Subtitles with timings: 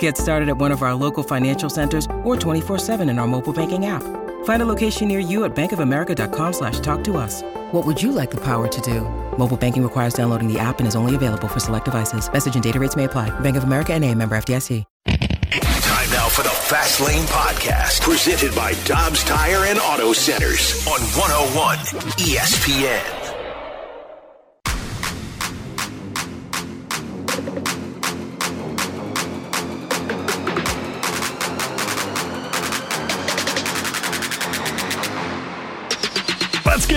[0.00, 3.86] Get started at one of our local financial centers or 24-7 in our mobile banking
[3.86, 4.02] app.
[4.44, 7.42] Find a location near you at bankofamerica.com slash talk to us.
[7.72, 9.00] What would you like the power to do?
[9.38, 12.30] Mobile banking requires downloading the app and is only available for select devices.
[12.30, 13.30] Message and data rates may apply.
[13.40, 14.84] Bank of America and a member FDIC.
[15.06, 21.00] Time now for the Fast Lane Podcast, presented by Dobbs Tire and Auto Centers on
[21.00, 21.78] 101
[22.16, 23.19] ESPN.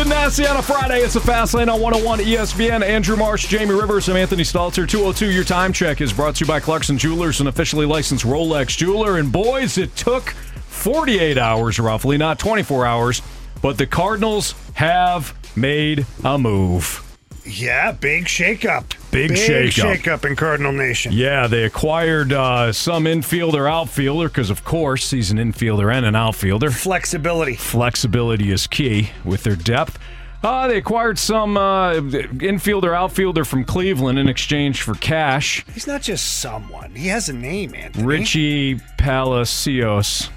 [0.03, 0.99] Let's nasty on a Friday.
[0.99, 2.83] It's the Fast Lane on 101 ESPN.
[2.83, 4.85] Andrew Marsh, Jamie Rivers, and Anthony Stalter.
[4.85, 8.75] 202 Your Time Check is brought to you by Clarkson Jewelers, an officially licensed Rolex
[8.75, 9.17] jeweler.
[9.17, 13.21] And boys, it took 48 hours roughly, not 24 hours,
[13.61, 17.12] but the Cardinals have made a move.
[17.45, 18.85] Yeah, big shakeup.
[19.11, 19.95] Big shakeup.
[19.95, 21.11] shakeup in Cardinal Nation.
[21.11, 26.15] Yeah, they acquired uh, some infielder, outfielder, because of course he's an infielder and an
[26.15, 26.71] outfielder.
[26.71, 27.55] Flexibility.
[27.55, 29.99] Flexibility is key with their depth.
[30.43, 35.65] Uh, they acquired some uh, infielder, outfielder from Cleveland in exchange for cash.
[35.73, 36.93] He's not just someone.
[36.95, 38.05] He has a name, Anthony.
[38.05, 40.29] Richie Palacios.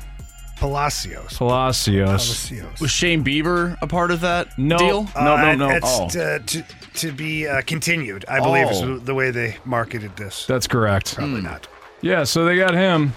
[0.56, 1.36] Palacios.
[1.36, 2.06] Palacios.
[2.48, 2.80] Palacios.
[2.80, 4.78] Was Shane Bieber a part of that No.
[4.78, 5.02] deal?
[5.14, 5.68] No, no, Uh, no.
[5.70, 6.08] It's Oh.
[6.10, 8.96] to, to, to be uh, continued, I believe, Oh.
[8.96, 10.46] is the way they marketed this.
[10.46, 11.14] That's correct.
[11.16, 11.68] Probably not.
[12.00, 13.12] Yeah, so they got him.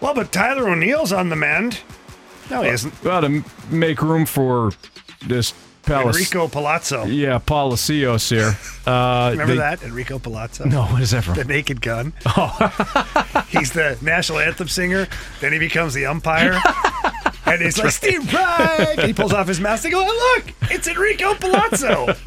[0.00, 1.80] Well, but Tyler O'Neill's on the mend.
[2.50, 3.02] No, he isn't.
[3.04, 4.72] Got to make room for
[5.26, 5.52] this
[5.82, 6.16] Palace.
[6.16, 7.04] Enrico Palazzo.
[7.06, 8.56] Yeah, Palacios here.
[8.86, 9.82] Uh, Remember they- that?
[9.82, 10.64] Enrico Palazzo?
[10.64, 11.34] No, what is that from?
[11.34, 12.12] The Naked Gun.
[12.26, 13.44] Oh.
[13.48, 15.08] He's the national anthem singer.
[15.40, 16.60] Then he becomes the umpire.
[17.46, 19.00] And he's like, Steve Pride.
[19.04, 19.82] He pulls off his mask.
[19.82, 22.06] They go, oh, look, it's Enrico Palazzo.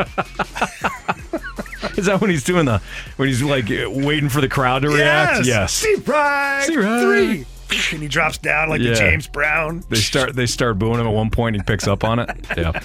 [1.98, 2.82] Is that when he's doing the
[3.18, 5.38] when he's like waiting for the crowd to react?
[5.40, 5.48] yes.
[5.48, 5.74] Yes.
[5.74, 6.64] Steve Pride.
[6.64, 7.02] Steve Pride.
[7.04, 7.46] Three.
[7.94, 8.92] And he drops down like Yeah.
[8.92, 9.84] the James Brown.
[9.90, 11.56] They start they start booing him at one point.
[11.56, 12.30] He picks up on it.
[12.58, 12.80] Yeah.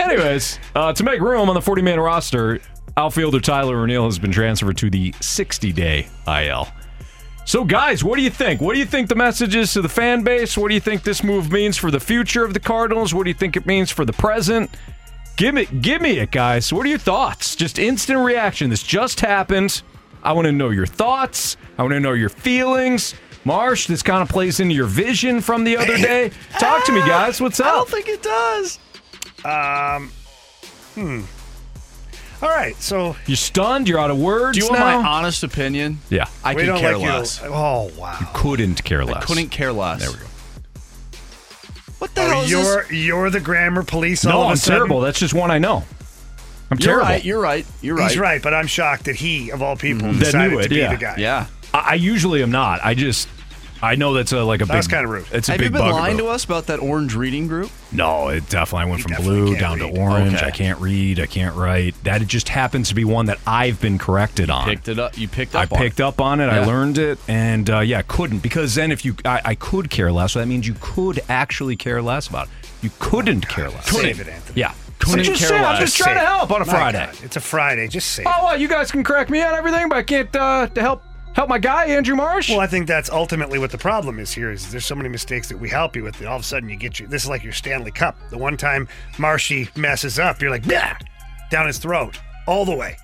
[0.00, 2.60] Anyways, uh, to make room on the 40 man roster,
[2.96, 6.68] outfielder Tyler O'Neill has been transferred to the 60 day IL.
[7.44, 8.60] So, guys, what do you think?
[8.60, 10.56] What do you think the message is to the fan base?
[10.56, 13.12] What do you think this move means for the future of the Cardinals?
[13.14, 14.70] What do you think it means for the present?
[15.36, 16.72] Give me, give me it, guys.
[16.72, 17.56] What are your thoughts?
[17.56, 18.70] Just instant reaction.
[18.70, 19.82] This just happened.
[20.22, 21.56] I want to know your thoughts.
[21.78, 23.14] I want to know your feelings.
[23.44, 26.30] Marsh, this kind of plays into your vision from the other day.
[26.58, 27.40] Talk to me, guys.
[27.40, 27.66] What's up?
[27.66, 28.78] I don't think it does.
[29.44, 30.10] Um,
[30.94, 31.22] hmm.
[32.44, 33.88] All right, so You're stunned.
[33.88, 34.58] You're out of words.
[34.58, 35.00] Do you want now?
[35.00, 35.98] my honest opinion?
[36.10, 36.26] Yeah.
[36.44, 37.40] I we could don't care like less.
[37.40, 37.48] you.
[37.48, 38.16] Oh, wow.
[38.20, 39.16] You couldn't care less.
[39.22, 40.00] I couldn't care less.
[40.02, 40.26] There we go.
[41.98, 42.92] What the hell Oh, is you're, this?
[42.92, 44.78] you're the grammar police all No, of a I'm sudden?
[44.78, 45.00] terrible.
[45.00, 45.84] That's just one I know.
[46.70, 47.04] I'm You're terrible.
[47.04, 47.24] right.
[47.24, 47.66] You're right.
[47.80, 48.08] You're right.
[48.10, 50.68] He's right, but I'm shocked that he, of all people, That decided knew it, to
[50.70, 50.90] be yeah.
[50.94, 51.14] the guy.
[51.18, 51.46] Yeah.
[51.74, 52.80] I, I usually am not.
[52.84, 53.28] I just
[53.84, 54.76] I know that's a like a big.
[54.76, 55.26] was kinda rude.
[55.32, 55.98] It's a Have big you been bugaboo.
[55.98, 57.68] lying to us about that orange reading group?
[57.90, 59.94] No, it definitely went from definitely blue can't down read.
[59.94, 60.34] to orange.
[60.36, 60.46] Okay.
[60.46, 61.18] I can't read.
[61.18, 61.96] I can't write.
[62.04, 64.66] That it just happens to be one that I've been corrected on.
[64.68, 65.18] Picked it up.
[65.18, 65.72] You picked I up.
[65.72, 66.04] on picked it.
[66.04, 66.46] up on it.
[66.46, 66.66] I Yeah.
[66.66, 70.32] learned it, and uh, yeah, couldn't because then if you, I, I could care less.
[70.32, 72.68] So that means you could actually care less about it.
[72.82, 73.86] You couldn't care less.
[73.90, 74.60] Save it, Anthony.
[74.60, 75.80] Yeah, Couldn't just care say, I'm less.
[75.80, 76.36] just trying to Save it.
[76.36, 77.06] help on a My Friday.
[77.06, 77.88] God, it's a Friday.
[77.88, 78.22] Just say.
[78.24, 81.02] Oh, well, you guys can correct me on everything, but I can't uh, to help
[81.34, 82.48] help my guy Andrew Marsh.
[82.50, 84.50] Well, I think that's ultimately what the problem is here.
[84.50, 86.68] Is there's so many mistakes that we help you with, and all of a sudden
[86.68, 87.06] you get you.
[87.06, 88.16] This is like your Stanley Cup.
[88.30, 88.88] The one time
[89.18, 90.96] Marshy messes up, you're like, yeah,
[91.50, 92.96] down his throat all the way,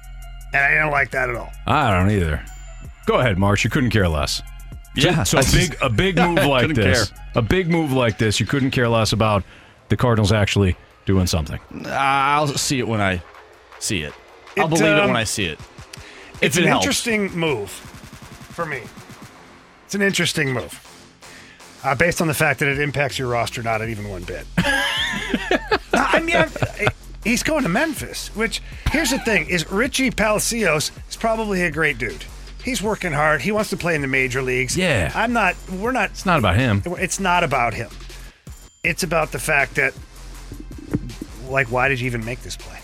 [0.52, 1.52] and I don't like that at all.
[1.66, 2.42] I don't either.
[3.06, 3.64] Go ahead, Marsh.
[3.64, 4.42] You couldn't care less.
[4.94, 5.22] Yeah.
[5.22, 7.18] So I a just- big a big move like Couldn't this, care.
[7.36, 9.44] a big move like this, you couldn't care less about
[9.88, 10.76] the Cardinals actually
[11.06, 11.58] doing something.
[11.86, 13.22] I'll see it when I
[13.78, 14.12] see it.
[14.58, 15.58] I'll It, believe it um, when I see it.
[15.60, 16.84] If It's it an helps.
[16.84, 17.70] interesting move
[18.58, 18.82] for me.
[19.84, 20.84] It's an interesting move.
[21.84, 24.44] Uh, based on the fact that it impacts your roster not at even one bit.
[25.92, 26.50] I mean, I'm-
[27.22, 28.60] he's going to Memphis, which
[28.90, 32.24] here's the thing: is Richie Palacios is probably a great dude.
[32.64, 33.42] He's working hard.
[33.42, 34.76] He wants to play in the major leagues.
[34.76, 35.12] Yeah.
[35.14, 35.54] I'm not.
[35.70, 36.10] We're not.
[36.10, 36.82] It's not about him.
[36.84, 37.90] It's not about him.
[38.82, 39.94] It's about the fact that,
[41.48, 42.80] like, why did you even make this play?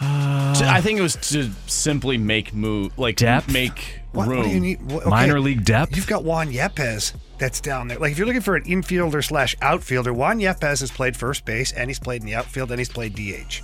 [0.00, 3.52] to- I think it was to simply make move, like Depth?
[3.52, 4.38] make What, room.
[4.38, 4.82] what do you need?
[4.90, 5.96] What- okay, Minor league depth?
[5.96, 7.98] You've got Juan Yepez that's down there.
[7.98, 11.72] Like if you're looking for an infielder slash outfielder, Juan Yepez has played first base
[11.72, 13.62] and he's played in the outfield and he's played DH.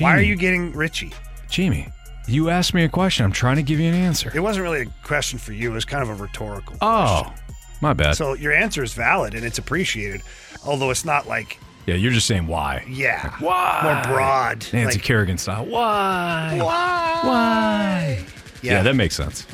[0.00, 1.12] Why are you getting Richie?
[1.48, 1.88] Jamie,
[2.28, 3.24] you asked me a question.
[3.24, 4.30] I'm trying to give you an answer.
[4.34, 5.70] It wasn't really a question for you.
[5.70, 6.76] It was kind of a rhetorical.
[6.80, 7.44] Oh, question.
[7.80, 8.12] my bad.
[8.16, 10.22] So your answer is valid and it's appreciated,
[10.64, 12.84] although it's not like yeah, you're just saying why.
[12.88, 13.80] yeah, Why?
[13.82, 14.66] more broad.
[14.72, 15.64] Nancy like, Kerrigan style.
[15.64, 16.58] Why?
[16.60, 17.20] Why?
[17.24, 18.24] Why?
[18.62, 18.74] Yeah.
[18.74, 18.82] Yeah.
[18.82, 19.46] that makes sense.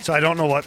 [0.00, 0.66] So I don't know what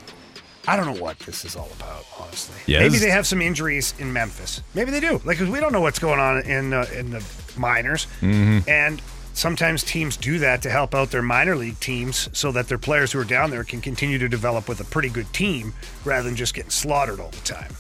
[0.68, 2.56] I don't know what this is all about, honestly.
[2.68, 4.62] Yeah, Maybe they have some injuries in Memphis.
[4.76, 5.20] Maybe they do.
[5.26, 7.24] Like 'cause we don't know what's going on in uh, in the
[7.58, 8.70] minors, Mm-hmm.
[8.70, 9.02] and
[9.34, 13.12] sometimes teams do that to help out their minor league teams so that their players
[13.14, 15.74] who are down there can continue to develop with a pretty good team
[16.06, 17.72] rather than just getting slaughtered all the time.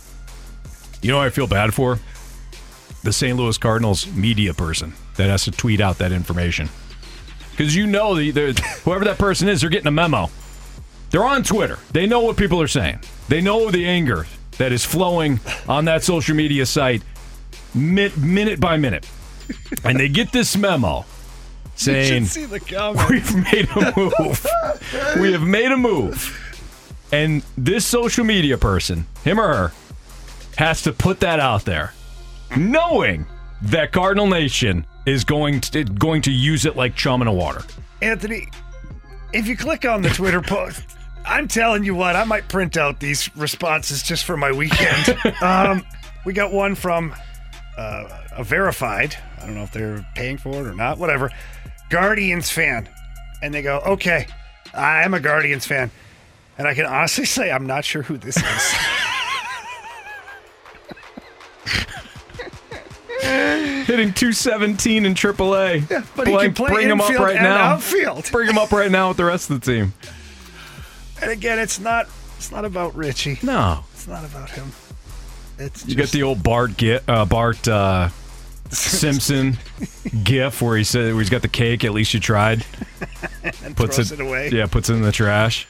[1.01, 2.00] You know what I feel bad for?
[3.03, 3.38] The St.
[3.38, 6.69] Louis Cardinals media person that has to tweet out that information.
[7.61, 10.31] Because you know, the, the, whoever that person is, they're getting a memo.
[11.11, 11.77] They're on Twitter.
[11.91, 13.01] They know what people are saying.
[13.27, 14.25] They know the anger
[14.57, 17.03] that is flowing on that social media site
[17.75, 19.07] mi- minute by minute.
[19.83, 21.05] And they get this memo
[21.75, 23.07] saying, see the comment.
[23.11, 24.47] We've made a move.
[25.19, 26.35] we have made a move.
[27.11, 29.71] And this social media person, him or her,
[30.57, 31.93] has to put that out there,
[32.57, 33.27] knowing
[33.61, 37.63] that Cardinal Nation is going to going to use it like chum in a water.
[38.01, 38.48] Anthony,
[39.33, 40.83] if you click on the Twitter post,
[41.25, 45.15] I'm telling you what, I might print out these responses just for my weekend.
[45.42, 45.86] um,
[46.25, 47.13] we got one from
[47.77, 51.31] uh, a verified, I don't know if they're paying for it or not, whatever,
[51.89, 52.89] Guardians fan.
[53.44, 54.27] And they go, okay,
[54.74, 55.92] I'm a Guardians fan.
[56.57, 58.75] And I can honestly say, I'm not sure who this is.
[63.85, 65.89] Hitting 217 in AAA.
[65.89, 67.73] Yeah, but he can play bring him up right and now.
[67.73, 68.29] outfield.
[68.31, 69.93] Bring him up right now with the rest of the team.
[71.21, 72.07] and again, it's not
[72.37, 73.37] it's not about Richie.
[73.43, 73.83] No.
[73.93, 74.71] It's not about him.
[75.59, 78.09] It's You got just, the old Bart Gi- uh, Bart uh,
[78.71, 79.57] Simpson
[80.23, 81.83] gif where he said where he's got the cake.
[81.83, 82.65] At least you tried.
[83.63, 84.49] and Puts throws it, it, away.
[84.51, 85.67] Yeah, puts it in the trash.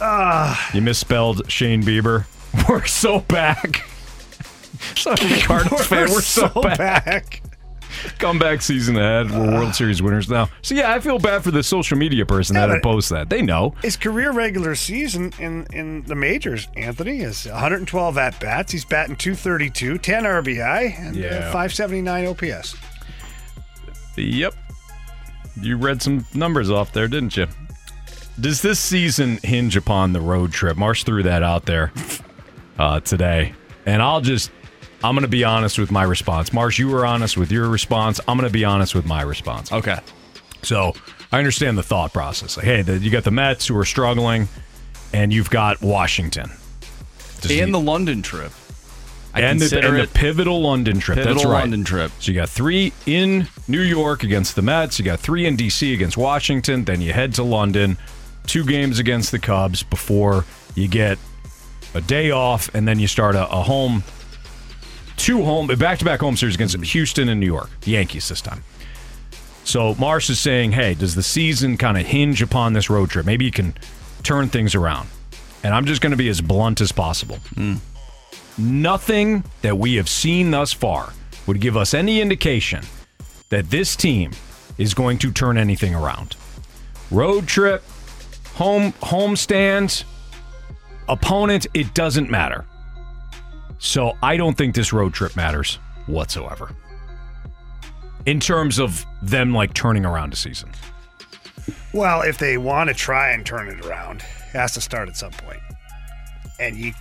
[0.00, 2.24] Ah, you misspelled Shane Bieber.
[2.68, 3.86] We're so back.
[4.96, 6.10] Sorry, Cardinals fan.
[6.10, 6.78] We're so, back.
[6.78, 7.42] back.
[8.18, 9.30] Comeback season ahead.
[9.30, 10.48] We're World Series winners now.
[10.62, 13.28] So yeah, I feel bad for the social media person that Yeah, would post that.
[13.30, 13.74] They know.
[13.82, 18.72] His career regular season in, in the majors, Anthony, is 112 at bats.
[18.72, 21.52] He's batting 232, 10 RBI, and uh, Yeah.
[21.52, 22.76] 579 OPS.
[24.16, 24.54] Yep.
[25.60, 27.46] You read some numbers off there, didn't you?
[28.38, 30.76] Does this season hinge upon the road trip?
[30.76, 31.92] Marsh threw that out there
[32.78, 33.52] uh, today.
[33.86, 34.50] And I'll just,
[35.02, 36.52] I'm going to be honest with my response.
[36.52, 38.20] Marsh, you were honest with your response.
[38.28, 39.72] I'm going to be honest with my response.
[39.72, 39.98] Okay.
[40.62, 40.92] So
[41.32, 42.56] I understand the thought process.
[42.56, 44.48] Like, hey, the, you got the Mets who are struggling,
[45.12, 46.50] and you've got Washington.
[47.40, 48.52] Does And he- the London trip.
[49.32, 51.16] I and the, and the pivotal London trip.
[51.16, 51.60] pivotal That's right.
[51.60, 52.10] London trip.
[52.18, 54.98] So you got three in New York against the Mets.
[54.98, 56.84] You got three in DC against Washington.
[56.84, 57.96] Then you head to London,
[58.48, 60.44] two games against the Cubs before
[60.74, 61.16] you get
[61.94, 64.02] a day off, and then you start a, a home,
[65.20, 68.40] two home, back to back home series against Houston and New York, the Yankees this
[68.40, 68.62] time.
[69.64, 73.26] So Marsh is saying, hey, does the season kind of hinge upon this road trip?
[73.26, 73.74] Maybe you can
[74.22, 75.08] turn things around.
[75.62, 77.36] And I'm just going to be as blunt as possible.
[77.54, 77.74] Hmm.
[78.58, 81.12] Nothing that we have seen thus far
[81.46, 82.82] would give us any indication
[83.50, 84.32] that this team
[84.78, 86.36] is going to turn anything around.
[87.10, 87.82] Road trip,
[88.54, 90.04] home home stands,
[91.08, 92.64] opponent, it doesn't matter.
[93.80, 96.70] So I don't think this road trip matters whatsoever.
[98.26, 100.70] In terms of them like turning around a season.
[101.92, 105.16] Well, if they want to try and turn it around, it has to start at
[105.16, 105.60] some point.
[106.60, 106.92] And you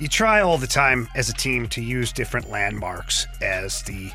[0.00, 4.10] you try all the time as a team to use different landmarks as the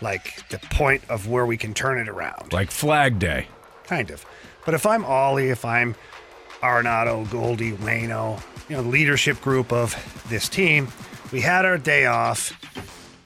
[0.00, 2.52] like the point of where we can turn it around.
[2.52, 3.48] Like Flag Day.
[3.84, 4.24] kind of.
[4.64, 5.96] But if I'm Oli, if I'm
[6.62, 8.40] Arenado, Goldy, Waino,
[8.70, 9.94] you know, the leadership group of
[10.30, 10.88] this team,
[11.32, 12.56] we had our day off.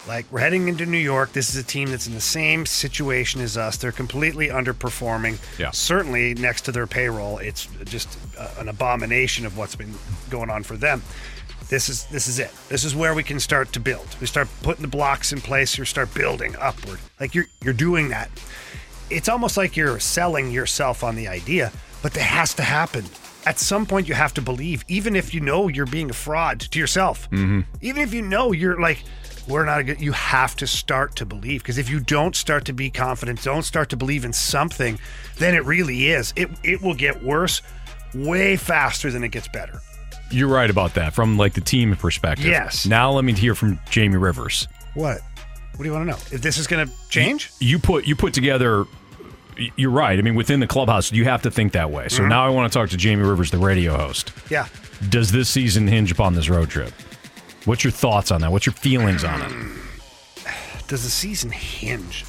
[0.08, 1.32] Like we're heading into New York.
[1.32, 3.76] This is a team that's in the same situation as us.
[3.76, 5.38] They're completely underperforming.
[5.58, 5.70] Yeah.
[5.70, 8.18] Certainly next to their payroll, it's just
[8.58, 9.94] an abomination of what's been
[10.28, 11.02] going on for them.
[11.70, 12.50] This is this is it.
[12.68, 14.06] This is where we can start to build.
[14.20, 15.78] We start putting the blocks in place.
[15.78, 16.98] You start building upward.
[17.18, 18.30] Like you're you're doing that
[19.10, 21.72] it's almost like you're selling yourself on the idea,
[22.02, 23.04] but it has to happen.
[23.46, 26.60] At some point, you have to believe, even if you know you're being a fraud
[26.60, 27.30] to yourself.
[27.30, 27.60] Mm-hmm.
[27.82, 29.04] Even if you know you're like
[29.48, 30.00] we're not a good.
[30.00, 33.62] You have to start to believe because if you don't start to be confident, don't
[33.62, 34.98] start to believe in something,
[35.36, 36.32] then it really is.
[36.36, 37.62] It it will get worse
[38.14, 39.80] way faster than it gets better.
[40.30, 42.46] You're right about that from like the team perspective.
[42.46, 42.86] Yes.
[42.86, 44.66] Now let me hear from Jamie Rivers.
[44.94, 45.20] What?
[45.76, 46.18] What do you want to know?
[46.30, 47.50] If this is going to change?
[47.58, 48.86] You put you put together.
[49.76, 50.18] You're right.
[50.18, 52.08] I mean, within the clubhouse, you have to think that way.
[52.08, 52.28] So mm-hmm.
[52.28, 54.32] now I want to talk to Jamie Rivers, the radio host.
[54.50, 54.68] Yeah.
[55.08, 56.92] Does this season hinge upon this road trip?
[57.64, 58.52] What's your thoughts on that?
[58.52, 59.52] What's your feelings on it?
[60.88, 62.24] Does the season hinge?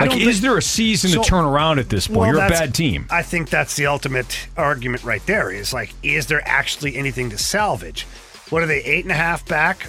[0.00, 2.18] Like, don't is think- there a season So- to turn around at this point?
[2.18, 3.06] Well, You're a bad team.
[3.10, 5.50] I think that's the ultimate argument right there.
[5.50, 8.02] Is like, is there actually anything to salvage?
[8.50, 9.88] What are they eight and a half back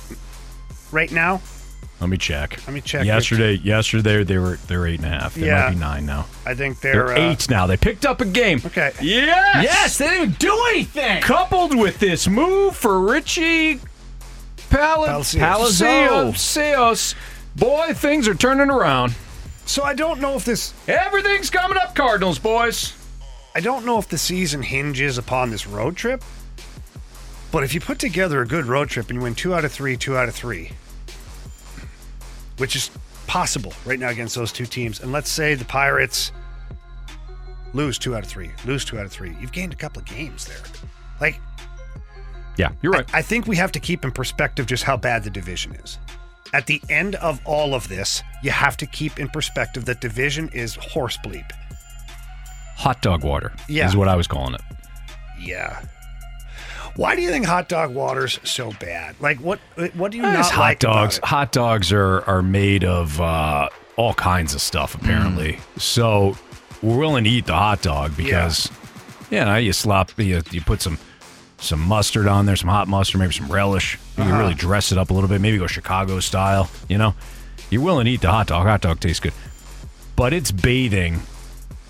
[0.92, 1.42] right now?
[2.02, 2.60] Let me check.
[2.68, 3.06] Let me check.
[3.06, 5.36] Yesterday, yesterday they were they're eight and a half.
[5.36, 5.62] They Yeah.
[5.64, 6.26] might be nine now.
[6.46, 7.68] I think They're, they're, uh, eight now.
[7.68, 8.62] They picked up a game.
[8.66, 8.92] Okay.
[9.02, 9.64] Yes.
[9.64, 11.22] Yes, they didn't do anything.
[11.22, 13.80] Coupled with this move for Richie
[14.70, 15.80] Pal- Palacios.
[15.80, 17.16] Palacios,
[17.56, 19.16] boy, things are turning around.
[19.66, 20.74] So I don't know if this.
[20.88, 22.94] Everything's coming up, Cardinals boys.
[23.56, 26.24] I don't know if the season hinges upon this road trip.
[27.52, 29.72] But if you put together a good road trip and you win two out of
[29.72, 30.72] three, two out of three,
[32.58, 32.90] which is
[33.28, 36.32] possible right now against those two teams, and let's say the Pirates
[37.74, 40.06] lose two out of three, lose two out of three, you've gained a couple of
[40.08, 40.58] games there.
[41.20, 41.40] Like,
[42.58, 43.06] Yeah, you're right.
[43.14, 46.00] I think we have to keep in perspective just how bad the division is.
[46.54, 50.48] At the end of all of this, you have to keep in perspective that division
[50.54, 51.52] is horse bleep.
[52.78, 53.88] Hot dog water Yeah.
[53.88, 54.62] is what I was calling it.
[55.38, 55.82] Yeah.
[56.96, 59.16] Why do you think hot dog water's so bad?
[59.20, 59.60] Like, what?
[59.96, 61.20] What do you It's not hot like about dogs.
[61.24, 65.54] Hot dogs are are made of uh, all kinds of stuff apparently.
[65.54, 65.82] Mm.
[65.82, 66.38] So
[66.82, 68.72] we're willing to eat the hot dog because
[69.30, 70.98] you know you slop you, you put some
[71.58, 73.98] some mustard on there, some hot mustard, maybe some relish.
[74.18, 74.32] You Uh-huh.
[74.32, 75.42] can really dress it up a little bit.
[75.42, 76.70] Maybe go Chicago style.
[76.88, 77.14] You know,
[77.70, 78.68] you're willing to eat the hot dog.
[78.68, 79.34] Hot dog tastes good,
[80.16, 81.22] but it's bathing.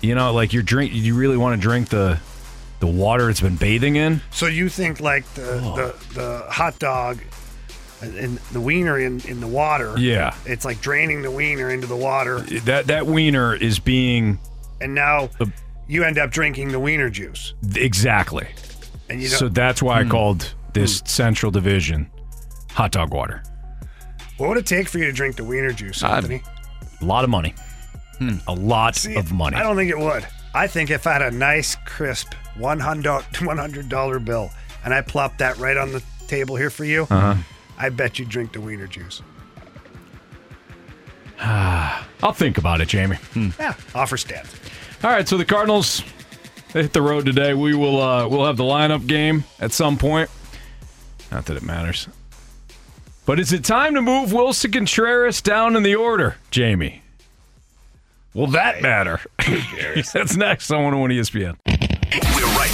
[0.00, 0.92] You know, like you're drink.
[0.92, 2.18] You really want to drink the
[2.80, 4.20] the water it's been bathing in.
[4.30, 7.18] So you think like the the, the hot dog
[8.02, 9.94] and the wiener in, in the water?
[9.98, 10.34] Yeah.
[10.44, 14.38] It's like draining the wiener into the water, That that wiener is being
[14.80, 15.50] and now The-
[15.88, 18.48] you end up drinking the wiener juice, exactly.
[19.08, 20.10] and you know So that's why I hmm.
[20.10, 21.06] called this hmm.
[21.06, 22.10] Central Division
[22.72, 23.42] hot dog water.
[24.36, 26.42] what would it take for you to drink the wiener juice, I'd- Anthony?
[27.00, 27.54] A lot of money.
[28.18, 28.36] Hmm.
[28.48, 29.56] A lot See, of money.
[29.56, 30.26] I don't think it would.
[30.54, 34.50] I think if I had a nice, crisp one hundred dollar bill
[34.84, 37.34] and I plopped that right on the table here for you, Uh-huh.
[37.78, 39.22] I bet you'd drink the wiener juice.
[41.40, 43.18] I'll think about it, Jamie.
[43.58, 44.54] Yeah, offer stands.
[45.04, 46.02] All right, so the Cardinals
[46.72, 47.54] they hit the road today.
[47.54, 50.30] We will uh, we'll have the lineup game at some point.
[51.30, 52.08] Not that it matters.
[53.26, 57.02] But is it time to move Willson Contreras down in the order, Jamie?
[58.34, 59.20] Will that matter?
[60.12, 61.56] That's next on 101 ESPN.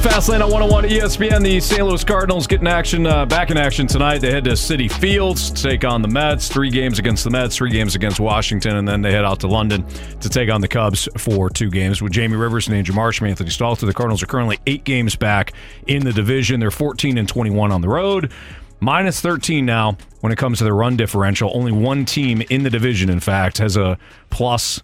[0.00, 1.42] It's the Fast Lane on 101 ESPN.
[1.42, 1.86] The St.
[1.86, 4.20] Louis Cardinals getting action uh, back in action tonight.
[4.20, 6.48] They head to Citi Fields to take on the Mets.
[6.48, 9.46] Three games against the Mets, three games against Washington, and then they head out to
[9.46, 9.84] London
[10.20, 12.00] to take on the Cubs for two games.
[12.00, 15.52] With Jamie Rivers and Andrew Marsh Anthony Stalter, the Cardinals are currently eight games back
[15.86, 16.60] in the division.
[16.60, 18.32] They're 14 and 21 on the road.
[18.80, 21.50] Minus 13 now when it comes to their run differential.
[21.54, 23.98] Only one team in the division, in fact, has a
[24.30, 24.82] plus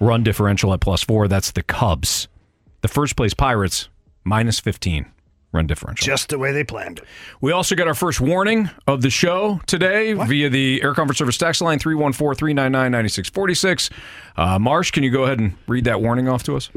[0.00, 1.28] run differential at plus four.
[1.28, 2.28] That's the Cubs.
[2.80, 3.90] The first place Pirates,
[4.26, 5.06] minus 15
[5.52, 6.04] run differential.
[6.04, 7.04] Just the way they planned it.
[7.40, 11.38] we also got our first warning of the show today via the Air Comfort Service
[11.38, 13.90] text line 314 399 9646.
[14.36, 16.68] Uh, Marsh, can you go ahead and read that warning off to us?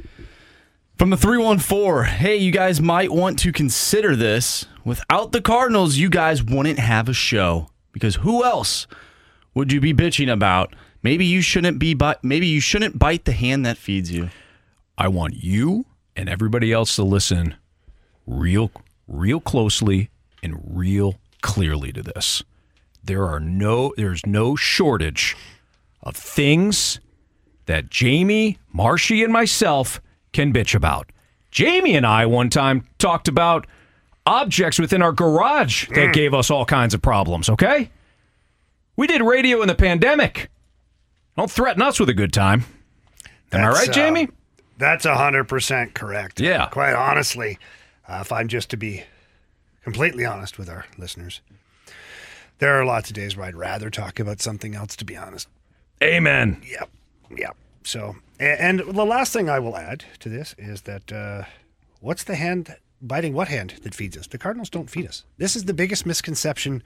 [0.98, 4.66] From the 314, hey, you guys might want to consider this.
[4.86, 7.70] Without the Cardinals, you guys wouldn't have a show.
[7.92, 8.86] Because who else
[9.54, 10.76] would you be bitching about?
[11.02, 14.30] Maybe you shouldn't be bi- maybe you shouldn't bite the hand that feeds you.
[14.98, 15.86] I want you
[16.20, 17.56] and everybody else to listen
[18.28, 18.70] real
[19.08, 20.10] real closely
[20.44, 22.44] and real clearly to this.
[23.02, 25.38] There are no there's no shortage
[26.04, 27.00] of things
[27.68, 30.02] that Jamie, Marshy, and myself
[30.34, 31.10] can bitch about.
[31.52, 33.66] Jamie and I one time talked about
[34.26, 37.90] objects within our garage that gave us all kinds of problems, okay?
[38.98, 40.52] We did radio in the pandemic.
[41.38, 42.66] Don't threaten us with a good time.
[43.54, 44.28] Am I right, uh, Jamie?
[44.80, 46.40] That's hundred percent correct.
[46.40, 46.68] Yeah.
[46.70, 47.60] Quite honestly,
[48.08, 49.04] uh, if I'm just to be
[49.84, 51.42] completely honest with our listeners,
[52.60, 54.96] there are lots of days where I'd rather talk about something else.
[54.96, 55.48] To be honest.
[56.02, 56.62] Amen.
[56.66, 56.90] Yep.
[57.38, 57.58] Yep.
[57.84, 61.44] So, and the last thing I will add to this is that uh,
[62.00, 64.28] what's the hand biting what hand that feeds us?
[64.28, 65.26] The Cardinals don't feed us.
[65.38, 66.84] This is the biggest misconception,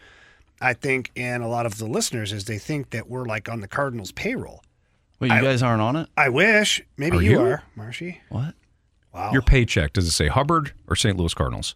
[0.61, 3.59] I think, in a lot of the listeners is they think that we're like on
[3.59, 4.62] the Cardinals payroll.
[5.29, 6.09] Wait, you guys aren't on it?
[6.17, 6.81] I wish.
[6.97, 7.41] Maybe Are you, you?
[7.41, 8.21] are, Marshy.
[8.29, 8.53] What?
[9.13, 9.31] Wow.
[9.31, 11.15] Your paycheck does it say Hubbard or St.
[11.17, 11.75] Louis Cardinals?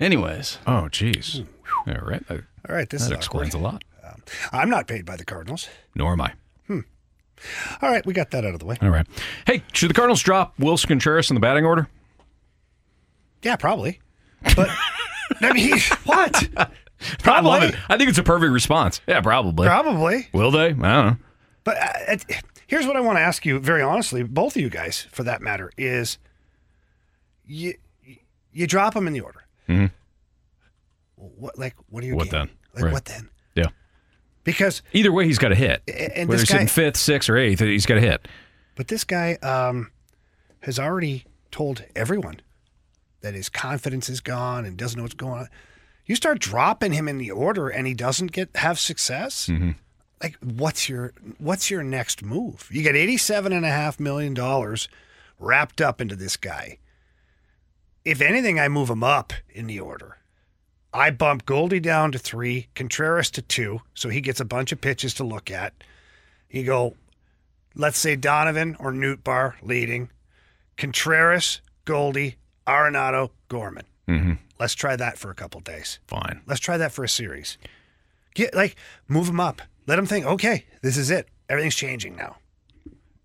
[0.00, 1.46] Anyways, Oh, jeez.
[1.86, 2.26] Yeah, right.
[2.28, 3.84] That, All right, this that is explains a awkward.
[4.04, 4.30] lot.
[4.52, 5.68] I'm not paid by the Cardinals.
[5.94, 6.32] Nor am I.
[6.66, 6.80] Hmm.
[7.80, 8.76] All right, we got that out of the way.
[8.82, 9.06] All right.
[9.46, 11.88] Hey, should the Cardinals drop Willson Contreras in the batting order?
[13.42, 14.00] Yeah, probably.
[14.54, 14.68] But
[15.40, 16.48] I mean, what?
[16.56, 16.68] I
[17.18, 17.50] Probably.
[17.50, 17.74] love it.
[17.88, 19.00] I think it's a perfect response.
[19.08, 19.66] Yeah, probably.
[19.66, 20.28] Probably.
[20.32, 20.66] Will they?
[20.66, 21.16] I don't know.
[21.64, 22.24] But uh, it,
[22.72, 25.42] here's what I want to ask you, very honestly, both of you guys, for that
[25.42, 26.16] matter, is
[27.44, 27.74] you
[28.50, 29.44] you drop them in the order.
[31.16, 32.12] What like what are you?
[32.14, 32.18] Mm-hmm.
[32.18, 32.50] What then?
[32.74, 32.92] Like Right.
[32.92, 33.28] what then?
[33.54, 33.66] Yeah.
[34.44, 35.82] Because Either way, he's got to hit.
[35.86, 38.26] And Whether he's guy- fifth, sixth, or eighth, he's got to hit.
[38.74, 39.92] but this guy um,
[40.60, 42.40] has already told everyone
[43.20, 45.48] that his confidence is gone and doesn't know what's going on.
[46.06, 49.48] You start dropping him in the order and he doesn't get have success.
[50.22, 52.68] Like what's your what's your next move?
[52.70, 54.88] You get eighty-seven and a half million dollars
[55.38, 56.78] wrapped up into this guy.
[58.04, 60.18] If anything, I move him up in the order.
[60.94, 64.80] I bump Goldy down to three, Contreras to two, so he gets a bunch of
[64.80, 65.72] pitches to look at.
[66.50, 66.94] You go,
[67.74, 70.10] let's say Donovan or Nootbaar leading,
[70.76, 72.36] Contreras, Goldy,
[72.66, 73.86] Arenado, Gorman.
[74.06, 74.34] Mm-hmm.
[74.60, 75.98] Let's try that for a couple days.
[76.06, 76.42] Fine.
[76.46, 77.56] Let's try that for a series.
[78.34, 78.76] Get like
[79.08, 79.62] move them up.
[79.86, 81.28] Let them think, okay, this is it.
[81.48, 82.36] Everything's changing now.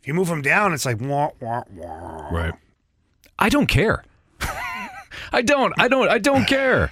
[0.02, 2.30] If you move them down, it's like wah wah wah.
[2.30, 2.54] Right.
[3.40, 4.04] I don't care.
[5.32, 5.74] I don't.
[5.78, 6.10] I don't.
[6.10, 6.92] I don't care.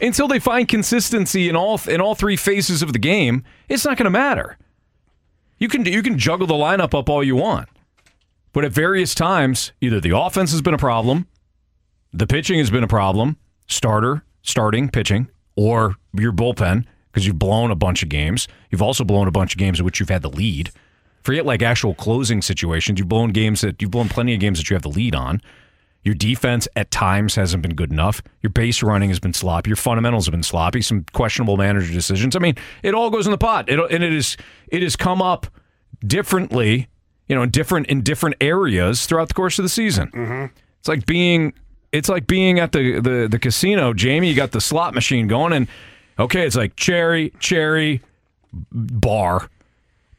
[0.00, 3.96] Until they find consistency in all in all three phases of the game, it's not
[3.96, 4.58] going to matter.
[5.58, 7.68] You can you can juggle the lineup up all you want,
[8.52, 11.26] but at various times, either the offense has been a problem,
[12.12, 16.84] the pitching has been a problem, starter, starting, pitching, or your bullpen
[17.16, 18.46] because you've blown a bunch of games.
[18.70, 20.70] You've also blown a bunch of games in which you've had the lead.
[21.22, 22.98] Forget like actual closing situations.
[22.98, 25.40] You've blown games that you've blown plenty of games that you have the lead on.
[26.04, 28.20] Your defense at times hasn't been good enough.
[28.42, 29.70] Your base running has been sloppy.
[29.70, 30.82] Your fundamentals have been sloppy.
[30.82, 32.36] Some questionable manager decisions.
[32.36, 33.70] I mean, it all goes in the pot.
[33.70, 34.36] It, and it is
[34.68, 35.46] it has come up
[36.06, 36.86] differently,
[37.28, 40.10] you know, in different in different areas throughout the course of the season.
[40.10, 40.54] Mm-hmm.
[40.80, 41.54] It's like being
[41.92, 44.28] it's like being at the, the the casino, Jamie.
[44.28, 45.66] You got the slot machine going, and
[46.18, 48.02] okay, it's like cherry, cherry,
[48.72, 49.48] bar,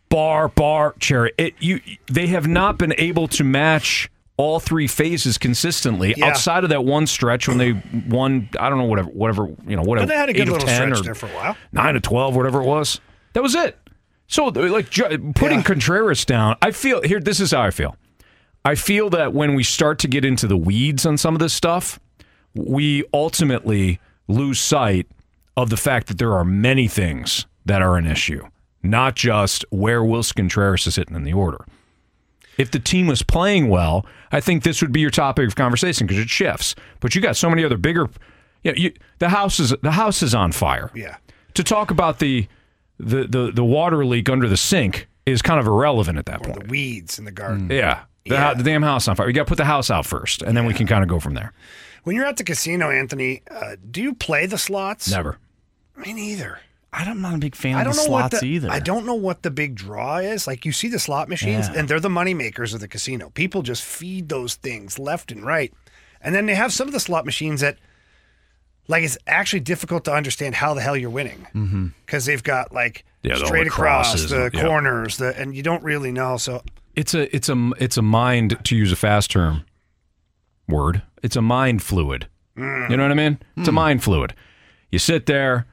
[0.10, 1.32] bar, bar, cherry.
[1.38, 1.82] It you
[2.12, 6.28] they have not been able to match all three phases consistently Yeah.
[6.28, 7.74] outside of that one stretch when they
[8.08, 8.50] won.
[8.60, 10.06] I don't know whatever whatever you know whatever.
[10.08, 11.58] But they had a good little 10 stretch or there for a while.
[11.72, 13.02] nine to twelve, whatever it was.
[13.34, 13.78] That was it.
[14.28, 15.64] So like putting Yeah.
[15.64, 17.20] Contreras down, I feel here.
[17.20, 17.96] This is how I feel.
[18.66, 21.54] I feel that when we start to get into the weeds on some of this
[21.54, 22.00] stuff,
[22.54, 25.08] we ultimately lose sight
[25.58, 28.48] of the fact that there are many things that are an issue,
[28.84, 31.66] not just where Willson Contreras is hitting in the order.
[32.58, 36.08] If the team was playing well, I think this would be your topic of conversation
[36.08, 36.76] because it shifts.
[37.02, 38.08] But you got so many other bigger.
[38.64, 41.18] You know, you, the house is the house is on fire Yeah.
[41.54, 42.48] to talk about the
[43.00, 46.52] the the, the water leak under the sink is kind of irrelevant at that Or
[46.54, 46.64] point.
[46.64, 47.70] the weeds in the garden.
[47.70, 48.04] Yeah.
[48.26, 48.54] The, Yeah.
[48.56, 49.28] the damn house on fire.
[49.28, 51.20] You got to put the house out first, and then we can kind of go
[51.20, 51.54] from there.
[52.04, 55.12] When you're at the casino, Anthony, uh, do you play the slots?
[55.12, 55.38] Never.
[55.98, 56.60] Me neither.
[56.94, 58.72] I'm not a big fan I of don't the know what slots the, either.
[58.72, 60.48] I don't know what the big draw is.
[60.48, 61.80] Like you see the slot machines, Yeah.
[61.80, 63.30] and they're the money makers of the casino.
[63.32, 65.72] People just feed those things left and right,
[66.22, 67.78] and then they have some of the slot machines that,
[68.88, 73.04] like, it's actually difficult to understand how the hell you're winning because they've got like
[73.22, 74.64] Yeah, straight across crosses the and- yeah.
[74.66, 76.38] corners, the and you don't really know.
[76.38, 76.64] So
[76.96, 79.66] It's a it's a it's a mind to use a fast term
[80.68, 81.02] word.
[81.22, 82.28] It's a mind fluid.
[82.58, 82.90] Mm.
[82.90, 83.40] You know what I mean?
[83.58, 84.34] It's a mind fluid.
[84.92, 85.66] You sit there,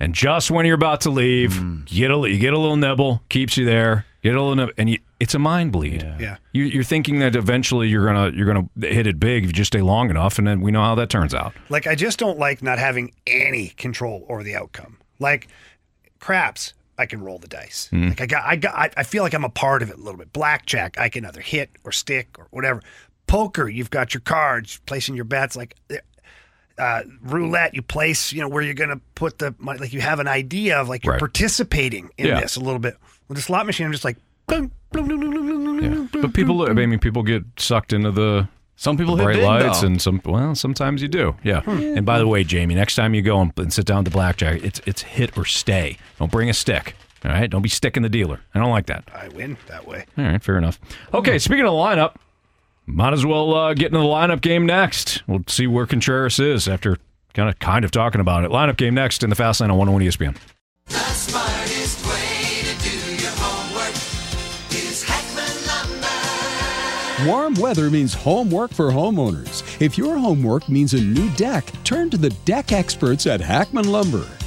[0.00, 1.90] and just when you're about to leave, Mm.
[1.90, 4.04] you get a you get a little nibble, keeps you there.
[4.22, 6.02] Get a little nibble, and you, it's a mind bleed.
[6.18, 6.38] yeah.
[6.52, 9.68] You, you're thinking that eventually you're gonna you're gonna hit it big if you just
[9.72, 11.54] stay long enough, and then we know how that turns out.
[11.68, 14.98] Like I just don't like not having any control over the outcome.
[15.20, 15.46] Like
[16.18, 17.86] craps, I can roll the dice.
[17.90, 18.08] Hmm.
[18.08, 20.00] Like I got, I got, I, I feel like I'm a part of it a
[20.00, 20.32] little bit.
[20.32, 22.82] Blackjack, I can either hit or stick or whatever.
[23.28, 25.54] Poker, you've got your cards, placing your bets.
[25.54, 25.76] Like
[26.78, 29.78] uh, roulette, you place, you know, where you're gonna put the money.
[29.78, 31.18] Like you have an idea of like you're Right.
[31.20, 32.40] participating in Yeah.
[32.40, 32.96] this a little bit.
[33.28, 36.06] With the slot machine, I'm just like, boom, Yeah.
[36.20, 39.86] But people, I mean, people get sucked into the Some people hit bright lights, though.
[39.88, 40.20] and some.
[40.24, 41.34] Well, sometimes you do.
[41.42, 41.62] Yeah.
[41.68, 44.10] And by the way, Jamie, next time you go and, and sit down at the
[44.10, 45.98] blackjack, it's it's hit or stay.
[46.18, 46.94] Don't bring a stick.
[47.24, 47.50] All right.
[47.50, 48.40] Don't be sticking the dealer.
[48.54, 49.04] I don't like that.
[49.12, 50.04] I win that way.
[50.16, 50.42] All right.
[50.42, 50.78] Fair enough.
[51.12, 51.38] Okay.
[51.40, 52.14] Speaking of the lineup,
[52.88, 55.22] might as well uh, get into the lineup game next.
[55.26, 56.96] We'll see where Contreras is after
[57.34, 58.50] kind of kind of talking about it.
[58.50, 60.36] Lineup game next in the fast lane on 101 ESPN.
[60.86, 63.94] The smartest way to do your homework
[64.72, 65.66] is Hackman
[67.26, 67.30] Lumber.
[67.30, 69.80] Warm weather means homework for homeowners.
[69.80, 74.26] If your homework means a new deck, turn to the deck experts at Hackman Lumber.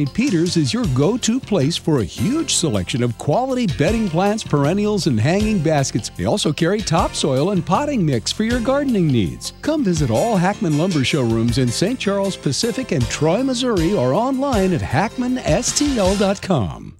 [0.00, 0.14] St.
[0.14, 5.06] Peter's is your go to place for a huge selection of quality bedding plants, perennials,
[5.06, 6.10] and hanging baskets.
[6.16, 9.52] They also carry topsoil and potting mix for your gardening needs.
[9.60, 12.00] Come visit all Hackman Lumber showrooms in St.
[12.00, 16.99] Charles Pacific and Troy, Missouri, or online at hackmanstl.com.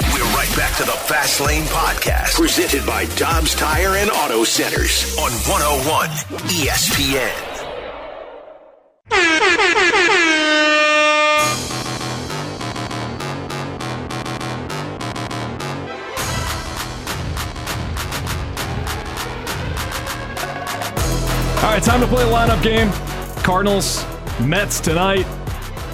[0.00, 5.16] We're right back to the Fast Lane Podcast, presented by Dobbs Tire and Auto Centers
[5.18, 6.08] on 101
[6.48, 7.30] ESPN.
[21.62, 22.90] All right, time to play a lineup game.
[23.44, 24.04] Cardinals,
[24.40, 25.26] Mets tonight.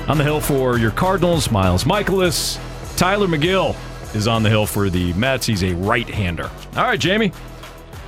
[0.08, 2.58] On the hill for your Cardinals, Miles Mikolas.
[2.96, 3.76] Tylor Megill
[4.14, 5.46] is on the hill for the Mets.
[5.46, 6.50] He's a right-hander.
[6.76, 7.32] All right, Jamie.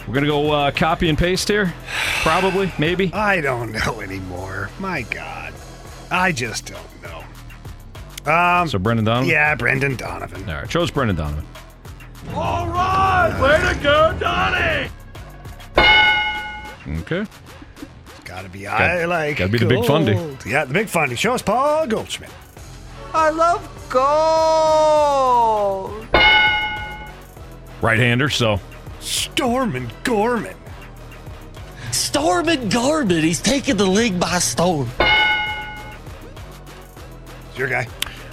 [0.07, 1.73] We're going to go uh, copy and paste here.
[2.23, 3.13] Probably, maybe.
[3.13, 4.69] I don't know anymore.
[4.81, 5.55] My God.
[6.11, 8.31] I just don't know.
[8.33, 9.29] Um, So Brendan Donovan?
[9.29, 10.49] yeah, Brendan Donovan.
[10.49, 11.47] All right, chose Brendan Donovan.
[12.35, 14.89] All right, way to go, Donnie!
[17.01, 17.25] Okay.
[18.25, 20.13] Gotta be I like gotta be the big fundy.
[20.49, 21.15] Yeah, the big fundy.
[21.17, 22.31] Show us Paul Goldschmidt.
[23.15, 24.07] I love gold.
[27.83, 28.61] Right-hander, so
[29.01, 30.57] Stormin Gorman.
[31.91, 33.23] Storm and Garmin.
[33.23, 34.89] He's taking the league by storm.
[37.51, 37.87] It's your guy.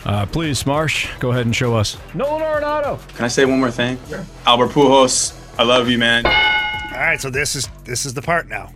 [0.06, 1.98] uh, please, Marsh, go ahead and show us.
[2.14, 3.06] Nolan Arenado.
[3.16, 3.98] Can I say one more thing?
[4.46, 6.26] Albert Pujols, I love you, man.
[6.26, 6.32] All
[7.06, 8.72] right, so this is this is the part now.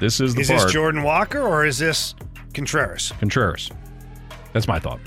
[0.00, 0.58] This is the Is part.
[0.58, 2.14] Is this Jordan Walker or is this
[2.52, 3.12] Contreras?
[3.20, 3.70] Contreras.
[4.52, 4.98] That's my thought.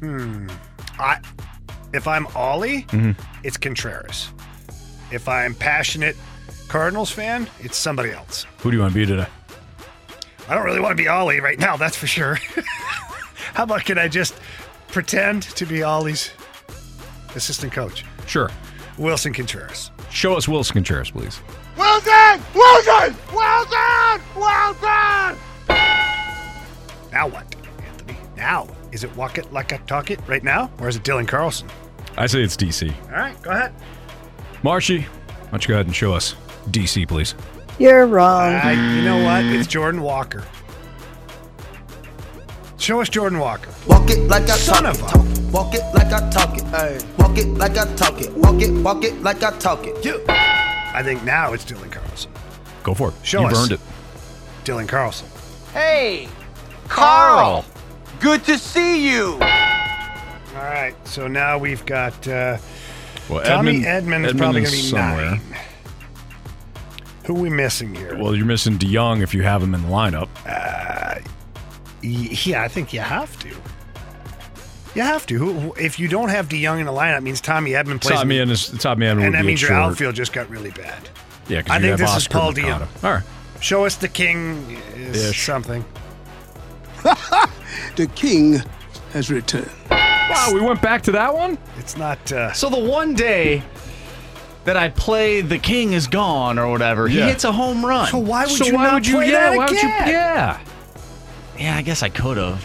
[0.00, 0.48] Hmm.
[0.98, 1.18] I
[1.92, 3.16] if I'm Oli, Mhm.
[3.42, 4.32] it's Contreras.
[5.10, 6.16] If I'm passionate
[6.68, 8.46] Cardinals fan, it's somebody else.
[8.58, 9.26] Who do you want to be today?
[10.48, 12.38] I don't really want to be Oli right now, that's for sure.
[13.54, 14.34] How about can I just
[14.88, 16.30] pretend to be Oli's
[17.36, 18.04] assistant coach?
[18.26, 18.50] Sure.
[18.98, 19.90] Willson Contreras.
[20.10, 21.40] Show us Willson Contreras, please.
[21.76, 22.42] Wilson!
[22.54, 23.16] Wilson!
[23.32, 24.20] Wilson!
[24.36, 25.38] Wilson!
[27.12, 27.54] Now what,
[27.86, 28.16] Anthony?
[28.36, 31.26] Now is it walk it like I talk it right now, or is it Dylan
[31.28, 31.68] Carlson?
[32.16, 32.94] I say it's DC.
[33.06, 33.74] All right, go ahead.
[34.62, 36.36] Marshy, why don't you go ahead and show us
[36.70, 37.34] DC, please?
[37.78, 38.54] You're wrong.
[38.54, 39.44] I, you know what?
[39.44, 40.44] It's Jordan Walker.
[42.78, 43.70] Show us Jordan Walker.
[43.88, 45.52] Walk it like I Son talk of it, a- talk it.
[45.52, 46.64] Walk it like I talk it.
[47.18, 48.32] Walk it like I talk it.
[48.32, 50.04] Walk it, walk it like I talk it.
[50.04, 50.24] You.
[50.28, 52.30] I think now it's Dylan Carlson.
[52.84, 53.14] Go for it.
[53.24, 53.62] Show You've us.
[53.64, 53.80] earned it.
[54.64, 55.26] Dylan Carlson.
[55.72, 56.28] Hey,
[56.88, 57.64] Carl!
[58.24, 59.34] Good to see you!
[59.34, 59.38] All
[60.62, 62.56] right, so now we've got uh,
[63.28, 65.30] Well, Tommy Edman, Edman is probably going to be somewhere.
[65.32, 65.40] nine.
[67.26, 68.16] Who are we missing here?
[68.18, 70.28] Well, you're missing DeJong if you have him in the lineup.
[70.46, 71.20] Uh,
[72.00, 73.48] yeah, I think you have to.
[74.94, 75.36] You have to.
[75.36, 78.16] Who, who- if you don't have DeJong in the lineup, it means Tommy Edman plays.
[78.18, 79.80] Tommy in- Edman, Tommy Edman and that means your short.
[79.92, 81.10] outfield just got really bad.
[81.48, 83.04] Yeah, because I you think have this is Paul DeJong.
[83.04, 83.22] All right.
[83.60, 85.44] Show us the king is Ish.
[85.44, 85.84] something.
[87.96, 88.60] the king
[89.12, 89.70] has returned.
[89.90, 91.58] Wow, we went back to that one?
[91.78, 92.32] It's not.
[92.32, 93.62] Uh, So the one day
[94.64, 98.08] that I play the king is gone or whatever, he hits a home run.
[98.08, 99.14] so why would So you why not would you?
[99.16, 99.78] play Yeah, that why would you?
[99.78, 100.08] again?
[100.08, 100.60] Yeah.
[101.58, 102.62] yeah, I guess I could have.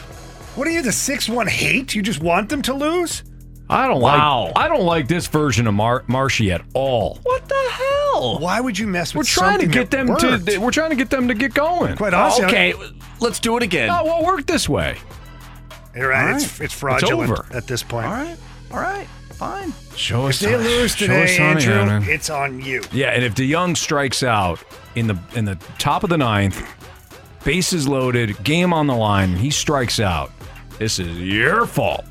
[0.55, 1.93] What are you, the six one hate?
[1.95, 3.23] You just want them to lose?
[3.69, 4.45] I don't Wow.
[4.45, 4.53] like.
[4.57, 7.19] I don't like this version of Mar- Marshy at all.
[7.23, 8.39] What the hell?
[8.39, 9.17] Why would you mess with?
[9.17, 10.21] We're with trying to get them worked?
[10.47, 10.57] to.
[10.57, 11.95] We're trying to get them to get going.
[11.95, 12.73] Quite honestly, okay,
[13.19, 13.89] let's do it again.
[13.91, 14.97] Oh, well, work this way.
[15.95, 16.29] You're right.
[16.31, 17.45] All It's, it's fraudulent over.
[17.53, 18.07] at this point.
[18.07, 18.37] All right,
[18.71, 19.73] all right, fine.
[19.95, 22.81] Show If they lose today, Andrew, it's on you.
[22.91, 24.63] Yeah, and if DeJong strikes out
[24.95, 26.61] in the in the top of the ninth,
[27.43, 30.31] bases loaded, game on the line, and he strikes out,
[30.79, 32.05] this is your fault.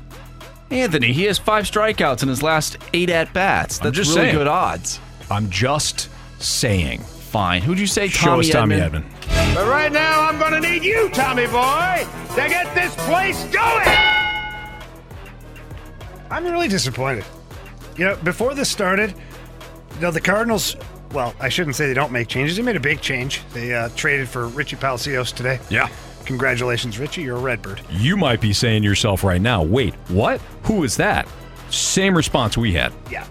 [0.71, 3.79] Anthony, he has five strikeouts in his last eight at bats.
[3.79, 4.35] That's just really saying.
[4.35, 4.99] good odds.
[5.31, 7.01] I'm just saying.
[7.01, 7.61] Fine.
[7.61, 8.07] Who'd you say?
[8.07, 8.81] Show Tommy us Tommy Edman?
[8.81, 9.05] Edmond.
[9.55, 12.05] But right now, I'm gonna need you, Tommy boy,
[12.35, 13.87] to get this place going.
[16.31, 17.25] I'm really disappointed.
[17.97, 19.13] You know, before this started,
[19.95, 20.75] you know, the Cardinals,
[21.11, 22.55] well, I shouldn't say they don't make changes.
[22.57, 23.41] They made a big change.
[23.53, 25.59] They uh, traded for Richie Palacios today.
[25.69, 25.89] Yeah.
[26.25, 27.23] Congratulations, Richie.
[27.23, 27.81] You're a Redbird.
[27.89, 30.39] You might be saying to yourself right now, wait, what?
[30.63, 31.27] Who is that?
[31.69, 32.93] Same response we had.
[33.11, 33.25] Yeah.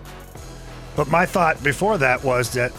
[0.96, 2.72] But my thought before that was that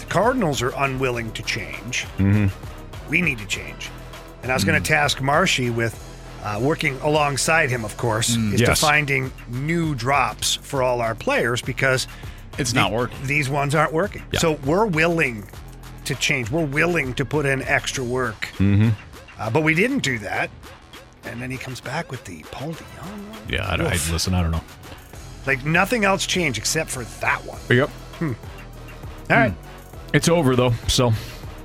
[0.00, 2.06] the Cardinals are unwilling to change.
[2.18, 3.10] Mm-hmm.
[3.10, 3.90] We need to change.
[4.42, 6.02] And I was going to task Marshy with
[6.42, 8.78] uh, working alongside him, of course, is Mm, Yes.
[8.80, 12.06] to finding new drops for all our players because
[12.56, 13.18] It's the- not working.
[13.24, 14.22] These ones aren't working.
[14.32, 14.38] Yeah.
[14.40, 15.44] So we're willing
[16.06, 16.50] to change.
[16.50, 18.46] We're willing to put in extra work.
[18.58, 18.90] Mm-hmm.
[19.38, 20.50] Uh, but we didn't do that.
[21.24, 23.40] And then he comes back with the Paul DeJong one.
[23.48, 24.62] Yeah, I, don't, I, listen, I don't know.
[25.46, 27.60] Like nothing else changed except for that one.
[27.68, 27.90] Yep.
[28.22, 28.34] All
[29.28, 29.54] right.
[30.12, 31.14] It's over, though, so You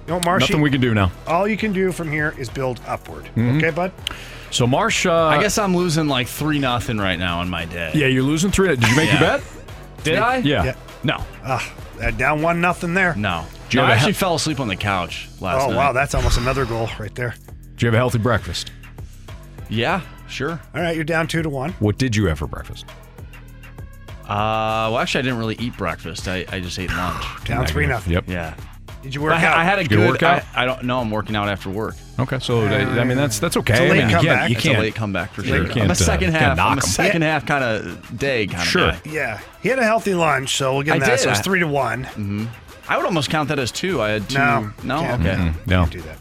[0.07, 1.11] know, Marshy, nothing we can do now.
[1.27, 3.29] all you can do from here is build upward.
[3.35, 3.57] Mhm.
[3.57, 3.91] Okay, bud?
[4.49, 7.91] So, Marsh, uh, I guess I'm losing like three nothing right now in my day.
[7.93, 8.67] Yeah, you're losing three.
[8.67, 9.43] Did you make your bet?
[10.03, 10.37] Did I?
[10.37, 10.63] Yeah.
[10.65, 10.75] Yeah.
[11.03, 11.23] No.
[11.45, 13.15] Ah, uh, down one nothing there.
[13.15, 13.45] No.
[13.69, 15.65] Do you No, have I a actually he- fell asleep on the couch last night.
[15.65, 15.75] Oh, night.
[15.77, 15.91] wow.
[15.93, 17.35] That's almost another goal right there.
[17.71, 18.71] Did you have a healthy breakfast?
[19.69, 20.59] Yeah, sure.
[20.75, 21.71] All right, you're down two to one.
[21.79, 22.85] What did you have for breakfast?
[24.23, 26.27] Uh, well, actually, I didn't really eat breakfast.
[26.27, 27.25] I, I just ate lunch.
[27.45, 28.13] Down three nothing.
[28.13, 28.25] Yep.
[28.27, 28.55] Yeah.
[29.01, 29.57] Did you But work I, out?
[29.57, 30.43] I had a you good work out?
[30.55, 30.99] I, I don't know.
[30.99, 31.95] I'm working out after work.
[32.21, 33.73] Okay, so I I mean that's that's okay.
[33.73, 34.37] It's a I late mean, you comeback.
[34.39, 35.57] can't, you It's a can't late comeback for Late sure.
[35.57, 35.75] comeback.
[35.77, 36.57] I'm a Can't, uh, second can't half.
[36.57, 36.87] knock I'm a 'em.
[36.87, 38.91] second half kind of day kind of Sure.
[38.91, 38.99] guy.
[39.05, 39.39] Yeah.
[39.63, 41.11] He had a healthy lunch, so we'll give him I that.
[41.17, 41.19] did.
[41.21, 42.49] So it's I- three to one.
[42.89, 44.01] I would almost count that as two.
[44.01, 44.37] I had two.
[44.37, 45.21] No, no, can't.
[45.21, 45.35] okay.
[45.35, 45.85] Mm, no.
[45.87, 46.17] Do that.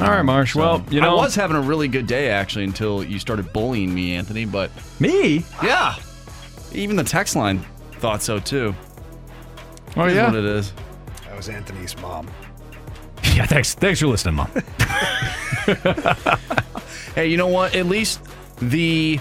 [0.00, 0.54] All right, Marsh.
[0.54, 3.92] Well, you know, I was having a really good day actually until you started bullying
[3.92, 4.44] me, Anthony.
[4.46, 5.44] But me.
[5.62, 5.96] yeah,
[6.72, 7.64] even the text line
[7.98, 8.74] thought so too.
[9.96, 10.26] Oh It is yeah.
[10.26, 10.72] what it is.
[11.26, 12.28] That was Anthony's mom.
[13.34, 13.46] Yeah.
[13.46, 13.74] Thanks.
[13.74, 14.50] Thanks for listening, mom.
[17.14, 17.74] Hey, you know what?
[17.74, 18.20] At least
[18.58, 19.18] the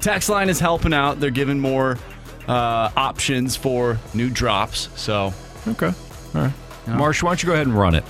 [0.00, 1.18] text line is helping out.
[1.18, 1.98] They're giving more
[2.46, 4.88] uh, options for new drops.
[4.94, 5.34] So
[5.66, 5.92] okay.
[6.34, 6.52] All right.
[6.86, 8.04] Marsh, why don't you go ahead and run it?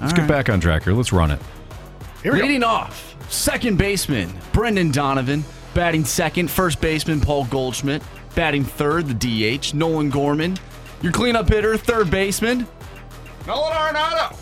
[0.00, 0.92] Let's get back on track here.
[0.92, 1.40] Let's run it.
[2.22, 2.44] Here we go.
[2.46, 5.44] Leading off, second baseman Brendan Donovan.
[5.74, 8.02] Batting second, first baseman Paul Goldschmidt.
[8.34, 10.58] Batting third, the DH Nolan Gorman.
[11.00, 12.66] Your cleanup hitter, third baseman.
[13.46, 14.36] Nolan Arenado.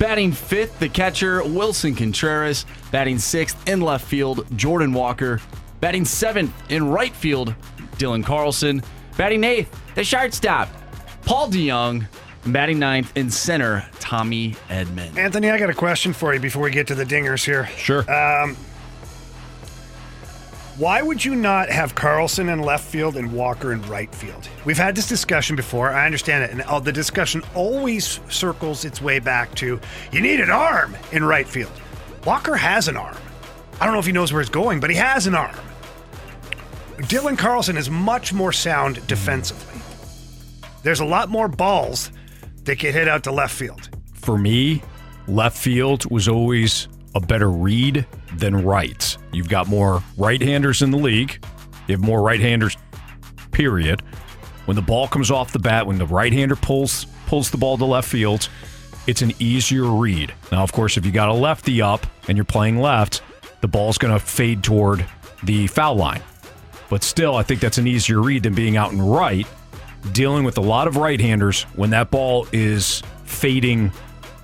[0.00, 2.64] Batting fifth, the catcher Willson Contreras.
[2.90, 5.42] Batting sixth in left field, Jordan Walker.
[5.82, 7.54] Batting seventh in right field,
[7.98, 8.82] Dylan Carlson.
[9.18, 10.70] Batting eighth, the shortstop,
[11.26, 12.06] Paul DeJong.
[12.46, 15.18] Batting ninth in center, Tommy Edman.
[15.18, 17.66] Anthony, I got a question for you before we get to the dingers here.
[17.76, 18.10] Sure.
[18.10, 18.56] Um,
[20.80, 24.48] why would you not have Carlson in left field and Walker in right field?
[24.64, 25.90] We've had this discussion before.
[25.90, 26.50] I understand it.
[26.52, 29.78] And uh, the discussion always circles its way back to
[30.10, 31.70] you need an arm in right field.
[32.24, 33.18] Walker has an arm.
[33.78, 35.54] I don't know if he knows where it's going, but he has an arm.
[36.96, 39.82] Dylan Carlson is much more sound defensively.
[40.82, 42.10] There's a lot more balls
[42.64, 43.90] that get hit out to left field.
[44.14, 44.82] For me,
[45.28, 49.16] left field was always a better read than right.
[49.32, 51.44] You've got more right-handers in the league.
[51.88, 52.76] You have more right-handers.
[53.50, 54.02] Period.
[54.66, 57.84] When the ball comes off the bat, when the right-hander pulls pulls the ball to
[57.84, 58.48] left field,
[59.06, 60.34] it's an easier read.
[60.50, 63.22] Now, of course, if you got a lefty up and you're playing left,
[63.60, 65.04] the ball's going to fade toward
[65.44, 66.22] the foul line.
[66.88, 69.46] But still, I think that's an easier read than being out in right,
[70.12, 73.92] dealing with a lot of right-handers when that ball is fading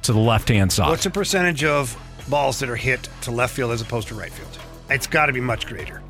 [0.03, 0.91] to the left-hand side.
[0.91, 1.97] What's the percentage of
[2.29, 4.59] balls that are hit to left field as opposed to right field?
[4.91, 6.03] It's got to be much greater.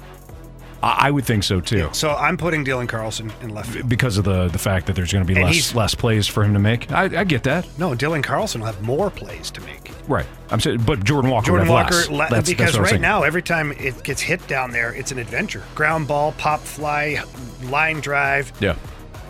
[0.83, 1.89] I, would think so too.
[1.93, 3.89] So I'm putting Dylan Carlson in left field.
[3.89, 6.29] Because of the the fact that there's going to be And less he's- less plays
[6.29, 6.93] for him to make.
[6.93, 7.67] I, I get that.
[7.77, 9.91] No, Dylan Carlson will have more plays to make.
[10.07, 10.27] Right.
[10.51, 12.09] I'm saying, but Jordan Walker Jordan would have Walker, less.
[12.11, 15.11] le- That's- that's because what right now, every time it gets hit down there, it's
[15.11, 15.65] an adventure.
[15.75, 17.21] Ground ball, pop fly,
[17.65, 18.53] line drive.
[18.61, 18.77] Yeah.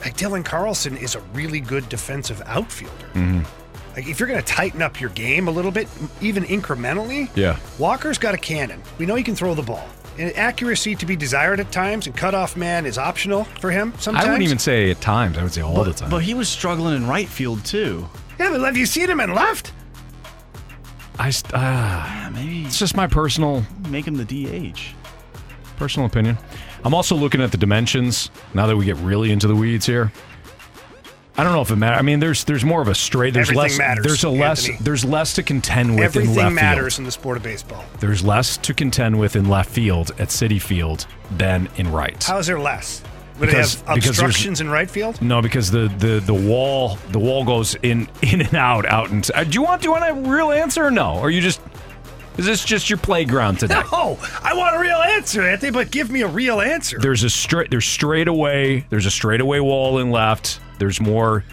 [0.01, 3.07] Like Dylan Carlson is a really good defensive outfielder.
[3.15, 3.45] Mm-hmm.
[3.97, 5.89] Like if you're going to tighten up your game a little bit,
[6.21, 7.59] even incrementally, Yeah.
[7.79, 8.83] Walker's got a cannon.
[8.99, 9.89] We know he can throw the ball.
[10.19, 14.25] And accuracy to be desired at times, and cutoff man is optional for him sometimes.
[14.27, 15.37] I wouldn't even say at times.
[15.39, 16.09] I would say all the time.
[16.11, 18.09] But he was struggling in right field too.
[18.39, 19.73] Yeah, but have you seen him in left?
[21.19, 24.79] I st- uh, maybe it's just my personal make him the DH.
[25.79, 26.37] personal opinion.
[26.85, 30.13] I'm also looking at the dimensions now that we get really into the weeds here.
[31.39, 31.99] I don't know if it matters.
[31.99, 33.35] I mean, there's there's more of a straight.
[33.35, 33.79] There's Everything less.
[33.79, 34.69] matters, there's a less.
[34.69, 34.85] Anthony.
[34.85, 36.99] There's less to contend with in Everything left matters field.
[37.01, 37.85] in the sport of baseball.
[38.01, 42.23] There's less to contend with in left field at Citi Field than in right.
[42.25, 43.03] How is there less?
[43.39, 45.21] Would Because- it have obstructions in right field?
[45.21, 49.31] No, because the, the, the wall the wall goes in in and out out and
[49.35, 51.19] uh, do you want do you want a real answer or no?
[51.19, 51.61] Or you just
[52.39, 53.83] is this just your playground today?
[53.93, 56.99] No, I want a real answer, Anthony, but give me a real answer.
[56.99, 60.61] There's a straight there's straight away there's a straightaway wall in left.
[60.79, 61.45] There's more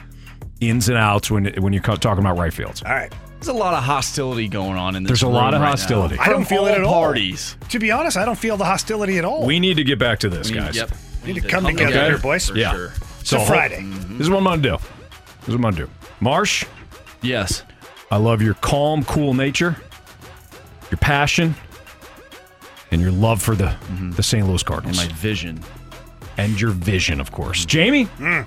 [0.59, 2.83] ins and outs when when you're talking about right fields.
[2.83, 3.11] All right.
[3.35, 5.09] There's a lot of hostility going on in this.
[5.09, 5.71] There's a lot of right now.
[5.71, 6.17] hostility.
[6.17, 6.93] I don't feel it at all.
[6.93, 7.57] Parties.
[7.69, 9.45] To be honest, I don't feel the hostility at all.
[9.45, 10.75] We need to get back to this, We need- guys.
[10.77, 10.91] yep.
[11.25, 12.49] We need to come together here, boys.
[12.55, 12.89] yeah.
[13.19, 13.81] It's a Friday.
[14.11, 14.77] This is what I'm gonna do.
[15.39, 15.89] This is what I'm gonna do.
[16.21, 16.63] Marsh,
[17.21, 17.63] Yes.
[18.11, 19.75] I love your calm, cool nature,
[20.91, 21.55] your passion,
[22.91, 23.73] and your love for the
[24.15, 24.47] the St.
[24.47, 24.99] Louis Cardinals.
[24.99, 25.61] And my vision.
[26.37, 27.65] and your vision, of course.
[27.65, 28.45] Jamie, Mm.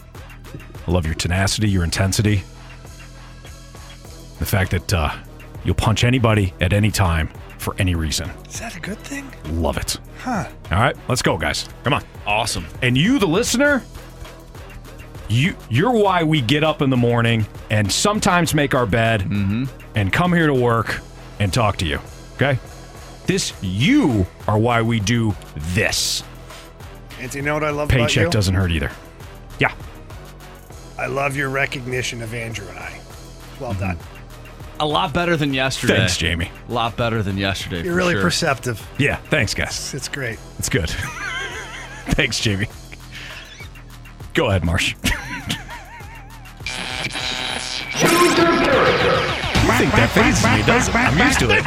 [0.87, 2.43] I love your tenacity, your intensity,
[4.39, 5.11] the fact that uh,
[5.65, 8.31] you'll punch anybody at any time for any reason.
[8.49, 9.33] Is that a good thing?
[9.61, 9.99] Love it.
[10.21, 10.49] Huh.
[10.71, 11.69] All right, let's go, guys.
[11.83, 12.05] Come on.
[12.27, 12.67] Awesome.
[12.83, 13.83] And you, the listener,
[15.29, 19.23] you you're why we get up in the morning and sometimes make our bed
[19.95, 21.01] and come here to work
[21.41, 21.99] and talk to you.
[22.37, 22.59] Okay?
[23.27, 26.23] This you are why we do this.
[27.19, 28.93] And you know what I love about Paycheck doesn't hurt either.
[29.59, 29.75] Yeah.
[30.99, 32.99] I love your recognition of Andrew and I.
[33.61, 33.81] Well Mm-hmm.
[33.81, 33.99] done.
[34.79, 35.97] A lot better than yesterday.
[35.97, 36.51] Thanks, Jamie.
[36.69, 37.83] A lot better than yesterday.
[37.83, 38.23] You're for really sure.
[38.23, 38.87] perceptive.
[38.99, 39.95] Yeah, thanks, guys.
[39.95, 40.39] It's great.
[40.59, 40.91] It's good.
[42.11, 42.69] thanks, Jamie.
[44.35, 44.95] Go ahead, Marsh.
[49.69, 50.99] I think that phases me, doesn't it?
[50.99, 51.65] I'm used to it.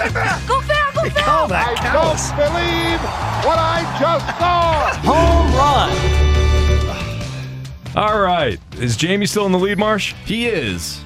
[0.00, 1.24] Go back, go back.
[1.24, 3.00] Call that I don't believe
[3.46, 4.90] what I just saw.
[5.06, 6.29] Home run.
[7.96, 8.58] All right.
[8.78, 10.14] Is Jamie still in the lead, Marsh?
[10.24, 11.02] He is.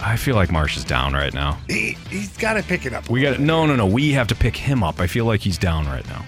[0.00, 1.58] I feel like Marsh is down right now.
[1.66, 3.10] He, he's got to pick it up.
[3.10, 3.86] We got no, no, no.
[3.86, 5.00] We have to pick him up.
[5.00, 6.24] I feel like he's down right now.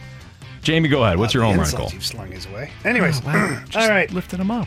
[0.62, 1.18] Jamie, go ahead.
[1.18, 1.94] What's uh, your The home run insults goal?
[1.94, 2.70] You've slung his way.
[2.84, 3.62] Anyways, Oh, wow.
[3.76, 4.10] all right.
[4.12, 4.66] Lifted him up.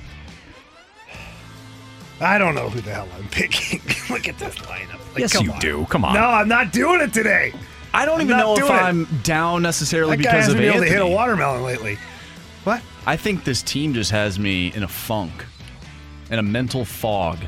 [2.21, 3.81] I don't know who the hell I'm picking.
[4.09, 4.99] Look at this lineup.
[5.13, 5.59] Like, Yes, come you on.
[5.59, 5.85] do.
[5.89, 6.13] Come on.
[6.13, 7.53] No, I'm not doing it today.
[7.93, 8.81] I don't I'm even not know if doing it.
[8.81, 10.97] I'm down necessarily That guy because hasn't of been able Anthony.
[10.97, 11.97] to hit a watermelon lately.
[12.63, 12.81] What?
[13.05, 15.31] I think this team just has me in a funk,
[16.31, 17.39] in a mental fog,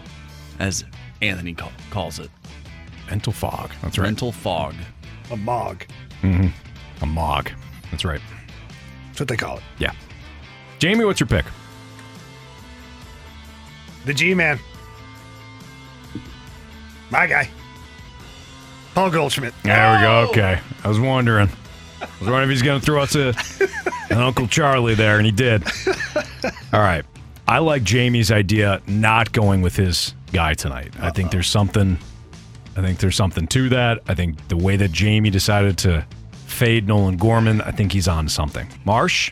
[0.59, 0.83] as
[1.21, 2.29] Anthony ca- calls it.
[3.09, 3.71] Mental fog.
[3.81, 4.05] That's right.
[4.05, 4.75] Mental fog.
[5.31, 5.85] A mog.
[6.21, 7.03] Mm-hmm.
[7.03, 7.49] A mog.
[7.91, 8.21] That's right.
[9.07, 9.63] That's what they call it.
[9.79, 9.93] Yeah.
[10.79, 11.45] Jamie, what's your pick?
[14.05, 14.59] The G Man.
[17.09, 17.49] My guy.
[18.93, 19.53] Paul Goldschmidt.
[19.63, 20.29] There we go.
[20.29, 20.59] Okay.
[20.83, 21.49] I was wondering.
[22.01, 23.33] I was wondering if he's going to throw us a,
[24.09, 25.63] an Uncle Charlie there, and he did.
[26.73, 27.05] All right.
[27.47, 30.93] I like Jamie's idea not going with his guy tonight.
[30.99, 31.97] I think there's something.
[32.75, 34.01] I think there's something to that.
[34.07, 36.05] I think the way that Jamie decided to
[36.47, 38.67] fade Nolan Gorman, I think he's on something.
[38.83, 39.31] Marsh,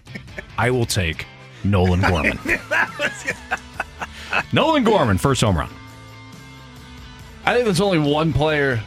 [0.57, 1.25] I will take
[1.63, 2.39] Nolan Gorman.
[4.53, 5.69] Nolan Gorman, first home run.
[7.45, 8.81] I think there's only one player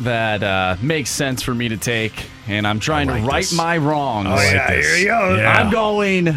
[0.00, 3.52] that uh, makes sense for me to take, and I'm trying like to right this.
[3.52, 4.28] my wrongs.
[4.30, 5.36] Oh, yeah, here you go.
[5.36, 5.52] Yeah.
[5.52, 6.36] I'm going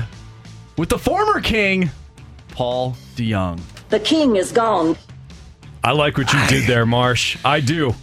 [0.78, 1.89] with the former king,
[2.49, 3.60] Paul DeJong.
[3.89, 4.95] The king is gone.
[5.84, 7.38] I like what you did there, Marsh.
[7.43, 7.93] I do.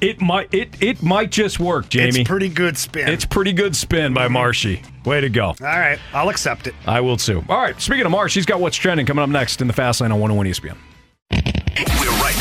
[0.00, 2.20] It might it it might just work, Jamie.
[2.20, 3.08] It's pretty good spin.
[3.08, 4.34] It's pretty good spin by mm-hmm.
[4.34, 4.82] Marshy.
[5.04, 5.46] Way to go.
[5.46, 5.98] All right.
[6.12, 6.74] I'll accept it.
[6.86, 7.42] I will too.
[7.48, 7.80] All right.
[7.80, 10.20] Speaking of Marsh, he's got what's trending coming up next in the Fast Lane on
[10.20, 10.76] 101 ESPN.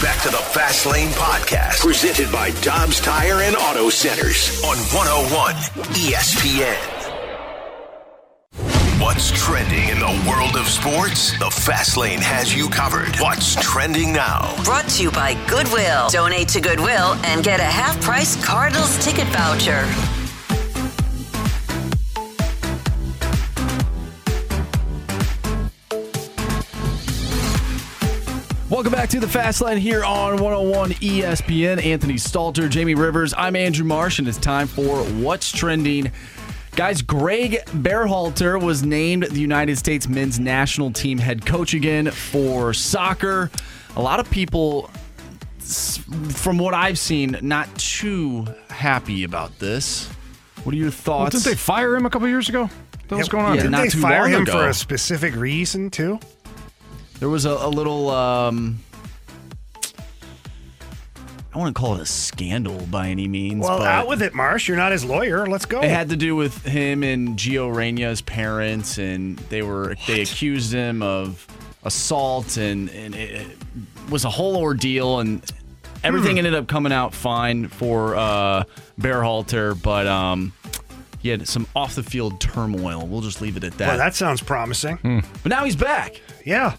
[0.03, 5.55] Back to the Fast Lane Podcast, presented by Dobbs Tire and Auto Centers on 101
[5.95, 6.75] ESPN.
[8.99, 11.39] What's trending in the world of sports?
[11.39, 13.15] The Fast Lane has you covered.
[13.21, 14.53] What's trending now?
[14.65, 16.09] Brought to you by Goodwill.
[16.09, 19.85] Donate to Goodwill and get a half price Cardinals ticket voucher.
[28.73, 31.85] Welcome back to the Fast Lane here on 101 ESPN.
[31.85, 33.31] Anthony Stalter, Jamie Rivers.
[33.37, 36.11] I'm Andrew Marsh, and it's time for What's Trending.
[36.75, 42.73] Guys, Greg Berhalter was named the United States men's national team head coach again for
[42.73, 43.51] soccer.
[43.95, 44.89] A lot of people,
[45.59, 50.07] from what I've seen, not too happy about this.
[50.63, 51.35] What are your Well, thoughts?
[51.35, 52.71] didn't they fire him a couple years ago?
[53.09, 53.53] What's going on?
[53.53, 54.53] Yeah, Didn't not they too fire long him ago.
[54.53, 56.19] for a specific reason too?
[57.23, 58.79] There was a, a little, um,
[61.53, 63.61] I want to call it a scandal by any means.
[63.61, 64.67] Well, but out with it, Marsh.
[64.67, 65.47] You're not his lawyer.
[65.47, 65.79] Let's go.
[65.79, 70.73] It had to do with him and Gio Reyna's parents, and they were they accused
[70.73, 71.47] him of
[71.85, 73.57] assault, and, and it, it
[74.09, 75.49] was a whole ordeal, and
[76.03, 76.39] everything Hmm.
[76.39, 78.65] ended up coming out fine for uh,
[78.99, 80.51] Berhalter, but um,
[81.19, 83.07] he had some off the field turmoil.
[83.07, 83.87] We'll just leave it at that.
[83.87, 85.23] well, that sounds promising.
[85.41, 86.19] but now he's back.
[86.45, 86.75] Yeah.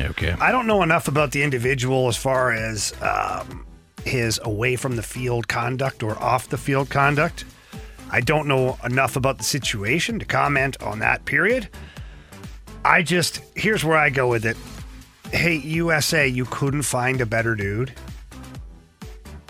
[0.00, 0.34] Okay.
[0.40, 3.66] I don't know enough about the individual as far as um,
[4.04, 7.44] his away from the field conduct or off the field conduct.
[8.10, 11.68] I don't know enough about the situation to comment on that period.
[12.84, 14.56] I just, here's where I go with it.
[15.32, 17.92] Hey, USA, you couldn't find a better dude.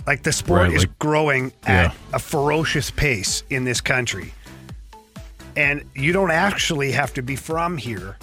[0.07, 1.93] Like the sport Right, is like- growing at Yeah.
[2.15, 4.33] a ferocious pace in this country.
[5.57, 8.17] And you don't actually have to be from here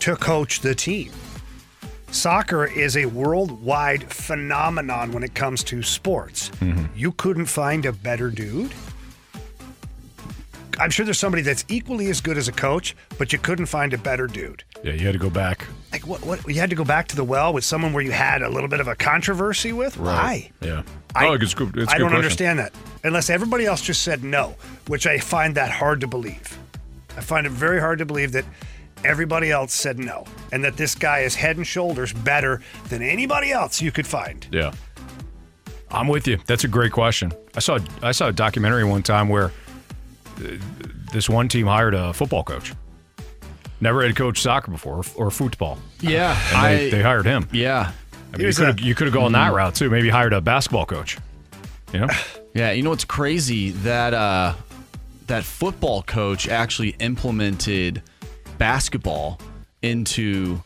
[0.00, 1.12] to coach the team.
[2.12, 6.50] Soccer is a worldwide phenomenon when it comes to sports.
[6.60, 6.84] Mm-hmm.
[6.94, 8.72] You couldn't find a better dude.
[10.78, 13.94] I'm sure there's somebody that's equally as good as a coach, but you couldn't find
[13.94, 14.62] a better dude.
[14.82, 15.66] Yeah, you had to go back.
[15.90, 16.24] Like what?
[16.24, 16.46] What?
[16.46, 18.68] You had to go back to the well with someone where you had a little
[18.68, 19.96] bit of a controversy with.
[19.96, 20.50] Why?
[20.60, 20.82] Yeah.
[21.14, 21.76] I, oh, it's good.
[21.76, 22.16] It's I don't question.
[22.16, 22.72] understand that
[23.04, 24.54] unless everybody else just said no,
[24.86, 26.58] which I find that hard to believe.
[27.16, 28.44] I find it very hard to believe that
[29.04, 33.50] everybody else said no, and that this guy is head and shoulders better than anybody
[33.52, 34.46] else you could find.
[34.50, 34.72] Yeah.
[35.90, 36.38] I'm with you.
[36.46, 37.32] That's a great question.
[37.54, 39.52] I saw I saw a documentary one time where
[40.38, 40.56] uh,
[41.12, 42.72] this one team hired a football coach.
[43.80, 45.78] Never had coached soccer before or, or football.
[46.00, 47.46] Yeah, And they, I- they hired him.
[47.52, 47.92] Yeah.
[48.32, 49.90] I mean, you could have you could have gone that route too.
[49.90, 51.18] Maybe hired a basketball coach.
[51.92, 52.08] You know?
[52.54, 54.52] Yeah, you know what's crazy that uh,
[55.26, 58.02] that football coach actually implemented
[58.58, 59.40] basketball
[59.82, 60.62] into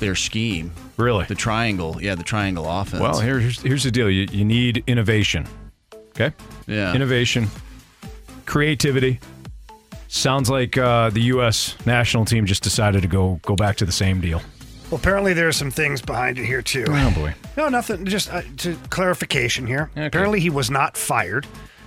[0.00, 0.72] their scheme.
[0.96, 1.98] Really, the triangle.
[2.00, 3.02] Yeah, the triangle offense.
[3.02, 4.10] Well, here's here's the deal.
[4.10, 5.46] You, you need innovation.
[6.10, 6.32] Okay.
[6.66, 6.94] Yeah.
[6.94, 7.48] Innovation,
[8.46, 9.20] creativity.
[10.08, 11.76] Sounds like uh, the U.S.
[11.84, 14.40] national team just decided to go go back to the same deal.
[14.90, 16.84] Well, apparently there are some things behind it here too.
[16.88, 17.34] Oh boy.
[17.56, 18.06] No, nothing.
[18.06, 19.90] Just uh, to clarification here.
[19.96, 21.46] Apparently he was not fired.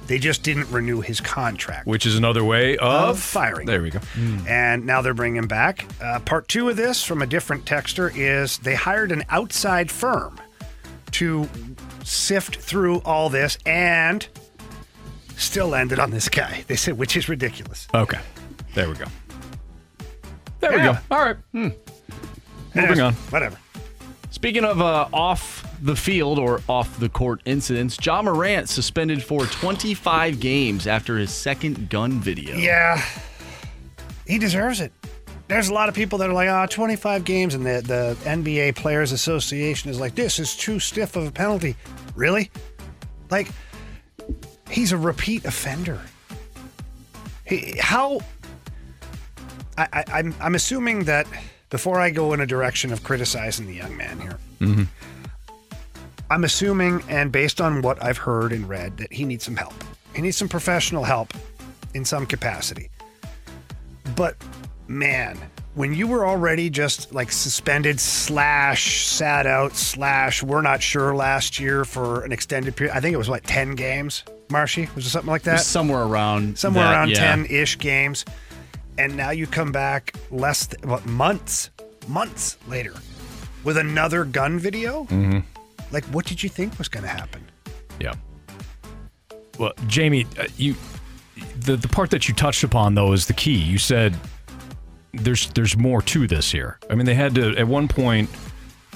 [0.10, 1.86] They just didn't renew his contract.
[1.86, 3.68] Which is another way of, Of firing.
[3.68, 4.00] There we go.
[4.48, 5.86] and now they're bringing him back.
[6.02, 10.40] Uh, part two of this from a different texter is they hired an outside firm
[11.12, 11.48] to
[12.04, 14.28] sift through all this and
[15.38, 16.64] still landed on this guy.
[16.66, 17.88] They said, which is ridiculous.
[17.94, 18.20] Okay.
[18.74, 19.06] There we go.
[20.60, 20.98] There we go.
[21.12, 21.38] All right.
[21.52, 21.68] Hmm.
[22.74, 23.14] Moving on.
[23.14, 23.60] Whatever.
[24.32, 29.46] Speaking of uh, off the field or off the court incidents, Ja Morant suspended for
[29.46, 32.56] 25 games after his second gun video.
[32.56, 33.04] Yeah,
[34.28, 34.94] he deserves it.
[35.48, 38.76] There's a lot of people that are like, ah, 25 games, and the, the NBA
[38.76, 41.76] Players Association is like, this is too stiff of a penalty.
[42.16, 42.52] Really?
[43.32, 43.48] Like,
[44.70, 46.00] he's a repeat offender.
[47.46, 48.20] He, how?
[49.76, 51.26] I, I, I'm I'm assuming that
[51.70, 54.84] before I go in a direction of criticizing the young man here, Mm-hmm.
[56.32, 59.74] I'm assuming, and based on what I've heard and read, that he needs some help.
[60.14, 61.34] He needs some professional help
[61.96, 62.92] in some capacity.
[64.16, 64.36] But
[64.88, 65.40] man,
[65.74, 71.60] when you were already just like suspended slash sat out slash we're not sure last
[71.60, 74.24] year for an extended period, I think it was what ten games.
[74.52, 75.62] Marshy was it something like that?
[75.62, 77.36] somewhere around somewhere that, around yeah.
[77.36, 78.26] 10 ish games.
[79.00, 81.70] And now you come back less, th- what, months,
[82.10, 82.94] months later
[83.64, 85.06] with another gun video?
[85.06, 85.40] Mm-hmm.
[85.92, 87.42] Like, what did you think was going to happen?
[88.02, 88.14] Yeah.
[89.58, 90.76] Well, Jamie, uh, you
[91.60, 93.58] the the part that you touched upon though is the key.
[93.58, 94.16] You said
[95.14, 96.78] there's there's more to this here.
[96.90, 98.30] I mean, they had to at one point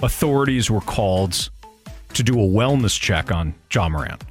[0.02, 1.50] authorities were called
[2.14, 4.24] to do a wellness check on Ja Morant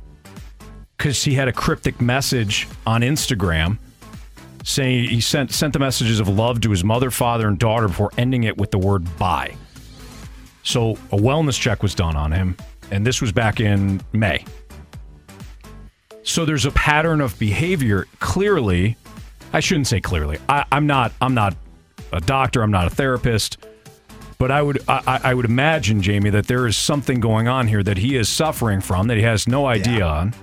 [0.96, 3.78] because he had a cryptic message on Instagram
[4.64, 8.10] saying he sent sent the messages of love to his mother, father, and daughter before
[8.18, 9.54] ending it with the word bye.
[10.62, 12.56] So a wellness check was done on him,
[12.90, 14.44] and this was back in May.
[16.22, 18.06] So there's a pattern of behavior.
[18.20, 18.96] Clearly,
[19.52, 20.38] I shouldn't say clearly.
[20.48, 21.12] I, I'm not.
[21.20, 21.56] I'm not
[22.12, 22.62] a doctor.
[22.62, 23.58] I'm not a therapist.
[24.38, 27.66] But I would I, I- I would imagine, Jamie, that there is something going on
[27.68, 30.34] here that he is suffering from that he has no idea on.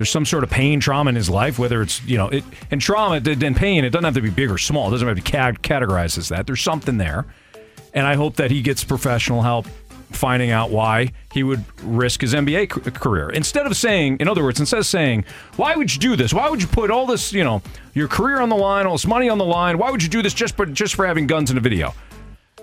[0.00, 2.80] There's some sort of pain, trauma in his life, whether it's you know, it, and
[2.80, 3.84] trauma and pain.
[3.84, 4.88] It doesn't have to be big or small.
[4.88, 6.46] It doesn't have to be categorized as that.
[6.46, 7.26] There's something there,
[7.92, 9.66] and I hope that he gets professional help
[10.10, 14.58] finding out why he would risk his NBA career instead of saying, in other words,
[14.58, 15.26] instead of saying,
[15.56, 16.32] "Why would you do this?
[16.32, 17.60] Why would you put all this, you know,
[17.92, 19.76] your career on the line, all this money on the line?
[19.76, 21.92] Why would you do this just for just for having guns in a video?"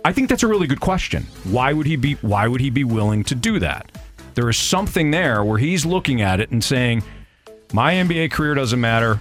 [0.03, 1.27] I think that's a really good question.
[1.43, 3.91] Why would he be why would he be willing to do that?
[4.33, 7.03] There is something there where he's looking at it and saying,
[7.73, 9.19] "My NBA career doesn't matter.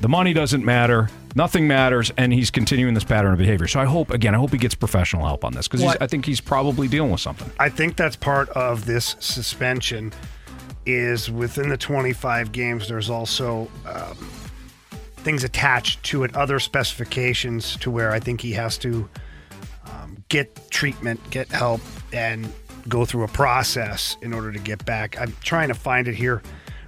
[0.00, 1.08] The money doesn't matter.
[1.34, 3.66] Nothing matters." And he's continuing this pattern of behavior.
[3.66, 6.24] So I hope again, I hope he gets professional help on this because I think
[6.24, 7.50] he's probably dealing with something.
[7.58, 10.12] I think that's part of this suspension.
[10.86, 14.16] Is within the 25 games, there's also um,
[15.18, 19.06] things attached to it, other specifications to where I think he has to
[19.86, 21.82] um, get treatment, get help,
[22.12, 22.50] and
[22.88, 25.20] go through a process in order to get back.
[25.20, 26.42] I'm trying to find it here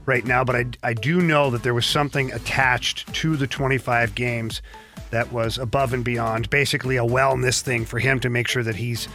[0.06, 4.14] right now, but I, I do know that there was something attached to the 25
[4.14, 4.62] games
[5.10, 8.76] that was above and beyond, basically a wellness thing for him to make sure that
[8.76, 9.08] he's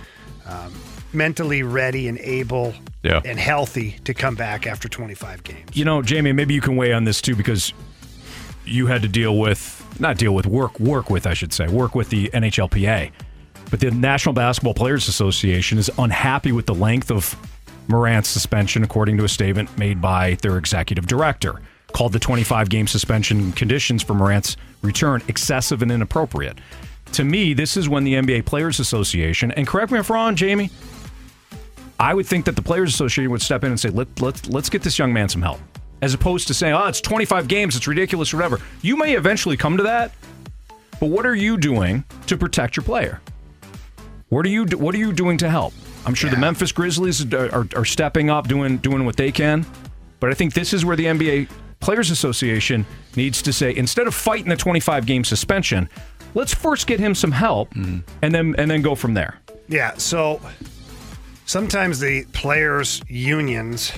[0.45, 0.73] um,
[1.13, 2.73] mentally ready and able
[3.03, 3.21] Yeah.
[3.23, 5.69] and healthy to come back after 25 games.
[5.73, 7.73] You know, Jamie, maybe you can weigh on this too because
[8.65, 11.95] you had to deal with not deal with work work with I should say work
[11.95, 13.11] with the NHLPA,
[13.71, 17.35] but the National Basketball Players Association is unhappy with the length of
[17.87, 21.61] Morant's suspension, according to a statement made by their executive director,
[21.93, 26.57] called the 25 game suspension conditions for Morant's return excessive and inappropriate.
[27.13, 30.35] To me, this is when the NBA Players Association, and correct me if I'm wrong,
[30.35, 30.69] Jamie,
[31.99, 34.69] I would think that the Players Association would step in and say, Let, let, let's
[34.69, 35.59] get this young man some help.
[36.01, 38.59] As opposed to saying, oh, it's 25 games, it's ridiculous, or whatever.
[38.81, 40.11] You may eventually come to that,
[40.99, 43.21] but what are you doing to protect your player?
[44.29, 45.73] What are you What are you doing to help?
[46.05, 49.65] I'm sure the Memphis Grizzlies are, are, are stepping up, doing doing what they can.
[50.19, 51.49] But I think this is where the NBA
[51.79, 52.85] Players Association
[53.15, 55.89] needs to say, instead of fighting the 25 game suspension,
[56.33, 57.99] let's first get him some help, mm-hmm.
[58.21, 59.39] and then and then go from there.
[59.67, 60.41] Yeah, so
[61.45, 63.91] sometimes the players' unions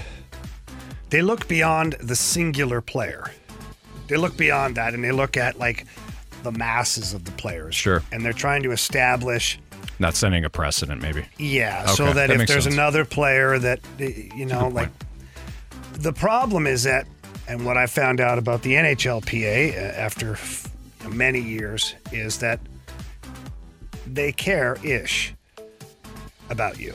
[1.09, 3.31] they look beyond the singular player.
[4.07, 5.85] They look beyond that and they look at like
[6.43, 7.75] the masses of the players.
[7.75, 8.03] Sure.
[8.11, 9.59] And they're trying to establish
[9.99, 11.25] Not setting a precedent, maybe.
[11.37, 12.75] yeah, Okay, so that, that if there's sense.
[12.75, 14.89] another player that you know like
[15.93, 17.07] the problem is that
[17.47, 20.37] and what I found out about the NHLPA uh, after
[21.09, 22.59] many years is that
[24.05, 25.33] they care ish
[26.49, 26.93] about you.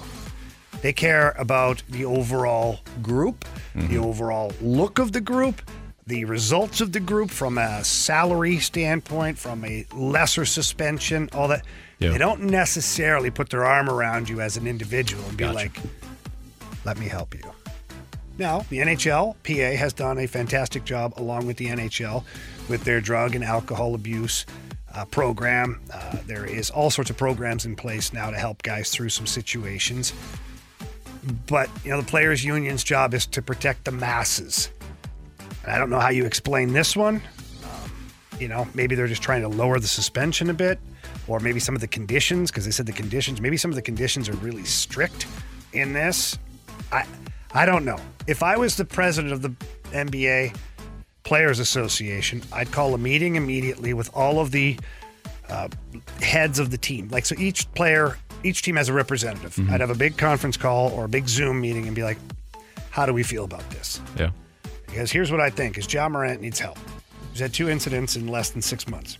[0.82, 3.44] They care about the overall group,
[3.74, 5.62] the overall look of the group,
[6.06, 11.64] the results of the group from a salary standpoint, from a lesser suspension, all that.
[12.02, 12.10] Yeah.
[12.10, 15.78] They don't necessarily put their arm around you as an individual and be like,
[16.84, 17.42] let me help you.
[18.38, 22.24] Now, the NHL, PA, has done a fantastic job along with the NHL
[22.68, 24.46] with their drug and alcohol abuse
[24.94, 25.80] uh, program.
[25.92, 29.26] Uh, there is all sorts of programs in place now to help guys through some
[29.26, 30.12] situations.
[31.46, 34.70] But, you know, the players' union's job is to protect the masses.
[35.62, 37.22] And I don't know how you explain this one.
[38.38, 40.78] You know, maybe they're just trying to lower the suspension a bit,
[41.28, 43.82] or maybe some of the conditions, because they said the conditions, maybe some of the
[43.82, 45.26] conditions are really strict
[45.72, 46.38] in this.
[46.90, 47.04] I
[47.54, 47.98] I don't know.
[48.26, 49.50] If I was the president of the
[49.92, 50.56] NBA
[51.24, 54.78] Players Association, I'd call a meeting immediately with all of the
[55.48, 55.68] uh,
[56.20, 57.08] heads of the team.
[57.08, 59.58] Like, so each player, each team has a representative.
[59.70, 62.18] I'd have a big conference call or a big Zoom meeting and be like,
[62.90, 64.00] how do we feel about this?
[64.18, 64.30] Yeah.
[64.86, 66.78] Because here's what I think is Ja Morant needs help.
[67.32, 69.18] He's had two incidents in less than six months.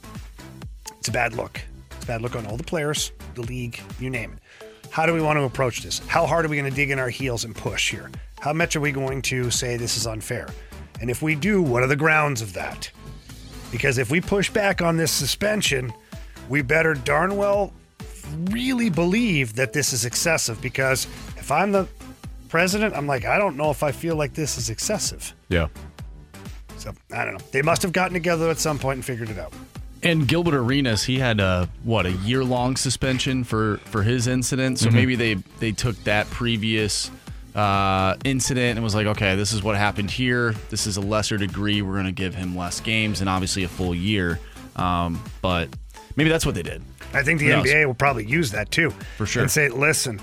[0.98, 1.60] It's a bad look.
[1.90, 4.68] It's a bad look on all the players, the league, you name it.
[4.90, 6.00] How do we want to approach this?
[6.00, 8.10] How hard are we going to dig in our heels and push here?
[8.40, 10.48] How much are we going to say this is unfair?
[11.00, 12.90] And if we do, what are the grounds of that?
[13.70, 15.92] Because if we push back on this suspension,
[16.50, 17.72] we better darn well
[18.50, 20.60] really believe that this is excessive.
[20.60, 21.06] Because
[21.38, 21.88] if I'm the
[22.50, 25.34] president, I'm like, I don't know if I feel like this is excessive.
[25.48, 25.68] Yeah.
[26.82, 27.44] So I don't know.
[27.52, 29.52] They must have gotten together at some point and figured it out.
[30.02, 34.80] And Gilbert Arenas, he had a what a year long suspension for for his incident.
[34.80, 34.92] So Mhm.
[34.94, 37.10] maybe they they took that previous
[37.54, 40.54] uh, incident and was like, okay, this is what happened here.
[40.70, 41.82] This is a lesser degree.
[41.82, 44.40] We're going to give him less games and obviously a full year.
[44.74, 45.68] Um, but
[46.16, 46.80] maybe that's what they did.
[47.12, 47.66] I think the Who knows?
[47.66, 48.90] NBA will probably use that too.
[49.18, 49.42] For sure.
[49.42, 50.18] And say, listen,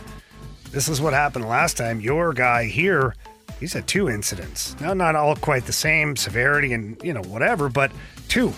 [0.72, 2.02] this is what happened last time.
[2.02, 3.14] Your guy here,
[3.60, 4.80] he's had two incidents.
[4.80, 7.92] Now, not all quite the same severity and, you know, whatever, but
[8.28, 8.54] two,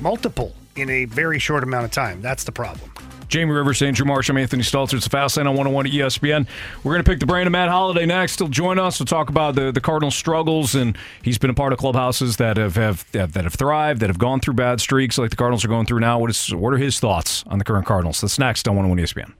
[0.00, 2.22] multiple in a very short amount of time.
[2.22, 2.90] That's the problem.
[3.30, 4.94] Jamie Rivers, Andrew Marsham, Anthony Stalter.
[4.94, 6.48] It's the Fast Lane on 101 at ESPN.
[6.82, 8.40] We're going to pick the brain of Matt Holliday next.
[8.40, 8.98] He'll join us.
[8.98, 12.56] We'll talk about the, the Cardinals' struggles, and he's been a part of clubhouses that
[12.56, 15.68] have, have that have thrived, that have gone through bad streaks like the Cardinals are
[15.68, 16.18] going through now.
[16.18, 18.20] What is what are his thoughts on the current Cardinals?
[18.20, 19.39] That's next on 101 ESPN.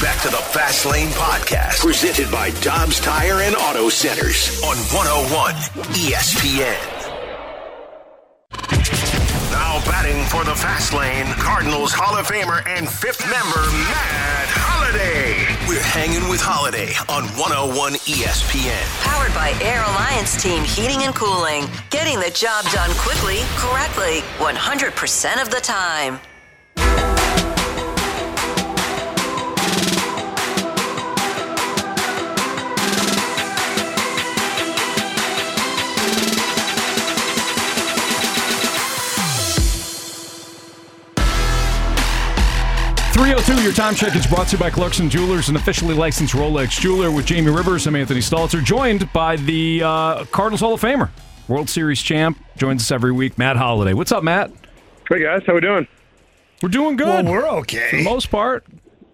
[0.00, 5.54] Back to the Fast Lane Podcast, presented by Dobbs Tire and Auto Centers on 101
[5.98, 6.78] ESPN.
[9.50, 15.34] Now batting for the Fast Lane, Cardinals Hall of Famer and fifth member, Matt Holliday.
[15.66, 19.02] We're hanging with Holliday on 101 ESPN.
[19.02, 21.64] Powered by Air Alliance Team Heating and Cooling.
[21.90, 26.20] Getting the job done quickly, correctly, 100% of the time.
[43.18, 43.62] Three hundred two.
[43.64, 47.10] Your time check is brought to you by Clarkson Jewelers, an officially licensed Rolex jeweler.
[47.10, 51.10] With Jamie Rivers, I'm Anthony Stalter, joined by the uh, Cardinals Hall of Famer,
[51.48, 53.92] World Series champ, joins us every week, Matt Holliday.
[53.92, 54.52] What's up, Matt?
[55.08, 55.88] Hey guys, how we doing?
[56.62, 57.24] We're doing good.
[57.24, 57.90] Well, we're okay.
[57.90, 58.64] For the most part.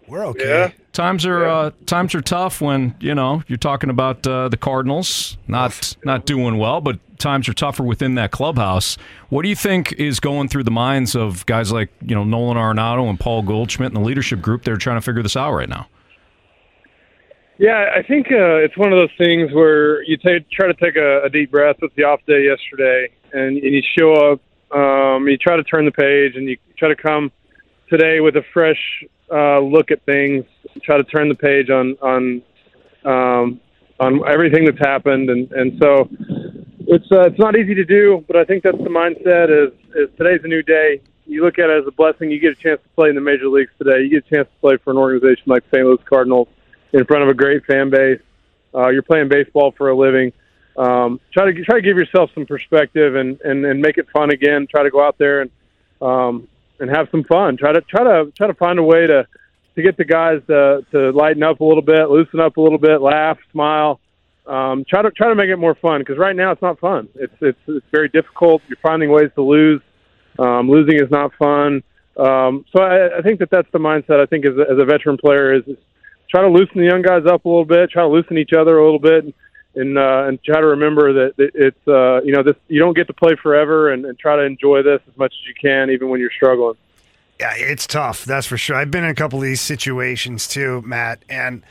[0.07, 0.49] We're okay.
[0.77, 0.84] Yeah.
[0.95, 5.37] Times are uh, times are tough when you know you're talking about uh, the Cardinals
[5.49, 8.97] not not doing well, but times are tougher within that clubhouse.
[9.29, 12.57] What do you think is going through the minds of guys like you know Nolan
[12.57, 14.63] Arenado and Paul Goldschmidt and the leadership group?
[14.63, 15.89] They're trying to figure this out right now.
[17.59, 20.95] Yeah, I think uh, it's one of those things where you take, try to take
[20.95, 24.41] a, a deep breath with the off day yesterday, and, and you show up.
[24.71, 27.33] Um, you try to turn the page, and you try to come
[27.89, 28.79] today with a fresh
[29.35, 30.45] uh, look at things.
[30.83, 32.43] Try to turn the page on on
[33.05, 33.61] um,
[34.01, 36.09] on everything that's happened, and and so
[36.87, 39.51] it's uh, it's not easy to do, but I think that's the mindset.
[39.51, 41.01] Is is today's a new day.
[41.27, 42.31] You look at it as a blessing.
[42.31, 44.03] You get a chance to play in the major leagues today.
[44.03, 45.85] You get a chance to play for an organization like St.
[45.85, 46.49] Louis Cardinals
[46.93, 48.21] in front of a great fan base.
[48.75, 50.33] Uh, you're playing baseball for a living.
[50.77, 54.31] Um, try to try to give yourself some perspective and, and, and make it fun
[54.31, 54.67] again.
[54.69, 55.51] Try to go out there and
[56.03, 56.49] um,
[56.81, 57.57] and have some fun.
[57.57, 59.27] Try to try to try to find a way to
[59.77, 62.79] to get the guys to to lighten up a little bit, loosen up a little
[62.79, 64.01] bit, laugh, smile.
[64.47, 67.09] Um, try to try to make it more fun because right now it's not fun.
[67.15, 68.63] It's it's it's very difficult.
[68.69, 69.81] You're finding ways to lose.
[70.39, 71.83] Um, losing is not fun.
[72.17, 74.21] Um, so I, I think that that's the mindset.
[74.21, 75.79] I think as a, as a veteran player is, is
[76.29, 77.91] try to loosen the young guys up a little bit.
[77.91, 79.25] Try to loosen each other a little bit.
[79.25, 79.35] And,
[79.75, 83.07] and uh, and try to remember that it's uh, you know this you don't get
[83.09, 86.09] to play forever, and, and try to enjoy this as much as you can, even
[86.09, 86.77] when you're struggling.
[87.41, 88.25] Yeah, it's tough.
[88.25, 88.77] That's for sure.
[88.77, 91.63] I've been in a couple of these situations too, Matt, and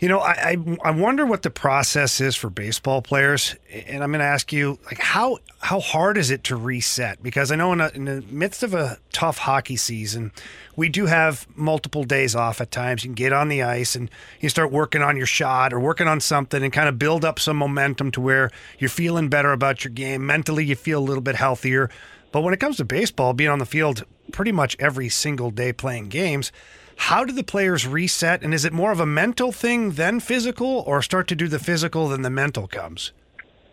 [0.00, 4.10] you know, I I, I wonder what the process is for baseball players, and I'm
[4.10, 7.22] going to ask you, like, how how hard is it to reset?
[7.22, 10.32] Because I know in, a, in the midst of a tough hockey season,
[10.74, 13.04] we do have multiple days off at times.
[13.04, 16.08] You can get on the ice and you start working on your shot or working
[16.08, 19.84] on something and kind of build up some momentum to where you're feeling better about
[19.84, 20.24] your game.
[20.24, 21.90] Mentally, you feel a little bit healthier.
[22.32, 25.72] But when it comes to baseball, being on the field pretty much every single day
[25.72, 26.52] playing games,
[27.00, 28.42] how do the players reset?
[28.42, 31.58] And is it more of a mental thing than physical, or start to do the
[31.58, 33.12] physical, then the mental comes?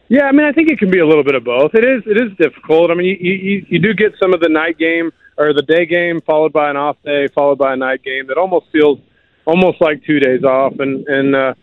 [0.07, 1.71] Yeah, I mean, I think it can be a little bit of both.
[1.73, 2.89] It is it is difficult.
[2.89, 5.85] I mean, you you, you do get some of the night game or the day
[5.85, 8.99] game followed by an off day, followed by a night game that almost feels
[9.45, 10.73] almost like two days off.
[10.79, 11.53] And and uh,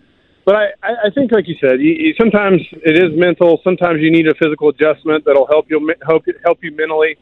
[0.44, 3.62] but I I think like you said, you, you, sometimes it is mental.
[3.64, 7.16] Sometimes you need a physical adjustment that'll help you help help you mentally.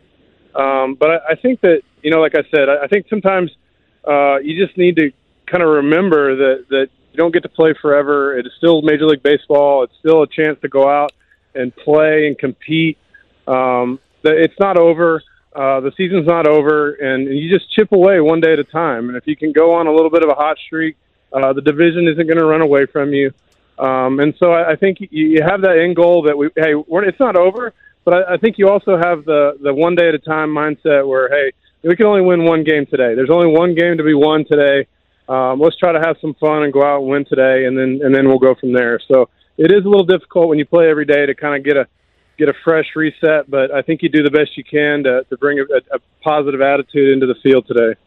[0.56, 3.52] Um, but I, I think that you know, like I said, I, I think sometimes
[4.06, 5.12] uh, you just need to
[5.46, 8.36] kind of remember that that you don't get to play forever.
[8.38, 9.84] It is still Major League Baseball.
[9.84, 11.12] It's still a chance to go out
[11.54, 12.98] and play and compete.
[13.46, 15.22] Um, it's not over.
[15.54, 19.08] Uh, the season's not over, and you just chip away one day at a time.
[19.08, 20.96] And if you can go on a little bit of a hot streak,
[21.32, 23.32] uh, the division isn't going to run away from you.
[23.78, 26.74] Um, and so I, I think you, you have that end goal that we hey,
[26.74, 27.72] we're, it's not over,
[28.04, 31.06] but I, I think you also have the the one day at a time mindset
[31.06, 31.52] where hey,
[31.82, 33.14] we can only win one game today.
[33.14, 34.86] There's only one game to be won today.
[35.28, 38.00] Um, let's try to have some fun and go out and win today, and then
[38.02, 39.00] and then we'll go from there.
[39.08, 41.76] So it is a little difficult when you play every day to kind of get
[41.76, 41.86] a
[42.38, 45.36] get a fresh reset, but I think you do the best you can to, to
[45.36, 47.98] bring a, a positive attitude into the field today.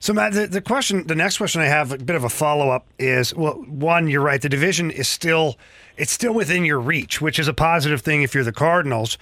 [0.00, 2.70] So, Matt, the, the question, the next question I have, a bit of a follow
[2.70, 4.40] up, is well, one, you're right.
[4.40, 5.58] The division is still,
[5.96, 9.18] it's still within your reach, which is a positive thing if you're the Cardinals.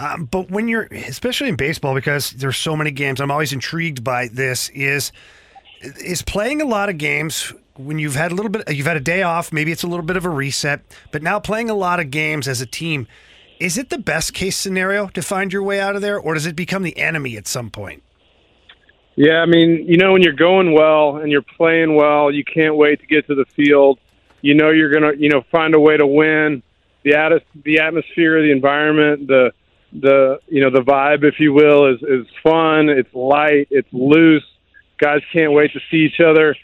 [0.00, 4.02] Um, but when you're, especially in baseball, because there's so many games, I'm always intrigued
[4.02, 4.70] by this.
[4.70, 5.12] Is
[5.82, 9.00] is playing a lot of games when you've had a little bit, you've had a
[9.00, 9.52] day off.
[9.52, 10.80] Maybe it's a little bit of a reset,
[11.12, 13.06] but now playing a lot of games as a team.
[13.58, 16.46] Is it the best case scenario to find your way out of there, or does
[16.46, 18.02] it become the enemy at some point?
[19.16, 22.76] Yeah, I mean, you know, when you're going well and you're playing well, you can't
[22.76, 23.98] wait to get to the field.
[24.40, 26.62] You know, you're gonna, you know, find a way to win.
[27.02, 29.52] The at- the atmosphere, the environment, the
[29.92, 32.88] the you know the vibe, if you will, is is fun.
[32.88, 33.68] It's light.
[33.70, 34.44] It's loose.
[34.98, 36.54] Guys can't wait to see each other.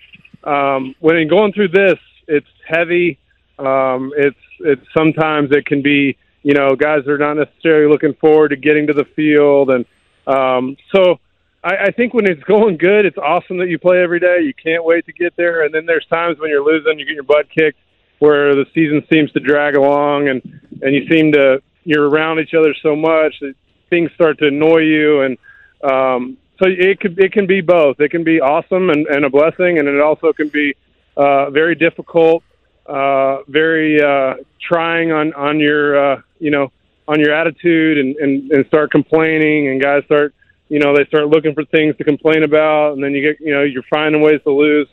[0.44, 1.98] Um, when going through this,
[2.28, 3.18] it's heavy.
[3.58, 8.50] Um, it's it's sometimes it can be you know guys are not necessarily looking forward
[8.50, 9.84] to getting to the field, and
[10.26, 11.18] um, so
[11.64, 14.40] I, I think when it's going good, it's awesome that you play every day.
[14.42, 17.14] You can't wait to get there, and then there's times when you're losing, you get
[17.14, 17.78] your butt kicked,
[18.20, 20.42] where the season seems to drag along, and
[20.82, 23.54] and you seem to you're around each other so much that
[23.88, 25.38] things start to annoy you, and
[25.84, 28.00] um, so it could it can be both.
[28.00, 30.74] It can be awesome and, and a blessing, and it also can be
[31.16, 32.42] uh, very difficult,
[32.86, 36.72] uh, very uh, trying on on your uh, you know
[37.06, 40.34] on your attitude, and, and and start complaining, and guys start
[40.68, 43.54] you know they start looking for things to complain about, and then you get you
[43.54, 44.88] know you're finding ways to lose.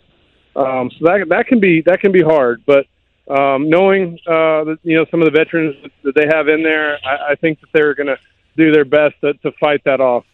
[0.55, 2.85] Um, so that that can be that can be hard, but
[3.27, 6.97] um, knowing uh, that, you know some of the veterans that they have in there,
[7.05, 8.17] I, I think that they're going to
[8.57, 10.25] do their best to, to fight that off.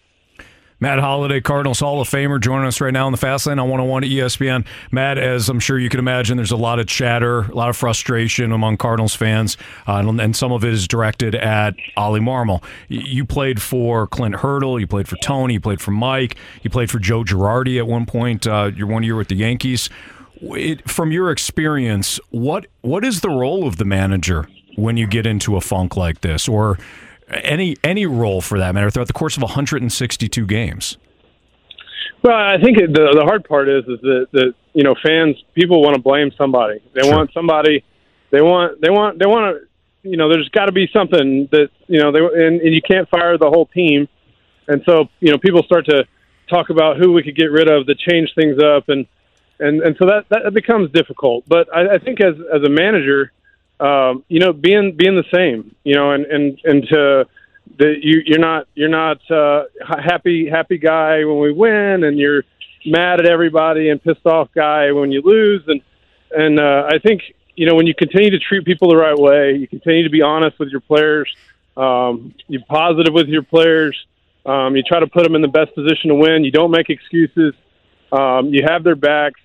[0.82, 3.68] Matt Holliday, Cardinals Hall of Famer, joining us right now on the Fast Lane on
[3.68, 4.66] 101 ESPN.
[4.92, 7.76] Matt, as I'm sure you can imagine, there's a lot of chatter, a lot of
[7.76, 12.64] frustration among Cardinals fans, uh, and some of it is directed at Oli Marmol.
[12.88, 16.90] You played for Clint Hurdle, you played for Tony, you played for Mike, you played
[16.90, 18.48] for Joe Girardi at one point.
[18.48, 19.90] Uh, you're one year with the Yankees.
[20.42, 25.26] It, from your experience, what what is the role of the manager when you get
[25.26, 26.78] into a funk like this, or
[27.30, 30.98] any any role for that matter throughout the course of 162 games?
[32.24, 35.82] Well, I think the the hard part is is that, that you know fans people
[35.82, 36.82] want to blame somebody.
[36.94, 37.16] They sure.
[37.16, 37.84] want somebody.
[38.32, 41.70] They want they want they want to you know there's got to be something that
[41.88, 44.08] you know they and, and you can't fire the whole team,
[44.68, 46.06] and so you know people start to
[46.50, 49.06] talk about who we could get rid of to change things up and
[49.60, 51.44] and and so that that becomes difficult.
[51.48, 53.32] But I, I think as as a manager,
[53.80, 57.26] um, you know, being being the same, you know, and and and to
[57.78, 62.44] the you you're not you're not uh, happy happy guy when we win, and you're
[62.86, 65.82] mad at everybody and pissed off guy when you lose, and
[66.32, 67.22] and uh, I think
[67.56, 70.22] you know when you continue to treat people the right way, you continue to be
[70.22, 71.34] honest with your players,
[71.78, 73.98] um, you're positive with your players,
[74.46, 76.44] um, you try to put them in the best position to win.
[76.44, 77.54] You don't make excuses.
[78.12, 79.40] Um, you have their backs.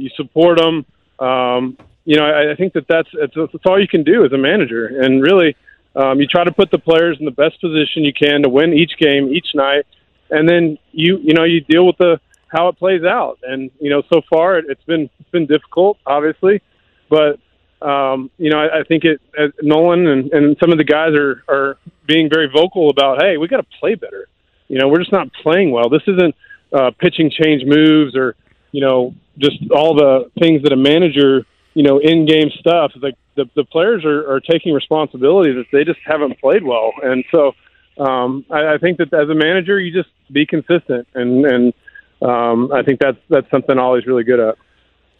[0.00, 0.84] You support them.
[1.18, 4.38] Um, you know, I, I think that that's it's all you can do as a
[4.38, 5.56] manager, and really,
[5.94, 8.72] um, you try to put the players in the best position you can to win
[8.72, 9.86] each game, each night,
[10.30, 13.38] and then you you know you deal with the how it plays out.
[13.42, 16.62] And you know, so far it, it's been it's been difficult, obviously,
[17.08, 17.38] but
[17.82, 21.14] um, you know, I, I think it uh, Nolan and, and some of the guys
[21.14, 24.28] are are being very vocal about, hey, we got to play better.
[24.68, 25.88] You know, we're just not playing well.
[25.88, 26.34] This isn't
[26.72, 28.36] uh, pitching change moves or
[28.72, 32.92] you know just all the things that a manager you know, in-game stuff.
[33.00, 37.24] Like the the players are, are taking responsibility that they just haven't played well, and
[37.30, 37.52] so
[37.98, 41.74] um, I, I think that as a manager, you just be consistent, and and
[42.22, 44.56] um, I think that's that's something Oli's really good at.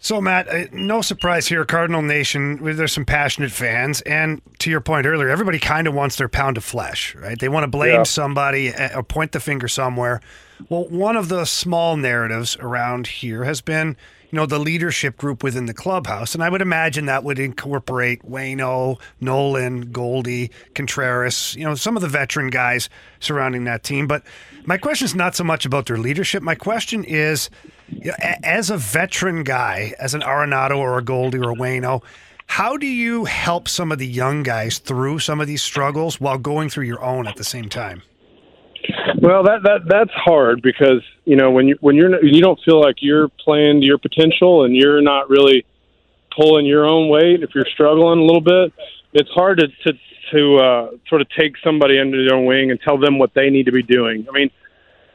[0.03, 2.59] So, Matt, uh, no surprise here, Cardinal Nation.
[2.63, 6.57] There's some passionate fans, and to your point earlier, everybody kind of wants their pound
[6.57, 7.39] of flesh, right?
[7.39, 8.03] They want to blame yeah.
[8.05, 10.23] somebody or point the finger somewhere.
[10.69, 13.97] Well, one of the small narratives around here has been
[14.31, 16.35] you know, the leadership group within the clubhouse.
[16.35, 22.03] And I would imagine that would incorporate Waino, Nolan, Goldy, Contreras, you know, some of
[22.03, 22.89] the veteran guys
[23.19, 24.07] surrounding that team.
[24.07, 24.23] But
[24.65, 26.43] my question is not so much about their leadership.
[26.43, 27.51] My question is,
[27.89, 32.03] you know, as a veteran guy, as an Arenado or a Goldy or a Waino,
[32.47, 36.39] how do you help some of the young guys through some of these struggles while
[36.39, 38.03] going through your own at the same time?
[39.21, 42.81] Well, that that that's hard because you know when you when you're you don't feel
[42.81, 45.67] like you're playing to your potential and you're not really
[46.35, 47.43] pulling your own weight.
[47.43, 48.73] If you're struggling a little bit,
[49.13, 49.99] it's hard to to,
[50.33, 53.51] to uh, sort of take somebody under their own wing and tell them what they
[53.51, 54.27] need to be doing.
[54.29, 54.51] I mean,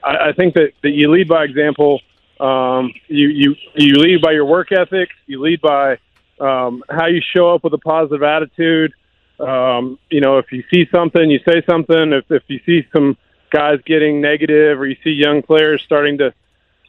[0.03, 2.01] I, I think that that you lead by example.
[2.39, 5.09] Um, you you you lead by your work ethic.
[5.25, 5.97] You lead by
[6.39, 8.93] um, how you show up with a positive attitude.
[9.39, 12.13] Um, you know, if you see something, you say something.
[12.13, 13.17] If if you see some
[13.51, 16.33] guys getting negative or you see young players starting to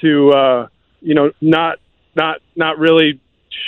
[0.00, 0.68] to uh,
[1.00, 1.78] you know, not
[2.14, 3.20] not not really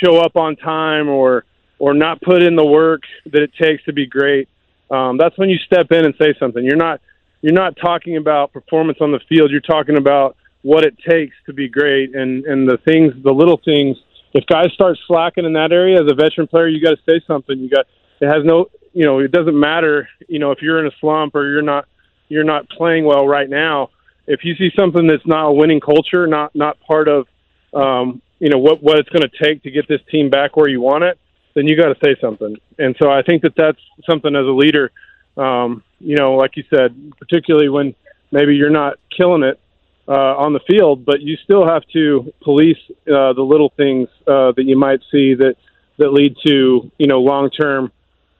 [0.03, 1.45] show up on time or
[1.79, 4.49] or not put in the work that it takes to be great,
[4.91, 6.63] um, that's when you step in and say something.
[6.63, 7.01] You're not
[7.41, 9.51] you're not talking about performance on the field.
[9.51, 13.61] You're talking about what it takes to be great and and the things, the little
[13.63, 13.97] things.
[14.33, 17.23] If guys start slacking in that area, as a veteran player, you got to say
[17.25, 17.57] something.
[17.57, 17.87] You got
[18.19, 21.35] it has no, you know, it doesn't matter, you know, if you're in a slump
[21.35, 21.87] or you're not
[22.29, 23.89] you're not playing well right now.
[24.27, 27.27] If you see something that's not a winning culture, not not part of,
[27.73, 30.69] um, you know, what what it's going to take to get this team back where
[30.69, 31.19] you want it,
[31.55, 32.55] then you got to say something.
[32.77, 34.91] And so I think that that's something as a leader,
[35.35, 37.95] um, you know, like you said, particularly when
[38.31, 39.59] maybe you're not killing it
[40.07, 42.77] uh, on the field, but you still have to police
[43.07, 45.55] uh, the little things uh, that you might see that
[45.97, 47.91] that lead to you know long term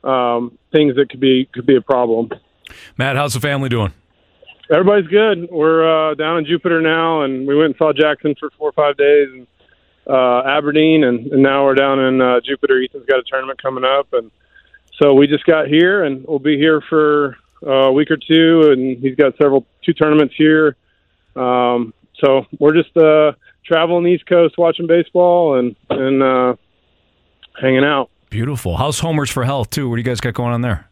[0.04, 2.30] um, things that could be could be a problem.
[2.98, 3.94] Matt, how's the family doing?
[4.72, 5.50] Everybody's good.
[5.50, 8.74] We're uh, down in Jupiter now, and we went and saw Jackson for four or
[8.74, 9.48] five days, and
[10.08, 12.82] uh, Aberdeen, and, and now we're down in uh, Jupiter.
[12.82, 14.30] Ethan's got a tournament coming up, and
[15.02, 18.70] so we just got here, and we'll be here for uh, a week or two,
[18.72, 20.76] and he's got several two tournaments here.
[21.36, 23.32] Um, so we're just uh,
[23.66, 26.56] traveling the East Coast, watching baseball, and and uh,
[27.60, 28.10] hanging out.
[28.30, 28.78] Beautiful.
[28.78, 29.90] How's Homers for Health too?
[29.90, 30.89] What do you guys got going on there?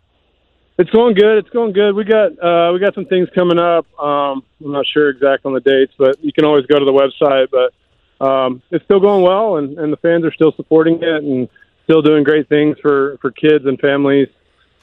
[0.78, 1.40] It's going good.
[1.40, 1.96] It's going good.
[1.96, 3.88] We got uh, we got some things coming up.
[4.00, 6.92] Um, I'm not sure exact on the dates, but you can always go to the
[6.92, 7.48] website.
[7.50, 11.50] But um, it's still going well, and, and the fans are still supporting it and
[11.86, 14.28] still doing great things for for kids and families.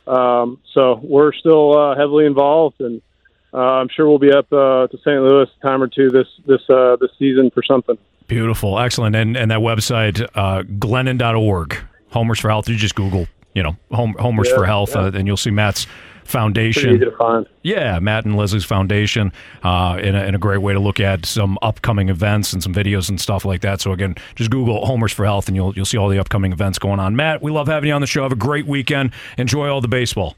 [0.07, 3.01] Um, so we're still uh, heavily involved, and
[3.53, 5.23] uh, I'm sure we'll be up uh, to St.
[5.23, 7.97] Louis a time or two this this uh, this season for something.
[8.27, 11.77] Beautiful, excellent, and and that website uh, Glennon.org.
[12.11, 12.69] Homers for Health.
[12.69, 15.03] You just Google, you know, home, Homers Yeah, for Health, yeah.
[15.03, 15.87] uh, and you'll see Matt's
[16.25, 16.91] foundation.
[16.97, 17.47] Easy to find.
[17.63, 19.33] Yeah, Matt and Leslie's foundation,
[19.63, 22.75] uh, and, a, and a great way to look at some upcoming events and some
[22.75, 23.81] videos and stuff like that.
[23.81, 26.79] So again, just Google Homers for Health, and you'll you'll see all the upcoming events
[26.79, 27.15] going on.
[27.17, 28.23] Matt, we love having you on the show.
[28.23, 29.13] Have a great weekend.
[29.39, 30.37] Enjoy all the baseball.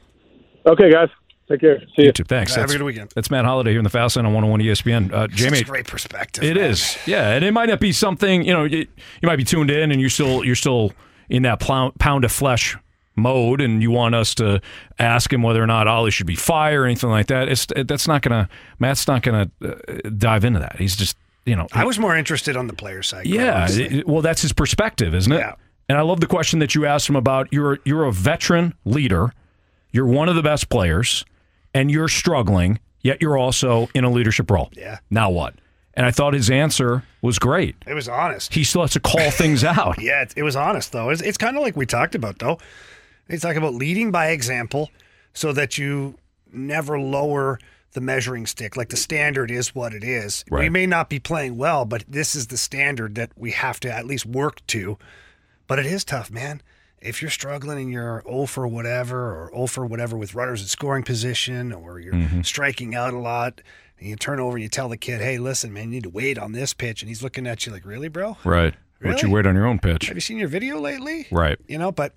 [0.65, 1.09] Okay, guys.
[1.49, 1.79] Take care.
[1.95, 2.11] See you.
[2.11, 2.25] too.
[2.25, 2.53] Thanks.
[2.55, 3.13] Have a good weekend.
[3.15, 5.13] That's Matt Holliday here in the Fast Lane on 101 ESPN.
[5.13, 6.43] Uh, Jamie, Such great perspective.
[6.43, 6.71] it man.
[6.71, 8.65] is, yeah, and it might not be something you know.
[8.65, 10.91] You, you might be tuned in, and you're still you're still
[11.29, 12.75] in that pound, pound of flesh
[13.17, 14.61] mode, and you want us to
[14.99, 17.49] ask him whether or not Oli should be fired or anything like that.
[17.49, 18.47] It's that's not gonna.
[18.79, 19.73] Matt's not gonna uh,
[20.17, 20.77] dive into that.
[20.77, 21.67] He's just you know.
[21.73, 23.25] I was more interested on the player side.
[23.25, 25.39] yeah, it- well, that's his perspective, isn't it?
[25.39, 25.55] Yeah.
[25.89, 27.47] And I love the question that you asked him about.
[27.51, 29.33] You're you're a veteran leader.
[29.91, 31.25] You're one of the best players,
[31.73, 32.79] and you're struggling.
[33.01, 34.69] Yet you're also in a leadership role.
[34.73, 34.99] Yeah.
[35.09, 35.53] Now what?
[35.93, 37.75] And I thought his answer was great.
[37.87, 38.53] It was honest.
[38.53, 40.01] He still has to call things out.
[40.01, 41.09] Yeah, it, it was honest though.
[41.09, 42.57] It's, it's kind of like we talked about though.
[43.29, 44.89] It's like about leading by example,
[45.33, 46.15] so that you
[46.51, 47.59] never lower
[47.93, 48.77] the measuring stick.
[48.77, 50.43] Like the standard is what it is.
[50.51, 53.91] We may not be playing well, but this is the standard that we have to
[53.93, 54.97] at least work to.
[55.67, 56.61] But it is tough, man.
[56.99, 60.67] If you're struggling and you're 0 for whatever or 0 for whatever with runners in
[60.67, 62.41] scoring position or you're Mm-hmm.
[62.41, 63.61] striking out a lot
[63.99, 66.09] and you turn over and you tell the kid, hey, listen, man, you need to
[66.09, 67.01] wait on this pitch.
[67.01, 68.37] And he's looking at you like, really, bro?
[68.43, 68.73] Right.
[69.01, 69.35] What you Really?
[69.35, 70.07] wait on your own pitch.
[70.07, 71.27] Have you seen your video lately?
[71.31, 71.57] Right.
[71.67, 72.13] You know, but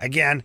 [0.00, 0.42] again,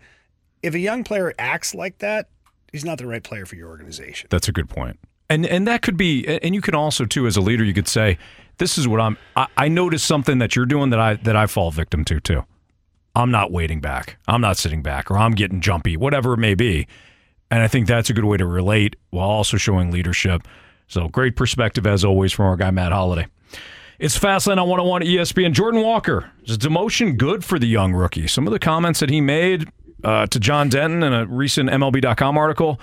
[0.61, 2.29] if a young player acts like that,
[2.71, 4.27] he's not the right player for your organization.
[4.29, 4.99] That's a good point.
[5.29, 7.87] And and that could be and you can also too as a leader you could
[7.87, 8.17] say
[8.57, 11.45] this is what I'm I, I noticed something that you're doing that I that I
[11.45, 12.45] fall victim to too.
[13.15, 14.17] I'm not waiting back.
[14.27, 16.87] I'm not sitting back or I'm getting jumpy, whatever it may be.
[17.51, 20.47] And I think that's a good way to relate while also showing leadership.
[20.87, 23.27] So great perspective as always from our guy Matt Holliday.
[23.99, 25.51] It's Fastlane on 101 ESPN.
[25.51, 28.27] Jordan Walker, is demotion good for the young rookie?
[28.27, 29.67] Some of the comments that he made
[30.05, 32.79] uh, to John Denton in a recent MLB.com article.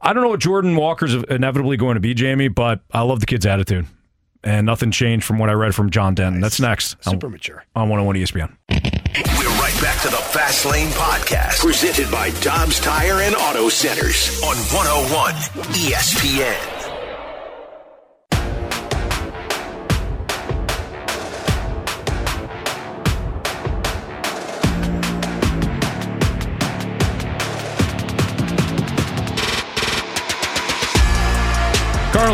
[0.00, 3.26] I don't know what Jordan Walker's inevitably going to be, Jamie, but I love the
[3.26, 3.86] kid's attitude.
[4.44, 6.40] And nothing changed from what I read from John Denton.
[6.40, 7.02] That's next.
[7.02, 7.64] Super on, mature.
[7.74, 8.56] On 101 ESPN.
[8.70, 14.40] We're right back to the Fast Lane Podcast, presented by Dobbs Tire and Auto Centers
[14.44, 15.34] on 101
[15.74, 16.75] ESPN.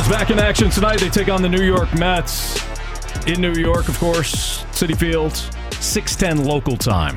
[0.03, 1.01] Cardinals back in action tonight.
[1.01, 2.61] They take on the New York Mets
[3.27, 4.63] in New York, of course.
[4.73, 5.35] Citi Field,
[5.81, 7.17] 610 local time.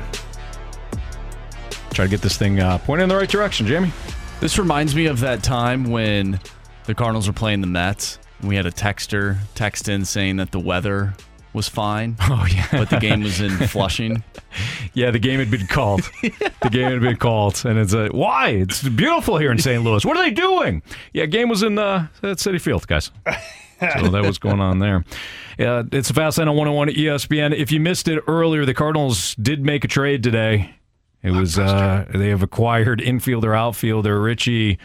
[1.90, 3.92] Try to get this thing uh, pointed in the right direction, Jamie.
[4.40, 6.38] This reminds me of that time when
[6.84, 8.18] the Cardinals were playing the Mets.
[8.42, 11.14] We had a texter text in saying that the weather
[11.56, 12.16] was fine.
[12.28, 14.22] Oh yeah, but the game was in Flushing.
[14.94, 16.02] Yeah, the game had been called.
[16.22, 18.50] the game had been called, and it's a why?
[18.50, 19.82] It's beautiful here in St.
[19.82, 20.04] Louis.
[20.04, 20.82] What are they doing?
[21.12, 23.10] Yeah, game was in uh, Citi Field, guys.
[23.80, 25.04] So that was going on there.
[25.58, 27.54] Uh, it's a Fast Lane on 101 at ESPN.
[27.54, 30.74] If you missed it earlier, the Cardinals did make a trade today.
[31.22, 34.78] It was uh, they have acquired infielder outfielder Richie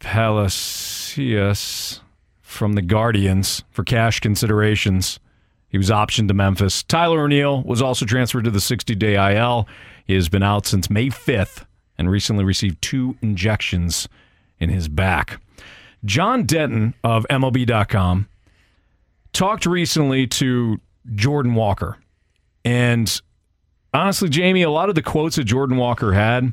[0.00, 2.00] Palacios
[2.40, 5.18] from the Guardians for cash considerations.
[5.72, 6.82] He was optioned to Memphis.
[6.82, 9.66] Tyler O'Neill was also transferred to the 60 day IL.
[10.04, 11.64] He has been out since May 5th
[11.96, 14.06] and recently received two injections
[14.60, 15.40] in his back.
[16.04, 18.28] John Denton of MLB.com
[19.32, 20.78] talked recently to
[21.14, 21.96] Jordan Walker.
[22.64, 23.20] And
[23.94, 26.52] honestly, Jamie, a lot of the quotes that Jordan Walker had,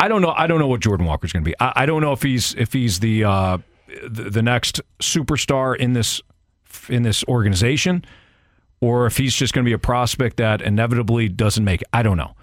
[0.00, 0.32] I don't know.
[0.36, 1.54] I don't know what Jordan Walker's going to be.
[1.60, 3.58] I, I, don't know if he's if he's the, uh,
[4.06, 6.22] the the next superstar in this
[6.88, 8.04] in this organization,
[8.80, 11.88] or if he's just going to be a prospect that inevitably doesn't make it.
[11.92, 12.34] I don't know.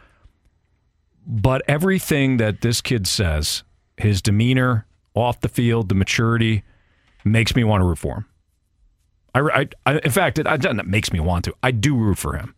[1.26, 3.64] But everything that this kid says,
[3.98, 6.64] his demeanor off the field, the maturity,
[7.24, 8.26] makes me want to root for him.
[9.34, 10.80] I, I, I in fact, it, doesn't.
[10.80, 11.54] it makes me want to.
[11.64, 12.54] I do root for him.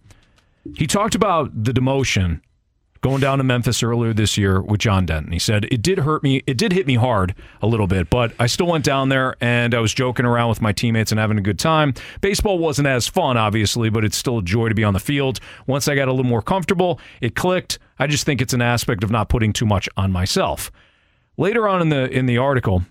[0.75, 2.41] He talked about the demotion
[3.01, 5.31] going down to Memphis earlier this year with John Denton.
[5.31, 6.43] He said it did hurt me.
[6.47, 9.73] It did hit me hard a little bit, but I still went down there and
[9.73, 11.93] I was joking around with my teammates and having a good time.
[12.21, 15.39] Baseball wasn't as fun, obviously, but it's still a joy to be on the field.
[15.65, 17.79] Once I got a little more comfortable, it clicked.
[17.99, 20.71] I just think it's an aspect of not putting too much on myself.
[21.37, 22.83] Later on in the in the article,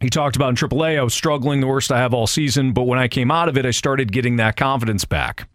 [0.00, 2.82] he talked about in AAA, I was struggling the worst I have all season, but
[2.82, 5.48] when I came out of it, I started getting that confidence back.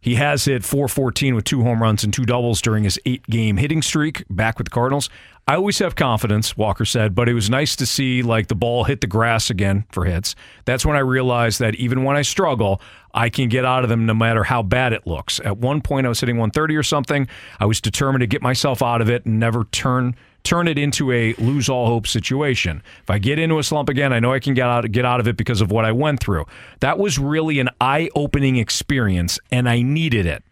[0.00, 3.58] He has hit 414 with two home runs and two doubles during his eight game
[3.58, 5.10] hitting streak back with the Cardinals.
[5.46, 8.84] I always have confidence, Walker said, but it was nice to see like the ball
[8.84, 10.36] hit the grass again for hits.
[10.64, 12.80] That's when I realized that even when I struggle,
[13.12, 15.40] I can get out of them no matter how bad it looks.
[15.44, 17.26] At one point, I was hitting 130 or something.
[17.58, 21.12] I was determined to get myself out of it and never turn turn it into
[21.12, 22.82] a lose all hope situation.
[23.02, 25.20] If I get into a slump again, I know I can get out get out
[25.20, 26.46] of it because of what I went through.
[26.80, 30.42] That was really an eye-opening experience and I needed it.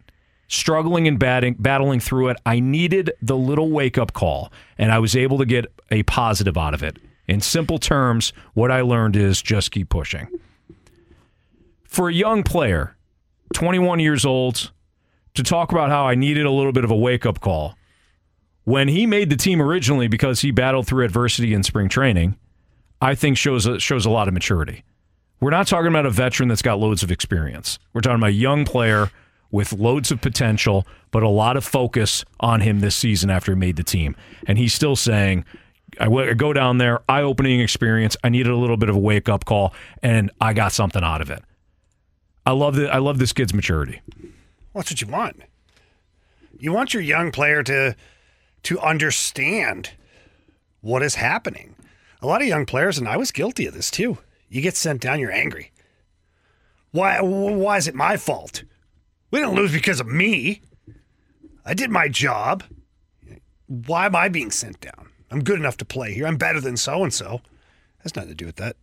[0.49, 5.14] Struggling and batting, battling through it, I needed the little wake-up call and I was
[5.14, 6.99] able to get a positive out of it.
[7.26, 10.28] In simple terms, what I learned is just keep pushing.
[11.84, 12.97] For a young player,
[13.55, 14.72] 21 years old,
[15.34, 17.78] to talk about how I needed a little bit of a wake-up call
[18.69, 22.37] when he made the team originally because he battled through adversity in spring training,
[23.01, 24.85] I think shows a, shows a lot of maturity.
[25.41, 27.79] We're not talking about a veteran that's got loads of experience.
[27.95, 29.11] We're talking about a young player
[29.51, 33.59] with loads of potential, but a lot of focus on him this season after he
[33.59, 34.14] made the team.
[34.47, 35.47] And he's still saying,
[35.99, 38.19] I go down there, eye opening experience.
[38.23, 41.23] I needed a little bit of a wake up call, and I got something out
[41.23, 41.43] of it.
[42.45, 44.03] I love the, I love this kid's maturity.
[44.75, 45.41] That's what you want.
[46.59, 47.97] You want your young player to
[48.64, 49.90] to understand
[50.80, 51.74] what is happening.
[52.20, 54.18] A lot of young players, and I was guilty of this too.
[54.48, 55.72] You get sent down, you're angry.
[56.90, 57.20] Why?
[57.20, 58.64] Why is it my fault?
[59.30, 60.62] We didn't lose because of me.
[61.64, 62.64] I did my job.
[63.66, 65.11] Why am I being sent down?
[65.30, 66.26] I'm good enough to play here.
[66.26, 67.42] I'm better than so and so.
[67.98, 68.76] Has nothing to do with that.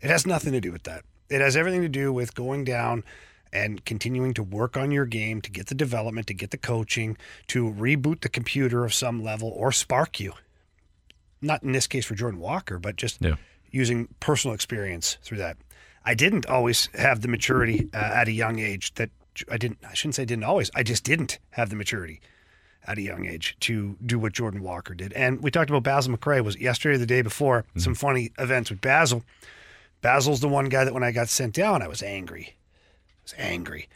[0.00, 1.02] It has nothing to do with that.
[1.28, 3.02] It has everything to do with going down
[3.52, 7.16] and continuing to work on your game to get the development, to get the coaching,
[7.48, 10.32] to reboot the computer of some level or spark you.
[11.40, 13.36] Not in this case for Jordan Walker, but just yeah.
[13.70, 15.56] using personal experience through that.
[16.04, 19.10] I didn't always have the maturity uh, at a young age that
[19.50, 22.20] I didn't, I shouldn't say didn't always, I just didn't have the maturity
[22.86, 25.12] at a young age to do what Jordan Walker did.
[25.12, 27.80] And we talked about Basil McRae was yesterday or the day before, mm-hmm.
[27.80, 29.22] some funny events with Basil.
[30.00, 32.56] Basil's the one guy that when I got sent down, I was angry
[33.28, 33.88] was angry.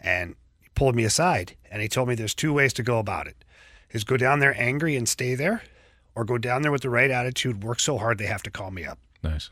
[0.00, 3.26] And he pulled me aside and he told me there's two ways to go about
[3.26, 3.36] it.
[3.90, 5.62] Is go down there angry and stay there,
[6.16, 8.72] or go down there with the right attitude, work so hard they have to call
[8.72, 8.98] me up.
[9.22, 9.50] Nice.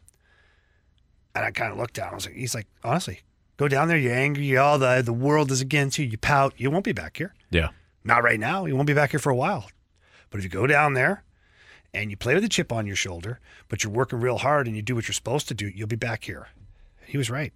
[1.35, 2.11] And I kind of looked down.
[2.11, 3.21] I was like, he's like, honestly,
[3.57, 6.55] go down there, you're angry, you all the the world is against you, you pout,
[6.57, 7.35] you won't be back here.
[7.51, 7.69] Yeah.
[8.03, 8.65] Not right now.
[8.65, 9.71] You won't be back here for a while.
[10.31, 11.23] But if you go down there
[11.95, 14.75] and you play with a chip on your shoulder, but you're working real hard and
[14.75, 16.49] you do what you're supposed to do, you'll be back here.
[17.07, 17.53] He was right.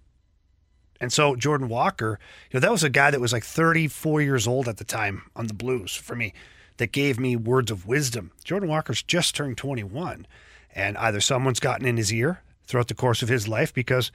[0.99, 2.19] And so Jordan Walker,
[2.51, 5.23] you know, that was a guy that was like 34 years old at the time
[5.35, 6.33] on the Blues for me
[6.77, 8.31] that gave me words of wisdom.
[8.43, 10.25] Jordan Walker's just turned 21
[10.75, 14.11] and either someone's gotten in his ear throughout the course of his life because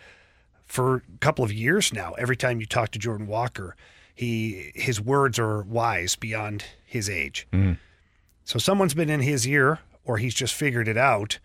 [0.64, 3.76] for a couple of years now, every time you talk to Jordan Walker,
[4.14, 7.46] he his words are wise beyond his age.
[7.52, 7.78] Mm.
[8.44, 11.38] So someone's been in his ear or he's just figured it out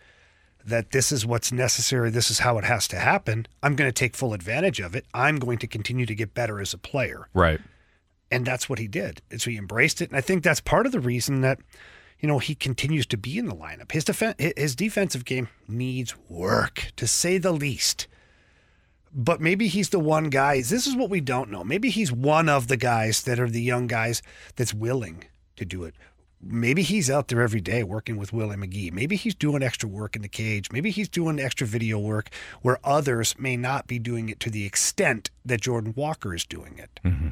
[0.68, 3.94] that this is what's necessary, this is how it has to happen, I'm going to
[3.94, 5.06] take full advantage of it.
[5.14, 7.28] I'm going to continue to get better as a player.
[7.34, 7.60] Right.
[8.30, 9.22] And that's what he did.
[9.32, 10.10] And so he embraced it.
[10.10, 11.60] And I think that's part of the reason that,
[12.20, 13.92] you know, he continues to be in the lineup.
[13.92, 18.08] His defen- his defensive game needs work, to say the least.
[19.14, 20.58] but maybe he's the one guy.
[20.58, 21.64] This is what we don't know.
[21.64, 24.22] Maybe he's one of the guys that are the young guys
[24.56, 25.24] that's willing
[25.56, 25.96] to do it.
[26.40, 28.92] Maybe he's out there every day working with Willie McGee.
[28.92, 30.72] Maybe he's doing extra work in the cage.
[30.72, 32.30] Maybe he's doing extra video work
[32.62, 36.78] where others may not be doing it to the extent that Jordan Walker is doing
[36.78, 37.00] it.
[37.04, 37.30] Mm-hmm.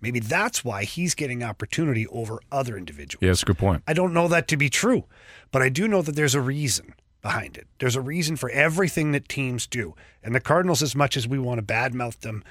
[0.00, 3.22] Maybe that's why he's getting opportunity over other individuals.
[3.22, 3.82] Yeah, that's a good point.
[3.86, 5.04] I don't know that to be true,
[5.52, 7.66] but I do know that there's a reason behind it.
[7.78, 9.94] There's a reason for everything that teams do.
[10.22, 12.42] And the Cardinals, as much as we want to badmouth them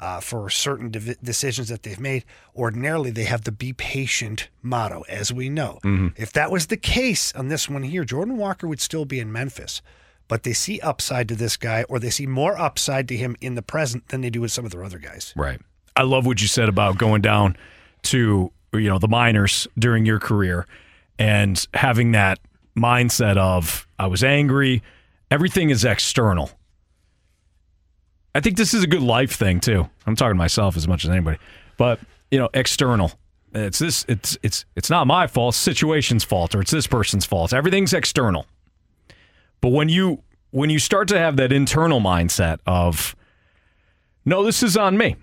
[0.00, 0.90] uh, for certain
[1.22, 2.24] decisions that they've made,
[2.54, 5.78] ordinarily they have the be patient motto, as we know.
[5.84, 6.12] Mhm.
[6.16, 9.32] If that was the case on this one here, Jordan Walker would still be in
[9.32, 9.82] Memphis.
[10.28, 13.54] But they see upside to this guy, or they see more upside to him in
[13.54, 15.32] the present than they do with some of their other guys.
[15.36, 15.60] Right.
[15.94, 17.56] I love what you said about going down
[18.04, 20.66] to you know the minors during your career
[21.18, 22.40] and having that
[22.76, 24.82] mindset of I was angry,
[25.30, 26.50] everything is external.
[28.36, 29.88] I think this is a good life thing too.
[30.06, 31.38] I'm talking to myself as much as anybody.
[31.78, 33.12] But, you know, external.
[33.54, 37.54] It's this it's it's it's not my fault, situation's fault or it's this person's fault.
[37.54, 38.44] Everything's external.
[39.62, 43.16] But when you when you start to have that internal mindset of
[44.26, 45.16] no, this is on me.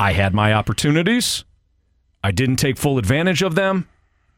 [0.00, 1.44] I had my opportunities.
[2.24, 3.86] I didn't take full advantage of them,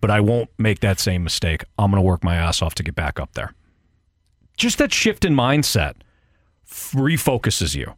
[0.01, 1.63] but I won't make that same mistake.
[1.79, 3.55] I'm going to work my ass off to get back up there.
[4.57, 5.95] Just that shift in mindset
[6.71, 7.95] refocuses you.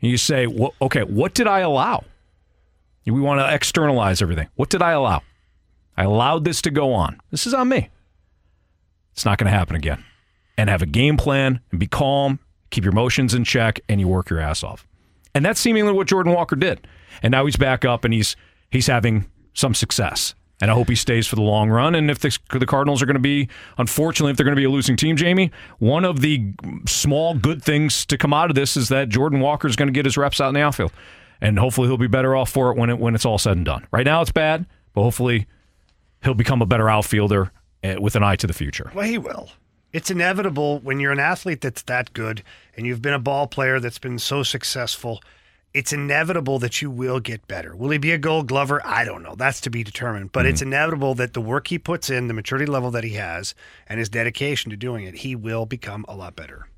[0.00, 2.04] You say, well, okay, what did I allow?
[3.04, 4.48] We want to externalize everything.
[4.54, 5.22] What did I allow?
[5.96, 7.20] I allowed this to go on.
[7.30, 7.88] This is on me.
[9.12, 10.04] It's not going to happen again.
[10.56, 12.38] And have a game plan and be calm,
[12.70, 14.86] keep your emotions in check, and you work your ass off.
[15.34, 16.86] And that's seemingly what Jordan Walker did.
[17.22, 18.36] And now he's back up and he's
[18.70, 20.34] he's having some success.
[20.60, 21.94] And I hope he stays for the long run.
[21.94, 23.48] And if the, the Cardinals are going to be,
[23.78, 26.52] unfortunately, if they're going to be a losing team, Jamie, one of the
[26.86, 29.92] small good things to come out of this is that Jordan Walker is going to
[29.92, 30.92] get his reps out in the outfield,
[31.40, 33.64] and hopefully he'll be better off for it when it when it's all said and
[33.64, 33.86] done.
[33.90, 35.46] Right now it's bad, but hopefully
[36.22, 37.50] he'll become a better outfielder
[37.82, 38.90] eh, with an eye to the future.
[38.94, 39.50] Well, he will.
[39.92, 42.42] It's inevitable when you're an athlete that's that good
[42.76, 45.20] and you've been a ball player that's been so successful.
[45.72, 47.76] It's inevitable that you will get better.
[47.76, 48.84] Will he be a gold glover?
[48.84, 49.36] I don't know.
[49.36, 50.32] That's to be determined.
[50.32, 50.66] But it's mm.
[50.66, 53.54] inevitable that the work he puts in, the maturity level that he has,
[53.86, 56.68] and his dedication to doing it, he will become a lot better.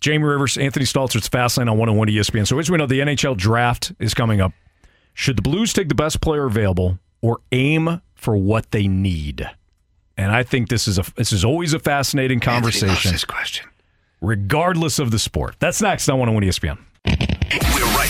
[0.00, 2.46] Jamie Rivers, Anthony Stalter's Fast Lane on 101 ESPN.
[2.46, 4.52] So as we know, the NHL draft is coming up.
[5.12, 9.48] Should the Blues take the best player available or aim for what they need?
[10.16, 12.88] And I think this is a this is always a fascinating conversation.
[12.88, 13.68] loves this question.
[14.20, 15.56] Regardless of the sport.
[15.58, 16.78] That's next on 101 ESPN.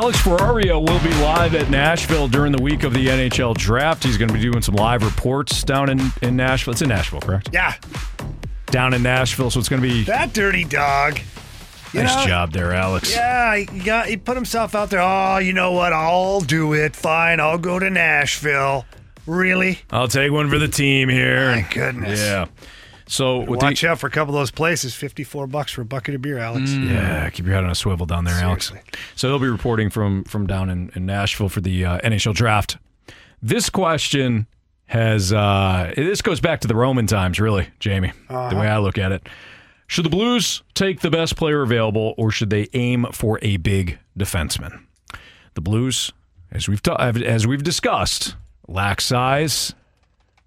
[0.00, 4.04] Alex Ferrario will be live at Nashville during the week of the NHL draft.
[4.04, 6.70] He's going to be doing some live reports down in, in Nashville.
[6.70, 7.50] It's in Nashville, correct?
[7.52, 7.74] Yeah.
[8.66, 11.18] Down in Nashville, so it's going to be That dirty dog.
[11.92, 12.26] You nice know?
[12.28, 13.10] job there, Alex.
[13.12, 15.00] Yeah, he got he put himself out there.
[15.00, 15.92] Oh, you know what?
[15.92, 16.94] I'll do it.
[16.94, 18.84] Fine, I'll go to Nashville.
[19.26, 19.80] Really?
[19.90, 21.50] I'll take one for the team here.
[21.56, 22.20] My goodness.
[22.20, 22.46] Yeah.
[23.08, 24.94] So Watch the, out for a couple of those places.
[24.94, 26.70] Fifty-four bucks for a bucket of beer, Alex.
[26.72, 28.70] Yeah, keep your head on a swivel down there, Alex.
[29.16, 32.76] So he'll be reporting from from down in, in Nashville for the uh, NHL draft.
[33.42, 34.46] This question
[34.86, 38.12] has uh, this goes back to the Roman times, really, Jamie.
[38.28, 38.58] The Uh-huh.
[38.60, 39.26] way I look at it,
[39.86, 43.98] should the Blues take the best player available, or should they aim for a big
[44.18, 44.80] defenseman?
[45.54, 46.12] The Blues,
[46.52, 48.36] as we've ta- as we've discussed,
[48.66, 49.74] lack size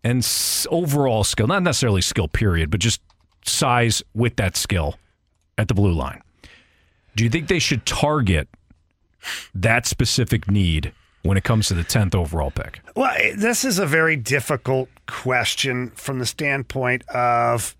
[0.03, 0.27] and
[0.69, 3.01] overall skill, not necessarily skill, period, but just
[3.45, 4.95] size with that skill
[5.57, 6.21] at the blue line.
[7.15, 8.47] Do you think they should target
[9.53, 12.81] that specific need when it comes to the 10th overall pick?
[12.95, 17.75] Well, eh, this is a very difficult question from the standpoint of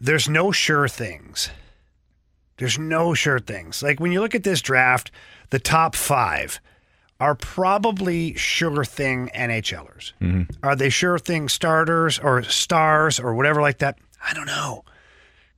[0.00, 1.50] there's no sure things.
[2.56, 3.82] There's no sure things.
[3.82, 5.10] Like when you look at this draft,
[5.50, 6.60] the top five
[7.20, 10.12] are probably sure thing NHLers.
[10.62, 13.98] Are they sure thing starters or stars or whatever like that?
[14.24, 14.84] I don't know.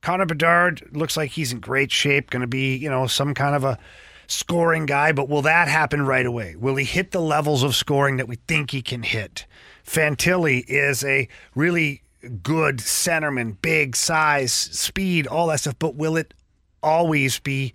[0.01, 3.55] Connor Bedard looks like he's in great shape, going to be, you know, some kind
[3.55, 3.77] of a
[4.25, 6.55] scoring guy, but will that happen right away?
[6.55, 9.45] Will he hit the levels of scoring that we think he can hit?
[9.85, 12.01] Fantilli is a really
[12.41, 16.33] good centerman, big size, speed, all that stuff, but will it
[16.81, 17.73] always be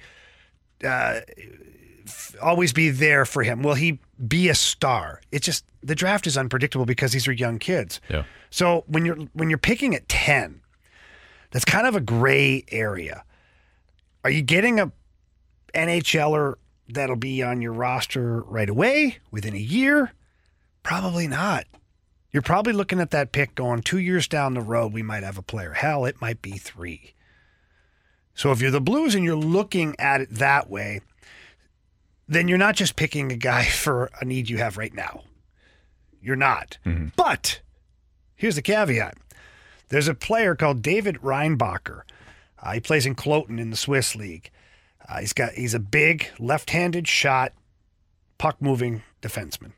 [0.85, 1.21] uh,
[2.41, 3.63] always be there for him?
[3.63, 5.21] Will he be a star?
[5.31, 8.01] It's just the draft is unpredictable because these are young kids.
[8.09, 8.25] Yeah.
[8.51, 10.61] So when you're when you're picking at 10,
[11.51, 13.25] that's kind of a gray area.
[14.25, 14.93] Are you getting a
[15.75, 16.55] NHLer
[16.89, 20.13] that'll be on your roster right away within a year?
[20.83, 21.67] Probably not.
[22.33, 25.39] You're probably looking at that pick going two years down the road, we might have
[25.39, 25.73] a player.
[25.73, 27.15] Hell, it might be three.
[28.35, 31.01] So if you're the Blues and you're looking at it that way,
[32.29, 35.25] then you're not just picking a guy for a need you have right now.
[36.21, 36.79] You're not.
[37.17, 37.61] But
[38.35, 39.17] here's the caveat
[39.89, 42.03] there's a player called David Reinbacher.
[42.61, 44.51] Uh, he plays in Kloten in the Swiss League.
[45.09, 47.53] Uh, he's got he's a big left-handed shot,
[48.39, 49.73] puck moving defenseman.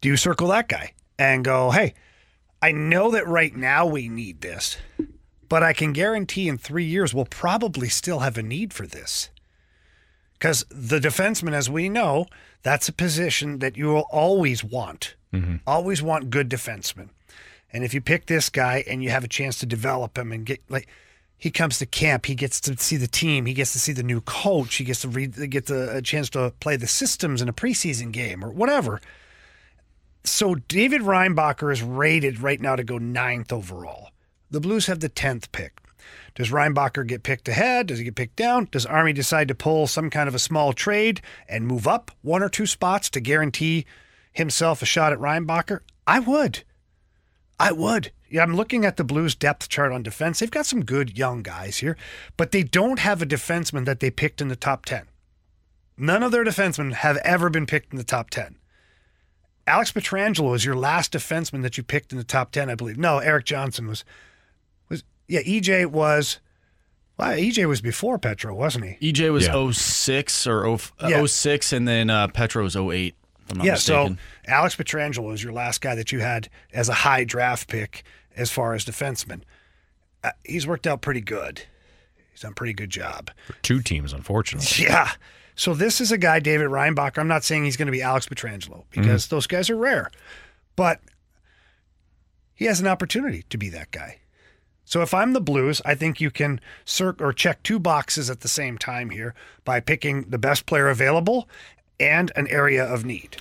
[0.00, 1.94] Do you circle that guy and go, hey,
[2.62, 4.78] I know that right now we need this,
[5.48, 9.30] but I can guarantee in three years we'll probably still have a need for this.
[10.38, 12.26] Because the defenseman, as we know,
[12.62, 15.14] that's a position that you will always want.
[15.32, 15.56] Mm-hmm.
[15.66, 17.08] Always want good defensemen.
[17.72, 20.44] And if you pick this guy and you have a chance to develop him and
[20.46, 20.88] get like
[21.38, 24.02] he comes to camp, he gets to see the team, he gets to see the
[24.02, 27.48] new coach, he gets to read get the, a chance to play the systems in
[27.48, 29.00] a preseason game or whatever.
[30.24, 34.10] So David Reinbacher is rated right now to go ninth overall.
[34.50, 35.80] The Blues have the tenth pick.
[36.36, 37.86] Does Reinbacher get picked ahead?
[37.86, 38.68] Does he get picked down?
[38.70, 42.42] Does Army decide to pull some kind of a small trade and move up one
[42.42, 43.86] or two spots to guarantee
[44.32, 45.80] himself a shot at Reinbacher?
[46.06, 46.62] I would.
[47.58, 48.12] I would.
[48.28, 50.38] Yeah, I'm looking at the Blues depth chart on defense.
[50.38, 51.96] They've got some good young guys here,
[52.36, 55.06] but they don't have a defenseman that they picked in the top 10.
[55.96, 58.56] None of their defensemen have ever been picked in the top 10.
[59.66, 62.98] Alex Pietrangelo is your last defenseman that you picked in the top 10, I believe.
[62.98, 64.04] No, Erik Johnson was was
[65.28, 66.40] yeah, EJ was
[67.18, 69.12] well, EJ was before Petro, wasn't he?
[69.12, 69.70] EJ was Yeah.
[69.72, 71.24] 06 or 0, uh, Yeah.
[71.26, 73.14] 06, and then uh, Petro was 08.
[73.46, 74.18] If I'm not yeah, mistaken.
[74.46, 78.02] so Alex Pietrangelo is your last guy that you had as a high draft pick
[78.36, 79.42] as far as defenseman.
[80.24, 81.62] Uh, he's worked out pretty good.
[82.32, 83.30] He's done a pretty good job.
[83.62, 84.84] Two teams, unfortunately.
[84.88, 85.12] Yeah.
[85.58, 87.16] So this is a guy, David Reinbacher.
[87.16, 90.10] I'm not saying he's going to be Alex Pietrangelo because those guys are rare,
[90.76, 91.00] but
[92.54, 94.18] he has an opportunity to be that guy.
[94.86, 98.40] So if I'm the Blues, I think you can circ or check two boxes at
[98.40, 99.34] the same time here
[99.64, 101.48] by picking the best player available
[101.98, 103.36] and an area of need.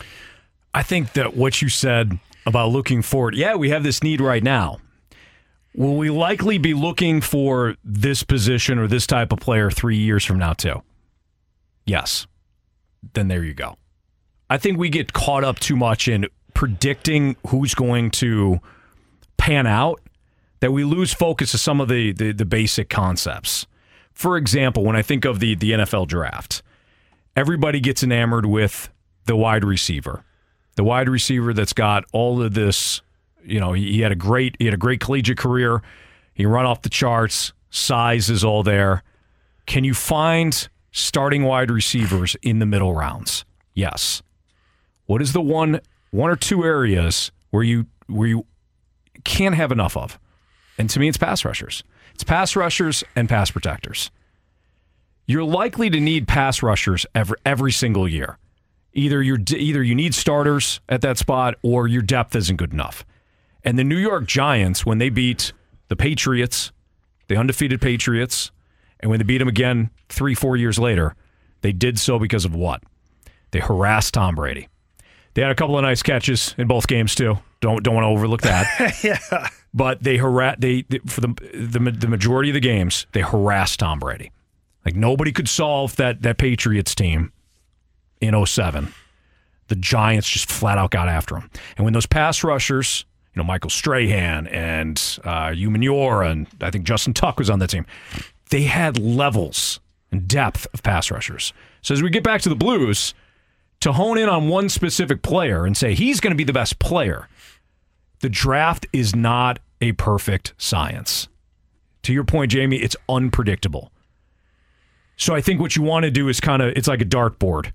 [0.74, 2.18] I think that what you said
[2.48, 4.80] about looking forward, yeah, we have this need right now.
[5.76, 10.26] Will we likely be looking for this position or this type of player three years
[10.26, 10.82] from now, too?
[11.86, 12.26] Yes.
[13.14, 13.78] Then there you go.
[14.50, 18.60] I think we get caught up too much in predicting who's going to
[19.38, 20.02] pan out
[20.60, 23.68] that we lose focus of some of the, the, the basic concepts.
[24.14, 26.64] For example, when I think of the, the NFL draft,
[27.36, 28.90] everybody gets enamored with
[29.26, 30.24] the wide receiver.
[30.76, 33.02] The wide receiver that's got all of this,
[33.44, 35.82] you know, he, he had a great he had a great collegiate career.
[36.34, 39.04] He run off the charts, size is all there.
[39.66, 43.46] Can you find starting wide receivers in the middle rounds?
[43.74, 44.22] Yes.
[45.06, 48.46] What is the one one or two areas where you where you
[49.24, 50.20] can't have enough of?
[50.78, 51.84] And to me it's pass rushers.
[52.14, 54.12] It's pass rushers and pass protectors.
[55.28, 58.38] You're likely to need pass rushers every every single year.
[58.94, 63.06] Either you're either you need starters at that spot or your depth isn't good enough.
[63.64, 65.52] And the New York Giants, when they beat
[65.88, 66.72] the Patriots,
[67.28, 68.52] the undefeated Patriots,
[69.00, 71.16] and when they beat them again three, four years later,
[71.62, 72.84] they did so because of what?
[73.52, 74.70] They harassed Tom Brady.
[75.34, 77.40] They had a couple of nice catches in both games too.
[77.60, 78.98] Don't don't want to overlook that.
[79.04, 79.50] yeah.
[79.76, 83.80] But they harass they they- for the, the the majority of the games they harassed
[83.82, 84.32] Tom Brady.
[84.86, 87.32] Like nobody could solve that that Patriots team
[88.22, 88.94] in 07.
[89.68, 91.50] The Giants just flat out got after him.
[91.76, 93.04] And when those pass rushers,
[93.34, 97.70] you know, Michael Strahan and uh, Hugh and I think Justin Tuck was on that
[97.70, 97.86] team,
[98.52, 99.80] they had levels
[100.12, 101.52] and depth of pass rushers.
[101.82, 103.14] So as we get back to the Blues,
[103.82, 106.80] to hone in on one specific player and say he's going to be the best
[106.80, 107.28] player,
[108.26, 111.28] the draft is not a perfect science.
[112.02, 113.92] To your point, Jamie, it's unpredictable.
[115.16, 117.72] So I think what you want to do is kind of it's like a dartboard.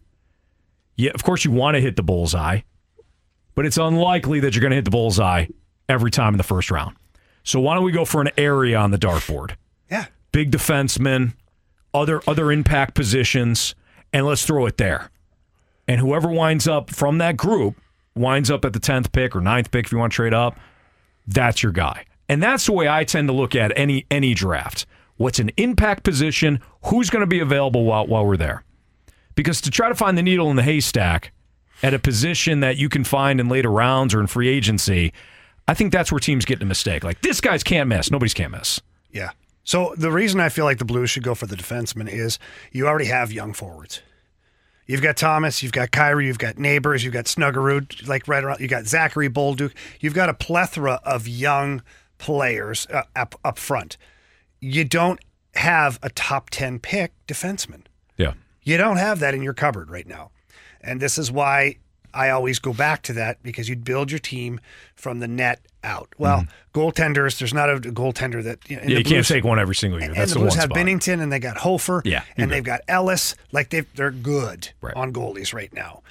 [0.97, 2.63] Yeah, of course you want to hit the bullseye,
[3.55, 5.47] but it's unlikely that you're going to hit the bullseye
[5.89, 6.97] every time in the first round.
[7.45, 9.55] So why don't we go for an area on the dartboard?
[9.89, 10.07] Yeah.
[10.33, 11.35] Big defensemen,
[11.95, 13.77] other other impact positions,
[14.13, 15.13] and let's throw it there.
[15.87, 17.77] And whoever winds up from that group
[18.15, 20.59] winds up at the 10th pick or 9th pick if you want to trade up,
[21.27, 22.05] that's your guy.
[22.29, 24.87] And that's the way I tend to look at any any draft.
[25.17, 26.61] What's an impact position?
[26.85, 28.65] Who's going to be available while while we're there?
[29.35, 31.33] Because to try to find the needle in the haystack
[31.83, 35.13] at a position that you can find in later rounds or in free agency,
[35.67, 37.05] I think that's where teams get in a mistake.
[37.05, 38.11] Like this guy's can't miss.
[38.11, 38.81] Nobody's can't miss.
[39.11, 39.31] Yeah.
[39.65, 42.39] So the reason I feel like the Blues should go for the defenseman is
[42.73, 44.03] you already have young forwards.
[44.91, 48.59] You've got Thomas, you've got Kyrou, you've got Neighbours, you've got Snuggerud, like right around.
[48.59, 49.73] You got Zachary Bolduc.
[50.01, 51.83] You've got a plethora of young
[52.19, 53.97] players uh, up up front.
[54.61, 55.21] You don't
[55.55, 57.83] have a top ten pick defenseman.
[58.17, 58.33] Yeah.
[58.65, 60.33] You don't have that in your cupboard right now.
[60.81, 61.77] And this is why
[62.15, 64.61] I always go back to that because you'd build your team
[64.95, 66.09] from the net out.
[66.19, 69.75] Well, goaltenders, there's not a goaltender that you know, yeah, you can't take one every
[69.75, 70.11] single year.
[70.11, 70.77] and That's the the, Blues have spot.
[70.79, 72.03] Binnington and they got Hofer.
[72.05, 73.35] Yeah, and they've got Ellis.
[73.53, 76.03] Like they they're good on goalies right now.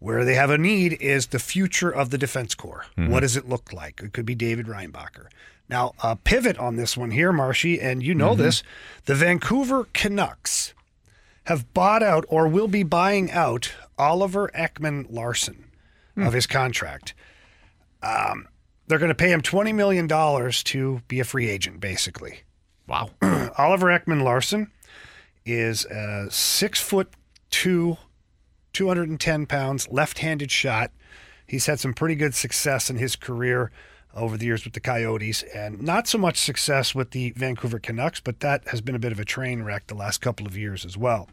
[0.00, 2.84] Where they have a need is the future of the defense core.
[2.96, 3.08] Mhm.
[3.08, 4.00] What does it look like?
[4.00, 5.26] It could be David Reinbacher.
[5.68, 8.38] Now, a pivot on this one here, Marshy, and you know Mhm.
[8.38, 8.62] this.
[9.06, 10.72] The Vancouver Canucks
[11.48, 15.64] have bought out or will be buying out Oliver Ekman-Larsson
[16.14, 17.14] of his contract.
[18.02, 18.48] Um,
[18.86, 20.06] they're going to pay him $20 million
[20.64, 22.40] to be a free agent, basically.
[22.86, 23.12] Wow.
[23.56, 24.70] Oliver Ekman-Larsson
[25.46, 27.08] is a six foot
[27.48, 27.96] two,
[28.74, 30.90] 210 pounds, left handed shot.
[31.46, 33.72] He's had some pretty good success in his career
[34.14, 38.20] over the years with the Coyotes and not so much success with the Vancouver Canucks,
[38.20, 40.84] but that has been a bit of a train wreck the last couple of years
[40.84, 41.28] as well.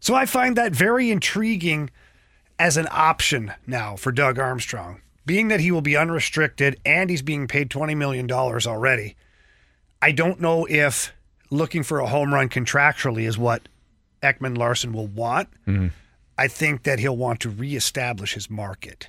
[0.00, 1.90] So I find that very intriguing
[2.58, 7.22] as an option now for Doug Armstrong, being that he will be unrestricted and he's
[7.22, 9.16] being paid $20 million already.
[10.00, 11.12] I don't know if
[11.50, 13.68] looking for a home run contractually is what
[14.22, 15.48] Ekman-Larsson will want.
[15.66, 15.90] Mhm.
[16.38, 19.08] I think that he'll want to reestablish his market.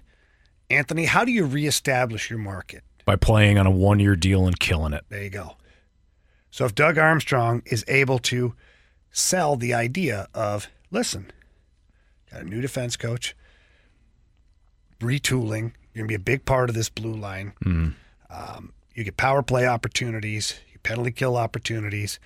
[0.69, 2.83] Anthony, how do you reestablish your market?
[3.05, 5.03] By playing on a one year deal and killing it.
[5.09, 5.57] There you go.
[6.51, 8.53] So if Doug Armstrong is able to
[9.11, 11.31] sell the idea of, listen,
[12.31, 13.35] got a new defense coach,
[14.99, 17.53] retooling, you're going to be a big part of this blue line.
[17.65, 17.93] Mm.
[18.29, 22.19] Um, you get power play opportunities, you penalty kill opportunities.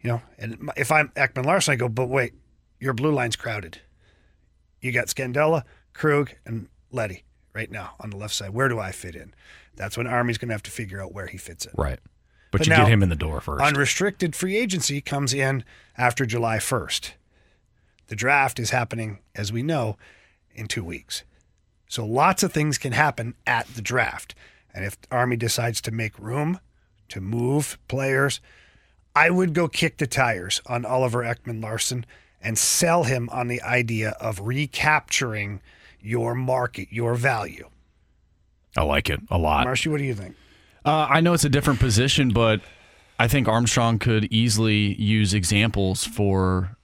[0.00, 2.34] You know, and if I'm Ekman-Larsson, I go, but wait,
[2.78, 3.78] your blue line's crowded.
[4.80, 5.62] You got Scandella,
[5.94, 7.24] Krug, and Leddy
[7.54, 8.50] right now on the left side.
[8.50, 9.34] Where do I fit in?
[9.76, 11.72] That's when Army's going to have to figure out where he fits in.
[11.76, 11.98] Right.
[12.50, 13.64] But, But you now- get him in the door first.
[13.64, 15.64] Unrestricted free agency comes in
[15.98, 17.12] after July 1st.
[18.06, 19.96] The draft is happening, as we know,
[20.54, 21.24] in two weeks.
[21.88, 24.34] So lots of things can happen at the draft.
[24.72, 26.60] And if Army decides to make room
[27.08, 28.40] to move players,
[29.16, 32.04] I would go kick the tires on Oliver Ekman-Larsson
[32.40, 35.60] and sell him on the idea of recapturing
[36.00, 37.68] your market, your value.
[38.76, 39.66] I like it a lot.
[39.66, 40.36] Marshy, what do you think?
[40.84, 42.60] Uh, I know it's a different position, but
[43.18, 46.76] I think Armstrong could easily use examples for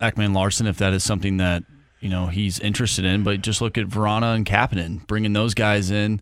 [0.00, 1.62] Ekman-Larsson if that is something that
[2.00, 3.22] you know he's interested in.
[3.22, 6.20] But just look at Vrana and Kapanen, bringing those guys in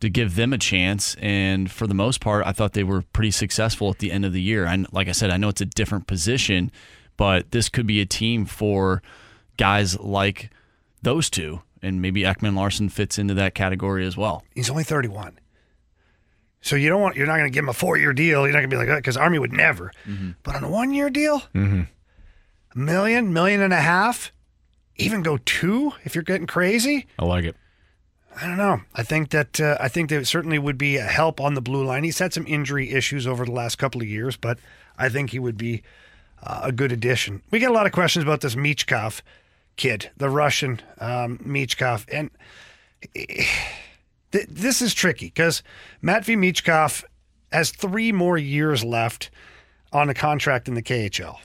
[0.00, 1.16] to give them a chance.
[1.20, 4.32] And for the most part, I thought they were pretty successful at the end of
[4.32, 4.64] the year.
[4.66, 6.70] And like I said, I know it's a different position,
[7.16, 9.02] but this could be a team for
[9.56, 10.50] guys like
[11.02, 11.62] those two.
[11.84, 14.42] And maybe Ekman-Larsson fits into that category as well.
[14.54, 15.38] He's only 31.
[16.60, 18.44] So you don't want you're not going to give him a four year deal.
[18.46, 19.92] You're not going to be like because Army would never.
[20.42, 21.82] But on a one year deal, Mm-hmm.
[22.74, 24.32] a million, million and a half,
[24.96, 27.06] even go two if you're getting crazy.
[27.18, 27.56] I like it.
[28.40, 28.80] I don't know.
[28.94, 31.60] I think that uh, I think that it certainly would be a help on the
[31.60, 32.02] blue line.
[32.02, 34.58] He's had some injury issues over the last couple of years, but
[34.98, 35.82] I think he would be
[36.42, 37.42] uh, a good addition.
[37.50, 39.20] We get a lot of questions about this Michkov
[39.76, 42.30] kid, the Russian um, Michkov, and
[43.14, 43.48] th-
[44.48, 45.62] this is tricky because
[46.02, 47.04] Matvey Michkov
[47.52, 49.30] has three more years left
[49.92, 51.38] on a contract in the KHL.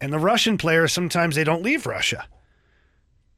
[0.00, 2.26] And the Russian players sometimes they don't leave Russia.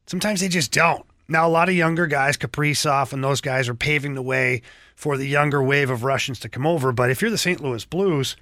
[0.07, 1.05] Sometimes they just don't.
[1.29, 4.61] Now a lot of younger guys, Kaprizov and those guys are paving the way
[4.95, 6.91] for the younger wave of Russians to come over.
[6.91, 7.61] But if you're the St.
[7.61, 8.35] Louis Blues,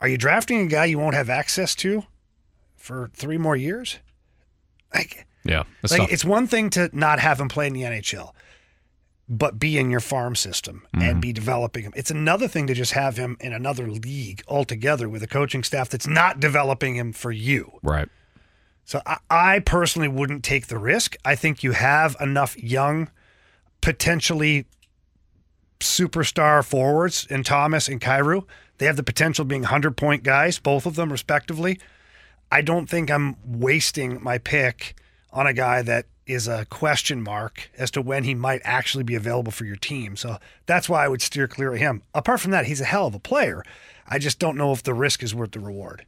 [0.00, 2.04] are you drafting a guy you won't have access to
[2.76, 3.98] for three more years?
[4.94, 5.64] Like, Yeah.
[5.88, 6.12] Like tough.
[6.12, 8.32] it's one thing to not have him play in the NHL,
[9.28, 11.20] but be in your farm system and mm-hmm.
[11.20, 11.92] be developing him.
[11.94, 15.88] It's another thing to just have him in another league altogether with a coaching staff
[15.88, 17.78] that's not developing him for you.
[17.82, 18.08] Right.
[18.84, 21.16] So I, I personally wouldn't take the risk.
[21.24, 23.10] I think you have enough young,
[23.82, 24.64] potentially
[25.78, 28.44] superstar forwards in Thomas and Kyrou.
[28.78, 31.78] They have the potential of being 100 point guys, both of them respectively.
[32.50, 34.96] I don't think I'm wasting my pick
[35.32, 39.14] on a guy that is a question mark as to when he might actually be
[39.14, 40.16] available for your team.
[40.16, 42.02] So that's why I would steer clear of him.
[42.14, 43.64] Apart from that, he's a hell of a player.
[44.06, 46.04] I just don't know if the risk is worth the reward.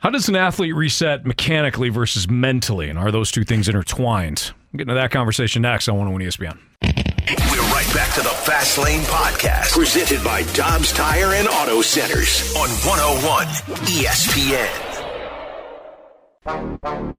[0.00, 4.52] How does an athlete reset mechanically versus mentally, and are those two things intertwined?
[4.72, 6.58] I'm getting to that conversation next on 101 ESPN.
[7.50, 12.54] We're right back to the Fast Lane Podcast, presented by Dobbs Tire and Auto Centers
[12.56, 13.46] on 101
[13.86, 14.85] ESPN.
[16.46, 17.14] I,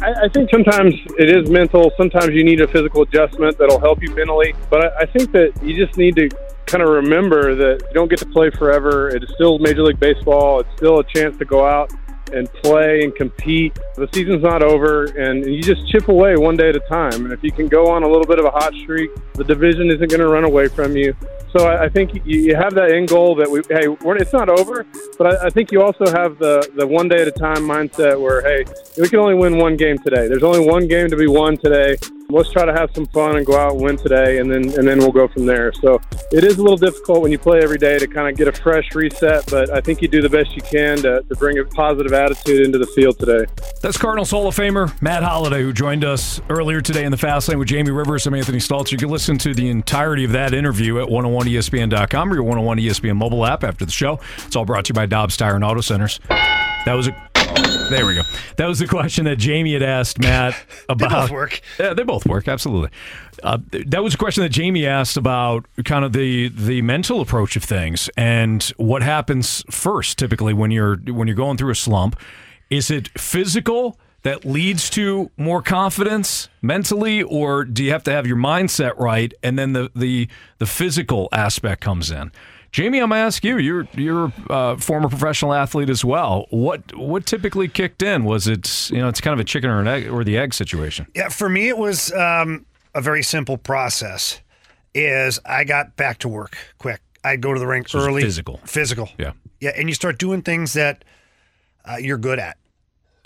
[0.00, 1.90] I think sometimes it is mental.
[1.96, 4.54] Sometimes you need a physical adjustment that'll help you mentally.
[4.70, 6.28] But I, I think that you just need to
[6.66, 9.08] kind of remember that you don't get to play forever.
[9.08, 10.60] It is still Major League Baseball.
[10.60, 11.92] It's still a chance to go out
[12.32, 13.78] and play and compete.
[13.96, 17.24] The season's not over, and you just chip away one day at a time.
[17.24, 19.90] And if you can go on a little bit of a hot streak, the division
[19.90, 21.14] isn't going to run away from you.
[21.56, 23.86] So I, I think you, have that end goal that we hey,
[24.20, 24.84] it's not over,
[25.16, 28.20] but I, I think you also have the the one day at a time mindset
[28.20, 28.64] where hey,
[28.98, 30.26] we can only win one game today.
[30.26, 31.96] There's only one game to be won today.
[32.30, 34.88] Let's try to have some fun and go out and win today, and then and
[34.88, 35.72] then we'll go from there.
[35.74, 36.00] So
[36.32, 38.52] it is a little difficult when you play every day to kind of get a
[38.52, 41.64] fresh reset, but I think you do the best you can to, to bring a
[41.64, 43.44] positive attitude into the field today.
[43.80, 47.48] That's Cardinals Hall of Famer Matt Holliday, who joined us earlier today in the Fast
[47.48, 48.26] Lane with Jamie Rivers.
[48.26, 48.92] I'm Anthony Stalter.
[48.92, 52.78] You can listen to the entirety of that interview at oh 101ESPN.com or your 101
[52.78, 54.20] ESPN mobile app after the show.
[54.46, 56.20] It's all brought to you by Dobbs Tire and Auto Centers.
[56.28, 57.30] That was a.
[57.90, 58.22] There we go.
[58.56, 60.56] That was the question that Jamie had asked Matt
[60.88, 61.10] about.
[61.10, 61.60] they both work.
[61.78, 62.48] Yeah, they both work.
[62.48, 62.90] Absolutely.
[63.42, 67.56] Uh, that was a question that Jamie asked about kind of the the mental approach
[67.56, 72.18] of things and what happens first typically when you're when you're going through a slump.
[72.70, 78.26] Is it physical that leads to more confidence mentally, or do you have to have
[78.26, 80.28] your mindset right and then the the
[80.58, 82.32] the physical aspect comes in?
[82.72, 83.56] Jamie, I'm gonna ask you.
[83.58, 86.46] You're you're a former professional athlete as well.
[86.50, 88.24] What what typically kicked in?
[88.24, 90.52] Was it you know it's kind of a chicken or an egg or the egg
[90.52, 91.06] situation?
[91.14, 94.40] Yeah, for me, it was um, a very simple process.
[94.92, 97.00] Is I got back to work quick.
[97.22, 98.22] I'd go to the rink So early.
[98.22, 98.60] physical.
[98.64, 99.08] Physical.
[99.18, 99.32] Yeah.
[99.60, 101.04] Yeah, and you start doing things that
[101.84, 102.56] uh, you're good at.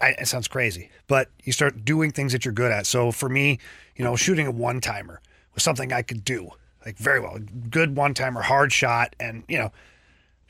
[0.01, 2.87] I, it sounds crazy, but you start doing things that you're good at.
[2.87, 3.59] So for me,
[3.97, 5.21] you know, shooting a one timer
[5.55, 6.51] was something I could do
[6.87, 7.39] like very well.
[7.69, 9.73] Good one timer, hard shot, and you know,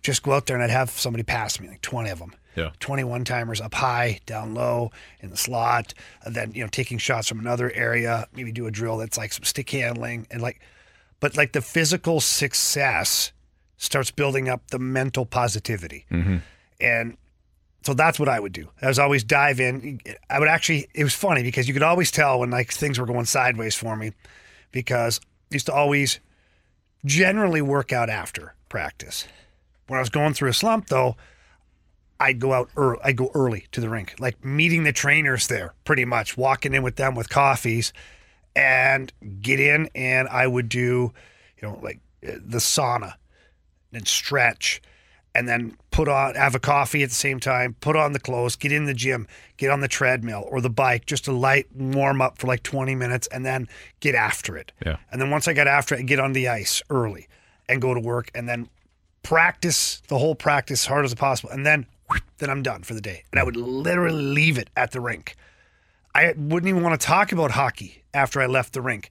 [0.03, 2.33] just go out there and I'd have somebody pass me like 20 of them.
[2.55, 2.71] Yeah.
[2.81, 5.95] 21 timers up high, down low, in the slot,
[6.25, 9.33] and then, you know, taking shots from another area, maybe do a drill that's like
[9.33, 10.61] some stick handling and like,
[11.21, 13.33] but like the physical success
[13.77, 16.05] starts building up the mental positivity.
[16.11, 16.39] Mm-hmm.
[16.81, 17.17] And
[17.89, 18.69] so that's what I would do.
[18.83, 19.99] I was always dive in.
[20.29, 23.07] I would actually, it was funny because you could always tell when like things were
[23.07, 24.13] going sideways for me
[24.73, 26.21] because I used to always
[27.07, 29.27] generally work out after practice.
[29.87, 31.17] When I was going through a slump though,
[32.21, 35.73] I'd go out early, I'd go early to the rink, like meeting the trainers there
[35.85, 37.95] pretty much, walking in with them with coffees
[38.55, 39.11] and
[39.41, 41.15] get in and I would do,
[41.57, 43.15] you know, like uh, the sauna
[43.95, 44.83] and stretch
[45.35, 48.57] and then put on have a coffee at the same time, put on the clothes,
[48.57, 49.27] get in the gym,
[49.57, 52.95] get on the treadmill or the bike, just a light warm up for like 20
[52.95, 53.69] minutes and then
[54.01, 54.73] get after it.
[54.85, 54.97] Yeah.
[55.11, 57.29] And then once I got after it, I'd get on the ice early
[57.69, 58.69] and go to work and then
[59.23, 61.51] practice the whole practice as hard as possible.
[61.51, 61.87] And then
[62.39, 63.25] then I'm done for the day.
[63.33, 65.37] And I would literally leave it at the rink.
[66.15, 69.11] I wouldn't even want to talk about hockey after I left the rink.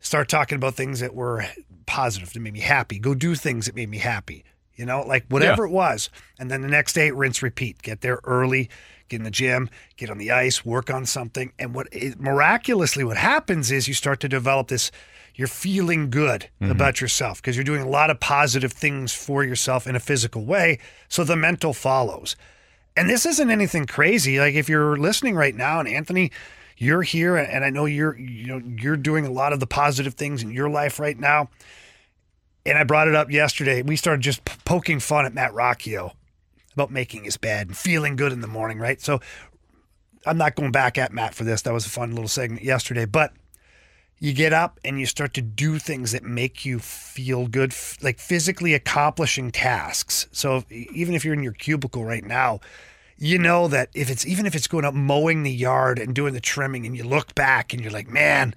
[0.00, 1.44] Start talking about things that were
[1.86, 2.98] positive that made me happy.
[2.98, 4.44] Go do things that made me happy.
[4.76, 6.08] You know, like whatever it was.
[6.38, 7.82] And then the next day, rinse, repeat.
[7.82, 8.70] Get there early,
[9.08, 11.52] get in the gym, get on the ice, work on something.
[11.58, 11.88] And what
[12.18, 14.90] miraculously what happens is you start to develop this.
[15.34, 16.70] You're feeling good mm-hmm.
[16.70, 20.44] about yourself because you're doing a lot of positive things for yourself in a physical
[20.44, 20.78] way.
[21.08, 22.36] So the mental follows.
[22.96, 24.38] And this isn't anything crazy.
[24.38, 26.30] Like if you're listening right now, and Anthony,
[26.76, 30.14] you're here, and I know you're you know you're doing a lot of the positive
[30.14, 31.48] things in your life right now.
[32.64, 33.82] And I brought it up yesterday.
[33.82, 36.12] We started just poking fun at Matt Rocchio
[36.74, 39.00] about making his bed and feeling good in the morning, right?
[39.00, 39.20] So
[40.24, 41.62] I'm not going back at Matt for this.
[41.62, 43.32] That was a fun little segment yesterday, but
[44.18, 48.20] you get up and you start to do things that make you feel good, like
[48.20, 50.28] physically accomplishing tasks.
[50.30, 52.60] So if, even if you're in your cubicle right now,
[53.18, 56.34] you know that if it's even if it's going up mowing the yard and doing
[56.34, 58.54] the trimming and you look back and you're like, man,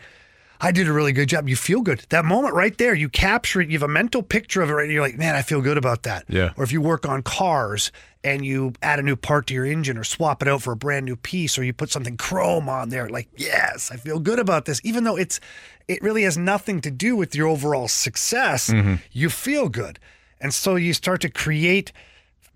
[0.62, 1.48] I did a really good job.
[1.50, 2.06] You feel good.
[2.10, 3.70] That moment right there, you capture it.
[3.70, 4.90] You have a mental picture of it right.
[4.90, 6.26] You're like, man, I feel good about that.
[6.30, 6.52] Yeah.
[6.58, 7.92] Or if you work on cars
[8.24, 10.76] and you add a new part to your engine or swap it out for a
[10.76, 14.40] brand new piece or you put something chrome on there, like, yes, I feel good
[14.40, 14.80] about this.
[14.84, 15.40] Even though it's
[15.88, 19.00] it really has nothing to do with your overall success, Mhm.
[19.12, 20.00] you feel good.
[20.42, 21.92] And so you start to create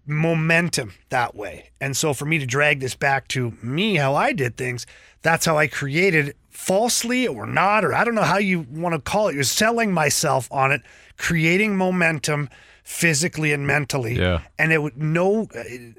[0.05, 1.69] momentum that way.
[1.79, 4.85] And so for me to drag this back to me, how I did things,
[5.21, 8.99] that's how I created falsely or not, or I don't know how you want to
[9.01, 9.35] call it.
[9.35, 10.81] You're selling myself on it,
[11.17, 12.49] creating momentum
[12.83, 14.15] physically and mentally.
[14.17, 14.41] Yeah.
[14.57, 15.47] And it would no,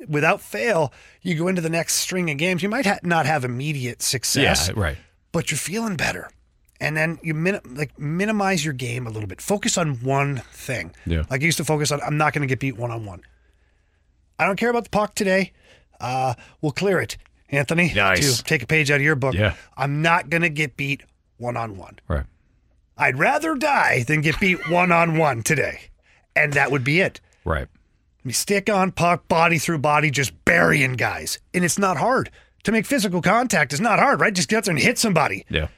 [0.09, 2.63] without fail, you go into the next string of games.
[2.63, 4.97] You might ha- not have immediate success, Yeah, right.
[5.33, 6.31] but you're feeling better.
[6.81, 9.41] And then you min- like minimize your game a little bit.
[9.41, 10.93] Focus on one thing.
[11.07, 11.25] Yeah.
[11.31, 13.21] Like I used to focus on, I'm not going to get beat one on one.
[14.39, 15.53] I don't care about the puck today.
[16.01, 16.33] Uh,
[16.63, 17.19] we'll clear it,
[17.51, 17.93] Anthony.
[17.95, 18.39] Nice.
[18.39, 19.35] To take a page out of your book.
[19.35, 19.55] Yeah.
[19.77, 21.03] I'm not going to get beat
[21.37, 21.99] one on one.
[22.09, 22.25] Right.
[22.97, 25.81] I'd rather die than get beat one on one today.
[26.37, 27.21] And that would be it.
[27.45, 27.69] Right.
[28.25, 31.39] We stick on puck, body through body, just burying guys.
[31.55, 32.31] And it's not hard.
[32.65, 34.35] To make physical contact is not hard, right?
[34.35, 35.47] Just get out there and hit somebody.
[35.49, 35.69] Yeah.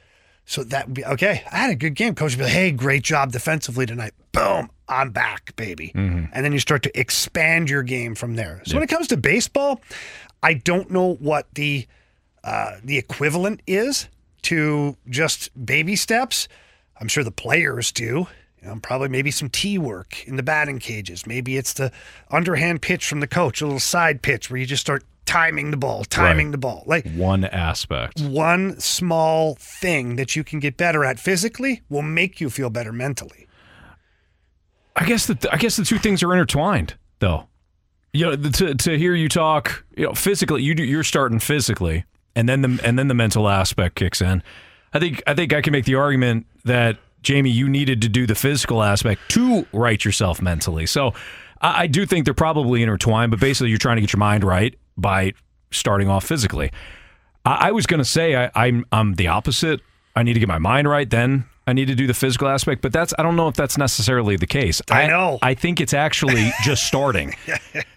[0.45, 1.41] So that would be okay.
[1.49, 2.13] I had a good game.
[2.15, 4.13] Coach would be like, hey, great job defensively tonight.
[4.33, 5.93] Boom, I'm back, baby.
[5.95, 6.29] Mhm.
[6.33, 8.61] And then you start to expand your game from there.
[8.65, 8.75] So Yeah.
[8.79, 9.79] when it comes to baseball,
[10.43, 11.87] I don't know what the
[12.43, 14.09] uh, the equivalent is
[14.43, 16.47] to just baby steps.
[16.99, 18.27] I'm sure the players do.
[18.61, 21.25] You know, probably maybe some tee work in the batting cages.
[21.25, 21.91] Maybe it's the
[22.29, 25.77] underhand pitch from the coach, a little side pitch where you just start timing the
[25.77, 26.51] ball, timing Right.
[26.51, 26.83] the ball.
[26.85, 28.21] Like One aspect.
[28.21, 32.91] one small thing that you can get better at physically will make you feel better
[32.93, 33.47] mentally.
[34.95, 37.47] I guess the I guess the two things are intertwined, though.
[38.13, 42.05] You know, to to hear you talk, you know, physically, you do, you're starting physically,
[42.35, 44.43] and then the and then the mental aspect kicks in.
[44.93, 48.27] I think I think I can make the argument that Jamie, you needed to do
[48.27, 50.85] the physical aspect to right yourself mentally.
[50.85, 51.13] So
[51.61, 54.43] I, I do think they're probably intertwined, but basically, you're trying to get your mind
[54.43, 55.33] right by
[55.71, 56.71] starting off physically.
[57.45, 59.81] I, I was going to say I, I'm I'm the opposite.
[60.15, 62.81] I need to get my mind right, then I need to do the physical aspect.
[62.81, 64.81] But that's I don't know if that's necessarily the case.
[64.91, 65.39] I know.
[65.41, 67.35] I think it's actually just starting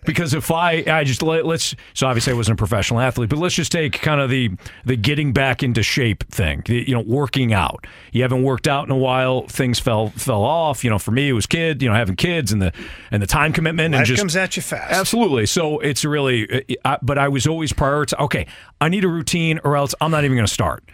[0.05, 3.38] because if I I just let, let's so obviously I wasn't a professional athlete, but
[3.38, 4.51] let's just take kind of the
[4.84, 6.62] the getting back into shape thing.
[6.64, 7.86] The- You know, working out.
[8.12, 9.47] You haven't worked out in a while.
[9.48, 10.84] Things fell fell off.
[10.84, 11.82] You know, for me it was kid.
[11.82, 12.72] You know, having kids and the
[13.10, 14.93] and the time commitment and Life just comes at you fast.
[14.93, 15.47] Absolutely.
[15.47, 18.20] So it's really, uh, I, but I was always prioritizing.
[18.20, 18.47] Okay,
[18.80, 20.84] I need a routine, or else I'm not even going to start.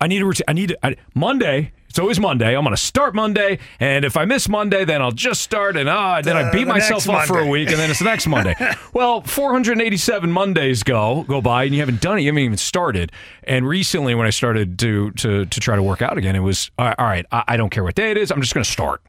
[0.00, 0.44] I need a routine.
[0.48, 1.72] I need I, Monday.
[1.88, 2.56] It's always Monday.
[2.56, 5.88] I'm going to start Monday, and if I miss Monday, then I'll just start, and
[5.88, 8.26] ah, then I beat the myself up for a week, and then it's the next
[8.26, 8.56] Monday.
[8.92, 12.22] well, 487 Mondays go go by, and you haven't done it.
[12.22, 13.12] You haven't even started.
[13.44, 16.68] And recently, when I started to to to try to work out again, it was
[16.78, 16.96] all right.
[16.98, 18.32] All right I, I don't care what day it is.
[18.32, 19.00] I'm just going to start.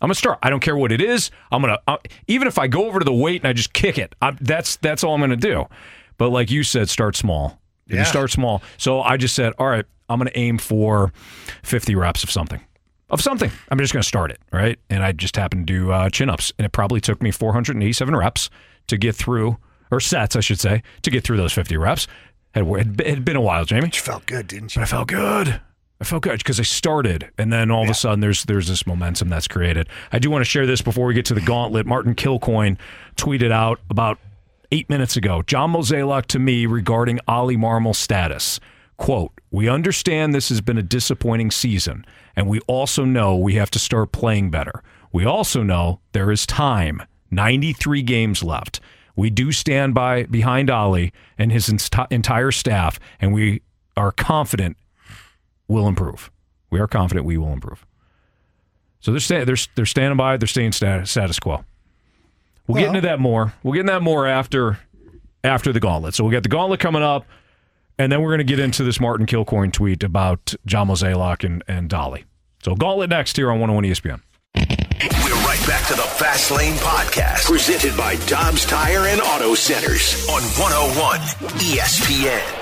[0.00, 0.38] I'm gonna start.
[0.42, 1.30] I don't care what it is.
[1.50, 1.96] I'm gonna uh,
[2.28, 4.14] even if I go over to the weight and I just kick it.
[4.20, 5.64] I'm, that's that's all I'm gonna do.
[6.18, 7.58] But like you said, start small.
[7.86, 8.04] You Yeah.
[8.04, 8.62] start small.
[8.76, 11.12] So I just said, all right, I'm gonna aim for
[11.62, 12.60] 50 reps of something,
[13.10, 13.50] of something.
[13.68, 14.78] I'm just gonna start it, right?
[14.88, 18.16] And I just happened to do uh, chin ups, and it probably took me 487
[18.16, 18.50] reps
[18.86, 19.58] to get through,
[19.90, 22.06] or sets, I should say, to get through those 50 reps.
[22.54, 23.90] It had had been a while, Jamie.
[23.92, 24.80] You felt good, didn't you?
[24.80, 25.60] But I felt good.
[26.00, 28.86] I felt good because I started, and then all of a sudden there's there's this
[28.86, 29.88] momentum that's created.
[30.12, 31.86] I do want to share this before we get to the gauntlet.
[31.86, 32.76] Martin Kilcoyne
[33.16, 34.18] tweeted out about
[34.72, 35.42] eight minutes ago.
[35.42, 38.60] John Mozeliak to me regarding Oli Marmol's status.
[39.04, 43.70] Quote, we understand this has been a disappointing season, and we also know we have
[43.72, 44.82] to start playing better.
[45.12, 48.80] We also know there is time, 93 games left.
[49.14, 53.60] We do stand by behind Oli and his enti- entire staff, and we
[53.94, 54.78] are confident
[55.68, 56.30] we will improve.
[56.70, 57.84] We are confident we will improve.
[59.00, 60.38] So they're sta- they're they're standing by.
[60.38, 61.62] They're staying status, status quo.
[62.66, 63.52] We'll, get into that more.
[63.62, 64.78] We'll get into that more after
[65.44, 66.14] after the gauntlet.
[66.14, 67.26] So we'll get the gauntlet coming up,
[67.98, 71.62] and then we're going to get into this Martin Kilcoyne tweet about John Mozeliak and
[71.68, 72.24] and Dolly.
[72.62, 74.20] So gauntlet next here on 101 ESPN.
[74.56, 80.26] We're right back to the Fast Lane Podcast, presented by Dobbs Tire and Auto Centers
[80.28, 81.18] on 101
[81.60, 82.60] ESPN.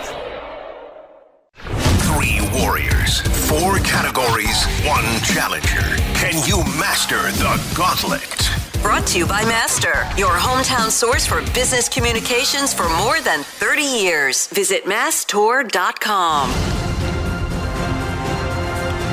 [2.08, 5.80] Three warriors, four categories, one challenger.
[6.14, 8.71] Can you master the gauntlet?
[8.82, 13.82] Brought to you by Master, your hometown source for business communications for more than 30
[13.82, 14.48] years.
[14.48, 16.50] Visit masstour.com.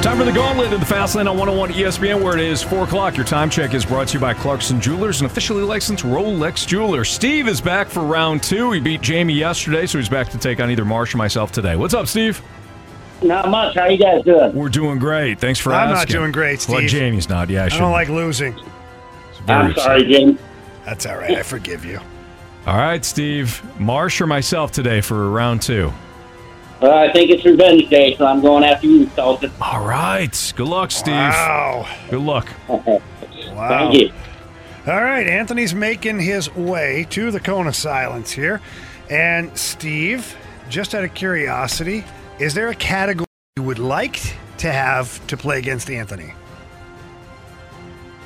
[0.02, 2.86] Time for the gauntlet of the Fast Lane on 101 ESPN, where it is 4
[2.86, 3.16] o'clock.
[3.16, 7.04] Your time check is brought to you by Clarkson Jewelers, an officially licensed Rolex jeweler.
[7.06, 8.72] Steve is back for round two.
[8.72, 11.76] He beat Jamie yesterday, so he's back to take on either Marsh or myself today.
[11.76, 12.42] What's up, Steve?
[13.22, 13.76] Not much.
[13.76, 14.56] How you guys doing?
[14.56, 15.40] We're doing great.
[15.40, 15.90] Thanks for asking.
[15.92, 16.90] I'm not doing great, Well, Steve.
[16.90, 17.50] Jamie's not.
[17.50, 18.58] Yeah, I, I don't like losing.
[19.50, 19.84] Very I'm upset.
[19.84, 20.40] sorry, Jim.
[20.86, 21.38] That's all right.
[21.38, 22.00] I forgive you.
[22.66, 23.62] All right, Steve.
[23.80, 25.92] Marsh or myself today for round two?
[26.82, 29.52] Uh, I think it's revenge day, so I'm going after you, Celtic.
[29.62, 30.54] All right.
[30.56, 31.14] Good luck, Steve.
[31.16, 31.88] Wow.
[32.10, 32.48] Good luck.
[32.68, 32.84] Wow.
[33.68, 34.12] Thank you.
[34.88, 38.62] All right, Anthony's making his way to the cone of silence here.
[39.10, 40.36] And Steve,
[40.70, 42.06] just out of curiosity,
[42.40, 43.26] is there a category
[43.58, 44.22] you would like
[44.60, 46.34] to have to play against Anthony?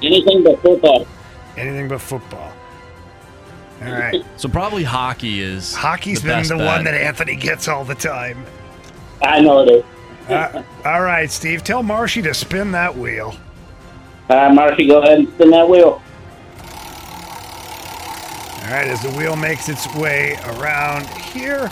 [0.04, 1.08] Anything but football.
[1.58, 2.54] Anything but football.
[3.82, 4.24] All right.
[4.38, 6.66] So probably hockey is Hockey's the been best the bet.
[6.66, 8.46] one that Anthony gets all the time.
[9.22, 9.84] I know it is.
[10.30, 11.64] Uh, all right, Steve.
[11.64, 13.36] Tell Marshy to spin that wheel.
[14.30, 16.02] Uh, Marcy, go ahead and spin that wheel.
[18.64, 21.70] All right, as the wheel makes its way around here,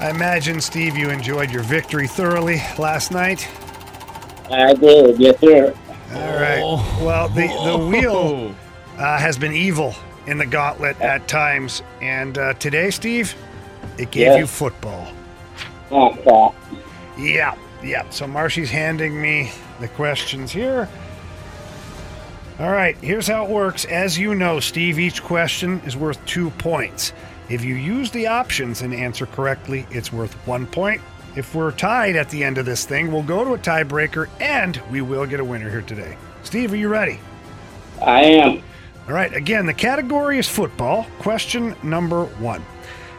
[0.00, 3.48] I imagine, Steve, you enjoyed your victory thoroughly last night.
[4.50, 5.74] I did, yes, sir.
[6.12, 6.60] All right.
[7.02, 8.54] Well, the, the wheel
[8.98, 9.94] uh, has been evil
[10.26, 11.82] in the gauntlet at times.
[12.00, 13.34] And uh, today, Steve,
[13.98, 14.38] it gave Yes.
[14.38, 15.08] you football.
[15.90, 16.54] Oh, crap.
[17.18, 18.08] Yeah, yeah.
[18.10, 19.50] So Marshy's handing me
[19.80, 20.88] the questions here.
[22.58, 23.84] All right, here's how it works.
[23.84, 27.12] As you know, Steve, each question is worth two points.
[27.48, 31.00] If you use the options and answer correctly, it's worth one point.
[31.36, 34.80] If we're tied at the end of this thing, we'll go to a tiebreaker and
[34.90, 36.16] we will get a winner here today.
[36.44, 37.18] Steve, are you ready?
[38.00, 38.62] I am.
[39.08, 41.06] All right, again, the category is football.
[41.18, 42.64] Question number one.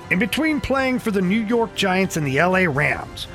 [0.09, 3.25] In between playing for the New York Giants and the LA Rams,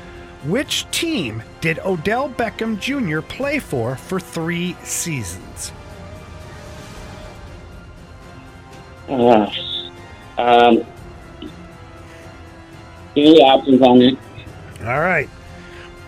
[0.45, 3.21] which team did Odell Beckham Jr.
[3.21, 5.73] play for for three seasons?
[9.09, 9.51] Uh,
[10.39, 10.77] um,
[13.15, 14.17] give me the options on that.
[14.83, 15.29] All right.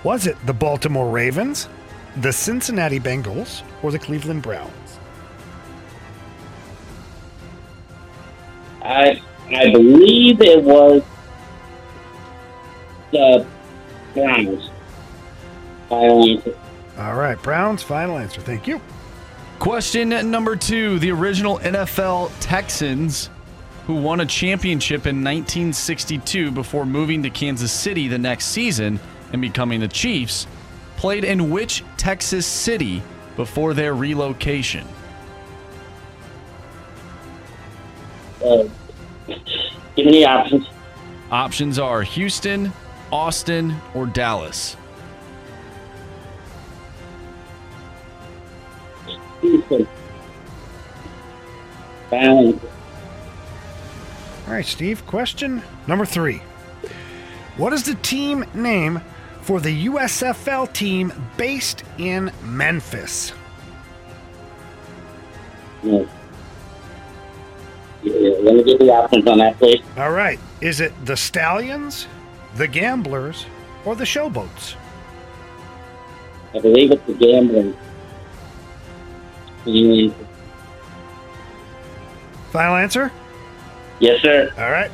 [0.04, 1.68] Was it the Baltimore Ravens,
[2.16, 4.98] the Cincinnati Bengals, or the Cleveland Browns?
[8.82, 9.22] I
[9.54, 11.02] I believe it was
[13.12, 13.46] the
[14.14, 14.70] Browns.
[15.88, 16.58] Final answer.
[16.98, 18.40] All right, Browns, final answer.
[18.40, 18.80] Thank you.
[19.58, 23.30] Question number two The original NFL Texans,
[23.86, 29.00] who won a championship in 1962 before moving to Kansas City the next season
[29.32, 30.46] and becoming the Chiefs,
[30.96, 33.02] played in which Texas city
[33.36, 34.86] before their relocation?
[38.44, 38.64] Uh,
[39.96, 40.66] give me the options.
[41.30, 42.72] Options are Houston,
[43.10, 44.76] Austin, or Dallas.
[49.40, 49.88] Houston.
[52.12, 52.68] Answer.
[54.52, 55.06] All right, Steve.
[55.06, 56.42] Question number three.
[57.56, 59.00] What is the team name
[59.40, 63.32] for the USFL team based in Memphis?
[65.82, 66.04] Yeah.
[68.02, 69.80] Yeah, let me get the options on that, please.
[69.96, 70.38] All right.
[70.60, 72.06] Is it the Stallions,
[72.56, 73.46] the Gamblers,
[73.86, 74.74] or the Showboats?
[76.54, 77.74] I believe it's the gambling.
[82.52, 83.10] Final answer.
[84.02, 84.28] Final answer?
[84.28, 84.62] Yes, sir.
[84.62, 84.90] All right.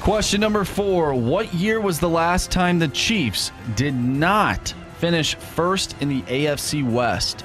[0.00, 5.94] Question number four What year was the last time the Chiefs did not finish first
[6.00, 7.44] in the AFC West?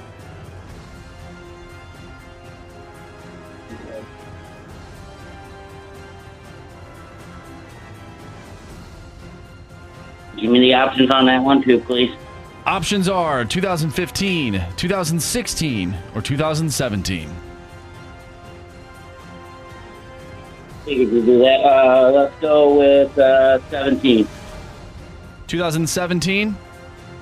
[10.40, 12.12] Give me the options on that one, too, please.
[12.68, 17.37] Options are 2015, 2016, or 2017.
[20.88, 21.66] Figured we'd do that.
[21.66, 24.26] Uh, let's go with uh, 17.
[25.46, 26.56] 2017?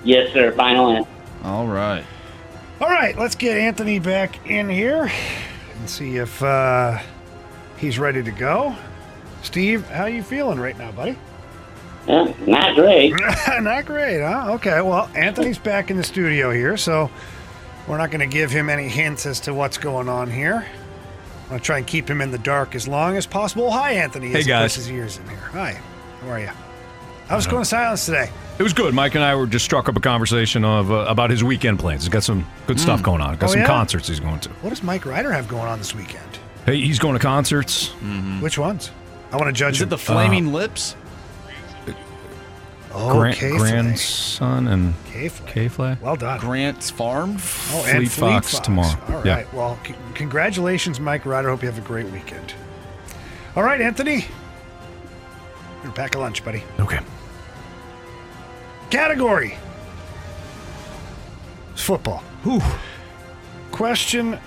[0.03, 0.51] Yes, sir.
[0.51, 1.09] Final answer.
[1.43, 2.05] All right.
[2.79, 5.11] All right, let's get Anthony back in here
[5.79, 6.99] and see if uh,
[7.77, 8.75] he's ready to go.
[9.41, 11.17] Steve, how you feeling right now, buddy?
[12.07, 13.15] Uh, not great.
[13.61, 14.51] not great, huh?
[14.53, 17.09] Okay, well, Anthony's back in the studio here, so
[17.87, 20.67] we're not going to give him any hints as to what's going on here.
[21.45, 23.69] I'm going to try and keep him in the dark as long as possible.
[23.71, 24.29] Hi, Anthony.
[24.29, 24.75] Hey, guys.
[24.75, 25.37] his ears in here.
[25.37, 25.79] Hi,
[26.21, 26.49] how are you?
[27.27, 28.29] How's it going silence today?
[28.57, 28.93] It was good.
[28.93, 32.03] Mike and I were just struck up a conversation of uh, about his weekend plans.
[32.03, 33.03] He's got some good stuff Mm.
[33.03, 33.35] going on.
[33.35, 33.67] Got Oh, some yeah?
[33.67, 34.49] concerts he's going to.
[34.61, 36.23] What does Mike Ryder have going on this weekend?
[36.65, 37.89] Hey, he's going to concerts.
[38.41, 38.91] Which ones?
[39.31, 39.87] I want to judge Is him.
[39.87, 40.95] it the Flaming Lips?
[42.97, 43.57] Oh, Gran- K-Flay.
[43.57, 45.51] grandson and K-Flay.
[45.51, 45.97] K-Flay.
[46.01, 46.39] Well done.
[46.39, 47.31] Grant's Farm?
[47.71, 48.97] Oh, and Fleet Fox tomorrow.
[49.09, 49.25] All right.
[49.25, 49.43] Yeah.
[49.51, 51.49] Well, c- congratulations, Mike Ryder.
[51.49, 52.53] Hope you have a great weekend.
[53.55, 54.25] All right, Anthony.
[55.81, 56.63] Gonna pack a lunch, buddy.
[56.79, 56.99] Okay.
[58.89, 59.57] Category.
[61.73, 62.19] It's football.
[62.43, 62.61] Whew.
[63.71, 64.39] Question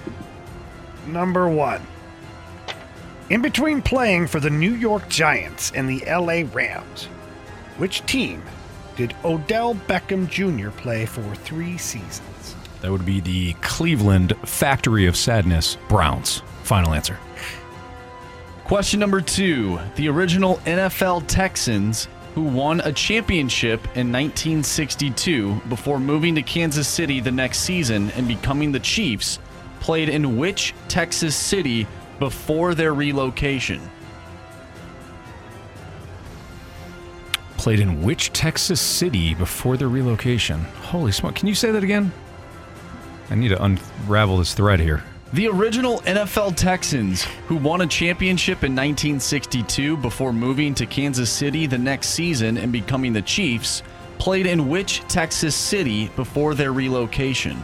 [1.06, 1.82] number one.
[3.30, 7.08] In between playing for the New York Giants and the LA Rams,
[7.78, 8.42] which team
[8.96, 10.70] did Odell Beckham Jr.
[10.70, 12.56] play for three seasons?
[12.82, 16.42] That would be the Cleveland Factory of Sadness Browns.
[16.62, 17.18] Final answer.
[18.64, 26.34] Question number two The original NFL Texans who won a championship in 1962 before moving
[26.36, 29.40] to Kansas City the next season and becoming the Chiefs,
[29.80, 31.86] played in which Texas city
[32.18, 33.80] before their relocation?
[37.58, 40.60] Played in which Texas city before their relocation?
[40.80, 41.34] Holy smoke.
[41.34, 42.12] Can you say that again?
[43.30, 45.02] I need to unravel this thread here.
[45.32, 51.66] The original NFL Texans, who won a championship in 1962 before moving to Kansas City
[51.66, 53.82] the next season and becoming the Chiefs,
[54.18, 57.58] played in which Texas city before their relocation?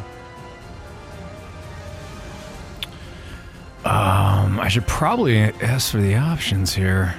[3.84, 7.14] Um, I should probably ask for the options here.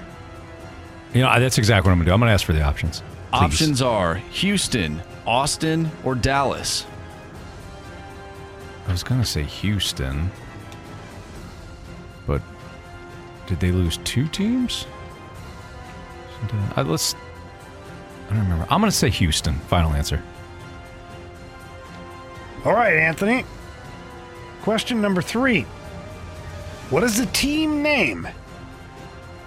[1.15, 2.13] You know, that's exactly what I'm going to do.
[2.13, 2.99] I'm going to ask for the options.
[2.99, 3.05] Please.
[3.31, 6.85] Options are Houston, Austin, or Dallas.
[8.85, 10.29] I was going to say Houston,
[12.27, 12.41] but
[13.47, 14.87] did they lose two teams?
[16.75, 17.15] Uh, let's.
[18.29, 18.67] I don't remember.
[18.69, 19.55] I'm going to say Houston.
[19.69, 20.21] Final answer.
[22.65, 23.45] All right, Anthony.
[24.63, 25.61] Question number three.
[26.89, 28.27] What is the team name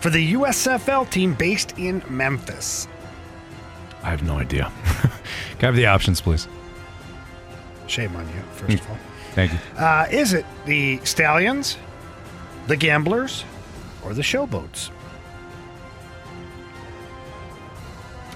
[0.01, 2.89] for the USFL team based in Memphis?
[4.03, 4.71] I have no idea.
[5.59, 6.49] Can I have the options, please?
[7.87, 8.99] Shame on you, first of all.
[9.33, 9.59] Thank you.
[9.77, 11.77] Uh, is it the Stallions,
[12.67, 13.45] the Gamblers,
[14.05, 14.91] or the Showboats?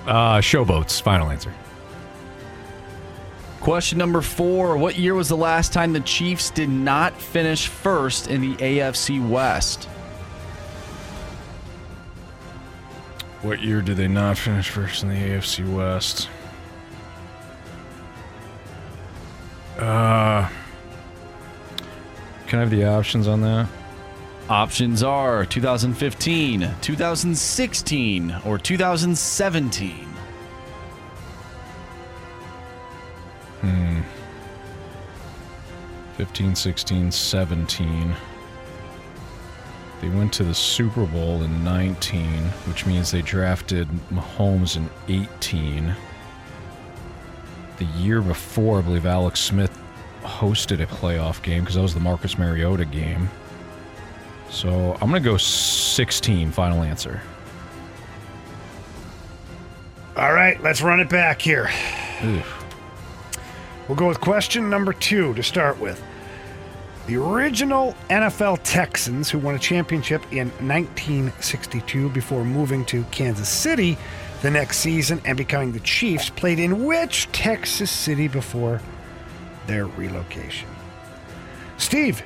[0.07, 1.01] Uh, showboats.
[1.01, 1.53] Final answer.
[3.61, 8.27] Question number four What year was the last time the Chiefs did not finish first
[8.27, 9.89] in the AFC West?
[13.43, 16.29] What year did they not finish first in the AFC West?
[19.77, 20.49] Uh,
[22.47, 23.67] can I have the options on that?
[24.49, 29.95] Options are 2015, 2016, or 2017.
[33.61, 34.01] Hmm.
[36.17, 38.15] 15, 16, 17.
[40.03, 45.95] They went to the Super Bowl in 19, which means they drafted Mahomes in 18.
[47.77, 49.81] The year before, I believe Alex Smith
[50.23, 53.31] hosted a playoff game because that was the Marcus Mariota game.
[54.51, 57.23] So I'm going to go 16, final answer.
[60.17, 61.71] All right, let's run it back here.
[62.25, 62.65] Oof.
[63.87, 66.03] We'll go with question number two to start with.
[67.07, 73.99] The original NFL Texans, who won a championship in 1962 before moving to Kansas City
[74.41, 78.81] the next season and becoming the Chiefs, played in which Texas city before
[79.67, 80.69] their relocation?
[81.77, 82.23] Steve,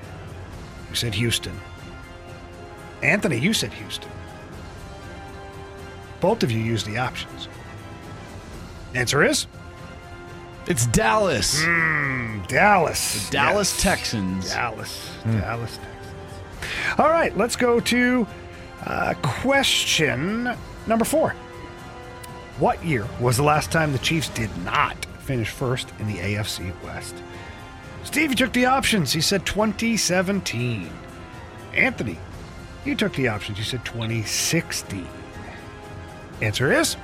[0.90, 1.58] you said Houston.
[3.02, 4.10] Anthony, you said Houston.
[6.20, 7.48] Both of you used the options.
[8.94, 9.46] Answer is?
[10.66, 11.62] It's Dallas.
[11.62, 13.26] Mm, Dallas.
[13.26, 13.82] The Dallas Yes.
[13.82, 14.50] Texans.
[14.50, 15.10] Dallas.
[15.24, 16.98] Dallas Texans.
[16.98, 18.26] All right, let's go to
[18.84, 20.52] uh, question
[20.86, 21.30] number four.
[22.58, 26.72] What year was the last time the Chiefs did not finish first in the AFC
[26.82, 27.14] West?
[28.02, 29.12] Steve, you took the options.
[29.12, 30.88] He said 2017.
[31.74, 32.18] Anthony,
[32.84, 33.58] you took the options.
[33.58, 35.06] You said 2016.
[36.40, 36.96] Answer is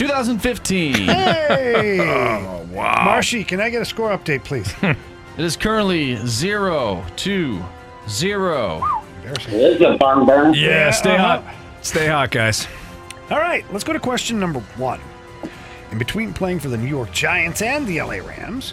[0.00, 0.94] 2015.
[0.94, 1.98] Hey!
[2.40, 3.04] Oh, wow.
[3.04, 4.72] Marshy, can I get a score update, please?
[5.38, 7.62] It is currently zero to
[8.08, 8.82] zero.
[9.22, 10.52] This is a barn burn.
[10.54, 11.40] Yeah, stay uh-huh.
[11.40, 11.54] hot.
[11.82, 12.66] Stay hot, guys.
[13.30, 15.00] All right, let's go to question number one.
[15.92, 18.72] In between playing for the New York Giants and the LA Rams,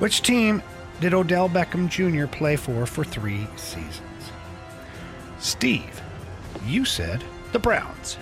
[0.00, 0.62] which team
[1.00, 2.26] did Odell Beckham Jr.
[2.26, 4.32] play for for three seasons?
[5.38, 6.00] Steve,
[6.66, 8.16] you said the Browns.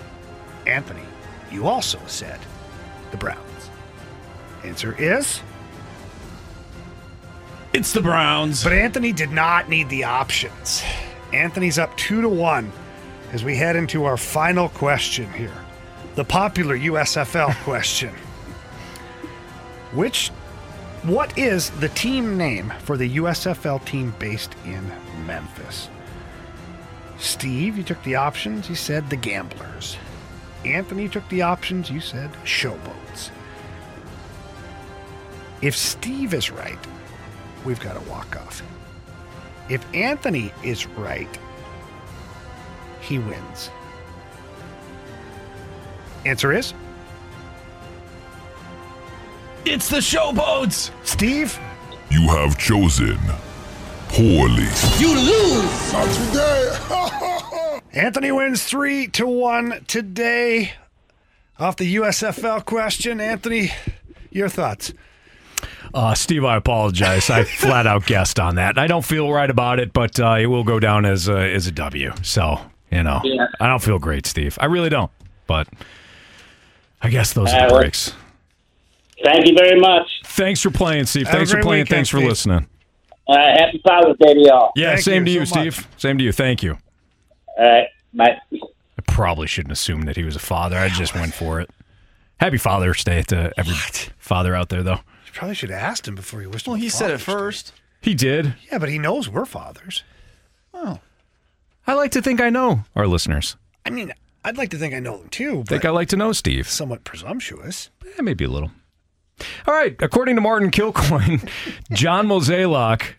[0.67, 1.06] Anthony,
[1.51, 2.39] you also said
[3.11, 3.71] the Browns.
[4.65, 5.41] Answer is
[7.73, 8.65] It's the Browns.
[8.65, 10.83] But Anthony did not need the options.
[11.33, 12.73] Anthony's up two to one
[13.33, 15.53] as we head into our final question here.
[16.15, 18.15] The popular USFL question.
[19.93, 20.31] Which
[21.03, 24.91] what is the team name for the USFL team based in
[25.25, 25.89] Memphis?
[27.19, 28.69] Steve, you took the options.
[28.69, 29.97] You said the Gamblers.
[30.73, 31.91] Anthony took the options.
[31.91, 33.31] You said Showboats.
[35.63, 36.79] If Steve is right,
[37.65, 38.63] we've got a walk off.
[39.69, 41.39] If Anthony is right,
[43.01, 43.71] he wins.
[46.25, 46.75] Answer is
[49.65, 50.91] It's the Showboats.
[51.05, 51.59] Steve,
[52.11, 53.19] You have chosen
[54.09, 54.69] poorly.
[54.99, 55.93] You lose.
[55.93, 57.33] Not today.
[57.97, 60.73] Anthony wins three to one today.
[61.59, 63.71] Off the USFL question, Anthony,
[64.31, 64.93] your thoughts?
[65.95, 67.31] Uh, Steve, I apologize.
[67.31, 68.77] I flat out guessed on that.
[68.77, 71.67] I don't feel right about it, but uh, it will go down as a, as
[71.67, 72.13] a W.
[72.23, 72.61] So,
[72.91, 73.47] you know, Yeah.
[73.59, 74.59] I don't feel great, Steve.
[74.61, 75.11] I really don't.
[75.47, 75.67] But
[77.01, 78.13] I guess those are the well- breaks.
[79.25, 80.07] Thank you very much.
[80.27, 81.27] Thanks for playing, Steve.
[81.29, 81.85] Have Thanks for playing.
[81.85, 82.29] weekend, Thanks for Steve.
[82.29, 82.67] listening.
[83.27, 84.73] Uh, happy Father's Day to y'all.
[84.77, 85.89] Yeah, same to you, Steve.
[85.97, 86.33] Same to you.
[86.33, 86.77] Thank you.
[87.59, 88.39] All right, bye.
[88.53, 90.77] I probably shouldn't assume that he was a father.
[90.77, 91.71] I just went for it.
[92.39, 93.75] Happy Father's Day to every
[94.19, 95.01] father out there, though.
[95.27, 96.67] You probably should have asked him before he wished.
[96.67, 97.73] Well, he said it first.
[98.03, 98.55] He did.
[98.71, 100.03] Yeah, but he knows we're fathers.
[100.73, 101.01] Well.
[101.87, 103.57] I like to think I know our listeners.
[103.87, 104.13] I mean,
[104.45, 105.59] I'd like to think I know them too.
[105.59, 106.69] But think I like to know Steve.
[106.69, 107.91] Somewhat presumptuous.
[108.19, 108.71] Eh, maybe a little.
[109.67, 109.95] All right.
[110.03, 111.49] According to Martin Kilcoyne,
[111.93, 113.15] John Mozeliak, he-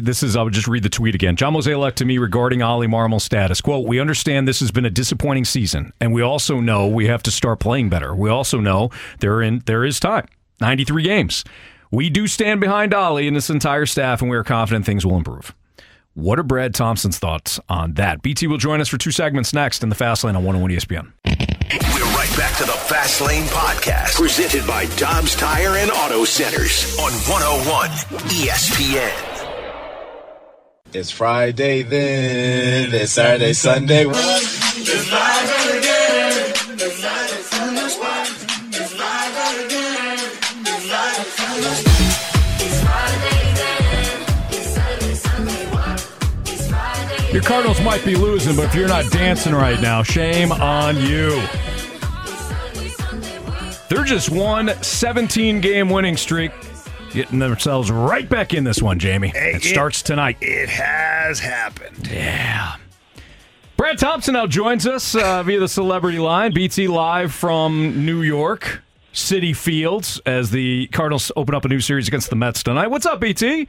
[0.00, 1.36] this is, I'll just read the tweet again.
[1.36, 3.60] John Mozeliak to me regarding Oli Marmol's status.
[3.60, 7.22] Quote, we understand this has been a disappointing season, and we also know we have
[7.24, 8.14] to start playing better.
[8.14, 8.90] We also know
[9.20, 10.26] there, in, there is time
[10.60, 11.44] 93 games.
[11.90, 15.16] We do stand behind Oli and this entire staff, and we are confident things will
[15.16, 15.54] improve.
[16.14, 18.22] What are Brad Thompson's thoughts on that?
[18.22, 21.12] BT will join us for two segments next in the Fast Lane on 101 ESPN.
[21.24, 26.98] We're right back to the Fast Lane Podcast, presented by Dobbs Tire and Auto Centers
[26.98, 27.88] on 101
[28.28, 29.31] ESPN.
[30.94, 34.04] It's Friday then, it's Saturday, Sunday.
[34.04, 36.52] It's live again.
[36.68, 37.78] It's live again.
[38.74, 40.18] It's live again.
[42.60, 42.84] It's
[46.74, 47.32] live again.
[47.32, 51.42] Your Cardinals might be losing, but if you're not dancing right now, shame on you.
[53.88, 56.52] They're just one 17 game winning streak,
[57.12, 59.28] getting themselves right back in this one, Jamie.
[59.28, 60.38] Hey, it starts tonight.
[60.40, 62.08] It has happened.
[62.10, 62.76] Yeah.
[63.76, 66.52] Brad Thompson now joins us uh, via the celebrity line.
[66.54, 68.82] BT live from New York
[69.12, 72.88] Citi Fields as the Cardinals open up a new series against the Mets tonight.
[72.88, 73.68] What's up, BT?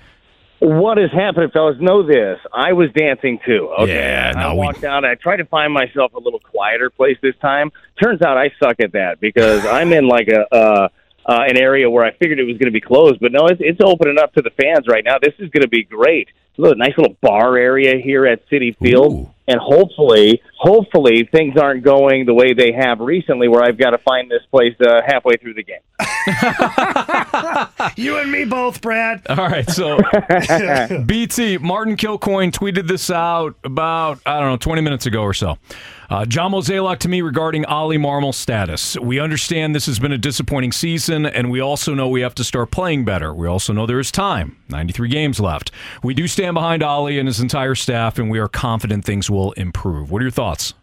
[0.60, 1.76] What is happening, fellas?
[1.82, 2.40] Know this.
[2.53, 3.70] I was dancing too.
[3.80, 3.95] Okay.
[3.95, 5.03] Yeah, no, I we- walked out.
[5.03, 7.72] I tried to find myself a little quieter place this time.
[8.02, 10.88] Turns out I suck at that because I'm in like a uh,
[11.26, 13.62] uh, an area where I figured it was going to be closed, but no, it's,
[13.62, 15.18] it's opening up to the fans right now.
[15.22, 16.30] This is going to be great.
[16.58, 22.28] Look, nice little bar area here at Citi Field, and hopefully, hopefully things aren't going
[22.28, 25.56] the way they have recently, where I've got to find this place uh, halfway through
[25.56, 25.80] the game.
[27.95, 29.22] You and me both, Brad.
[29.28, 29.98] All right, so
[31.06, 35.58] BT Martin Kilcoyne tweeted this out about I don't know 20 minutes ago or so.
[36.14, 38.95] Uh, John Mozeliak to me regarding Oli Marmol's status.
[38.99, 42.44] We understand this has been a disappointing season, and we also know we have to
[42.44, 43.34] start playing better.
[43.34, 45.72] We also know there is time, 93 games left.
[46.03, 49.53] We do stand behind Oli and his entire staff, and we are confident things will
[49.53, 50.11] improve.
[50.11, 50.76] What are your thoughts?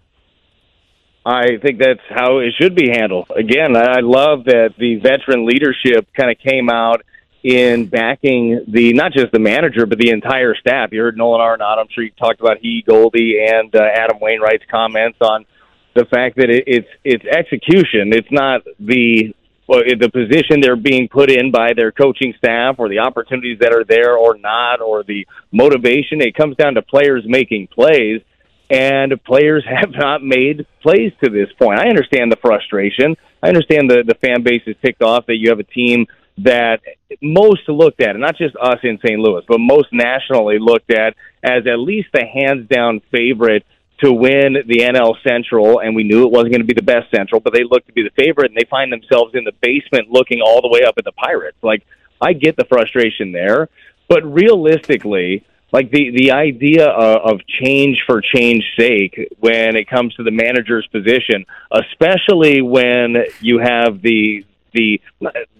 [1.24, 3.31] I think that's how it should be handled.
[3.31, 7.02] Again, I love that the veteran leadership kind of came out
[7.43, 10.91] in backing the not just the manager but the entire staff.
[10.93, 11.79] You heard Nolan Arenado.
[11.79, 15.47] I'm sure you talked about he, Goldy, and uh, Adam Wainwright's comments on
[15.95, 18.12] the fact that it, it's it's execution.
[18.12, 19.35] It's not the
[19.67, 23.73] well, the position they're being put in by their coaching staff or the opportunities that
[23.73, 26.21] are there or not or the motivation.
[26.21, 28.21] It comes down to players making plays
[28.69, 31.81] and players have not made plays to this point.
[31.81, 33.17] I understand the frustration.
[33.43, 36.07] I understand the the fan base is ticked off that you have a team
[36.39, 36.81] that
[37.20, 39.19] most looked at, and not just us in St.
[39.19, 43.65] Louis, but most nationally looked at as at least the hands down favorite
[44.03, 47.11] to win the NL Central, and we knew it wasn't going to be the best
[47.15, 50.11] Central, but they looked to be the favorite, and they find themselves in the basement
[50.11, 51.59] looking all the way up at the Pirates.
[51.62, 51.85] Like,
[52.20, 53.69] I get the frustration there,
[54.09, 60.15] but realistically, like the the idea of, of change for change sake when it comes
[60.16, 65.01] to the manager's position, especially when you have the the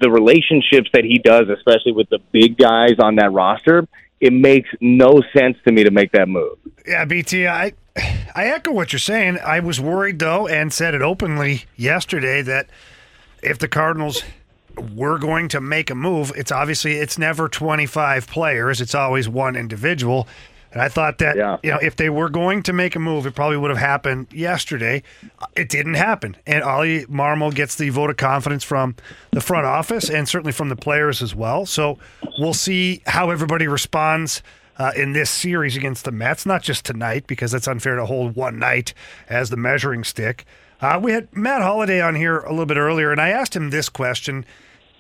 [0.01, 3.87] the relationships that he does, especially with the big guys on that roster,
[4.21, 6.59] it makes no sense to me to make that move.
[6.87, 7.73] Yeah, BT, I
[8.35, 9.39] I echo what you're saying.
[9.45, 12.69] I was worried though, and said it openly yesterday that
[13.43, 14.23] if the Cardinals
[14.95, 19.57] were going to make a move, it's obviously it's never 25 players; it's always one
[19.57, 20.29] individual.
[20.73, 23.35] And I thought that you know if they were going to make a move, it
[23.35, 25.03] probably would have happened yesterday.
[25.57, 28.95] It didn't happen, and Oli Marmol gets the vote of confidence from
[29.33, 31.67] the front office and certainly from the players as well.
[31.67, 31.99] So
[32.39, 34.43] we'll see how everybody responds
[34.79, 36.47] uh, in this series against the Mets.
[36.47, 38.95] Not just tonight, because it's unfair to hold one night
[39.29, 40.45] as the measuring stick.
[40.81, 43.71] Uh, we had Matt Holliday on here a little bit earlier, and I asked him
[43.71, 44.47] this question,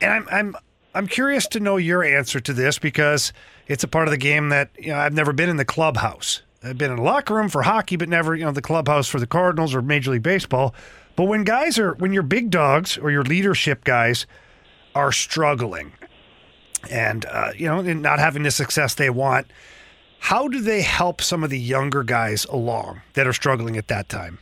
[0.01, 0.57] and I'm I'm
[0.95, 3.33] I'm curious to know your answer to this because
[3.69, 6.43] it's a part of the game that you know I've never been in the clubhouse.
[6.63, 9.21] I've been in a locker room for hockey, but never you know the clubhouse for
[9.21, 10.75] the Cardinals or Major League Baseball.
[11.17, 14.27] But when guys are when your big dogs or your leadership guys
[14.95, 15.93] are struggling
[16.91, 19.47] and uh, you know not having the success they want,
[20.19, 24.09] how do they help some of the younger guys along that are struggling at that
[24.09, 24.39] time?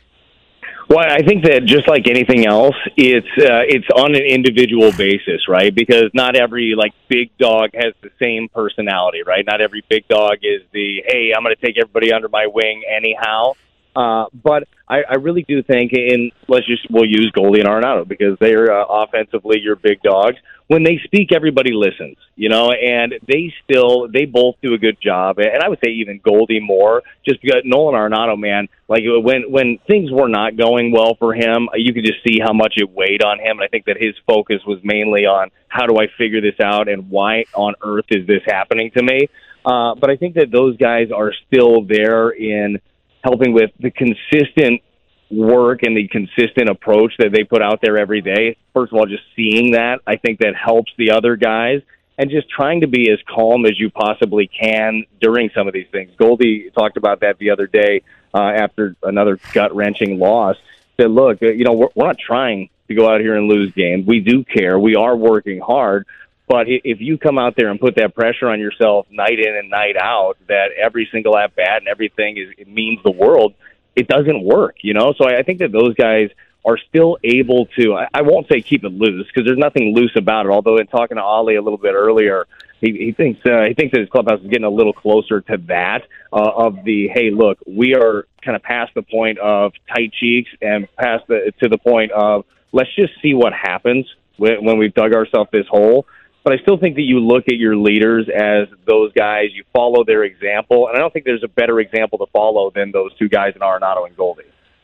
[0.89, 5.47] Well, I think that just like anything else, it's uh, it's on an individual basis,
[5.47, 5.73] right?
[5.73, 9.45] Because not every like big dog has the same personality, right?
[9.45, 12.81] Not every big dog is the hey, I'm going to take everybody under my wing
[12.89, 13.53] anyhow.
[13.95, 18.07] Uh, but I, I really do think, and let's just we'll use Goldy and Arenado
[18.07, 20.37] because they're uh, offensively your big dogs.
[20.69, 25.01] When they speak, everybody listens, you know, and they still they both do a good
[25.01, 25.39] job.
[25.39, 29.79] And I would say even Goldy more, just because Nolan Arenado, man, like when when
[29.87, 33.23] things were not going well for him, you could just see how much it weighed
[33.23, 33.57] on him.
[33.57, 36.87] And I think that his focus was mainly on how do I figure this out
[36.87, 39.27] and why on earth is this happening to me.
[39.65, 42.79] Uh, but I think that those guys are still there in
[43.23, 44.81] helping with the consistent
[45.29, 48.57] work and the consistent approach that they put out there every day.
[48.73, 51.81] First of all, just seeing that, I think that helps the other guys
[52.17, 55.87] and just trying to be as calm as you possibly can during some of these
[55.91, 56.11] things.
[56.17, 58.01] Goldy talked about that the other day
[58.33, 60.57] uh, after another gut wrenching loss.
[60.99, 63.71] Said, look, uh, you know, we're, we're not trying to go out here and lose
[63.71, 64.05] games.
[64.05, 64.77] We do care.
[64.77, 66.05] We are working hard.
[66.49, 69.69] But if you come out there and put that pressure on yourself night in and
[69.69, 73.53] night out, that every single at bat and everything is it means the world,
[73.95, 75.13] it doesn't work, you know.
[75.17, 76.29] So I think that those guys
[76.65, 77.95] are still able to.
[77.95, 80.49] I, I won't say keep it loose because there's nothing loose about it.
[80.49, 82.47] Although in talking to Oli a little bit earlier,
[82.81, 85.57] he, he thinks uh, he thinks that his clubhouse is getting a little closer to
[85.67, 90.13] that uh, of the hey, look, we are kind of past the point of tight
[90.13, 94.05] cheeks and past the to the point of let's just see what happens
[94.37, 96.05] when, when we've dug ourselves this hole
[96.43, 100.03] but I still think that you look at your leaders as those guys, you follow
[100.03, 103.29] their example, and I don't think there's a better example to follow than those two
[103.29, 104.43] guys in Arenado and Goldy.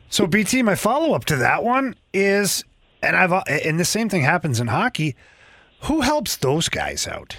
[0.10, 2.64] So BT, my follow up to that one is,
[3.02, 5.16] and I've and the same thing happens in hockey.
[5.82, 7.38] Who helps those guys out?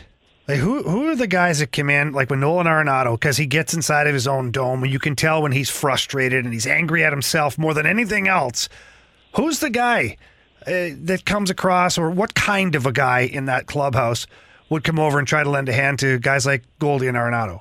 [0.49, 3.47] Like who who are the guys that come in like when Nolan Arenado because he
[3.47, 6.67] gets inside of his own dome and you can tell when he's frustrated and he's
[6.67, 8.69] angry at himself more than anything else.
[9.35, 10.17] Who's the guy
[10.67, 14.27] uh, that comes across, or what kind of a guy in that clubhouse
[14.69, 17.61] would come over and try to lend a hand to guys like Goldy and Arenado?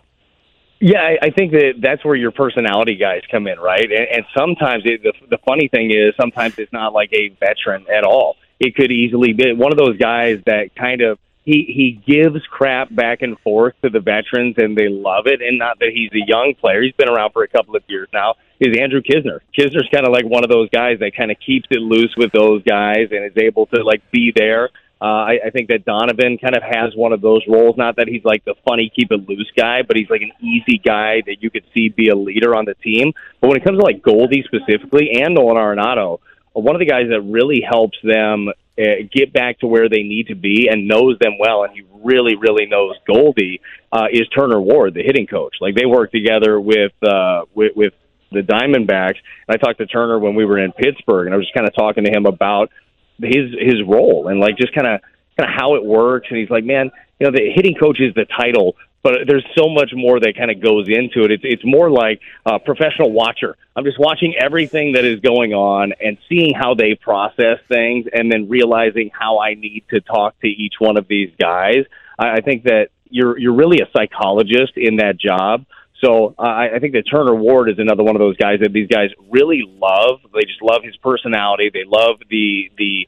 [0.82, 3.90] Yeah, I, I think that that's where your personality guys come in, right?
[3.90, 7.86] And, and sometimes it, the the funny thing is sometimes it's not like a veteran
[7.90, 8.36] at all.
[8.60, 12.94] It could easily be one of those guys that kind of he he gives crap
[12.94, 15.42] back and forth to the veterans and they love it.
[15.42, 18.10] And not that he's a young player; he's been around for a couple of years
[18.12, 18.36] now.
[18.60, 19.40] Is Andrew Knizner?
[19.58, 22.32] Knizner's kind of like one of those guys that kind of keeps it loose with
[22.32, 24.70] those guys and is able to like be there.
[25.02, 27.76] Uh, I, I think that Donovan kind of has one of those roles.
[27.78, 30.78] Not that he's like the funny, keep it loose guy, but he's like an easy
[30.78, 33.12] guy that you could see be a leader on the team.
[33.42, 36.20] But when it comes to like Goldy specifically and Nolan Arenado,
[36.54, 38.48] one of the guys that really helps them
[38.78, 41.84] uh, get back to where they need to be and knows them well, and he
[42.04, 43.62] really, really knows Goldy
[43.92, 45.56] uh, is Turner Ward, the hitting coach.
[45.62, 47.94] Like they work together with uh, with, with
[48.32, 49.18] the Diamondbacks.
[49.48, 51.68] And I talked to Turner when we were in Pittsburgh, and I was just kind
[51.68, 52.70] of talking to him about
[53.18, 55.02] his his role and like just kind of
[55.38, 56.28] kind of how it works.
[56.30, 58.76] And he's like, man, you know, the hitting coach is the title,
[59.06, 61.32] but there's so much more that kind of goes into it.
[61.32, 63.56] It's it's more like a professional watcher.
[63.76, 68.32] I'm just watching everything that is going on and seeing how they process things, and
[68.32, 71.86] then realizing how I need to talk to each one of these guys.
[72.18, 75.68] I, I think that you're you're really a psychologist in that job.
[76.04, 78.88] So I, I think that Turner Ward is another one of those guys that these
[78.88, 80.22] guys really love.
[80.34, 81.70] They just love his personality.
[81.72, 83.08] They love the the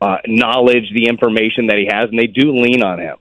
[0.00, 3.18] uh, knowledge, the information that he has, and they do lean on him.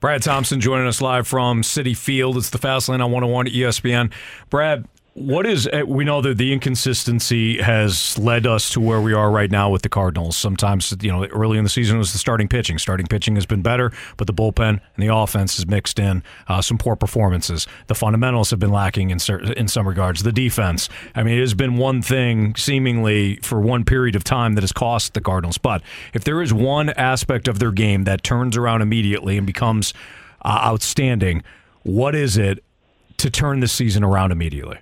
[0.00, 2.36] Brad Thompson joining us live from Citi Field.
[2.36, 4.12] It's the Fast Lane on 101 ESPN.
[4.50, 4.86] Brad,
[5.18, 9.30] what is uh, we know that the inconsistency has led us to where we are
[9.30, 10.36] right now with the Cardinals.
[10.36, 12.78] Sometimes you know early in the season was the starting pitching.
[12.78, 16.62] Starting pitching has been better, but the bullpen and the offense has mixed in uh,
[16.62, 17.66] some poor performances.
[17.88, 20.22] The fundamentals have been lacking in certain, in some regards.
[20.22, 20.88] The defense.
[21.14, 24.72] I mean, it has been one thing seemingly for one period of time that has
[24.72, 25.58] cost the Cardinals.
[25.58, 25.82] But
[26.14, 29.92] if there is one aspect of their game that turns around immediately and becomes
[30.42, 31.42] uh, outstanding,
[31.82, 32.62] what is it
[33.16, 34.78] to turn the season around immediately?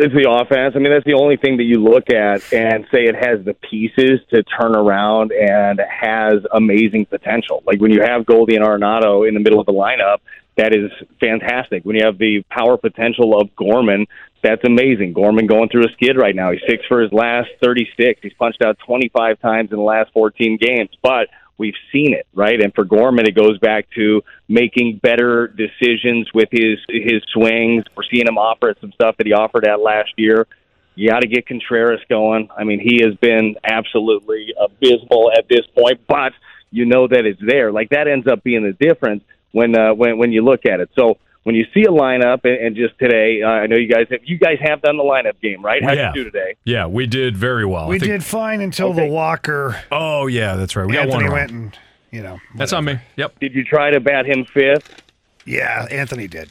[0.00, 0.74] It's the offense.
[0.76, 3.54] I mean, that's the only thing that you look at and say it has the
[3.54, 7.64] pieces to turn around and has amazing potential.
[7.66, 10.18] Like when you have Goldy and Arenado in the middle of the lineup,
[10.56, 11.84] that is fantastic.
[11.84, 14.06] When you have the power potential of Gorman,
[14.40, 15.14] that's amazing.
[15.14, 16.52] Gorman going through a skid right now.
[16.52, 18.20] He's six for his last 36.
[18.22, 20.90] He's punched out 25 times in the last 14 games.
[21.02, 21.28] But
[21.58, 22.62] we've seen it, right?
[22.62, 27.84] And for Gorman, it goes back to making better decisions with his his swings.
[27.96, 30.46] We're seeing him offer some stuff that he offered at last year.
[30.94, 32.48] You got to get Contreras going.
[32.56, 36.32] I mean, he has been absolutely abysmal at this point, but
[36.70, 37.70] you know that it's there.
[37.70, 39.22] Like that ends up being the difference
[39.52, 40.90] when uh, when when you look at it.
[40.96, 44.06] So when you see a lineup, and, and just today, uh, I know you guys
[44.10, 45.82] have, you guys have done the lineup game, right?
[45.82, 46.08] How would Yeah.
[46.14, 46.56] you do today?
[46.64, 47.88] Yeah, we did very well.
[47.88, 49.80] We think- did fine until the Walker.
[49.90, 50.86] Oh yeah, that's right.
[50.86, 51.60] We got Anthony one went wrong.
[51.62, 51.78] and
[52.10, 52.38] you know.
[52.56, 52.98] That's on me.
[53.16, 53.38] Yep.
[53.40, 55.02] Did you try to bat him fifth?
[55.44, 56.50] Yeah, Anthony did.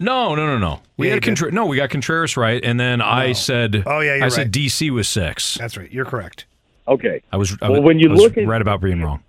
[0.00, 0.80] No, no, no, no.
[0.96, 1.26] We Yeah, had you did.
[1.26, 4.52] Contra- no, we got Contreras right, and then I said, Oh, yeah, you're I said.
[4.52, 5.54] DC was six.
[5.54, 5.90] That's right.
[5.90, 6.44] You're correct.
[6.86, 7.20] Okay.
[7.32, 7.52] I was.
[7.60, 9.22] I Well, was- when you I was look at- right about being wrong.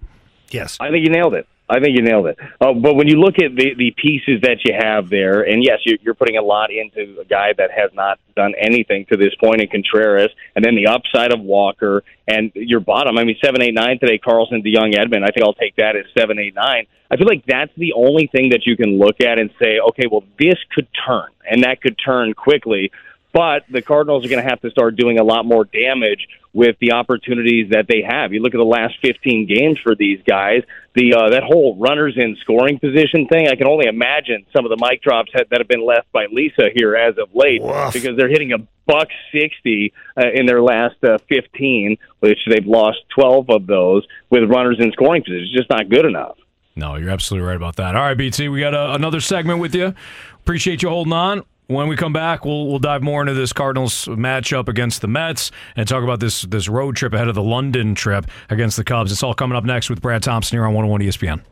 [0.52, 0.78] Yes.
[0.80, 1.48] I think you nailed it.
[1.70, 2.40] I think you nailed it.
[2.60, 5.80] Uh, but when you look at the, the pieces that you have there, and yes,
[5.86, 9.36] you're, you're putting a lot into a guy that has not done anything to this
[9.36, 13.18] point in Contreras, and then the upside of Walker, and your bottom.
[13.18, 14.18] I mean, seven, eight, nine today.
[14.18, 15.24] Carlson, DeJong, Edman.
[15.24, 16.88] I think I'll take that as seven, eight, nine.
[17.12, 20.08] I feel like that's the only thing that you can look at and say, okay,
[20.12, 22.92] well, this could turn, and that could turn quickly.
[23.32, 26.76] But the Cardinals are going to have to start doing a lot more damage with
[26.80, 28.34] the opportunities that they have.
[28.34, 30.64] You look at the last 15 games for these guys.
[30.96, 33.48] The uh, that whole runners in scoring position thing.
[33.48, 36.26] I can only imagine some of the mic drops that that have been left by
[36.32, 37.62] Lisa here as of late
[37.94, 38.58] because they're hitting a
[38.88, 44.50] buck 60 uh, in their last uh, 15, which they've lost 12 of those with
[44.50, 45.44] runners in scoring position.
[45.44, 46.38] It's just not good enough.
[46.76, 47.96] No, you're absolutely right about that.
[47.96, 49.94] All right, BT, we got a, another segment with you.
[50.36, 51.44] Appreciate you holding on.
[51.70, 55.52] When we come back, we'll we'll dive more into this Cardinals matchup against the Mets
[55.76, 59.12] and talk about this this road trip ahead of the London trip against the Cubs.
[59.12, 61.44] It's all coming up next with Brad Thompson here on 101 ESPN.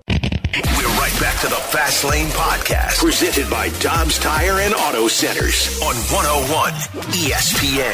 [0.76, 5.80] We're right back to the Fast Lane Podcast, presented by Dobbs Tire and Auto Centers
[5.84, 6.74] on 101
[7.14, 7.94] ESPN.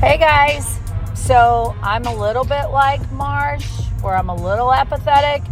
[0.00, 0.78] Hey guys,
[1.22, 3.66] so I'm a little bit like Marsh,
[4.00, 5.42] where I'm a little apathetic,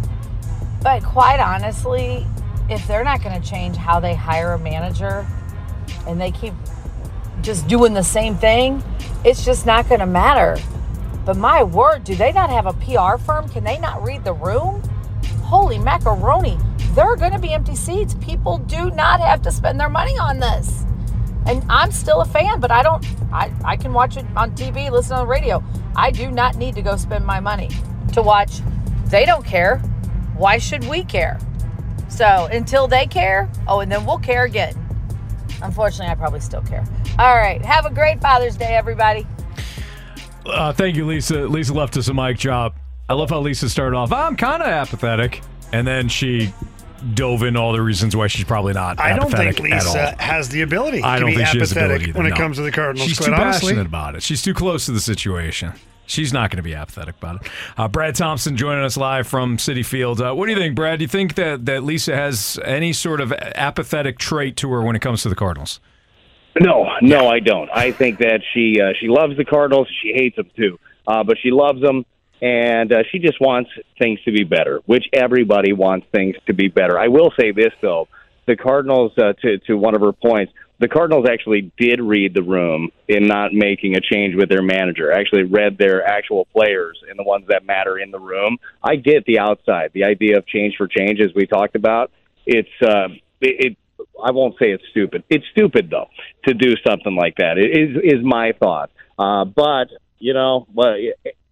[0.83, 2.25] but quite honestly,
[2.69, 5.25] if they're not going to change how they hire a manager
[6.07, 6.53] and they keep
[7.41, 8.83] just doing the same thing,
[9.23, 10.57] it's just not going to matter.
[11.25, 13.47] But my word, do they not have a PR firm?
[13.47, 14.81] Can they not read the room?
[15.43, 16.57] Holy macaroni,
[16.95, 18.13] there are going to be empty seats.
[18.15, 20.83] People do not have to spend their money on this.
[21.47, 24.91] And I'm still a fan, but I don't, I, I can watch it on TV,
[24.91, 25.63] listen on the radio.
[25.95, 27.69] I do not need to go spend my money
[28.13, 28.61] to watch.
[29.05, 29.77] They don't care.
[30.35, 31.39] Why should we care?
[32.09, 34.75] So until they care, oh, and then we'll care again.
[35.61, 36.85] Unfortunately, I probably still care.
[37.19, 37.63] All right.
[37.63, 39.27] Have a great Father's Day, everybody.
[40.45, 41.47] Uh, thank you, Lisa.
[41.47, 42.75] Lisa left us a mic drop.
[43.09, 44.11] I love how Lisa started off.
[44.11, 45.41] I'm kind of apathetic,
[45.73, 46.53] and then she
[47.13, 48.99] dove in all the reasons why she's probably not.
[48.99, 51.79] I don't think Lisa has the ability I to don't be think she has the
[51.79, 52.35] apathetic ability either, when it no.
[52.35, 53.07] comes to the Cardinals.
[53.07, 53.69] She's quite too honestly.
[53.69, 54.23] passionate about it.
[54.23, 55.73] She's too close to the situation.
[56.05, 57.51] She's not going to be apathetic about it.
[57.77, 60.19] Uh, Brad Thompson joining us live from Citi Field.
[60.19, 60.99] Uh, what do you think, Brad?
[60.99, 64.95] Do you think that, that Lisa has any sort of apathetic trait to her when
[64.95, 65.79] it comes to the Cardinals?
[66.59, 67.69] No, no, I don't.
[67.73, 69.87] I think that she uh, she loves the Cardinals.
[70.01, 72.05] She hates them too, uh, but she loves them,
[72.41, 73.69] and uh, she just wants
[73.99, 74.81] things to be better.
[74.85, 76.99] Which everybody wants things to be better.
[76.99, 78.07] I will say this though:
[78.47, 82.41] the Cardinals, uh, to to one of her points, the Cardinals actually did read the
[82.41, 85.11] room in not making a change with their manager.
[85.11, 88.57] Actually, read their actual players and the ones that matter in the room.
[88.83, 92.11] I get the outside, the idea of change for change, as we talked about.
[92.47, 93.09] It's uh,
[93.39, 93.77] it, it
[94.23, 95.23] I won't say it's stupid.
[95.29, 96.07] It's stupid though
[96.47, 97.59] to do something like that.
[97.59, 98.89] It is is my thought.
[99.19, 100.65] Uh, but you know,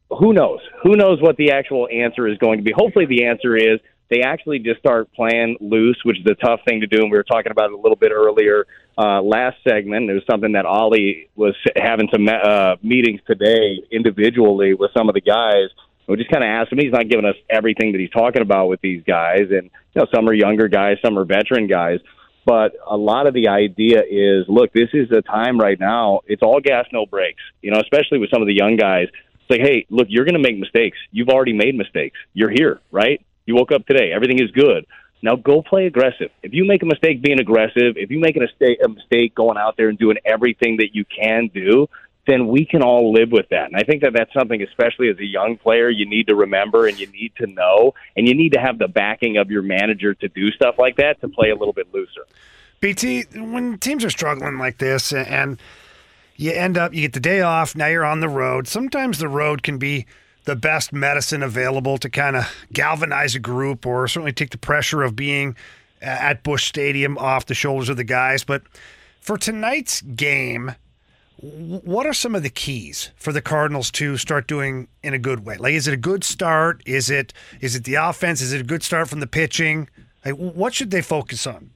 [0.10, 0.60] who knows?
[0.84, 2.72] Who knows what the actual answer is going to be?
[2.76, 3.80] Hopefully, the answer is
[4.10, 7.04] they actually just start playing loose, which is a tough thing to do.
[7.04, 8.66] And we were talking about it a little bit earlier
[8.98, 10.10] uh, last segment.
[10.10, 15.16] It was something that Oli was having some uh, meetings today individually with some of
[15.16, 15.70] the guys.
[16.08, 16.80] We just kind of asked him.
[16.80, 20.08] He's not giving us everything that he's talking about with these guys, and you know,
[20.14, 22.00] some are younger guys, some are veteran guys.
[22.48, 26.22] But a lot of the idea is, look, this is the time right now.
[26.26, 27.44] It's all gas, no brakes.
[27.62, 29.06] You know, especially with some of the young guys.
[29.50, 30.98] It's like, hey, look, you're going to make mistakes.
[31.12, 32.18] You've already made mistakes.
[32.34, 33.26] You're here, right?
[33.48, 34.12] You woke up today.
[34.14, 34.86] Everything is good.
[35.24, 36.30] Now go play aggressive.
[36.44, 39.58] If you make a mistake being aggressive, if you make a mistake, a mistake going
[39.58, 41.90] out there and doing everything that you can do,
[42.28, 43.66] then we can all live with that.
[43.66, 46.86] And I think that that's something, especially as a young player, you need to remember
[46.86, 50.14] and you need to know, and you need to have the backing of your manager
[50.14, 52.28] to do stuff like that to play a little bit looser.
[52.82, 55.60] BT, when teams are struggling like this and
[56.40, 58.66] you end up, you get the day off, now you're on the road.
[58.66, 60.06] Sometimes the road can be
[60.46, 65.04] the best medicine available to kind of galvanize a group or certainly take the pressure
[65.04, 65.54] of being
[66.02, 68.46] at Busch Stadium off the shoulders of the guys.
[68.46, 68.62] But
[69.20, 70.76] for tonight's game,
[71.42, 75.46] what are some of the keys for the Cardinals to start doing in a good
[75.46, 75.58] way?
[75.58, 76.82] Like, is it a good start?
[76.86, 78.40] Is it is it the offense?
[78.40, 79.90] Is it a good start from the pitching?
[80.24, 81.72] Like, what should they focus on?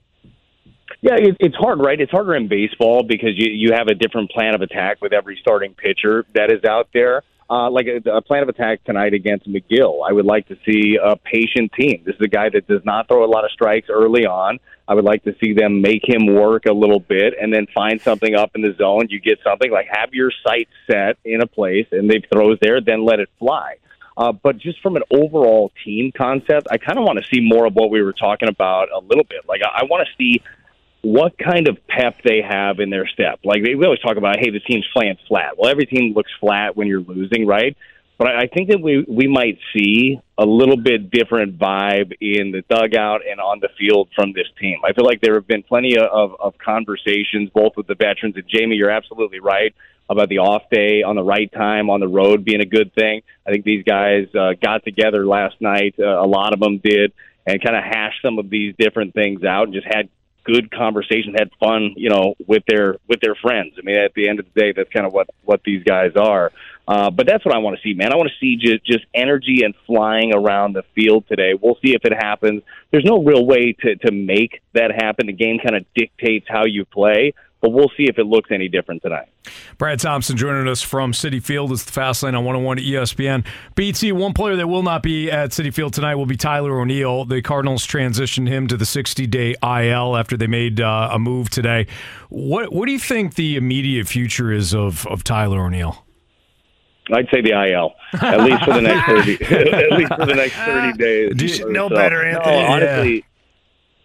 [1.03, 1.99] Yeah, it, it's hard, right?
[1.99, 5.37] It's harder in baseball because you you have a different plan of attack with every
[5.41, 7.23] starting pitcher that is out there.
[7.49, 10.97] Uh, like a, a plan of attack tonight against Megill, I would like to see
[11.03, 12.03] a patient team.
[12.05, 14.59] This is a guy that does not throw a lot of strikes early on.
[14.87, 18.01] I would like to see them make him work a little bit and then find
[18.01, 19.07] something up in the zone.
[19.09, 22.79] You get something like have your sight set in a place and they throws there,
[22.79, 23.75] then let it fly.
[24.15, 27.65] Uh, but just from an overall team concept, I kind of want to see more
[27.65, 29.41] of what we were talking about a little bit.
[29.49, 30.41] Like I, I want to see
[31.03, 33.41] what kind of pep they have in their step.
[33.43, 35.57] Like they, we always talk about, hey, the team's playing flat.
[35.57, 37.75] Well, every team looks flat when you're losing, right?
[38.17, 42.63] But I think that we we might see a little bit different vibe in the
[42.69, 44.79] dugout and on the field from this team.
[44.85, 48.45] I feel like there have been plenty of, of conversations, both with the veterans and
[48.47, 48.77] Jamie.
[48.77, 49.75] You're absolutely right
[50.09, 53.23] about the off day on the right time on the road being a good thing.
[53.45, 55.95] I think these guys uh, got together last night.
[55.99, 57.11] Uh, a lot of them did,
[57.45, 60.07] and kind of hashed some of these different things out and just had
[60.43, 63.73] good conversation, had fun, you know, with their with their friends.
[63.77, 66.11] I mean, at the end of the day, that's kind of what what these guys
[66.15, 66.51] are.
[66.85, 68.11] Uh, but that's what I want to see, man.
[68.11, 71.53] I want to see just just energy and flying around the field today.
[71.59, 72.61] We'll see if it happens.
[72.91, 75.27] There's no real way to to make that happen.
[75.27, 77.33] The game kind of dictates how you play.
[77.63, 79.29] But we'll see if it looks any different tonight.
[79.77, 81.71] Brad Thompson joining us from Citi Field.
[81.71, 83.45] is the Fast Lane on 101 ESPN.
[83.75, 87.23] BT, one player that will not be at Citi Field tonight will be Tyler O'Neill.
[87.23, 91.49] The Cardinals transitioned him to the 60 day IL after they made uh, a move
[91.49, 91.87] today.
[92.27, 96.03] What what do you think the immediate future is of, of Tyler O'Neill?
[97.13, 100.55] I'd say the IL, at least for the next thirty, at least for the next
[100.55, 101.41] thirty days.
[101.41, 101.95] You should know so.
[101.95, 102.55] better, Anthony.
[102.57, 103.21] No, Yeah.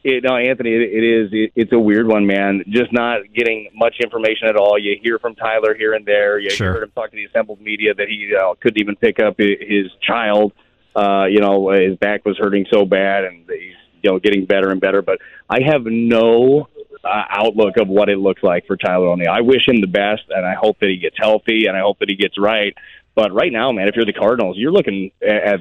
[0.05, 1.29] It, no, Anthony, it, it is.
[1.33, 2.63] It, it's a weird one, man.
[2.69, 4.79] Just not getting much information at all.
[4.79, 6.39] You hear from Tyler here and there.
[6.39, 6.73] You Sure.
[6.73, 9.87] heard him talk to the assembled media that he uh, couldn't even pick up his
[10.07, 10.53] child.
[10.97, 14.71] Uh, you know, his back was hurting so bad, and he's you know getting better
[14.71, 15.03] and better.
[15.03, 15.19] But
[15.49, 16.69] I have no
[17.05, 19.31] uh, outlook of what it looks like for Tyler O'Neill.
[19.31, 21.99] I wish him the best, and I hope that he gets healthy, and I hope
[22.01, 22.75] that he gets right.
[23.15, 25.61] But right now, man, if you're the Cardinals, you're looking at,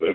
[0.00, 0.14] at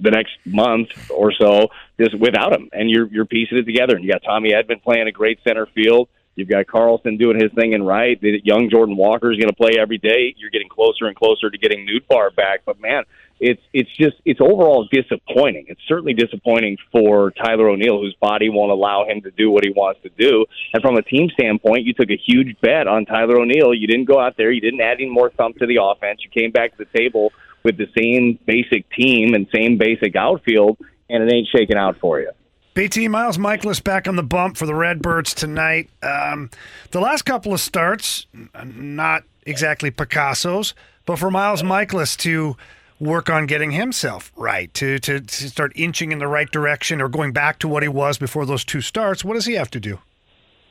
[0.00, 1.68] the next month or so
[2.00, 3.96] just without him, and you're you're piecing it together.
[3.96, 6.08] And you got Tommy Edman playing a great center field.
[6.34, 8.16] You've got Carlson doing his thing and right.
[8.22, 10.36] Young Jordan Walker is going to play every day.
[10.36, 12.60] You're getting closer and closer to getting Nootbaar back.
[12.64, 13.02] But man,
[13.40, 15.66] it's it's just it's overall disappointing.
[15.66, 19.70] It's certainly disappointing for Tyler O'Neill, whose body won't allow him to do what he
[19.70, 20.44] wants to do.
[20.72, 23.74] And from a team standpoint, you took a huge bet on Tyler O'Neill.
[23.74, 24.52] You didn't go out there.
[24.52, 26.20] You didn't add any more thump to the offense.
[26.22, 27.32] You came back to the table
[27.64, 32.20] with the same basic team and same basic outfield, and it ain't shaking out for
[32.20, 32.30] you.
[32.74, 35.90] BT Miles Mikolas back on the bump for the Redbirds tonight.
[36.02, 36.50] Um,
[36.92, 38.26] the last couple of starts,
[38.64, 40.74] not exactly Picasso's,
[41.04, 42.56] but for Miles Mikolas to
[43.00, 47.08] work on getting himself right, to, to, to start inching in the right direction or
[47.08, 49.80] going back to what he was before those two starts, what does he have to
[49.80, 49.98] do?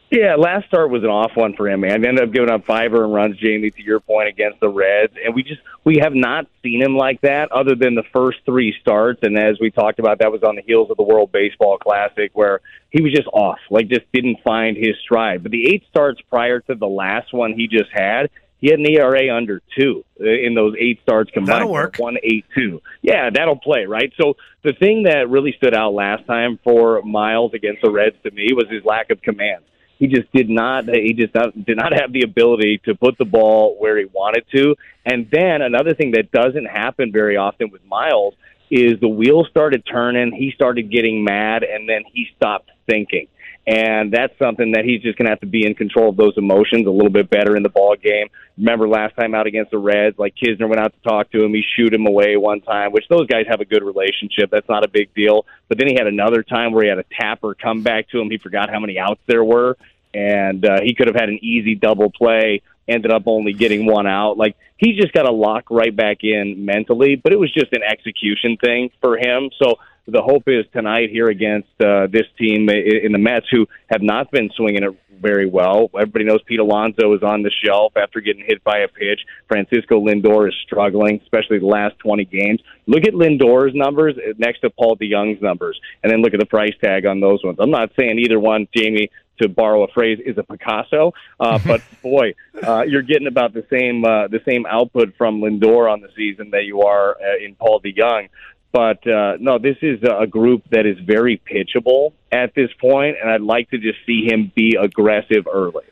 [0.10, 2.02] Yeah, last start was an off one for him, man.
[2.02, 5.14] He ended up giving up five earned runs, Jamie, to your point, against the Reds.
[5.24, 8.74] And we just we have not seen him like that other than the first three
[8.80, 9.20] starts.
[9.24, 12.32] And as we talked about, that was on the heels of the World Baseball Classic
[12.34, 15.44] where he was just off, like just didn't find his stride.
[15.44, 18.30] But the eight starts prior to the last one he just had,
[18.60, 21.62] he had an ERA under two uh, in those eight starts combined.
[21.62, 21.98] That'll work.
[21.98, 22.82] One eight two.
[23.02, 24.12] Yeah, that'll play right.
[24.20, 28.32] So the thing that really stood out last time for Miles against the Reds to
[28.32, 29.64] me was his lack of command.
[29.98, 30.86] He just did not.
[30.88, 34.46] He just not, did not have the ability to put the ball where he wanted
[34.56, 34.76] to.
[35.06, 38.36] And then another thing that doesn't happen very often with Miles
[38.70, 40.32] is the wheels started turning.
[40.34, 43.28] He started getting mad, and then he stopped thinking.
[43.68, 46.38] And that's something that he's just going to have to be in control of those
[46.38, 48.30] emotions a little bit better in the ball game.
[48.58, 51.54] Remember last time out against the Reds, like Knizner went out to talk to him.
[51.54, 54.50] He shoot him away one time, which those guys have a good relationship.
[54.52, 55.46] That's not a big deal.
[55.68, 58.30] But then he had another time where he had a tapper come back to him.
[58.30, 59.76] He forgot how many outs there were,
[60.14, 62.62] and uh, he could have had an easy double play.
[62.88, 64.38] Ended up only getting one out.
[64.38, 67.18] Like he's just got to lock right back in mentally.
[67.18, 69.50] But it was just an execution thing for him.
[69.62, 69.76] So
[70.08, 74.32] the hope is tonight here against uh, this team in the Mets, who have not
[74.32, 75.90] been swinging it very well.
[75.94, 79.20] Everybody knows Pete Alonso is on the shelf after getting hit by a pitch.
[79.48, 82.62] Francisco Lindor is struggling, especially the last 20 games.
[82.86, 86.74] Look at Lindor's numbers next to Paul DeJong's numbers, and then look at the price
[86.82, 87.58] tag on those ones.
[87.60, 89.10] I'm not saying either one, Jamie,
[89.42, 93.66] to borrow a phrase, is a Picasso, uh, but boy, uh, you're getting about the
[93.70, 97.56] same uh, the same output from Lindor on the season that you are uh, in
[97.56, 98.30] Paul DeJong.
[98.72, 103.32] But uh, no, this is a group that is very pitchable at this point, and
[103.32, 105.86] I'd like to just see him be aggressive early.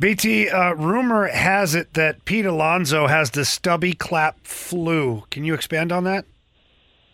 [0.00, 5.24] BT, uh, rumor has it that Pete Alonso has the Stubby Clapp flu.
[5.30, 6.24] Can you expand on that?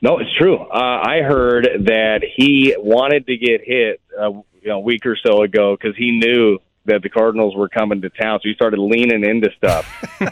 [0.03, 0.59] No, it's true.
[0.59, 5.17] Uh, I heard that he wanted to get hit uh, you know, a week or
[5.17, 8.79] so ago because he knew that the Cardinals were coming to town, so he started
[8.79, 9.87] leaning into stuff.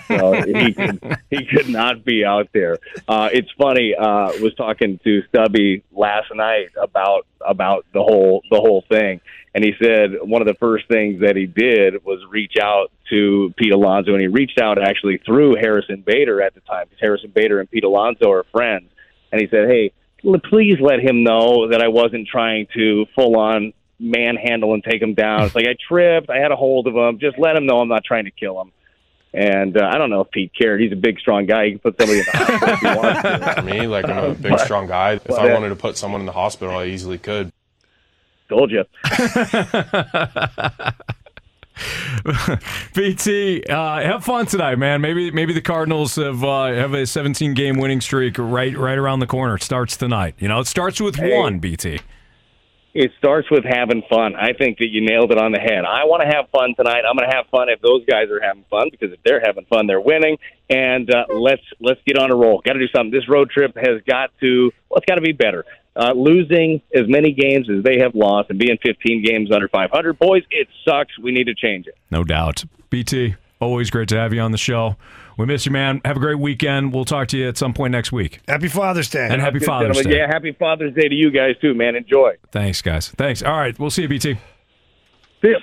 [0.08, 2.78] so he could he could not be out there.
[3.08, 3.94] Uh, it's funny.
[3.94, 9.20] Uh, was talking to Stubby last night about about the whole the whole thing,
[9.54, 13.52] and he said one of the first things that he did was reach out to
[13.56, 17.30] Pete Alonso, and he reached out actually through Harrison Bader at the time because Harrison
[17.30, 18.90] Bader and Pete Alonso are friends,
[19.30, 19.92] and he said, "Hey."
[20.48, 23.72] Please let him know that I wasn't trying to full on
[24.02, 25.44] manhandle and take him down.
[25.44, 27.18] It's like I tripped, I had a hold of him.
[27.18, 28.72] Just let him know I'm not trying to kill him.
[29.34, 30.82] And uh, I don't know if Pete cared.
[30.82, 31.64] He's a big, strong guy.
[31.66, 33.54] He can put somebody in the hospital if he wants to.
[33.54, 35.12] For me, like I'm a big, But- strong guy.
[35.12, 37.50] If but, I wanted to put someone in the hospital, I easily could.
[38.50, 38.84] Told you.
[42.94, 45.00] BT, uh, have fun tonight, man.
[45.00, 49.20] Maybe maybe the Cardinals have uh, have a 17 game winning streak right right around
[49.20, 49.56] the corner.
[49.56, 50.34] It starts tonight.
[50.38, 51.36] You know, it starts with Hey.
[51.38, 51.58] one.
[51.58, 52.00] BT.
[52.94, 54.34] It starts with having fun.
[54.36, 55.84] I think that you nailed it on the head.
[55.86, 57.04] I want to have fun tonight.
[57.08, 59.64] I'm going to have fun if those guys are having fun because if they're having
[59.64, 60.36] fun, they're winning.
[60.68, 62.60] And uh, let's let's get on a roll.
[62.64, 63.10] Got to do something.
[63.10, 64.70] This road trip has got to.
[64.90, 65.64] Well, it's got to be better.
[65.94, 70.18] Uh, losing as many games as they have lost and being 15 games under 500,
[70.18, 71.18] boys, it sucks.
[71.18, 71.96] We need to change it.
[72.10, 72.64] No doubt.
[72.88, 74.96] BT, always great to have you on the show.
[75.36, 76.00] We miss you, man.
[76.04, 76.92] Have a great weekend.
[76.92, 78.40] We'll talk to you at some point next week.
[78.48, 79.28] Happy Father's Day.
[79.30, 80.12] And happy Good Father's gentlemen.
[80.12, 80.18] Day.
[80.18, 81.96] Yeah, happy Father's Day to you guys too, man.
[81.96, 82.34] Enjoy.
[82.50, 83.08] Thanks, guys.
[83.08, 83.42] Thanks.
[83.42, 83.78] All right.
[83.78, 84.34] We'll see you, BT.
[85.40, 85.58] See ya.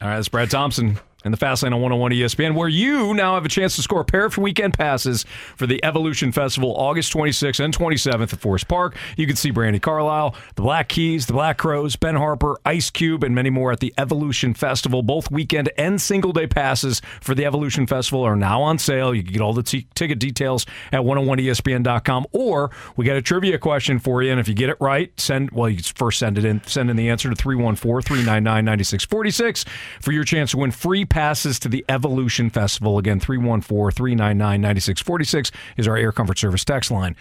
[0.00, 0.16] All right.
[0.16, 3.50] That's Brad Thompson in the Fast Lane on 101 ESPN, where you now have a
[3.50, 5.26] chance to score a pair of weekend passes
[5.56, 8.96] for the Evolution Festival August 26th and 27th at Forest Park.
[9.18, 13.24] You can see Brandi Carlile, the Black Keys, the Black Crowes, Ben Harper, Ice Cube,
[13.24, 15.02] and many more at the Evolution Festival.
[15.02, 19.14] Both weekend and single day passes for the Evolution Festival are now on sale.
[19.14, 22.26] You can get all the t- ticket details at 101ESPN.com.
[22.32, 25.50] Or we got a trivia question for you, and if you get it right, send
[25.50, 29.68] well, you first send it in, send in the answer to 314-399-9646
[30.00, 32.96] for your chance to win free passes to the Evolution Festival.
[32.96, 37.16] Again, 314-399-9646 is our Air Comfort Service text line.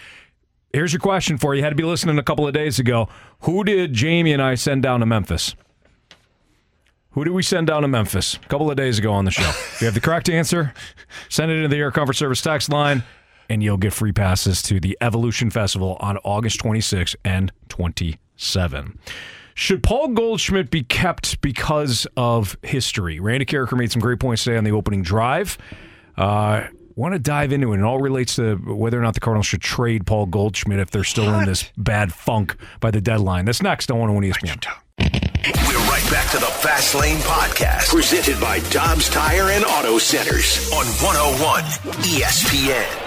[0.72, 1.64] Here's your question for you.
[1.64, 3.10] Had to be listening a couple of days ago.
[3.42, 5.56] Who did Jamie and I send down to Memphis?
[7.12, 9.50] Who did we send down to Memphis a couple of days ago on the show?
[9.50, 10.76] if you have the correct answer,
[11.30, 13.04] send it into the Air Comfort Service text line,
[13.50, 19.00] and you'll get free passes to the Evolution Festival on August 26 and 27.
[19.58, 23.20] Should Paul Goldschmidt be kept because of history?
[23.20, 25.58] Randy Karraker made some great points today on the opening drive.
[26.16, 27.80] Uh, want to dive into it.
[27.80, 31.04] It all relates to whether or not the Cardinals should trade Paul Goldschmidt if they're
[31.04, 33.46] still in this bad funk by the deadline.
[33.46, 34.64] That's next on 101 ESPN.
[35.00, 40.72] We're right back to the Fast Lane Podcast, presented by Dobbs Tire and Auto Centers
[40.72, 41.64] on 101
[42.04, 43.07] ESPN.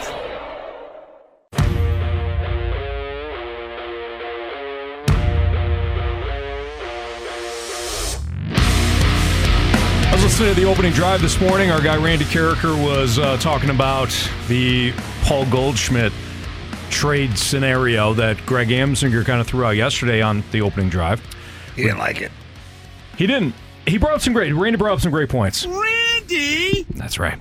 [10.41, 11.71] Listening to the opening drive this morning.
[11.71, 14.09] Our guy Randy Karraker was uh, talking about
[14.49, 14.91] the
[15.21, 16.15] Paul Goldschmidt
[16.89, 21.21] trade scenario that Greg Amsinger kind of threw out yesterday on the opening drive.
[21.77, 22.33] He didn't like it.
[23.19, 23.55] He didn't.
[23.87, 24.55] He brought up some great.
[24.55, 25.67] Randy brought up some great points.
[25.67, 26.87] Randy!
[26.95, 27.39] That's right.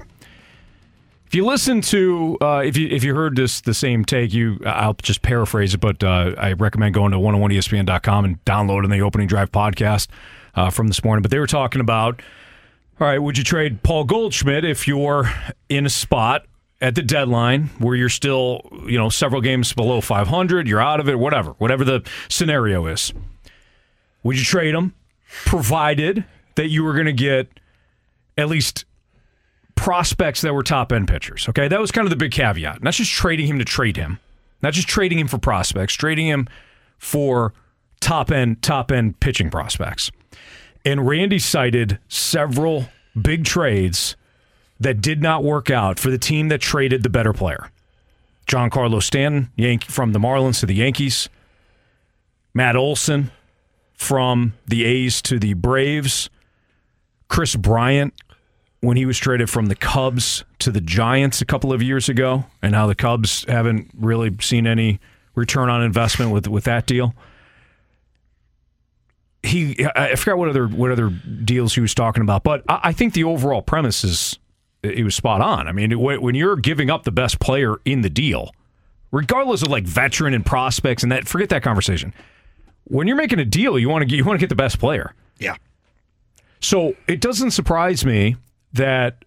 [1.26, 4.60] If you listen to, uh, if you if you heard this the same take, you
[4.66, 9.28] I'll just paraphrase it, but uh, I recommend going to 101ESPN.com and downloading the opening
[9.28, 10.08] drive podcast
[10.56, 11.22] uh, from this morning.
[11.22, 12.22] But they were talking about,
[13.00, 15.32] all right, would you trade Paul Goldschmidt if you're
[15.70, 16.46] in a spot
[16.82, 21.10] at the deadline where you're still, you know, several games below 500, you're out of
[21.10, 23.14] it, whatever, whatever the scenario is.
[24.24, 24.94] Would you trade him,
[25.46, 27.48] provided that you were going to get
[28.38, 28.86] at least
[29.76, 31.48] prospects that were top end pitchers.
[31.48, 32.84] Okay, that was kind of the big caveat.
[32.84, 34.20] Not just trading him to trade him,
[34.62, 36.48] not just trading him for prospects, trading him
[36.98, 37.54] for
[38.02, 40.12] top end top end pitching prospects.
[40.90, 42.86] And Randy cited several
[43.20, 44.16] big trades
[44.80, 47.70] that did not work out for the team that traded the better player.
[48.48, 49.52] Giancarlo Stanton,
[49.84, 51.30] from the Marlins to the Yankees.
[52.56, 53.30] Matt Olson
[53.94, 56.32] from the A's to the Braves.
[57.28, 58.16] Kris Bryant
[58.82, 62.46] when he was traded from the Cubs to the Giants a couple of years ago,
[62.64, 65.00] and how the Cubs haven't really seen any
[65.36, 67.14] return on investment with with that deal.
[69.42, 72.94] He, I forgot what other what other deals he was talking about, but I, I
[72.94, 74.38] think the overall premise is
[74.84, 75.68] he was spot on.
[75.68, 78.52] I mean, when when you're giving up the best player in the deal,
[79.12, 82.14] regardless of like veteran and prospects and that, forget that conversation.
[82.86, 84.80] When you're making a deal, you want to get, you want to get the best
[84.80, 85.14] player.
[85.38, 85.56] Yeah.
[86.60, 88.36] So it doesn't surprise me.
[88.74, 89.26] that,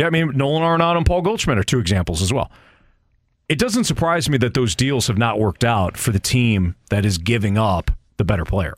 [0.00, 2.50] I mean, Nolan Arenado and Paul Goldschmidt are two examples as well.
[3.48, 7.04] It doesn't surprise me that those deals have not worked out for the team that
[7.04, 8.74] is giving up the better player.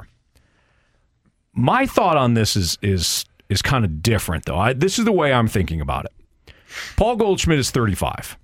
[1.52, 4.59] My thought on this is is is kind of different though.
[4.59, 6.55] I, this is the way I'm thinking about it.
[6.97, 8.39] Paul Goldschmidt is 35.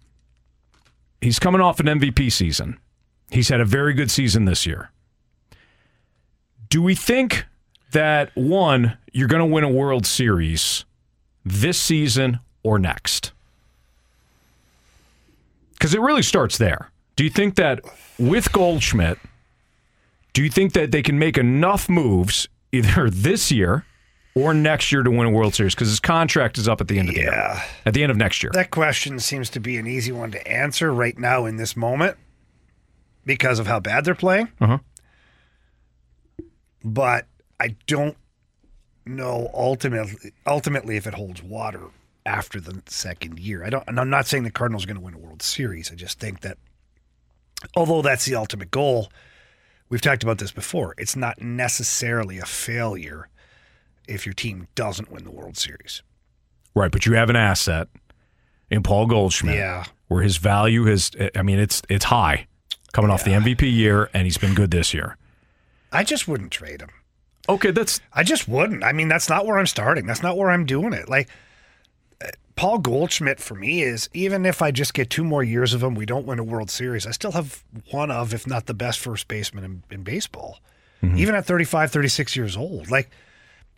[1.21, 2.79] He's coming off an MVP season.
[3.31, 4.91] He's had a very good season this year.
[6.69, 7.47] Do we think
[7.93, 10.85] that one, you're going to win a World Series
[11.45, 13.33] this season or next?
[15.73, 16.91] Because it really starts there.
[17.15, 17.81] Do you think that
[18.19, 19.19] with Goldschmidt,
[20.33, 23.85] do you think that they can make enough moves either this year
[24.35, 25.75] or next year to win a World Series?
[25.75, 27.63] Because his contract is up at the end of the year.
[27.85, 28.51] At the end of next year.
[28.53, 32.17] That question seems to be an easy one to answer right now in this moment
[33.25, 34.49] because of how bad they're playing.
[34.61, 34.79] Uh-huh.
[36.85, 37.27] But
[37.59, 38.17] I don't
[39.09, 41.91] know ultimately ultimately if it holds water
[42.25, 43.65] after the second year.
[43.65, 45.91] I don't and I'm not saying the Cardinals are going to win a World Series.
[45.91, 46.59] I just think that
[47.77, 49.11] although that's the ultimate goal,
[49.89, 50.95] we've talked about this before.
[50.99, 53.29] It's not necessarily a failure
[54.09, 56.03] if your team doesn't win the World Series.
[56.75, 57.89] Right, but you have an asset
[58.71, 59.57] in Paul Goldschmidt.
[59.57, 59.85] Yeah.
[60.09, 62.47] Where his value has I mean it's it's high
[62.93, 65.17] coming off the MVP year and he's been good this year.
[65.93, 66.91] I just wouldn't trade him.
[67.49, 68.85] Okay, that's I just wouldn't.
[68.85, 70.07] I mean, that's not where I'm starting.
[70.07, 71.09] That's not where I'm doing it.
[71.09, 71.29] Like
[72.57, 75.95] Paul Goldschmidt for me is even if I just get two more years of him,
[75.95, 77.07] we don't win a World Series.
[77.07, 80.61] I still have one of, if not the best first baseman in, in baseball,
[81.03, 81.19] mm-hmm.
[81.19, 82.91] even at 35, 36 years old.
[82.91, 83.11] Like,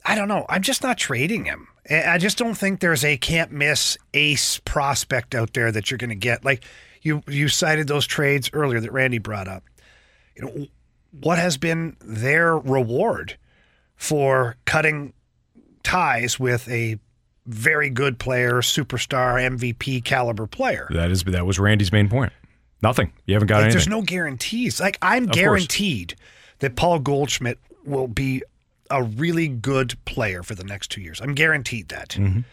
[0.05, 0.46] I don't know.
[0.48, 1.66] I'm just not trading him.
[1.90, 5.98] I I just don't think there's a can't miss ace prospect out there that you're
[5.98, 6.44] going to get.
[6.44, 6.64] Like
[7.02, 9.64] you, you cited those trades earlier that Randy brought up.
[10.36, 10.66] You know,
[11.20, 13.36] what has been their reward
[13.96, 15.14] for cutting
[15.82, 17.00] ties with a
[17.48, 20.86] very good player, superstar, MVP caliber player?
[20.90, 22.32] That is that was Randy's main point.
[22.82, 23.12] Nothing.
[23.26, 23.76] You haven't got Like, anything.
[23.78, 24.80] there's no guarantees.
[24.80, 25.36] Like I'm Of course.
[25.40, 26.14] guaranteed
[26.60, 28.42] that Paul Goldschmidt will be
[28.90, 31.20] a really good player for the next two years.
[31.20, 32.10] I'm guaranteed that.
[32.10, 32.44] Mhm.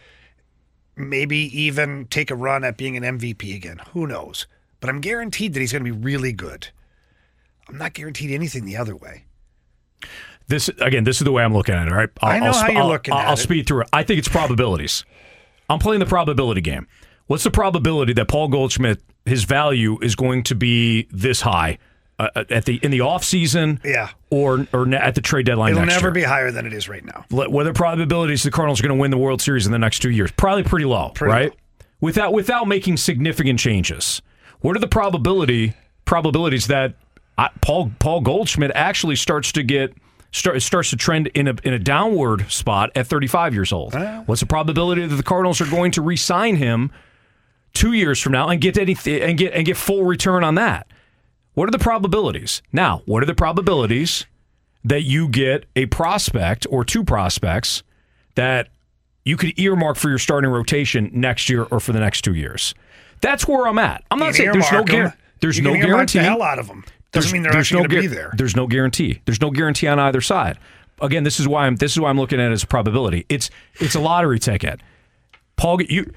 [0.96, 3.80] Maybe even take a run at being an MVP again.
[3.92, 4.46] Who knows?
[4.80, 6.68] But I'm guaranteed that he's going to be really good.
[7.68, 9.24] I'm not guaranteed anything the other way.
[10.48, 11.92] This again, this is the way I'm looking at it.
[11.92, 13.88] All right, I know how you're I'll, looking I'll, I'll speed through it.
[13.92, 15.04] I think it's probabilities.
[15.68, 16.86] I'm playing the probability game.
[17.26, 21.78] What's the probability that Paul Goldschmidt, his value is going to be this high
[22.20, 24.10] uh, at the in the off season, Yeah.
[24.30, 26.10] or or ne- at the trade deadline It'll never year?
[26.12, 27.24] be higher than it is right now.
[27.36, 29.98] Are the probabilities the Cardinals are going to win the World Series in the next
[29.98, 30.30] two years?
[30.30, 31.52] Probably pretty low, Pretty right?
[32.00, 34.22] Without without making significant changes.
[34.60, 35.74] What are the probability
[36.04, 36.94] probabilities that
[37.36, 39.92] uh, Paul Paul Goldschmidt actually starts to get
[40.36, 43.94] start, starts to trend in a in a downward spot at 35 years old?
[43.94, 44.22] Ah.
[44.26, 46.90] What's the probability that the Cardinals are going to re-sign him
[47.74, 50.86] two years from now and get and get and get full return on that?
[51.54, 52.60] What are the probabilities?
[52.72, 54.26] Now, what are the probabilities
[54.84, 57.82] that you get a prospect or two prospects
[58.34, 58.68] that
[59.24, 62.74] you could earmark for your starting rotation next year or for the next two years?
[63.22, 64.04] That's where I'm at.
[64.10, 64.94] I'm not saying there's no earmark 'em.
[64.96, 65.16] guarantee.
[65.40, 66.18] There's no guarantee.
[66.18, 66.84] the hell out of 'em.
[67.16, 68.32] Doesn't mean they're actually no gonna be there.
[68.36, 69.20] There's no guarantee.
[69.24, 70.58] There's no guarantee on either side.
[71.00, 73.26] Again, this is why I'm this is why I'm looking at it as probability.
[73.28, 74.80] It's it's a lottery ticket.
[75.56, 76.12] Paul, you,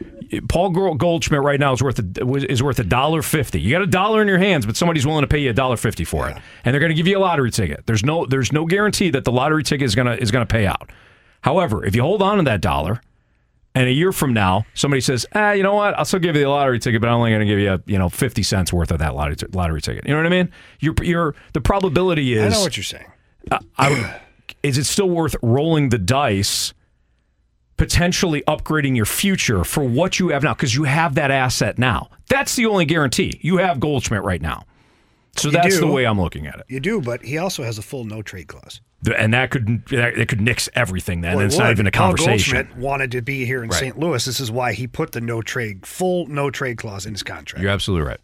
[0.49, 3.59] Paul Goldschmidt right now is worth a, is worth a dollar fifty.
[3.59, 5.77] You got a dollar in your hands, but somebody's willing to pay you a dollar
[5.77, 7.85] fifty for it, and they're going to give you a lottery ticket.
[7.85, 10.89] There's no there's no guarantee that the lottery ticket is gonna is gonna pay out.
[11.41, 13.01] However, if you hold on to that dollar,
[13.75, 16.43] and a year from now somebody says, ah, you know what, I'll still give you
[16.43, 18.91] the lottery ticket, but I'm only going to give you you know fifty cents worth
[18.91, 20.05] of that lottery t- lottery ticket.
[20.07, 20.51] You know what I mean?
[20.79, 22.53] You're you're the probability is.
[22.53, 23.05] I know what you're saying.
[23.51, 24.21] I, I
[24.63, 26.73] is it still worth rolling the dice,
[27.77, 30.53] potentially upgrading your future for what you have now?
[30.53, 32.09] Because you have that asset now.
[32.27, 33.39] That's the only guarantee.
[33.41, 34.63] You have Goldschmidt right now.
[35.37, 35.81] So You that's do.
[35.81, 36.65] the way I'm looking at it.
[36.67, 38.81] You do, but he also has a full no trade clause.
[39.01, 41.35] The- And that could that, that could nix everything then.
[41.35, 42.53] Well, it it's not even a Paul conversation.
[42.55, 43.79] Goldschmidt wanted to be here in Right.
[43.79, 43.97] St.
[43.99, 44.23] Louis.
[44.25, 47.61] This is why he put the no trade, full no trade clause in his contract.
[47.61, 48.19] You're absolutely right.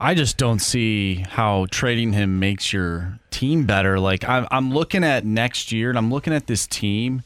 [0.00, 3.98] I just don't see how trading him makes your team better.
[3.98, 7.22] Like I'm, I'm looking at next year, and I'm looking at this team,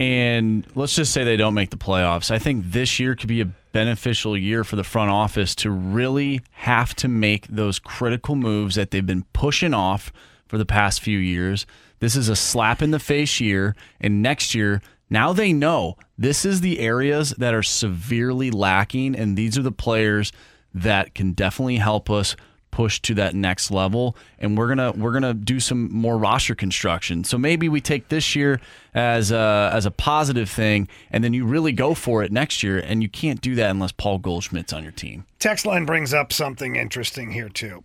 [0.00, 2.32] and let's just say they don't make the playoffs.
[2.32, 6.40] I think this year could be a beneficial year for the front office to really
[6.52, 10.12] have to make those critical moves that they've been pushing off
[10.54, 11.66] for the past few years.
[11.98, 14.80] This is a slap in the face year, and next year.
[15.10, 19.72] Now they know this is the areas that are severely lacking, and these are the
[19.72, 20.30] players
[20.72, 22.36] that can definitely help us
[22.70, 27.24] push to that next level, and we're gonna we're gonna do some more roster construction.
[27.24, 28.60] So maybe we take this year
[28.94, 32.78] as a, as a positive thing, and then you really go for it next year,
[32.78, 35.24] and you can't do that unless Paul Goldschmidt's on your team.
[35.40, 37.82] Text line brings up something interesting here too.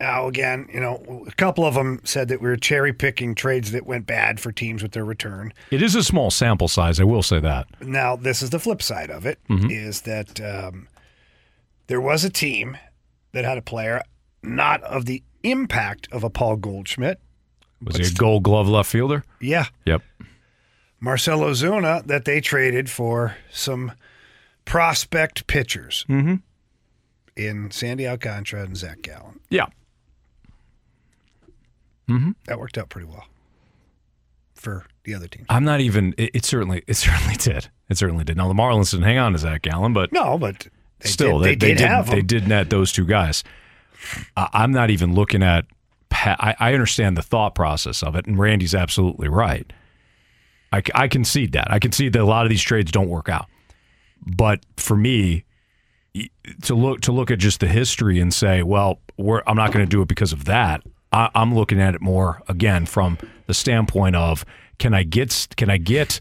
[0.00, 3.70] Now, again, you know, a couple of them said that we were cherry picking trades
[3.72, 5.52] that went bad for teams with their return.
[5.70, 6.98] It is a small sample size.
[6.98, 7.66] I will say that.
[7.82, 10.04] Now, this is the flip side of it: is Mhm.
[10.04, 10.88] that um,
[11.86, 12.78] there was a team
[13.32, 14.02] that had a player
[14.42, 17.20] not of the impact of a Paul Goldschmidt.
[17.82, 19.22] Was he a Gold Glove left fielder?
[19.40, 20.02] Yeah, Yep.
[20.98, 23.92] Marcell Ozuna that they traded for some
[24.64, 26.36] prospect pitchers Mm-hmm.
[27.36, 29.40] in Sandy Alcantara and Zach Gallen.
[29.50, 29.66] Yeah.
[32.10, 32.30] Mm-hmm.
[32.46, 33.26] That worked out pretty well
[34.54, 35.46] for the other team.
[35.48, 36.14] I'm not even.
[36.18, 36.82] It, it certainly.
[36.86, 37.68] It certainly did.
[37.88, 38.36] It certainly did.
[38.36, 40.66] Now the Marlins didn't hang on to Zach Gallen, but No, but
[41.00, 43.42] they still, did, they, did, did, have They did net those two guys.
[44.36, 45.66] I'm not even looking at.
[46.12, 49.72] I, I understand the thought process of it, and Randy's absolutely right.
[50.72, 51.70] I, I concede that.
[51.70, 53.46] I concede that a lot of these trades don't work out.
[54.20, 55.44] But for me,
[56.62, 59.84] to look to look at just the history and say, well, we're, I'm not going
[59.84, 60.82] to do it because of that.
[61.12, 64.44] I, I'm looking at it more again from the standpoint of
[64.78, 66.20] can I get can I get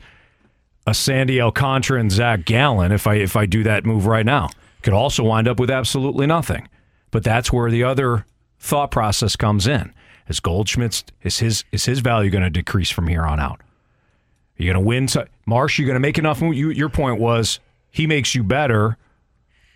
[0.88, 4.49] a Sandy Alcantara and Zach Gallen if I if I do that move right now.
[4.82, 6.68] Could also wind up with absolutely nothing.
[7.11, 8.26] But that's where the other
[8.60, 9.94] thought process comes in.
[10.28, 13.61] Is Goldschmidt's is his is his value going to decrease from here on out?
[13.61, 15.07] Are you going to win?
[15.07, 16.41] So, Marsh, you're going to make enough.
[16.41, 17.60] You, your point was
[17.91, 18.98] he makes you better,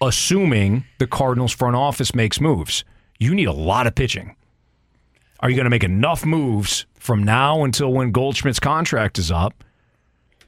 [0.02, 2.84] assuming the Cardinals front office makes moves.
[3.18, 4.36] You need a lot of pitching.
[5.44, 9.62] Are you going to make enough moves from now until when Goldschmidt's contract is up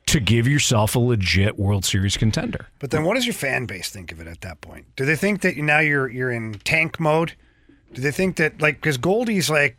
[0.06, 2.68] to give yourself a legit World Series contender?
[2.80, 4.86] But then, what does your fan base think of it at that point?
[4.96, 7.34] Do they think that now you're you're in tank mode?
[7.92, 9.76] Do they think that like because Goldie's like,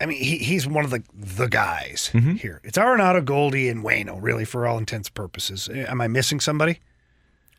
[0.00, 2.34] I mean, he, he's one of the the guys Mm-hmm.
[2.34, 2.60] here.
[2.62, 5.68] It's Arenado, Goldie, and Waino, really, for all intents and purposes.
[5.68, 6.78] Am I missing somebody?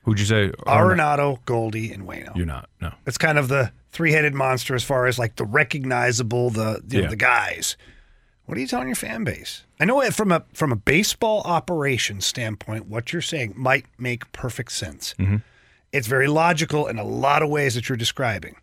[0.03, 0.51] Who'd you say?
[0.65, 2.33] Arenado, Goldie, and Waino.
[2.37, 2.69] You're not.
[2.79, 2.93] No.
[3.05, 6.97] It's kind of the three headed monster as far as like the recognizable the you
[6.97, 7.09] know, Yeah.
[7.09, 7.75] the guys.
[8.45, 9.63] What are you telling your fan base?
[9.79, 14.71] I know from a from a baseball operation standpoint, what you're saying might make perfect
[14.71, 15.13] sense.
[15.19, 15.41] Mhm.
[15.91, 18.55] It's very logical in a lot of ways that you're describing.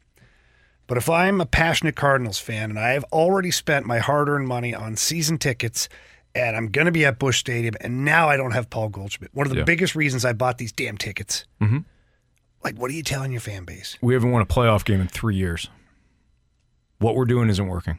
[0.89, 4.47] But if I'm a passionate Cardinals fan and I have already spent my hard earned
[4.47, 5.89] money on season tickets
[6.35, 9.35] and I'm going to be at Busch Stadium and now I don't have Paul Goldschmidt,
[9.35, 9.65] one of the Yeah.
[9.65, 11.45] biggest reasons I bought these damn tickets.
[11.61, 11.85] Mhm.
[12.67, 13.97] Like, what are you telling your fan base?
[14.03, 15.69] We haven't won a playoff game in three years.
[16.99, 17.99] What we're doing isn't working.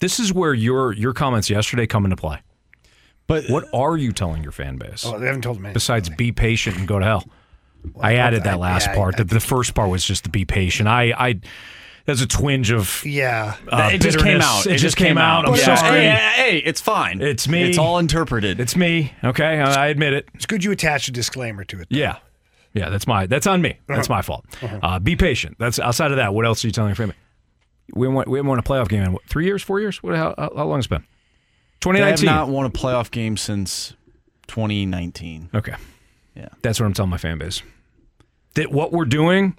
[0.00, 2.40] This is where your your comments yesterday come into play.
[3.26, 5.04] But what are you telling your fan base?
[5.04, 5.72] Oh, they haven't told me.
[5.74, 7.24] Besides, be patient and go to hell.
[8.00, 9.16] I added that I- last yeah, I- part.
[9.18, 10.88] the, the first part was just to be patient.
[10.88, 11.40] I, I,
[12.06, 13.56] there's a twinge of Yeah.
[13.70, 14.66] uh, it just came out.
[14.66, 15.46] It, just came out.
[15.46, 15.74] I'm Yeah.
[15.74, 16.00] sorry.
[16.00, 17.20] Hey, hey, hey, it's fine.
[17.20, 17.68] It's me.
[17.68, 18.58] It's all interpreted.
[18.58, 19.12] It's me.
[19.22, 20.30] Okay, I I admit it.
[20.32, 21.88] It's good you attach a disclaimer to it.
[21.90, 22.16] Yeah,
[22.78, 22.88] yeah.
[22.90, 23.26] That's my.
[23.26, 23.78] That's on me.
[23.86, 24.16] That's Uh-huh.
[24.16, 24.44] my fault.
[24.82, 25.56] Uh, be patient.
[25.58, 26.32] That's outside of that.
[26.34, 27.14] What else are you telling your family?
[27.94, 30.02] We haven't, won- we haven't won a playoff game in what, three years, four years.
[30.02, 30.14] What?
[30.14, 31.04] How, how how long it's been?
[31.80, 32.26] They have 2019.
[32.26, 33.94] not won a playoff game since
[34.48, 35.50] 2019.
[35.54, 35.74] Okay.
[36.34, 36.48] Yeah.
[36.62, 37.62] That's what I'm telling my fan base.
[38.54, 39.56] That what we're doing,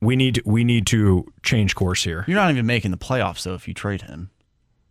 [0.00, 2.24] we need to, we need to change course here.
[2.28, 4.30] You're not even making the playoffs though if you trade him.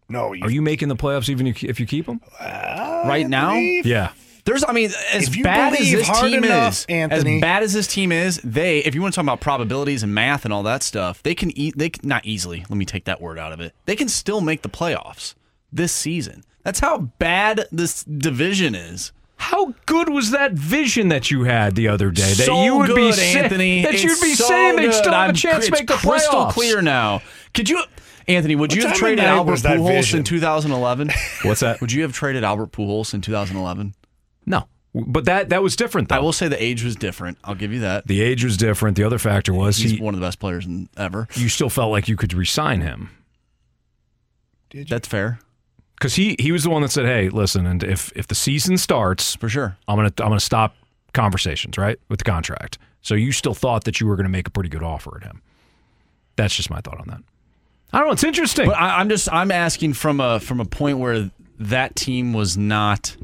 [0.09, 2.21] No, Are you making the playoffs even if you- if you keep them?
[2.39, 3.53] right now?
[3.55, 4.11] Yeah.
[4.45, 7.63] There's, I mean, as If you bad as this team enough, is, Anthony- as bad
[7.63, 10.53] as this team is, they, if you want to talk about probabilities and math and
[10.53, 11.77] all that stuff, they can eat.
[11.77, 12.59] They can, not easily.
[12.69, 13.73] Let me take that word out of it.
[13.85, 15.33] They can still make the playoffs
[15.73, 16.43] this season.
[16.63, 19.11] That's how bad this division is.
[19.37, 22.33] How good was that vision that you had the other day?
[22.33, 23.81] That so you would good, be say- Anthony.
[23.81, 26.45] That It's you'd be so saying they'd still have a chance to make the crystal
[26.45, 26.53] playoffs.
[26.53, 27.21] clear now.
[27.53, 27.83] Could you,
[28.27, 28.55] Anthony?
[28.55, 31.09] Would What you have traded Albert Pujols in 2011?
[31.43, 31.81] What's that?
[31.81, 33.93] Would you have traded Albert Pujols in 2011?
[34.45, 36.09] No, but that that was different.
[36.09, 36.15] Though.
[36.15, 37.37] I will say the age was different.
[37.43, 38.07] I'll give you that.
[38.07, 38.95] The age was different.
[38.97, 41.27] The other factor was He's he, one of the best players in, ever.
[41.35, 43.09] you still felt like you could resign him
[44.89, 45.39] That's fair.
[45.95, 48.77] because he he was the one that said, "Hey, listen, and if if the season
[48.77, 49.77] starts, For sure.
[49.87, 50.75] I'm gonna I'm gonna stop
[51.13, 54.47] conversations right with the contract." So you still thought that you were going to make
[54.47, 55.43] a pretty good offer at him.
[56.37, 57.21] That's just my thought on that.
[57.93, 58.13] I don't know.
[58.13, 58.65] It's interesting.
[58.65, 62.57] But I, I'm just I'm asking from a from a point where that team was
[62.57, 63.15] not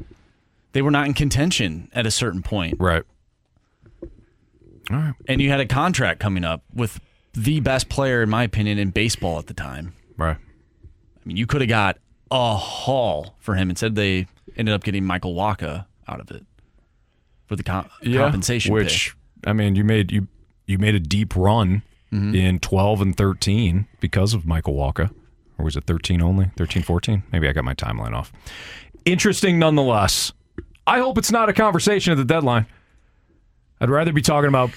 [0.72, 2.76] they were not in contention at a certain point.
[2.80, 3.02] Right.
[4.90, 5.14] All right.
[5.28, 7.00] And you had a contract coming up with
[7.34, 9.94] the best player, in my opinion, in baseball at the time.
[10.16, 10.36] Right.
[10.36, 11.98] I mean, you could have got
[12.30, 13.70] a haul for him.
[13.70, 14.26] Instead, they
[14.56, 16.44] ended up getting Michael Wacha out of it
[17.46, 18.72] for the com- compensation.
[18.74, 19.48] which pick.
[19.48, 20.26] I mean, you made you
[20.66, 21.82] you made a deep run
[22.12, 22.34] Mm-hmm.
[22.34, 25.10] in 12 and 13 because of Michael Wacha.
[25.56, 26.50] Or was it 13 only?
[26.58, 27.22] 13, 14?
[27.32, 28.30] Maybe I got my timeline off.
[29.06, 30.30] Interesting nonetheless.
[30.86, 32.66] I hope it's not a conversation at the deadline.
[33.80, 34.70] I'd rather be talking about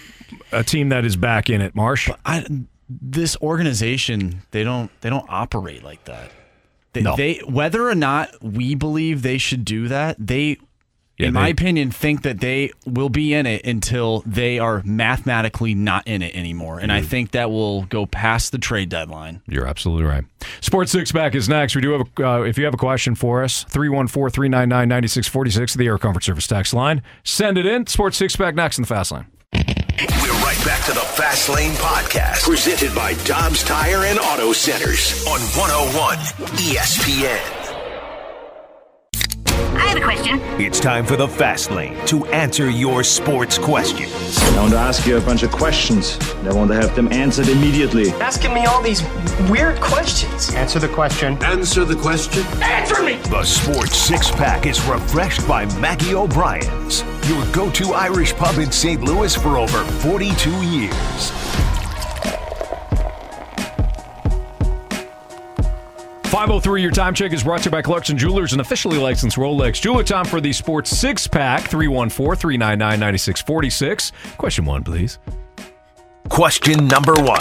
[0.51, 2.09] a team that is back in it, Marsh.
[2.25, 2.45] I,
[2.89, 6.31] this organization, they don't they don't operate like that.
[6.93, 7.15] They, No.
[7.15, 10.57] they whether or not we believe they should do that, they
[11.17, 15.73] Yeah, in my opinion think that they will be in it until they are mathematically
[15.73, 16.79] not in it anymore.
[16.79, 17.05] And I Mm.
[17.05, 19.41] think that will go past the trade deadline.
[19.47, 20.25] You're absolutely right.
[20.59, 21.73] Sports Six Pack is next.
[21.75, 25.75] We do have a, uh, if you have a question for us, 314 399 9646,
[25.75, 27.01] the Air Comfort Service tax line.
[27.23, 27.87] Send it in.
[27.87, 29.25] Sports Six Pack next in the Fast Lane.
[29.53, 35.25] We're right back to the Fast Lane Podcast, presented by Dobbs Tire and Auto Centers
[35.27, 36.17] on 101
[36.57, 37.64] ESPN.
[39.95, 40.39] I have a question.
[40.59, 44.37] It's time for the Fast Lane to answer your sports questions.
[44.39, 46.17] I want to ask you a bunch of questions.
[46.39, 48.09] and I want to have them answered immediately.
[48.19, 49.03] Asking me all these
[49.49, 50.53] weird questions.
[50.53, 51.41] Answer the question.
[51.45, 52.43] Answer the question.
[52.61, 53.15] Answer me!
[53.29, 58.73] The Sports Six Pack is refreshed by Maggie O'Brien's, your go to Irish pub in
[58.73, 59.01] St.
[59.01, 61.31] Louis for over 42 years.
[66.25, 69.79] 503, your time check is brought to you by Clarkson Jewelers, an officially licensed Rolex
[69.79, 70.03] jeweler.
[70.03, 74.11] Time for the Sports Six Pack, 314 399 9646.
[74.37, 75.19] Question one, please.
[76.29, 77.39] Question number one.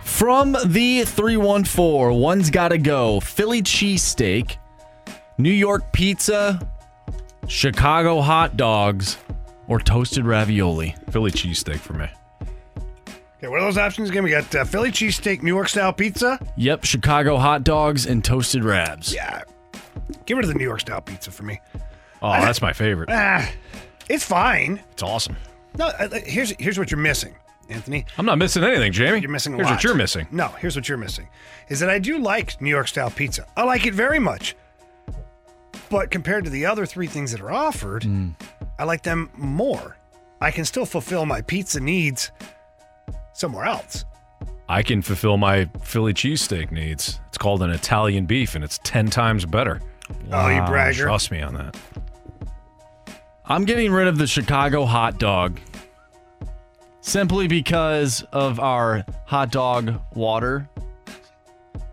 [0.00, 4.56] From the 314, one's got to go Philly cheesesteak,
[5.38, 6.66] New York pizza,
[7.48, 9.18] Chicago hot dogs,
[9.66, 10.94] or toasted ravioli.
[11.10, 12.08] Philly cheesesteak for me.
[13.44, 14.24] Okay, what are those options again?
[14.24, 16.38] We got uh, Philly cheesesteak, New York style pizza.
[16.56, 19.12] Yep, Chicago hot dogs and toasted rabs.
[19.14, 19.42] Yeah.
[20.24, 21.60] Get rid of the New York style pizza for me.
[22.22, 23.10] Oh, that's my favorite.
[23.12, 23.46] Ah,
[24.08, 24.80] it's fine.
[24.92, 25.36] It's awesome.
[25.76, 25.90] No,
[26.24, 27.34] here's here's what you're missing,
[27.68, 28.06] Anthony.
[28.16, 29.20] I'm not missing anything, Jamie.
[29.20, 29.74] You're missing a Here's lot.
[29.74, 30.26] what you're missing.
[30.30, 31.28] No, here's what you're missing.
[31.68, 33.46] Is that I do like New York style pizza.
[33.58, 34.56] I like it very much.
[35.90, 38.06] But compared to the other three things that are offered,
[38.78, 39.98] I like them more.
[40.40, 42.30] I can still fulfill my pizza needs
[43.34, 44.04] somewhere else.
[44.68, 47.20] I can fulfill my Philly cheesesteak needs.
[47.28, 49.80] It's called an Italian beef, and it's 10 times better.
[50.32, 51.04] Oh, you bragger.
[51.04, 51.76] Trust me on that.
[53.46, 55.60] I'm getting rid of the Chicago hot dog
[57.02, 60.66] simply because of our hot dog water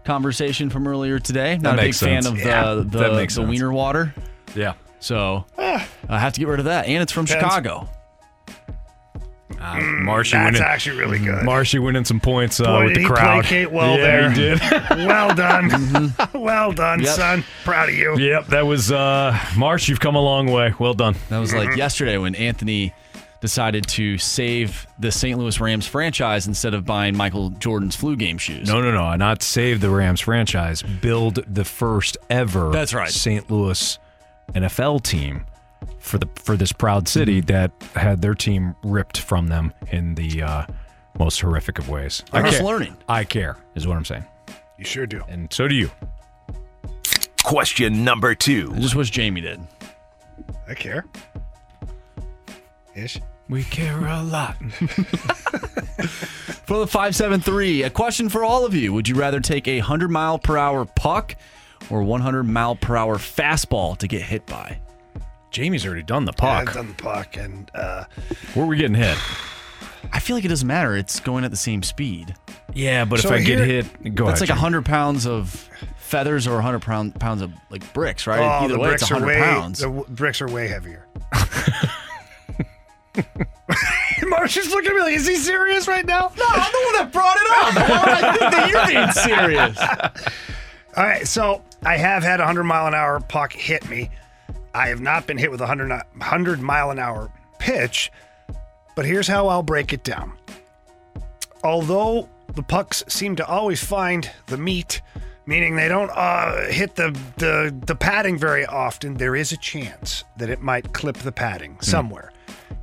[0.05, 1.57] conversation from earlier today.
[1.57, 2.39] Not a big makes fan sense.
[2.39, 3.49] of Yeah, the the, that makes the sense.
[3.49, 4.13] wiener water.
[4.55, 4.73] Yeah.
[4.99, 5.85] So Ah.
[6.07, 7.43] I have to get rid of that, and it's from Depends.
[7.53, 7.89] Chicago.
[9.62, 10.62] Uh, Marshy that's winning.
[10.62, 11.44] actually really good.
[11.44, 13.41] Marshy winning some points uh, Boy, with the he crowd.
[13.44, 14.30] placate well yeah, there.
[14.31, 14.60] he did.
[15.07, 16.14] well done.
[16.34, 17.10] well done, Yep.
[17.10, 17.44] son.
[17.64, 18.18] Proud of you.
[18.18, 19.88] yep, that was uh, Marsh.
[19.88, 20.73] You've come a long way.
[20.80, 21.15] Well done.
[21.30, 21.70] That was Mm-hmm.
[21.70, 22.94] like yesterday when Anthony
[23.40, 25.38] decided to save the St.
[25.40, 28.68] Louis Rams franchise instead of buying Michael Jordan's flu game shoes.
[28.68, 29.15] No, no, no.
[29.15, 30.84] Not save the Rams franchise.
[30.84, 33.10] Build the first ever That's right.
[33.10, 33.49] St.
[33.49, 33.98] Louis
[34.54, 35.46] NFL team
[35.99, 37.47] for the for this proud city Mm-hmm.
[37.47, 40.65] that had their team ripped from them in the uh,
[41.19, 42.23] most horrific of ways.
[42.34, 42.63] I'm care.
[42.63, 42.97] learning.
[43.07, 44.26] I care, is what I'm saying.
[44.77, 45.23] You sure do.
[45.29, 45.89] And so do you.
[47.43, 48.71] Question number two.
[48.76, 49.60] I just wish Jamie did.
[50.68, 51.05] I care.
[52.95, 53.19] Ish.
[53.49, 54.55] We care a lot.
[56.65, 58.93] For the 573, a question for all of you.
[58.93, 61.35] Would you rather take a 100 mile per hour puck
[61.89, 64.79] or 100 mile per hour fastball to get hit by?
[65.52, 66.70] Jamie's already done the Yeah, puck.
[66.70, 68.05] I've done the puck, and uh,
[68.54, 69.18] Where are we getting hit?
[70.13, 70.96] I feel like it doesn't matter.
[70.97, 72.34] It's going at the same speed.
[72.73, 74.49] Yeah, but So if I here- get hit, go That's ahead.
[74.49, 74.62] like Jamie.
[74.62, 78.39] 100 pounds of feathers or 100 pound, pounds of like bricks, right?
[78.39, 79.80] oh, Either the way, bricks it's are 100 way pounds.
[79.80, 81.05] the w- bricks are way heavier.
[84.28, 86.31] Marcia's looking at me like, is he serious right now?
[86.38, 88.07] No, I'm the one that brought it up.
[88.07, 89.78] I think that you're being serious?
[90.97, 94.10] All right, so I have had a 100 mile an hour puck hit me.
[94.74, 98.12] I have not been hit with a 100, 100 mile an hour pitch,
[98.96, 100.34] but here's how I'll break it down.
[101.64, 105.02] Although the pucks seem to always find the meat,
[105.46, 110.24] meaning they don't uh, hit the, the, the padding very often, there is a chance
[110.38, 112.32] that it might clip the padding somewhere.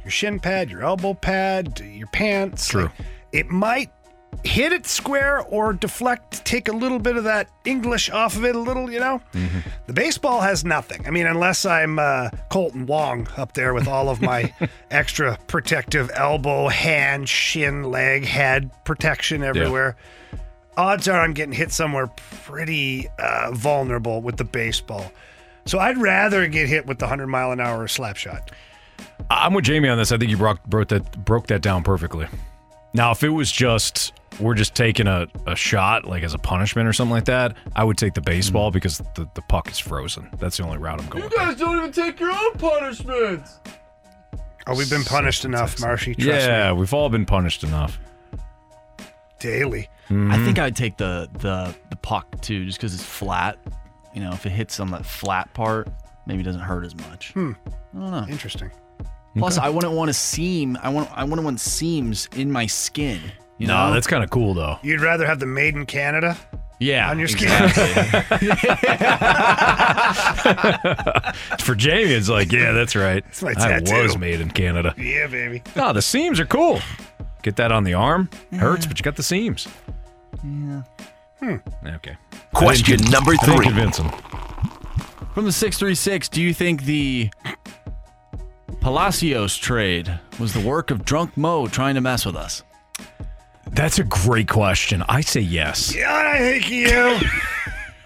[0.05, 2.69] Your shin pad, your elbow pad, your pants.
[2.69, 2.91] True.
[3.33, 3.91] it might
[4.45, 8.55] hit it square or deflect, take a little bit of that English off of it,
[8.55, 9.21] a little, you know?
[9.87, 11.07] The baseball has nothing.
[11.07, 14.53] I mean, unless I'm uh, Kolten Wong up there with all of my
[14.91, 19.97] extra protective elbow, hand, shin, leg, head protection everywhere.
[20.77, 22.09] Odds are I'm getting hit somewhere
[22.45, 25.11] pretty uh, vulnerable with the baseball.
[25.65, 28.53] So I'd rather get hit with the 100 mile an hour slap shot.
[29.31, 30.13] I'm with Jamie on this.
[30.13, 32.27] I think you broke, broke that broke that down perfectly.
[32.95, 36.89] Now, if it was just we're just taking a, a shot like as a punishment
[36.89, 40.29] or something like that, I would take the baseball because the, the puck is frozen.
[40.39, 41.25] That's the only route I'm going.
[41.25, 43.59] You guys don't even take your own punishments.
[44.67, 46.15] Oh, we've been punished enough, Marshy.
[46.15, 46.79] Trust yeah, me.
[46.79, 47.99] we've all been punished enough.
[49.41, 49.89] Daily.
[50.11, 53.59] I think I'd take the the the puck too, just because it's flat.
[54.15, 55.89] You know, if it hits on that flat part,
[56.27, 57.33] maybe it doesn't hurt as much.
[57.33, 57.53] Hmm.
[57.95, 58.27] I don't know.
[58.29, 58.71] Interesting.
[59.37, 60.79] Plus, I wouldn't want to seam.
[60.83, 63.21] I want I wouldn't want seams in my skin.
[63.59, 63.95] You no, know?
[63.95, 64.79] that's kind of cool though.
[64.83, 66.37] You'd rather have the made in Canada
[66.81, 67.49] yeah on your skin?
[71.59, 73.25] For Jamie, it's like, yeah, that's right.
[73.29, 74.03] It's my I tattoo.
[74.03, 74.95] was made in Canada.
[74.97, 75.63] yeah, baby.
[75.77, 76.81] No, the seams are cool.
[77.43, 78.29] Get that on the arm.
[78.53, 79.69] Hurts, but you got the seams.
[80.45, 80.83] Yeah.
[81.41, 81.57] Hmm.
[81.87, 82.17] Okay.
[82.55, 83.67] Question I didn't- number I three.
[83.67, 84.11] convince him.
[85.35, 87.31] From the 636, do you think the
[88.81, 92.63] Palacios trade was the work of drunk Mo trying to mess with us?
[93.73, 95.03] That's a great question.
[95.09, 95.95] I say yes.
[95.95, 97.19] Yeah, I think you.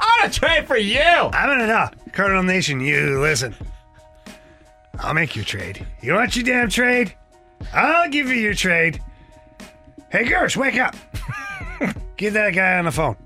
[0.00, 1.00] I'm gonna trade for you.
[1.00, 1.88] I'm gonna know.
[2.12, 3.54] Cardinal Nation, you listen.
[4.98, 5.86] I'll make your trade.
[6.00, 7.14] You want your damn trade?
[7.72, 9.00] I'll give you your trade.
[10.10, 10.94] Hey, Gersh, wake up.
[12.16, 13.16] Get that guy on the phone.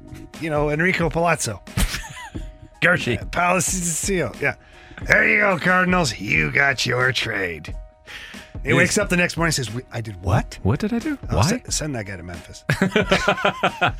[0.40, 1.60] You know, Enrico Palazzo.
[2.82, 3.30] Gershie.
[3.32, 4.32] Palacio.
[4.40, 4.54] Yeah.
[5.06, 6.18] There you go, Cardinals.
[6.18, 7.74] You got your trade.
[8.66, 10.58] He Is- wakes up the next morning and says, "We- I did what?
[10.62, 11.16] What did I do?
[11.30, 11.42] Oh, Why?
[11.48, 12.64] se- send that guy to Memphis.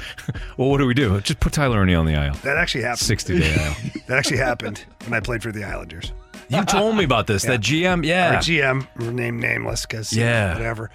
[0.56, 1.20] Well, what do we do?
[1.20, 2.34] Just put Tyler Ernie on the aisle.
[2.42, 3.00] That actually happened.
[3.00, 3.76] 60 day aisle.
[4.06, 6.12] That actually happened when I played for the Islanders.
[6.48, 7.42] You told me about this.
[7.44, 8.34] That GM, yeah.
[8.36, 10.54] Our GM, named nameless because Yeah.
[10.54, 10.90] whatever.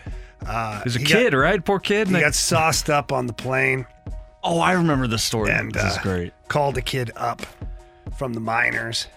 [0.46, 1.64] Uh, There's a he kid, got, right?
[1.64, 2.08] Poor kid.
[2.08, 3.86] He and got sauced up on the plane
[4.44, 5.52] Oh, I remember the story.
[5.52, 6.34] and this is uh, great.
[6.48, 7.42] called the kid up
[8.18, 9.08] from the minors.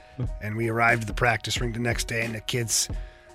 [0.43, 2.89] And we arrived at the practice ring the next day, and the kid's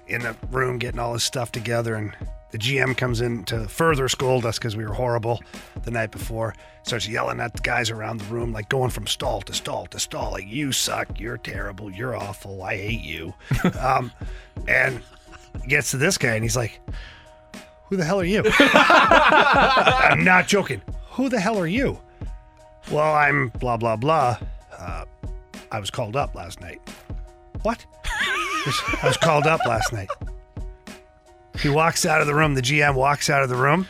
[0.10, 1.96] in the room getting all his stuff together.
[1.96, 2.16] And
[2.52, 5.42] the GM comes in to further scold us because we were horrible
[5.84, 6.56] the night before.
[6.84, 10.00] Starts yelling at the guys around the room, like going from stall to stall to
[10.00, 13.34] stall, like, you suck, you're terrible, you're awful, I hate you.
[13.80, 14.12] um,
[14.68, 15.02] and
[15.68, 16.80] gets to this guy, and he's like,
[17.90, 18.44] who the hell are you?
[18.60, 20.82] I'm not joking.
[21.12, 22.00] Who the hell are you?
[22.92, 24.38] Well, I'm blah, blah, blah.
[24.78, 25.06] Uh,
[25.72, 26.82] I was called up last night.
[27.64, 27.86] What?
[28.16, 30.10] I was called up last night.
[31.60, 32.56] He walks out of the room.
[32.56, 33.86] The GM walks out of the room,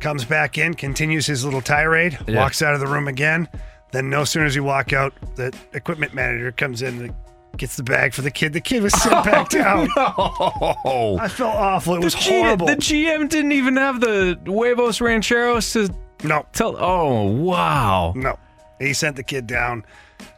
[0.00, 2.36] comes back in, continues his little tirade, Yeah.
[2.40, 3.48] walks out of the room again.
[3.90, 7.14] Then, no sooner as he walk out, the equipment manager comes in and
[7.56, 8.52] gets the bag for the kid.
[8.52, 9.88] The kid was sent back down.
[9.96, 11.16] Oh.
[11.18, 11.94] I felt awful.
[11.94, 12.66] It was the G- horrible.
[12.66, 15.88] The GM didn't even have the huevos rancheros to
[16.22, 16.76] no tell.
[16.78, 18.12] Oh, wow.
[18.14, 18.38] No,
[18.78, 19.84] he sent the kid down.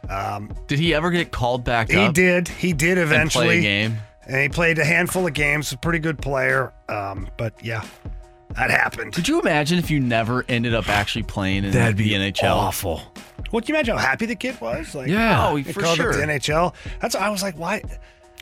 [0.09, 2.47] Um, Did he ever get called back he did.
[2.47, 3.61] He did and eventually.
[3.61, 3.97] game.
[4.27, 5.71] And he played a handful of games.
[5.71, 6.73] A pretty good player.
[6.89, 7.83] Um, but yeah,
[8.55, 9.13] that happened.
[9.13, 12.55] Could you imagine if you never ended up actually playing in That'd the be NHL?
[12.55, 13.01] awful.
[13.51, 14.95] Well, can you imagine how happy the kid was?
[14.95, 15.49] Like, Yeah.
[15.49, 16.11] Oh, he for called sure.
[16.11, 16.73] up the NHL.
[17.01, 17.81] That's I was like, why?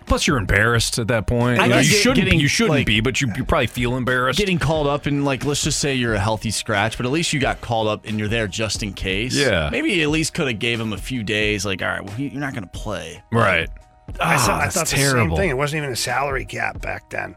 [0.09, 1.59] Plus, you're embarrassed at that point.
[1.59, 2.25] I You, know, guess you get- shouldn't.
[2.25, 4.37] getting, you shouldn't like- be, but you, you probably feel embarrassed.
[4.39, 7.31] Getting called up and like let's just say you're a healthy scratch, but at least
[7.31, 9.35] you got called up and you're there just in case.
[9.35, 9.69] Yeah.
[9.71, 11.65] Maybe you at least could have gave him a few days.
[11.65, 13.21] Like, all right, well, you're not going to play.
[13.31, 13.69] right.
[14.19, 15.37] I, saw, Ah, I that's thought the terrible.
[15.37, 15.49] same thing.
[15.51, 17.35] It wasn't even a salary cap back then.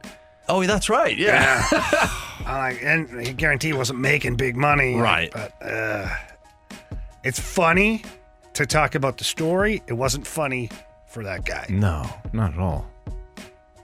[0.49, 1.17] Oh, that's right.
[1.17, 1.63] Yeah.
[2.47, 4.97] I'm like, and he guaranteed he wasn't making big money.
[4.97, 5.31] Right.
[5.33, 6.09] But uh,
[7.25, 8.03] it's funny
[8.55, 9.83] to talk about the story.
[9.87, 10.71] It wasn't funny
[11.13, 11.67] for that guy.
[11.69, 12.91] No, not at all.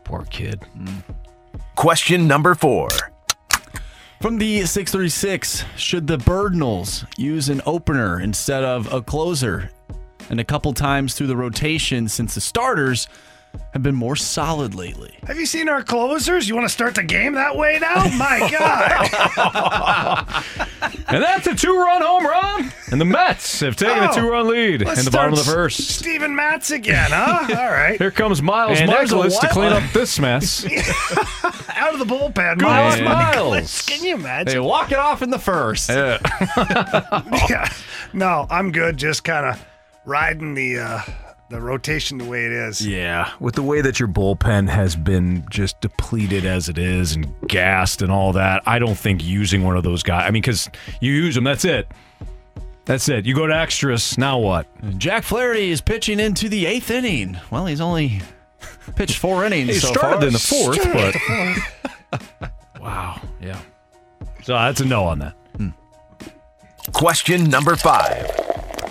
[0.04, 0.60] Poor kid.
[0.76, 1.02] Mm.
[1.76, 2.88] Question number four.
[4.20, 9.70] From the 636, should the Birdnals use an opener instead of a closer?
[10.30, 13.08] And a couple times through the rotation since the starters
[13.72, 15.14] have been more solid lately.
[15.26, 16.48] Have you seen our closers?
[16.48, 18.04] You want to start the game that way now?
[18.16, 20.44] My God.
[21.10, 22.70] And that's a two-run home run.
[22.92, 25.80] And the Mets have taken Oh, a two-run lead in the bottom of the first.
[25.98, 27.46] Steven Matz again, huh?
[27.58, 27.96] All right.
[27.98, 30.66] Here comes Miles And Mikolas to clean up this mess.
[31.76, 32.60] Out of the bullpen.
[32.60, 33.34] Miles Miles Miles.
[33.36, 33.86] Mikolas.
[33.88, 34.52] Can you imagine?
[34.52, 35.88] They walk it off in the first.
[35.88, 36.18] Yeah.
[37.48, 37.72] yeah.
[38.12, 38.98] No, I'm good.
[38.98, 39.64] Just kind of
[40.04, 41.00] riding the uh,
[41.50, 42.86] the rotation the way it is.
[42.86, 47.32] Yeah, with the way that your bullpen has been just depleted as it is and
[47.48, 50.24] gassed and all that, I don't think using one of those guys.
[50.26, 50.68] I mean, because
[51.00, 51.88] you use them, that's it.
[52.84, 53.26] That's it.
[53.26, 54.16] You go to extras.
[54.16, 54.66] Now what?
[54.98, 57.38] Jack Flaherty is pitching into the eighth inning.
[57.50, 58.20] Well, he's only
[58.96, 59.68] pitched four innings.
[59.68, 60.26] He so started far.
[60.26, 60.82] in the fourth,
[62.40, 63.60] but wow, yeah.
[64.42, 65.34] So that's a no on that.
[65.56, 65.68] Hmm.
[66.92, 68.26] Question number five.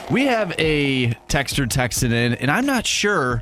[0.09, 3.41] We have a texter texted in, and I'm not sure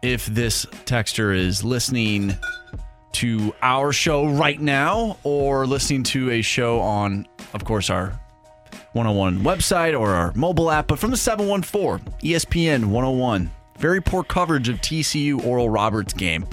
[0.00, 2.36] if this texter is listening
[3.12, 8.18] to our show right now or listening to a show on, of course, our
[8.92, 13.50] 101 website or our mobile app, but from the 714 ESPN 101.
[13.78, 16.46] Very poor coverage of TCU Oral Roberts game.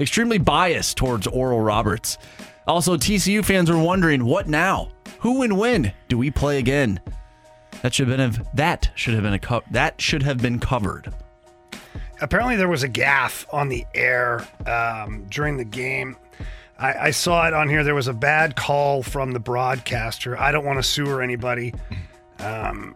[0.00, 2.18] Extremely biased towards Oral Roberts.
[2.66, 4.88] Also, TCU fans were wondering, what now?
[5.20, 6.98] Who and when do we play again?
[7.82, 10.58] That should have been a, that should have been a co- that should have been
[10.58, 11.12] covered.
[12.20, 16.16] Apparently, there was a gaff on the air um, during the game.
[16.78, 17.82] I, I saw it on here.
[17.82, 20.38] There was a bad call from the broadcaster.
[20.38, 21.74] I don't want to sue or anybody,
[22.38, 22.94] um,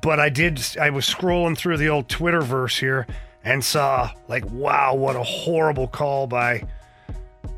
[0.00, 0.60] but I did.
[0.80, 3.06] I was scrolling through the old Twitterverse here
[3.44, 6.64] and saw like, wow, what a horrible call by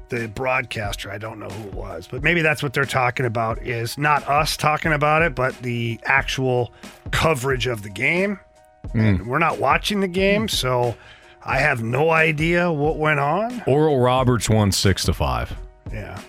[0.09, 1.11] the broadcaster.
[1.11, 3.63] I don't know who it was, but maybe that's what they're talking about.
[3.63, 6.73] Is not us talking about it, but the actual
[7.11, 8.39] coverage of the game.
[8.93, 9.01] Hmm.
[9.01, 10.95] And we're not watching the game, so
[11.45, 13.63] I have no idea what went on.
[13.67, 15.53] Oral Roberts won six to five,
[15.93, 16.21] Yeah.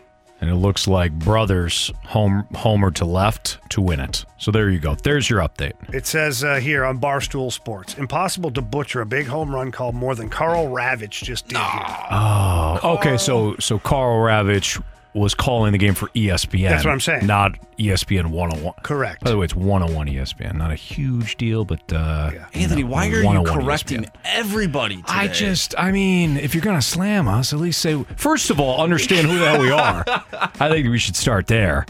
[0.46, 4.26] And it looks like brothers home homer to left to win it.
[4.38, 4.94] So there you go.
[4.94, 5.74] There's your update.
[5.92, 9.92] It says uh, here on Barstool Sports, impossible to butcher a big home run call
[9.92, 11.86] more than Karl Ravech just did here.
[12.12, 13.18] Oh, okay.
[13.18, 14.80] So so Karl Ravech
[15.16, 16.70] was calling the game for ESPN.
[16.70, 17.26] That's what I'm saying.
[17.26, 18.74] Not ESPN 101.
[18.84, 19.24] Correct.
[19.24, 20.56] By the way, it's 101 ESPN.
[20.56, 24.10] Not a huge deal, but uh, Anthony, no, why are you correcting ESPN.
[24.26, 25.06] everybody today?
[25.08, 28.04] I just, I mean, if you're gonna slam us, at least say.
[28.18, 30.04] First of all, understand who the hell we are.
[30.60, 31.86] I think we should start there.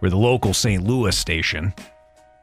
[0.00, 0.84] We're the local St.
[0.84, 1.74] Louis station.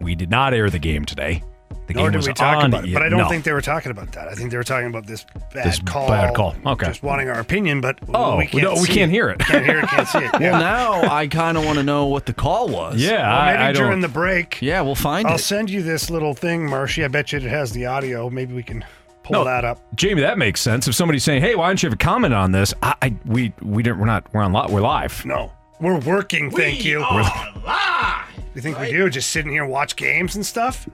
[0.01, 1.41] We did not air the game today.
[1.87, 2.93] The Nor game did was we talk on about it.
[2.93, 3.29] But I don't no.
[3.29, 4.27] think they were talking about that.
[4.27, 5.23] I think they were talking about this
[5.53, 6.07] bad This call.
[6.07, 6.55] bad call.
[6.65, 6.87] Okay.
[6.87, 9.37] Just wanting our opinion, but Oh, we can't no, we see can't hear it.
[9.39, 10.31] Can't hear it, can't see it.
[10.39, 12.95] Well, now I kind of want to know what the call was.
[12.99, 14.01] Yeah, Well, maybe I, I during don't.
[14.01, 14.61] the break.
[14.61, 15.29] Yeah, we'll find it.
[15.29, 15.39] I'll it.
[15.41, 17.03] send you this little thing, Marshy.
[17.05, 18.29] I bet you it has the audio.
[18.31, 18.83] Maybe we can
[19.23, 19.43] pull No.
[19.43, 19.79] that up.
[19.95, 20.87] Jamie, that makes sense.
[20.87, 23.53] If somebody's saying, "Hey, why don't you have a comment on this?" I, I we
[23.61, 23.99] we didn't.
[23.99, 24.31] We're not.
[24.33, 24.53] We're on.
[24.53, 25.23] Li- we're live.
[25.25, 26.49] No, we're working.
[26.49, 26.99] Thank you.
[26.99, 27.29] We're-
[27.63, 28.25] live.
[28.55, 29.09] You think we do?
[29.09, 30.87] Just sit in here watch games and stuff?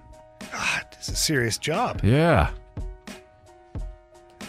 [0.51, 2.01] God, this is a serious job.
[2.03, 2.51] Yeah.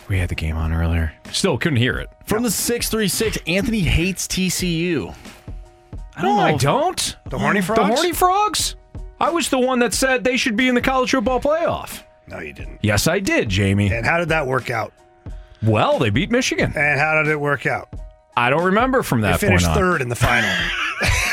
[0.08, 1.12] We had the game on earlier.
[1.30, 2.08] Still couldn't hear it.
[2.26, 5.14] From the 636, Anthony hates TCU.
[6.16, 6.42] I don't no, know.
[6.42, 7.16] I if- don't.
[7.30, 7.80] The Horny Frogs?
[7.88, 8.76] The Horny Frogs.
[9.20, 12.02] I was the one that said they should be in the college football playoff.
[12.26, 12.80] No, you didn't.
[12.82, 13.92] Yes, I did, Jamie.
[13.92, 14.92] And how did that work out?
[15.62, 16.72] Well, they beat Michigan.
[16.76, 17.88] And how did it work out?
[18.36, 19.76] I don't remember from They that point finished on.
[19.76, 20.50] third in the final.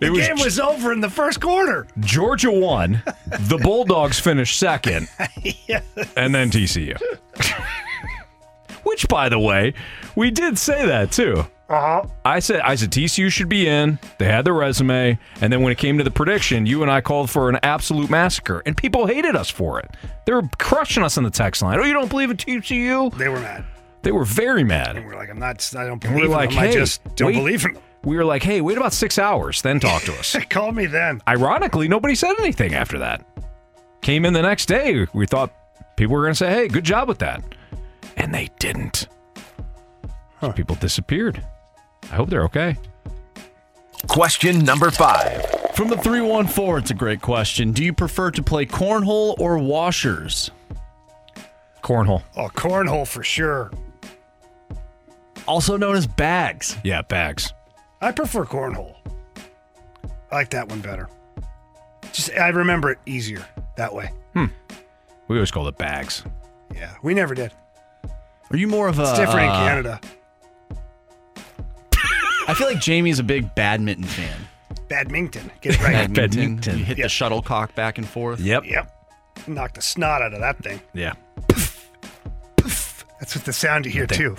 [0.00, 1.86] the was game was over in the first quarter.
[2.00, 3.02] Georgia won.
[3.40, 5.08] The Bulldogs finished second,
[5.66, 5.84] Yes.
[6.16, 6.96] and then TCU.
[8.82, 9.74] Which, by the way,
[10.14, 11.44] we did say that too.
[11.68, 12.04] Uh-huh.
[12.24, 13.98] I said I said TCU should be in.
[14.18, 17.00] They had the resume, and then when it came to the prediction, you and I
[17.00, 19.90] called for an absolute massacre, and people hated us for it.
[20.26, 21.80] They were crushing us on the text line.
[21.80, 23.12] Oh, you don't believe in TCU?
[23.18, 23.64] They were mad.
[24.02, 24.96] They were very mad.
[24.96, 26.58] And we're like, I'm not, I don't And believe we're in like, them.
[26.60, 27.34] hey, I just don't wait.
[27.38, 27.82] believe in them.
[28.06, 30.36] We were like, hey, wait about six hours, then talk to us.
[30.48, 31.20] Call me then.
[31.26, 33.26] Ironically, nobody said anything after that.
[34.00, 35.08] Came in the next day.
[35.12, 35.52] We thought
[35.96, 37.42] people were going to say, hey, good job with that.
[38.16, 39.08] And they didn't.
[40.40, 41.44] So people disappeared.
[42.04, 42.76] I hope they're okay.
[44.06, 45.44] Question number five.
[45.74, 47.72] From the 314, it's a great question.
[47.72, 50.52] Do you prefer to play cornhole or washers?
[51.82, 52.22] Cornhole.
[52.36, 53.72] Oh, cornhole for sure.
[55.48, 56.76] Also known as bags.
[56.84, 57.52] Yeah, bags.
[58.06, 58.94] I prefer cornhole.
[60.30, 61.08] I like that one better.
[62.12, 63.44] Just I remember it easier
[63.76, 64.12] that way.
[64.32, 64.44] Hmm.
[65.26, 66.22] We always called it bags.
[66.72, 67.50] Yeah, we never did.
[68.52, 69.02] Are you more of a.
[69.02, 70.00] It's different uh, in Canada.
[72.46, 74.36] I feel like Jamie's a big badminton fan.
[74.88, 75.50] Badminton.
[75.60, 75.92] Get it right.
[75.92, 76.14] Badminton.
[76.14, 76.78] Badminton.
[76.78, 77.04] You hit Yep.
[77.06, 78.38] the shuttlecock back and forth.
[78.38, 78.66] Yep.
[78.66, 78.92] Yep.
[79.48, 80.80] Knock the snot out of that thing.
[80.94, 81.14] Yeah.
[83.18, 84.36] That's what the sound you hear too.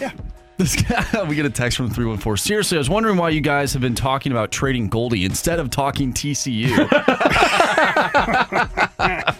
[0.00, 0.10] yeah.
[0.58, 2.36] This guy, we get a text from 314.
[2.36, 5.70] Seriously, I was wondering why you guys have been talking about trading Goldie instead of
[5.70, 6.68] talking TCU.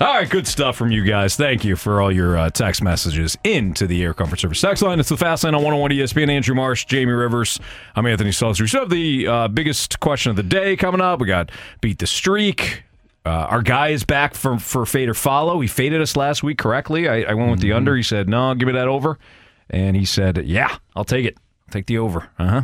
[0.00, 1.34] All right, good stuff from you guys.
[1.34, 5.00] Thank you for all your uh, text messages into the Air Comfort Service text line.
[5.00, 6.30] It's the Fast Lane on 101 ESPN.
[6.30, 7.58] Andrew Marsh, Jamie Rivers.
[7.96, 8.60] I'm Anthony Stalter.
[8.60, 11.18] We still have the uh, biggest question of the day coming up.
[11.18, 12.84] We got Beat the Streak.
[13.26, 15.58] Uh, our guy is back for, for Fade or Follow.
[15.58, 17.08] He faded us last week correctly.
[17.08, 17.96] I, I went with the under.
[17.96, 19.18] He said, no, give me that over.
[19.70, 21.36] And he said, yeah, I'll take it.
[21.68, 22.28] I'll take the over.
[22.38, 22.62] Uh huh.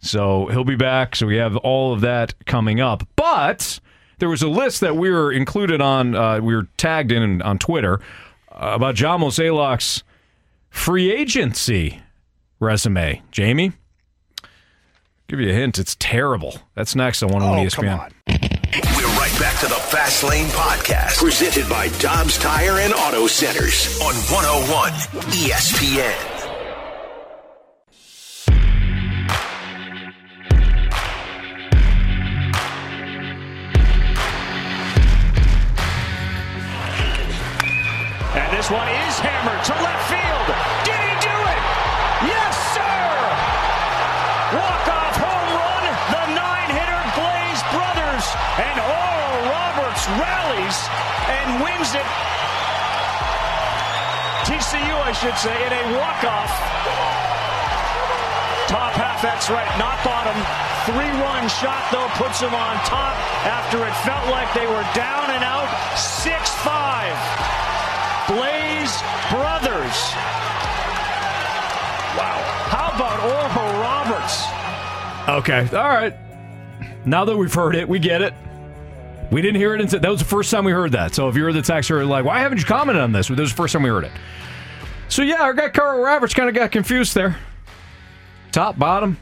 [0.00, 1.16] So he'll be back.
[1.16, 3.06] So we have all of that coming up.
[3.16, 3.80] But
[4.18, 7.58] there was a list that we were included on, uh, we were tagged in on
[7.58, 8.00] Twitter
[8.52, 10.02] uh, about John Mozeliak's
[10.70, 12.00] free agency
[12.60, 13.22] resume.
[13.30, 13.72] Jamie?
[15.28, 15.78] Give you a hint.
[15.78, 16.56] It's terrible.
[16.74, 17.76] That's next on 101 Oh, ESPN.
[17.90, 18.12] come on.
[18.96, 24.00] We're right back to the Fast Lane Podcast, presented by Dobbs Tire and Auto Centers
[24.00, 24.92] on 101
[25.32, 26.37] ESPN.
[38.68, 40.48] This one is hammered to left field.
[40.84, 41.62] Did he do it?
[42.28, 43.00] Yes, sir!
[44.60, 45.84] Walk-off home run.
[46.12, 48.28] The nine-hitter Blaze Brothers.
[48.60, 50.78] And Oral Roberts rallies
[51.32, 52.04] and wins it.
[54.44, 56.52] TCU, I should say, in a walk-off.
[58.68, 60.36] Top half, that's right, not bottom.
[60.84, 63.16] Three-run shot, though, puts them on top
[63.48, 65.72] after it felt like they were down and out.
[65.96, 67.67] 6-5.
[68.28, 68.94] Blaze
[69.30, 69.96] Brothers.
[72.16, 72.38] Wow.
[72.68, 74.44] How about Oral Roberts?
[75.28, 75.76] Okay.
[75.76, 76.14] All right.
[77.06, 78.34] Now that we've heard it, we get it.
[79.30, 81.14] We didn't hear it until that was the first time we heard that.
[81.14, 83.28] So if you're the texter, like, why haven't you commented on this?
[83.28, 84.12] Well, this was the first time we heard it.
[85.08, 87.36] So yeah, our guy Carl Roberts kind of got confused there.
[88.52, 89.18] Top, bottom.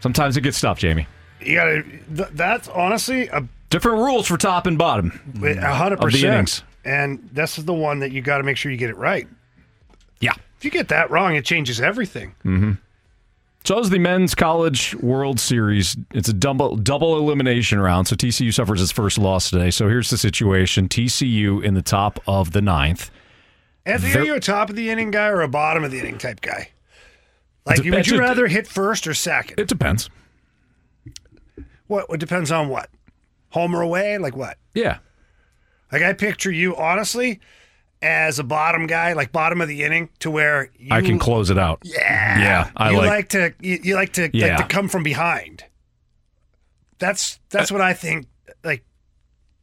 [0.00, 1.06] Sometimes it gets tough, Jamie.
[1.40, 1.82] You gotta.
[1.82, 5.08] Th- that's honestly a Different rules for top and bottom.
[5.42, 6.60] a hundred of the innings.
[6.60, 6.64] percent.
[6.86, 9.26] And this is the one that you got to make sure you get it right.
[10.20, 10.32] Yeah.
[10.56, 12.34] If you get that wrong, it changes everything.
[12.44, 12.72] Mm-hmm.
[13.64, 15.96] So is the men's college World Series.
[16.12, 18.06] It's a double double elimination round.
[18.06, 19.72] So TCU suffers its first loss today.
[19.72, 23.10] So here's the situation: TCU in the top of the ninth.
[23.84, 25.98] Anthony, They're- are you a top of the inning guy or a bottom of the
[25.98, 26.70] inning type guy?
[27.66, 29.58] Like, would you rather hit first or second?
[29.58, 30.08] It depends.
[31.88, 32.06] What?
[32.10, 32.88] It depends on what.
[33.50, 34.18] Home or away?
[34.18, 34.58] Like what?
[34.74, 34.98] Yeah.
[35.92, 37.40] Like I picture you honestly
[38.02, 41.48] as a bottom guy, like bottom of the inning, to where you, I can close
[41.50, 41.80] it out.
[41.84, 42.70] Yeah, Yeah.
[42.76, 43.28] I you like.
[43.30, 44.56] to you, you like to Yeah.
[44.58, 45.64] like to come from behind.
[46.98, 48.26] That's that's what I think.
[48.64, 48.84] Like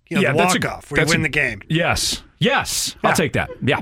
[0.09, 1.61] you know, yeah, the that's a- walk off where you that's a- win the game.
[1.69, 2.23] Yes.
[2.39, 2.95] Yes.
[3.03, 3.49] I'll take that.
[3.61, 3.81] Yeah.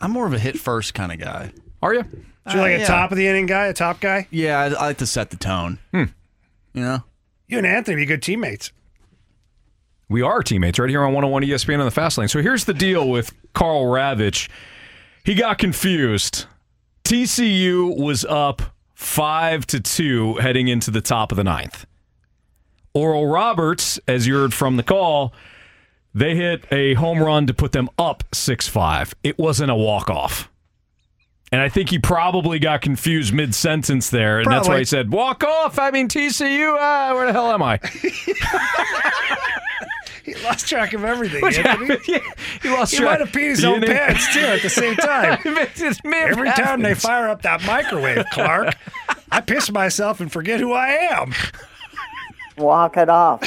[0.00, 1.52] I'm more of a hit first kind of guy.
[1.82, 2.04] Are you?
[2.48, 2.86] So you're like Uh, a yeah.
[2.86, 4.26] top of the inning guy, a top guy.
[4.30, 5.78] Yeah, I, I like to set the tone.
[5.92, 6.04] Hmm.
[6.74, 7.04] You know?
[7.48, 8.70] You and Anthony be good teammates.
[10.08, 12.28] We are teammates right here on 101 ESPN on the fast lane.
[12.28, 14.48] So here's the deal with Karl Ravech.
[15.24, 16.46] He got confused.
[17.04, 18.62] TCU was up
[18.94, 21.86] five to two heading into the top of the ninth.
[22.92, 25.32] Oral Roberts, as you heard from the call,
[26.14, 29.14] they hit a home run to put them up 6 5.
[29.24, 30.48] It wasn't a walk off.
[31.50, 34.40] And I think he probably got confused mid sentence there.
[34.40, 35.78] And that's why he said, walk off.
[35.78, 37.78] I mean, TCU, ah, where the hell am I?
[40.24, 41.42] He lost track of everything.
[41.42, 41.86] What Anthony.
[41.88, 42.00] happened?
[42.08, 42.18] Yeah,
[42.62, 43.10] he lost He track.
[43.10, 45.38] might have peed his own pants too at the same time.
[45.44, 48.74] It may Every time they fire up that microwave, Clark,
[49.30, 51.32] I piss myself and forget who I am.
[52.56, 53.42] Walk it off.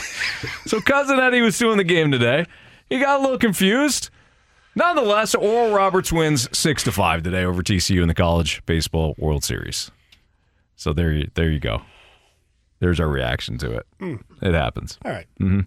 [0.66, 2.46] So cousin Eddie was doing the game today.
[2.90, 4.10] He got a little confused.
[4.76, 9.44] Nonetheless, Oral Roberts wins six to five today over TCU in the College Baseball World
[9.44, 9.90] Series.
[10.76, 11.82] So there, you, there you go.
[12.80, 13.88] There's our reaction to it.
[14.00, 14.16] Hmm.
[14.42, 15.00] It happens.
[15.04, 15.26] All right.
[15.40, 15.62] hmm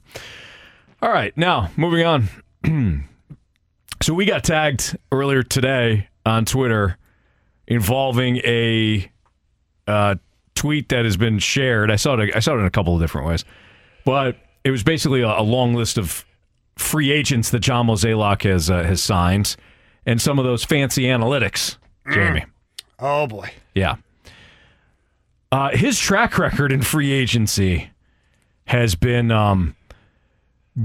[1.03, 1.37] All right.
[1.37, 2.29] Now moving on.
[4.03, 6.99] so we got tagged earlier today on Twitter
[7.67, 9.11] involving a
[9.87, 10.17] uh,
[10.55, 11.91] tweet that has been shared.
[11.91, 12.35] I saw it.
[12.37, 13.45] I saw it in a couple of different ways,
[14.05, 16.25] but it was basically a, a long list of
[16.77, 19.57] free agents that John Mozeliak has uh, has signed,
[20.05, 21.77] and some of those fancy analytics.
[22.13, 22.45] Jamie,
[22.99, 23.51] Oh boy.
[23.75, 23.97] yeah,
[25.53, 27.91] uh, his track record in free agency
[28.67, 29.77] has been um,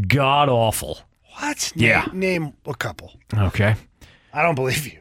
[0.07, 0.99] god awful.
[1.39, 1.71] What?
[1.75, 2.05] Yeah.
[2.13, 3.13] Name, name a couple.
[3.33, 3.75] Okay.
[4.33, 4.99] I don't believe you.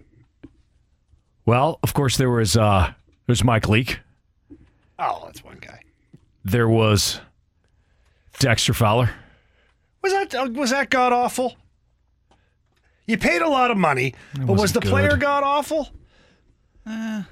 [1.46, 2.92] Well, of course there was uh,
[3.26, 4.00] there's Mike Leake.
[4.98, 5.80] Oh, that's one guy.
[6.44, 7.20] There was
[8.38, 9.10] Dexter Fowler.
[10.02, 11.56] Was that uh, was that god awful?
[13.06, 14.90] You paid a lot of money, but was the good.
[14.90, 15.88] player god awful?
[16.86, 17.24] I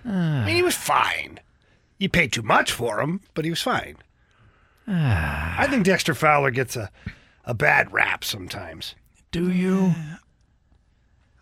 [0.47, 1.39] mean, he was fine.
[1.99, 3.97] You paid too much for him, but he was fine.
[4.87, 6.91] I think Dexter Fowler gets a,
[7.45, 8.95] a bad rap sometimes.
[9.31, 9.95] Do you?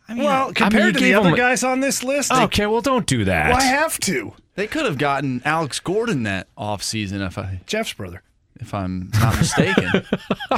[0.08, 2.02] I mean, well, I compared mean, to the gave other him a- guys on this
[2.02, 3.48] list, they- Okay, well, don't do that.
[3.50, 4.32] well, I have to.
[4.56, 8.22] They could have gotten Alex Gordon that offseason if I Jeff's brother.
[8.58, 9.88] if I'm not mistaken.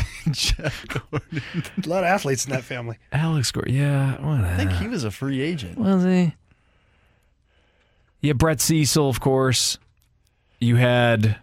[0.31, 1.43] Jeff Gordon.
[1.85, 2.99] A lot of athletes in that family.
[3.13, 3.75] Alex Gordon.
[3.75, 4.47] Yeah, whatever.
[4.47, 5.79] I think he was a free agent.
[5.79, 6.35] Was he?
[8.23, 9.79] Yeah, Brett Cecil, of course.
[10.61, 11.37] You had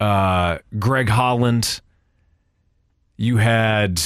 [0.00, 1.80] uh, Greg Holland.
[3.18, 4.00] You had,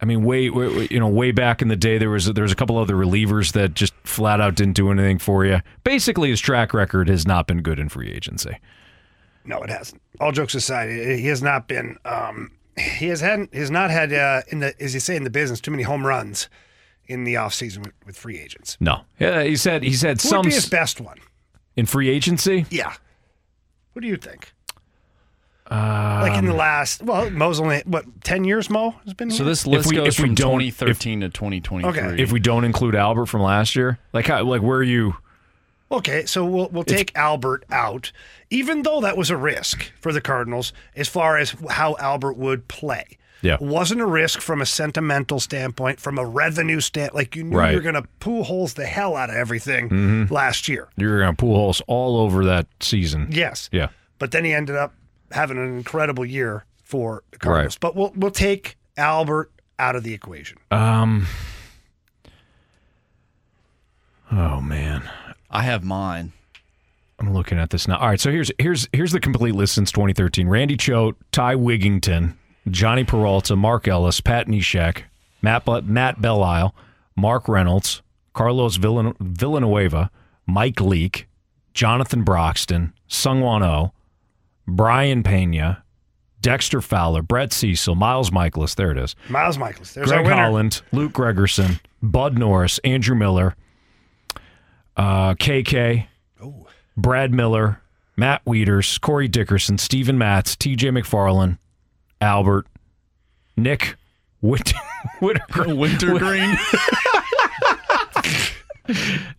[0.00, 2.50] I mean, way, way, you know, way back in the day, there was there was
[2.50, 5.60] a couple other relievers that just flat out didn't do anything for you.
[5.84, 8.58] Basically, his track record has not been good in free agency.
[9.44, 10.02] No, it hasn't.
[10.20, 14.12] All jokes aside, he has not been um, he has had he has not had
[14.12, 16.48] uh, in the as you say in the business too many home runs
[17.06, 18.76] in the offseason with, with free agents.
[18.80, 19.02] No.
[19.18, 21.18] Yeah, he said he said Who some would be his best one?
[21.76, 22.66] in free agency.
[22.70, 22.92] Yeah.
[23.92, 24.52] What do you think?
[25.70, 28.70] Um, Like in the last, well, Mo's only what ten years.
[28.70, 29.28] Mo has been.
[29.30, 29.36] Here?
[29.38, 29.50] So here?
[29.50, 31.90] this list we- goes if we from don't- 2013 to 2023.
[32.10, 32.22] Okay.
[32.22, 35.16] if we don't include Albert from last year, like how, like where are you?
[35.90, 38.12] Okay, so we'll we'll take Albert out,
[38.50, 42.68] even though that was a risk for the Cardinals as far as how Albert would
[42.68, 43.04] play.
[43.40, 43.56] Yeah.
[43.60, 47.12] wasn't a risk from a sentimental standpoint, from a revenue stand.
[47.14, 47.70] Like you knew Right.
[47.70, 50.30] you were going to pool holes the hell out of everything Mhm.
[50.32, 50.88] last year.
[50.96, 53.28] You're gonna pool holes all over that season.
[53.30, 53.68] Yes.
[53.70, 53.88] Yeah.
[54.18, 54.92] But then he ended up
[55.32, 57.74] having an incredible year for the Cardinals.
[57.74, 57.80] Right.
[57.80, 60.58] But we'll we'll take Albert out of the equation.
[60.70, 61.26] Um.
[64.30, 65.08] Oh man,
[65.50, 66.32] I have mine.
[67.18, 67.96] I'm looking at this now.
[67.98, 72.34] All right, so here's here's here's the complete list since 2013: Randy Choate, Ty Wigginton,
[72.68, 75.02] Jhonny Peralta, Mark Ellis, Pat Neshek,
[75.42, 76.72] Matt Bu- Matt Belisle,
[77.16, 78.02] Mark Reynolds,
[78.34, 80.10] Carlos Villan- Villanueva,
[80.46, 81.26] Mike Leake,
[81.74, 83.92] Jonathan Broxton, Seung-hwan Oh,
[84.68, 85.82] Brian Pena,
[86.42, 88.74] Dexter Fowler, Brett Cecil, Miles Mikolas.
[88.76, 89.16] There it is.
[89.28, 89.94] Miles Mikolas.
[89.94, 90.36] There's Greg our winner.
[90.36, 93.56] Holland, Luke Gregerson, Bud Norris, Andrew Miller,
[94.96, 96.06] uh, KK,
[96.96, 97.80] Brad Miller,
[98.16, 101.58] Matt Wieters, Corey Dickerson, Steven Matz, TJ McFarland,
[102.20, 102.66] Albert,
[103.56, 103.96] Nick
[104.42, 104.74] Whit-
[105.20, 106.56] Whitaker, Wintergreen.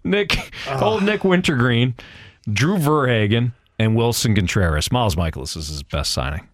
[0.04, 1.96] Nick, old Nick Wintergreen,
[2.52, 4.92] Drew Verhagen, and Willson Contreras.
[4.92, 6.48] Miles Mikolas is his best signing.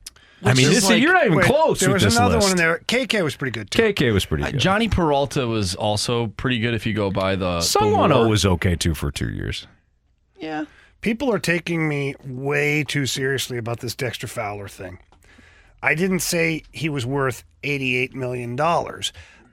[0.44, 2.45] I mean, this, like- you're not even wait, close There with was this another list.
[2.50, 2.80] one in there.
[2.88, 3.82] KK was pretty good too.
[3.82, 4.60] KK was pretty Uh, good.
[4.60, 7.56] Jhonny Peralta was also pretty good if you go by the.
[7.56, 8.28] the Sungwano war.
[8.30, 9.66] was okay too for two years.
[10.40, 10.66] Yeah.
[11.02, 15.00] People are taking me way too seriously about this Dexter Fowler thing.
[15.82, 18.60] I didn't say he was worth $88 million.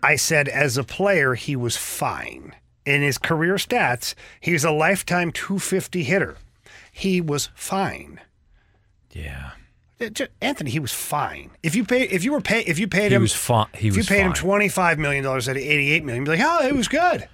[0.02, 2.55] I said as a player, he was fine.
[2.84, 6.36] In his career stats, he's a lifetime 250 hitter.
[7.02, 8.20] He was fine.
[9.10, 9.50] Yeah.
[10.40, 11.50] Anthony, he was fine.
[11.64, 13.89] If you pay, if you were pay, if you paid He him, was fi- he
[13.89, 16.39] if was you paid him twenty five million dollars at eighty eight million, you'd be
[16.39, 17.28] like, oh, it was good.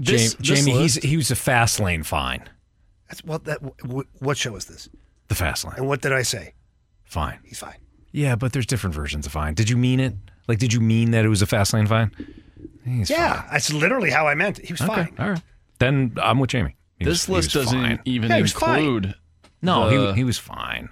[0.00, 2.48] Jamie, Jamie he's he was a fast lane fine.
[3.08, 3.58] That's what that.
[4.18, 4.88] What show is this?
[5.28, 5.74] The fast lane.
[5.76, 6.54] And what did I say?
[7.04, 7.38] Fine.
[7.44, 7.76] He's fine.
[8.10, 9.54] Yeah, but there's different versions of fine.
[9.54, 10.14] Did you mean it?
[10.48, 12.10] Like, did you mean that it was a fast lane fine?
[12.84, 14.66] He's yeah, that's literally how I meant it.
[14.66, 15.14] He was Okay, fine.
[15.18, 15.42] All right.
[15.78, 16.76] Then I'm with Jamie.
[17.04, 18.00] He This was- he list was doesn't fine.
[18.04, 18.78] even Yeah, he was fine.
[18.78, 19.14] include.
[19.60, 20.88] No, the- he, he was fine.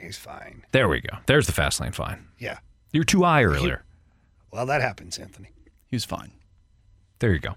[0.00, 0.64] He's fine.
[0.72, 1.18] There we go.
[1.26, 2.26] There's the fast lane fine.
[2.38, 2.58] Yeah.
[2.92, 3.84] You were too high earlier.
[4.50, 5.50] Well, that happens, Anthony.
[5.88, 6.32] He was fine.
[7.20, 7.54] There you go.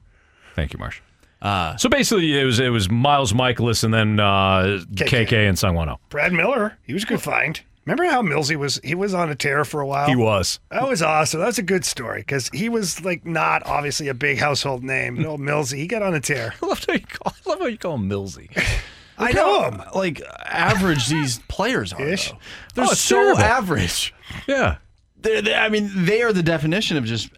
[0.55, 1.01] Thank you, Marsh.
[1.41, 5.47] Uh, So basically, it was it was Miles Mikolas and then uh, KK.
[5.47, 5.97] and Sungwano.
[6.09, 7.59] Brad Miller, he was a good find.
[7.87, 8.81] Remember how Millsy was?
[8.83, 10.07] He was on a tear for a while.
[10.09, 10.59] He was.
[10.71, 11.39] That was awesome.
[11.39, 15.15] That's a good story because he was like not obviously a big household name.
[15.15, 16.53] No, Millsy, he got on a tear.
[16.61, 18.49] I love how you call, I love how you call him Millsy.
[19.17, 19.81] I know him.
[19.95, 22.01] Like average these players are.
[22.01, 22.31] Ish.
[22.31, 22.37] Though.
[22.75, 23.41] They're Oh, so terrible.
[23.41, 24.13] average.
[24.47, 24.77] Yeah.
[25.21, 27.29] They're, they I mean, they are the definition of just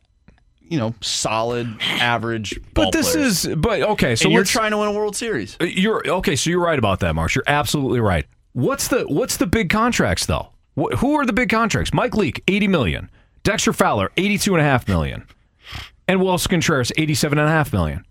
[0.62, 2.60] you know solid, average.
[2.74, 3.46] But this players.
[3.46, 4.16] is but okay.
[4.16, 5.58] So and you're trying to win a World Series.
[5.62, 6.36] Uh, You're okay.
[6.36, 7.36] So you're right about that, Marsh.
[7.36, 8.26] You're absolutely right.
[8.54, 10.50] What's the what's the big contracts though?
[10.80, 11.94] Wh- who are the big contracts?
[11.94, 13.10] Mike Leake, eighty million.
[13.44, 15.26] Dexter Fowler, eighty-two and a half million,
[16.08, 18.04] and Willson Contreras, eighty-seven and a half million.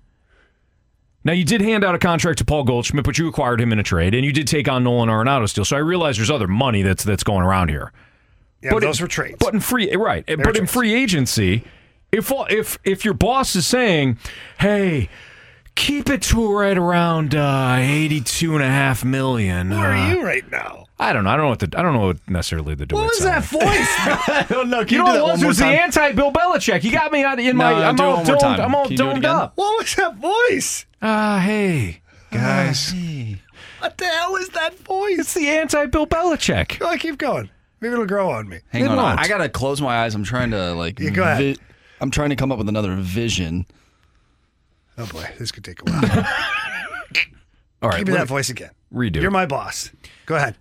[1.25, 3.79] Now you did hand out a contract to Paul Goldschmidt, but you acquired him in
[3.79, 5.65] a trade, and you did take on Nolan Arenado still.
[5.65, 7.93] So I realize there's other money that's that's going around here.
[8.63, 9.37] Yeah, But those it- were trades.
[9.39, 11.65] But in free eh, right, but in free agency,
[12.11, 14.19] if if if your boss is saying,
[14.61, 15.11] "Hey,
[15.79, 19.71] keep it to right around uh, 82 and a half million.
[19.71, 20.87] Where uh, are you right now?
[20.99, 21.31] I don't know.
[21.31, 23.63] I don't know what the I don't know what necessarily the What was that voice?
[23.63, 24.85] I don't know.
[24.85, 25.43] Can You you, know do what was?
[25.43, 26.83] It was the anti Bill Belichick.
[26.83, 27.85] You got me out in No, my.
[27.85, 28.41] I'm all one more domed.
[28.41, 28.61] time.
[28.61, 29.53] I'm all Can you do it domed up.
[29.55, 30.87] What was that voice?
[31.01, 32.01] Ah, hey
[32.33, 32.93] guys,
[33.79, 35.19] What the hell is that voice?
[35.21, 36.81] it's the anti Bill Belichick.
[36.81, 37.49] Go on, keep going.
[37.81, 38.59] Maybe it'll grow on me.
[38.71, 39.21] Hang It on, won't.
[39.21, 40.17] I gotta close my eyes.
[40.17, 40.99] I'm trying to like.
[40.99, 41.59] Yeah, go ahead.
[42.01, 43.67] I'm trying to come up with another vision.
[44.99, 46.05] Oh boy, this could take a while.
[47.83, 48.71] All right, Give me let that voice again.
[48.93, 49.17] Redo.
[49.17, 49.31] You're it.
[49.31, 49.91] my boss.
[50.27, 50.57] Go ahead.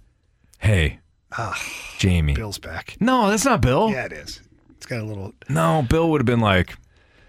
[0.59, 0.99] Hey,
[1.37, 1.59] ah,
[1.97, 2.33] Jamie.
[2.33, 2.95] Bill's back.
[2.99, 3.89] No, that's not Bill.
[3.89, 4.41] Yeah, it is.
[4.75, 5.33] It's got a little.
[5.49, 6.75] No, Bill would have been like,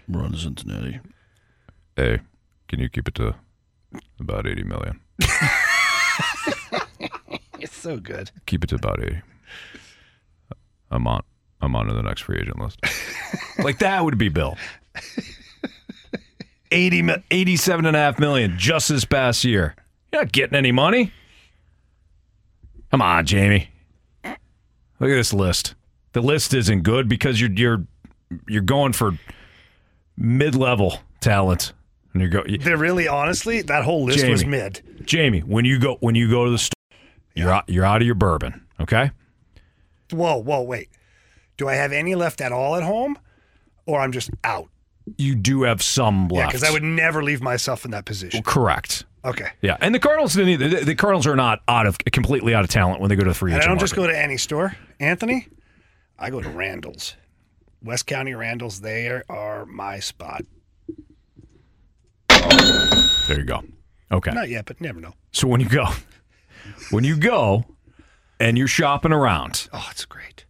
[0.07, 0.99] Run to Cincinnati.
[1.95, 2.19] "Hey,
[2.67, 3.35] can you keep it to
[4.19, 4.99] about 80 million?
[7.61, 8.31] It's so good.
[8.45, 9.21] Keep it to about 80.
[10.91, 11.21] I'm on.
[11.61, 12.79] I'm on to the next free agent list.
[13.59, 14.57] like that would be Bill.
[16.71, 19.75] 80, mi- 87 and a half million just this past year.
[20.11, 21.11] You're not getting any money.
[22.91, 23.69] Come on, Jamie.
[24.25, 25.75] Look at this list.
[26.13, 27.85] the list isn't good because you're you're
[28.47, 29.17] you're going for
[30.17, 31.73] mid level talent,
[32.13, 32.43] and you go.
[32.59, 34.81] They're really honestly, that whole list Jamie, was mid.
[35.05, 36.73] Jamie, when you go when you go to the store,
[37.35, 38.65] you're out, you're out of your bourbon.
[38.79, 39.11] Okay.
[40.11, 40.89] Whoa, whoa, wait.
[41.57, 43.17] Do I have any left at all at home,
[43.85, 44.69] or I'm just out?
[45.17, 46.33] You do have some left.
[46.33, 48.43] Yeah, because I would never leave myself in that position.
[48.43, 49.05] Correct.
[49.25, 49.49] Okay.
[49.61, 50.69] Yeah, and the Cardinals didn't either.
[50.69, 53.29] The, the Cardinals are not out of completely out of talent when they go to
[53.29, 55.47] the free And I don't just go to any store, Anthony.
[56.17, 57.15] I go to Randall's,
[57.83, 58.81] West County Randall's.
[58.81, 60.43] They are, are my spot.
[62.29, 63.63] There you go.
[64.11, 64.31] Okay.
[64.31, 65.13] Not yet, but never know.
[65.31, 65.85] So when you go,
[66.91, 67.65] when you go,
[68.39, 70.45] and you're shopping around, Oh, it's great.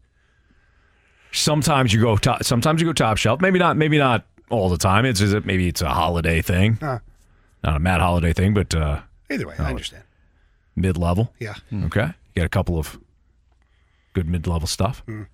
[1.32, 2.18] sometimes you go.
[2.18, 3.42] Top, sometimes you go top shelf.
[3.42, 3.76] Maybe not.
[3.78, 5.06] Maybe not all the time.
[5.06, 7.00] It's is it maybe it's a holiday thing, Huh.
[7.64, 10.03] not a mad holiday thing, but uh, Either way, I understand.
[10.76, 11.34] mid level.
[11.40, 11.56] Yeah.
[11.86, 12.08] Okay.
[12.36, 13.00] You got a couple of
[14.14, 15.03] good mid level stuff.
[15.08, 15.28] Mm.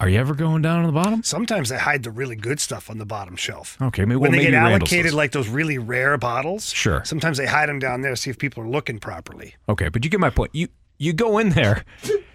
[0.00, 1.24] Are you ever going down on the bottom?
[1.24, 3.76] Sometimes they hide the really good stuff on the bottom shelf.
[3.82, 5.14] Okay, maybe when well, they maybe get Randall's allocated does.
[5.14, 7.02] like those really rare bottles, Sure.
[7.04, 9.56] Sometimes they hide them down there to see if people are looking properly.
[9.68, 10.54] Okay, but you get my point.
[10.54, 11.84] You you go in there,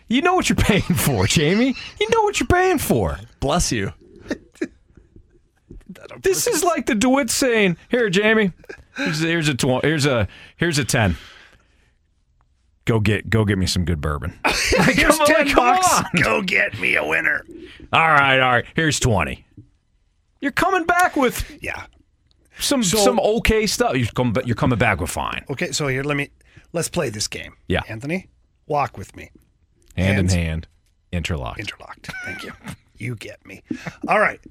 [0.09, 1.73] you know what you're paying for, Jamie.
[2.01, 3.17] You know what you're paying for.
[3.39, 3.93] Bless you.
[6.21, 8.51] This is like the DeWitt saying, "Here, Jamie,
[8.97, 11.17] here's, here's a tw- here's a here's a ten.
[12.85, 14.37] Go get go get me some good bourbon.
[14.91, 16.01] Here's on, ten bucks.
[16.21, 17.45] Go get me a winner.
[17.93, 18.65] All right, all right.
[18.75, 19.45] Here's twenty.
[20.41, 21.85] You're coming back with Yeah.
[22.59, 23.95] some So- some okay stuff.
[23.95, 25.45] You're coming you're coming back with fine.
[25.49, 26.29] Okay, so here, let me
[26.73, 27.55] let's play this game.
[27.69, 27.83] Yeah.
[27.87, 28.27] Anthony,
[28.67, 29.31] walk with me.
[29.95, 30.33] Hand Hands.
[30.33, 30.67] in hand,
[31.13, 31.59] interlocked.
[31.61, 32.11] Interlocked.
[32.25, 32.51] Thank you.
[32.97, 33.61] you get me.
[34.09, 34.41] All right.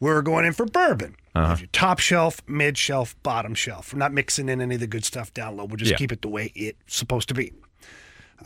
[0.00, 1.16] We're going in for bourbon.
[1.34, 1.56] Uh-huh.
[1.58, 3.92] Your top shelf, mid shelf, bottom shelf.
[3.92, 5.64] We're not mixing in any of the good stuff down low.
[5.64, 5.96] We'll just Yeah.
[5.96, 7.52] keep it the way it's supposed to be.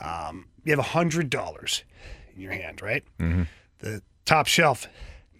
[0.00, 1.84] Um, you have a hundred dollars
[2.34, 3.02] in your hand, right?
[3.18, 3.42] Mm-hmm.
[3.80, 4.86] The top shelf,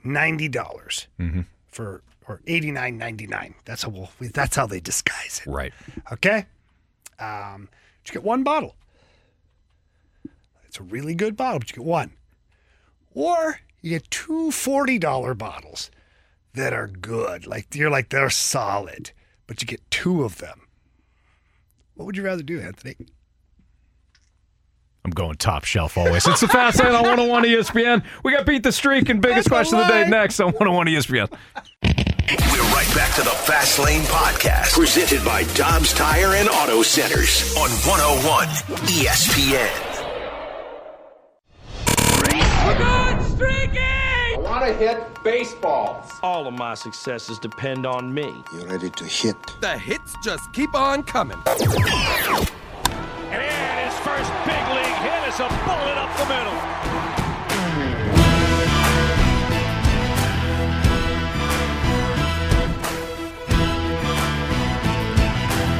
[0.04, 1.42] ninety dollars Mm-hmm.
[1.68, 3.54] for or eighty nine ninety nine.
[3.64, 5.50] That's how we'll, that's how they disguise it.
[5.50, 5.72] Right.
[6.12, 6.46] Okay.
[7.18, 7.68] Um,
[8.06, 8.74] you get one bottle.
[10.66, 12.12] It's a really good bottle, but you get one.
[13.14, 15.90] Or you get two $40 bottles
[16.54, 17.46] that are good.
[17.46, 19.12] Like you're like they're solid,
[19.46, 20.62] but you get two of them.
[21.94, 22.96] What would you rather do, Anthony?
[25.04, 26.26] I'm going top shelf always.
[26.26, 28.04] It's the Fast Lane on 101 ESPN.
[28.22, 31.30] We got beat the streak and biggest question of the day next on 101 ESPN.
[31.82, 37.56] We're right back to the Fast Lane Podcast, presented by Dobbs Tire and Auto Centers
[37.56, 38.46] on 101
[38.86, 39.90] ESPN.
[42.62, 43.99] I
[44.50, 46.10] want to hit baseballs.
[46.24, 48.42] All of my successes depend on me.
[48.52, 49.36] You ready to hit?
[49.60, 51.38] The hits just keep on coming.
[51.46, 51.60] And
[53.86, 56.89] his first big league hit is a bullet up the middle.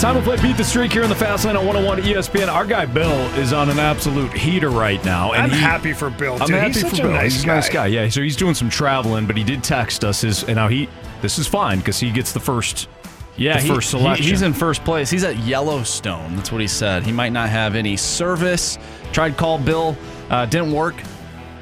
[0.00, 2.48] Time to play Beat the Streak here in the Fast Lane on 101 ESPN.
[2.48, 5.32] Our guy Bill is on an absolute heater right now.
[5.32, 6.56] And I'm he- happy for Bill, I'm dude.
[6.56, 7.12] happy He's for such a Bill.
[7.12, 7.74] nice he's a nice guy.
[7.74, 7.86] guy.
[7.88, 10.88] Yeah, so he's doing some traveling, but he did text us his, and now he,
[11.20, 12.88] this is fine because he gets the first,
[13.36, 14.26] Yeah, the he- first he- selection.
[14.26, 15.10] he's in first place.
[15.10, 16.34] He's at Yellowstone.
[16.34, 17.02] That's what he said.
[17.02, 18.78] He might not have any service.
[19.12, 19.98] Tried call Bill,
[20.30, 20.94] uh, didn't work.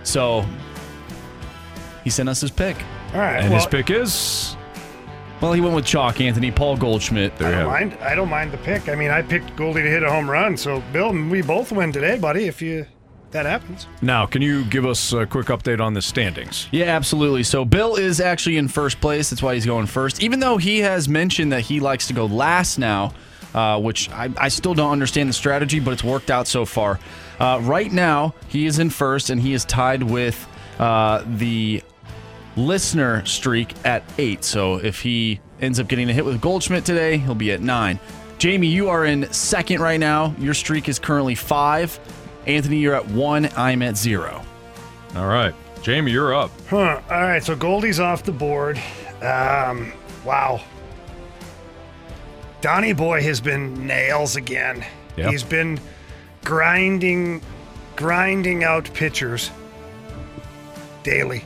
[0.04, 0.46] So
[2.04, 2.76] he sent us his pick.
[3.14, 3.40] All right.
[3.40, 4.56] and well, his pick is
[5.40, 7.40] Well, he went with chalk, Anthony, Paul Goldschmidt.
[7.40, 7.94] I don't mind.
[8.00, 8.88] I don't mind the pick.
[8.88, 10.56] I mean, I picked Goldie to hit a home run.
[10.56, 12.46] So, Bill, and we both win today, buddy.
[12.46, 12.86] If you
[13.30, 13.86] that happens.
[14.00, 14.26] now.
[14.26, 16.66] Can you give us a quick update on the standings?
[16.70, 17.42] Yeah, absolutely.
[17.42, 19.30] So Bill is actually in first place.
[19.30, 20.22] That's why he's going first.
[20.22, 23.12] Even though he has mentioned that he likes to go last now,
[23.54, 26.98] uh, which I, I still don't understand the strategy, but it's worked out so far.
[27.38, 31.82] Uh, right now, he is in first, and he is tied with uh, the
[32.58, 34.44] listener streak at eight.
[34.44, 37.98] So if he ends up getting a hit with Goldschmidt today, he'll be at nine.
[38.38, 40.34] Jamie, you are in second right now.
[40.38, 41.98] Your streak is currently five.
[42.46, 43.48] Anthony, you're at one.
[43.56, 44.42] I'm at zero.
[45.16, 46.50] All right, Jamie, you're up.
[46.68, 47.00] Huh.
[47.10, 47.42] All right.
[47.42, 48.80] So Goldie's off the board.
[49.22, 49.92] Um,
[50.24, 50.60] wow.
[52.60, 54.84] Donnie Boy has been nails again.
[55.16, 55.30] Yep.
[55.30, 55.80] He's been
[56.44, 57.40] grinding,
[57.96, 59.50] grinding out pitchers
[61.02, 61.44] daily.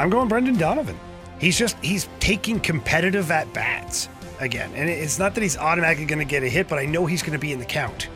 [0.00, 0.98] I'm going Brendan Donovan.
[1.38, 6.20] He's just he's taking competitive at bats again, and it's not that he's automatically going
[6.20, 8.08] to get a hit, but I know he's going to be in the count.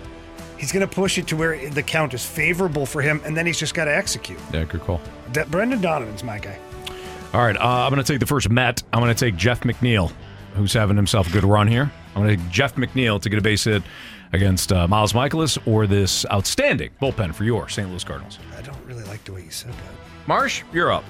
[0.56, 3.44] He's going to push it to where the count is favorable for him, and then
[3.44, 4.38] he's just got to execute.
[4.50, 4.98] Yeah, good call.
[5.34, 6.58] That Brendan Donovan's my guy.
[7.34, 8.82] All right, uh, I'm going to take the first Met.
[8.90, 10.10] I'm going to take Jeff McNeil,
[10.54, 11.92] who's having himself a good run here.
[12.14, 13.82] I'm going to take Jeff McNeil to get a base hit
[14.32, 17.90] against uh, Miles Mikolas or this outstanding bullpen for your St.
[17.90, 18.38] Louis Cardinals.
[18.56, 20.26] I don't really like the way you said that.
[20.26, 21.04] Marsh, you're up.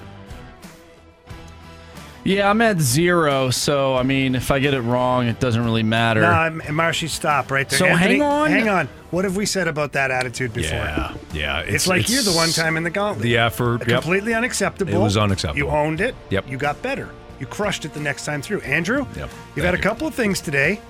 [2.25, 5.83] Yeah, I'm at zero, so I mean, if I get it wrong, it doesn't really
[5.83, 6.21] matter.
[6.21, 7.77] No, I'm- Marshy, stop right there.
[7.79, 8.49] So hang on.
[8.49, 8.89] Hang on.
[9.11, 10.79] What have we said about that attitude before?
[10.79, 11.59] Yeah, yeah.
[11.59, 13.21] It's, like you're the one time in the gauntlet.
[13.23, 13.87] The effort.
[13.87, 14.01] yep.
[14.01, 14.93] Completely unacceptable.
[14.93, 15.69] It was unacceptable.
[15.69, 16.15] You owned it.
[16.31, 16.49] Yep.
[16.49, 17.09] You got better.
[17.39, 18.61] You crushed it the next time through.
[18.61, 19.29] Andrew, Yep.
[19.55, 20.81] you've had a couple of things today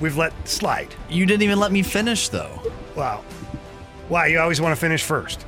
[0.00, 0.94] we've let slide.
[1.08, 2.60] You didn't even let me finish though.
[2.94, 3.24] Wow.
[4.08, 4.26] Why?
[4.26, 5.46] You always want to finish first.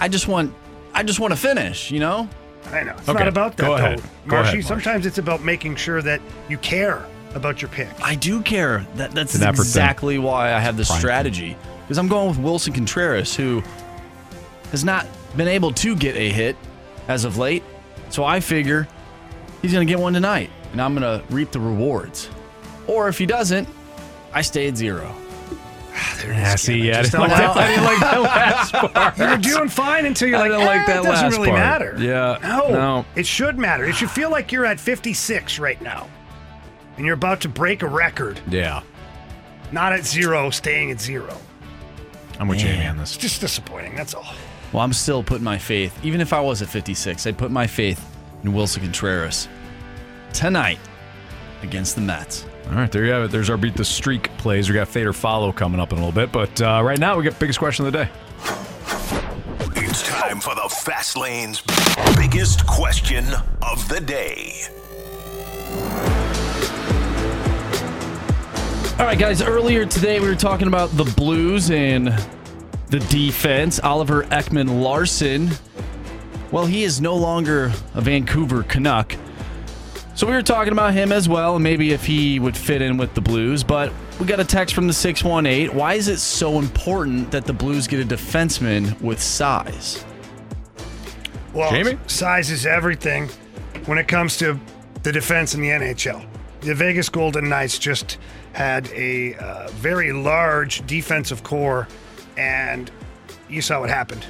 [0.00, 0.52] I just want
[0.92, 2.28] I just want to finish, you know?
[2.70, 2.92] I know.
[2.98, 3.84] It's Okay, not about that, go though.
[3.84, 4.00] ahead.
[4.26, 7.88] Go Marshy, ahead, sometimes it's about making sure that you care about your pick.
[8.02, 8.86] I do care.
[8.96, 9.62] That that's an effort thing.
[9.66, 11.56] exactly why I have this Prime strategy.
[11.82, 13.62] Because I'm going with Willson Contreras, who
[14.70, 16.56] has not been able to get a hit
[17.08, 17.62] as of late.
[18.10, 18.86] So I figure
[19.62, 22.28] he's going to get one tonight, and I'm going to reap the rewards.
[22.86, 23.68] Or if he doesn't,
[24.34, 25.14] I stay at zero.
[26.24, 27.60] Yeah, see, yeah, I Just didn't, like that, know.
[27.60, 29.18] I didn't like that last part.
[29.18, 31.36] You were doing fine until you're I like, didn't like "Eh, that it doesn't last
[31.36, 31.96] really part." matter.
[31.98, 33.06] Yeah, No, no.
[33.16, 33.84] It should matter.
[33.84, 36.08] It should feel like you're at 56 right now.
[36.96, 38.40] And you're about to break a record.
[38.48, 38.82] Yeah,
[39.72, 41.36] Not at zero, staying at zero.
[42.38, 43.14] I'm with Jamie on this.
[43.14, 43.94] It's just disappointing.
[43.94, 44.34] That's all.
[44.72, 47.66] Well, I'm still putting my faith, even if I was at 56, I'd put my
[47.66, 48.04] faith
[48.42, 49.48] in Willson Contreras
[50.32, 50.78] tonight
[51.62, 52.46] against the Mets.
[52.68, 53.30] All right, there you have it.
[53.30, 54.68] There's our beat the streak plays.
[54.68, 57.16] We got fade or follow coming up in a little bit, but uh, right now
[57.16, 58.10] we get biggest question of the day.
[59.76, 61.62] It's time for the Fast Lane's
[62.16, 63.24] biggest question
[63.60, 64.62] of the day.
[68.98, 69.42] All right, guys.
[69.42, 72.08] Earlier today, we were talking about the Blues and
[72.88, 73.80] the defense.
[73.80, 75.50] Oliver Ekman-Larsson.
[76.52, 79.16] Well, he is no longer a Vancouver Canuck.
[80.14, 82.98] So we were talking about him as well, and maybe if he would fit in
[82.98, 83.64] with the Blues.
[83.64, 85.74] But we got a text from the 618.
[85.74, 90.04] Why is it so important that the Blues get a defenseman with size?
[91.54, 91.98] Well, Jamie?
[92.06, 93.28] size is everything
[93.86, 94.58] when it comes to
[95.02, 96.24] the defense in the NHL.
[96.60, 98.18] The Vegas Golden Knights just
[98.52, 101.88] had a uh, very large defensive core,
[102.36, 102.90] and
[103.48, 104.24] you saw what happened.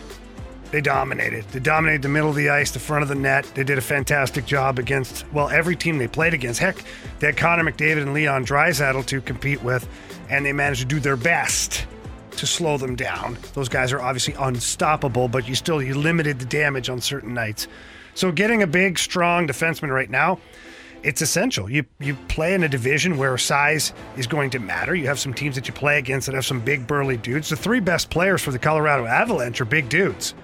[0.73, 1.45] They dominated.
[1.49, 3.45] They dominated the middle of the ice, the front of the net.
[3.55, 6.61] They did a fantastic job against, well, every team they played against.
[6.61, 6.83] Heck,
[7.19, 9.87] they had Connor McDavid and Leon Draisaitl to compete with,
[10.31, 11.87] and they managed to do their best
[12.31, 13.37] to slow them down.
[13.53, 17.69] Those guys are obviously unstoppable, but you still you limited the damage on certain nights.
[18.15, 20.41] So getting a big, strong defenseman right now,
[21.03, 21.69] it's essential.
[21.69, 24.95] You you play in a division where size is going to matter.
[24.95, 27.51] You have some teams that you play against that have some big burly dudes.
[27.51, 30.35] The three best players for the Colorado Avalanche are big dudes.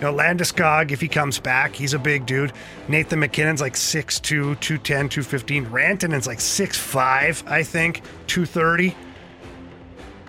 [0.00, 2.52] You know, Landeskog, if he comes back, he's a big dude.
[2.86, 5.66] Nathan MacKinnon's like 6'2", 210, 215.
[5.66, 8.94] Rantanen's like 6'5", I think, 230.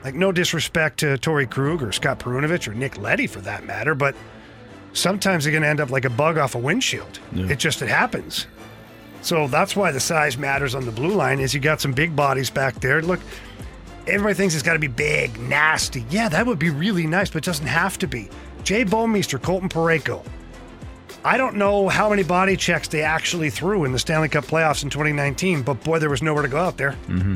[0.03, 3.93] Like, no disrespect to Torey Krug or Scott Perunovich or Nick Leddy for that matter,
[3.93, 4.15] but
[4.93, 7.19] sometimes they're going to end up like a bug off a windshield.
[7.33, 8.47] It just, it happens.
[9.21, 12.15] So that's why the size matters on the blue line is you got some big
[12.15, 13.01] bodies back there.
[13.01, 13.19] Look,
[14.07, 16.05] everybody thinks it's got to be big, nasty.
[16.09, 18.29] Yeah, that would be really nice, but it doesn't have to be.
[18.63, 20.23] Jay Bouwmeester, Colton Parayko.
[21.23, 24.83] I don't know how many body checks they actually threw in the Stanley Cup playoffs
[24.83, 26.91] in 2019, but boy, there was nowhere to go out there.
[27.07, 27.35] Mm-hmm.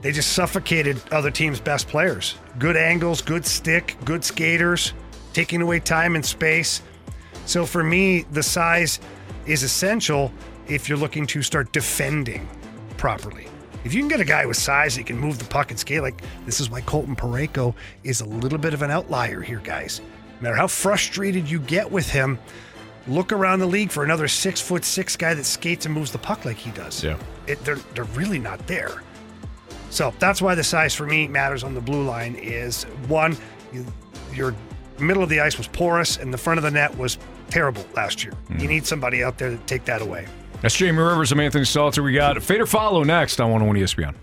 [0.00, 2.36] They just suffocated other teams' best players.
[2.58, 4.94] Good angles, good stick, good skaters,
[5.32, 6.82] taking away time and space.
[7.44, 9.00] So for me, the size
[9.46, 10.32] is essential
[10.68, 12.48] if you're looking to start defending
[12.96, 13.48] properly.
[13.84, 16.02] If you can get a guy with size that can move the puck and skate,
[16.02, 17.74] like this is why Colton Parayko
[18.04, 20.00] is a little bit of an outlier here, guys.
[20.40, 22.38] No matter how frustrated you get with him,
[23.08, 26.18] look around the league for another six foot six guy that skates and moves the
[26.18, 27.02] puck like he does.
[27.02, 27.18] Yeah.
[27.46, 29.02] It, they're they're really not there.
[29.90, 33.36] So that's why the size for me matters on the blue line is one,
[33.72, 33.84] you,
[34.34, 34.54] your
[34.98, 37.18] middle of the ice was porous and the front of the net was
[37.48, 38.34] terrible last year.
[38.50, 38.68] You mm.
[38.68, 40.26] need somebody out there to take that away.
[40.60, 41.32] That's Jamie Rivers.
[41.32, 42.04] I'm Anthony Stalter.
[42.04, 44.14] We got Fade or Follow next on 101 ESPN.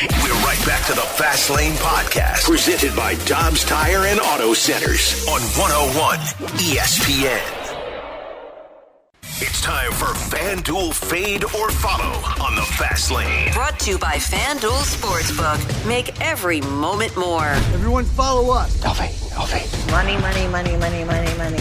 [0.00, 0.06] We're
[0.44, 5.40] right back to the Fast Lane Podcast, presented by Dobbs Tire and Auto Centers on
[5.58, 6.18] 101
[6.60, 7.42] ESPN.
[9.40, 13.52] It's time for FanDuel Fade or Follow on the Fast Lane.
[13.52, 15.88] Brought to you by FanDuel Sportsbook.
[15.88, 17.48] Make every moment more.
[17.74, 18.80] Everyone follow us.
[19.90, 21.58] Money, money, money, money, money, money.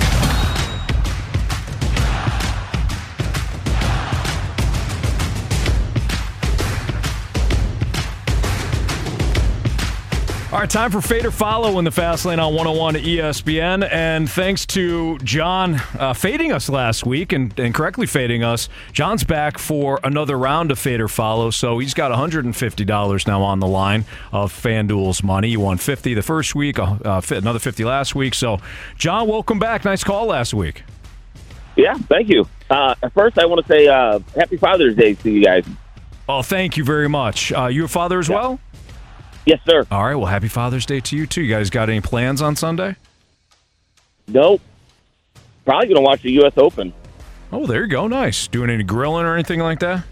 [10.49, 13.85] All right, time for Fade or Follow in the Fast Lane on 101 ESPN.
[13.91, 19.25] And thanks to John uh, fading us last week and, and correctly fading us, John's
[19.25, 21.49] back for another round of Fade or Follow.
[21.49, 25.49] So he's got $150 now on the line of FanDuel's money.
[25.49, 28.33] He won 50 the first week, uh, uh, another 50 last week.
[28.33, 28.61] So,
[28.97, 29.83] John, welcome back.
[29.83, 30.83] Nice call last week.
[31.75, 32.47] Yeah, thank you.
[32.69, 35.65] Uh, first, I want to say uh, Happy Father's Day to you guys.
[36.29, 37.51] Oh, thank you very much.
[37.53, 38.59] Uh, you a father as well?
[39.47, 39.85] Yes, sir.
[39.89, 40.15] All right.
[40.15, 41.41] Well, happy Father's Day to you too.
[41.41, 42.97] You guys got any plans on Sunday?
[44.27, 44.61] Nope.
[45.63, 46.51] Probably going to watch the U.S.
[46.57, 46.93] Open.
[47.53, 48.07] Oh, there you go.
[48.07, 48.49] Nice.
[48.49, 50.03] Doing any grilling or anything like that?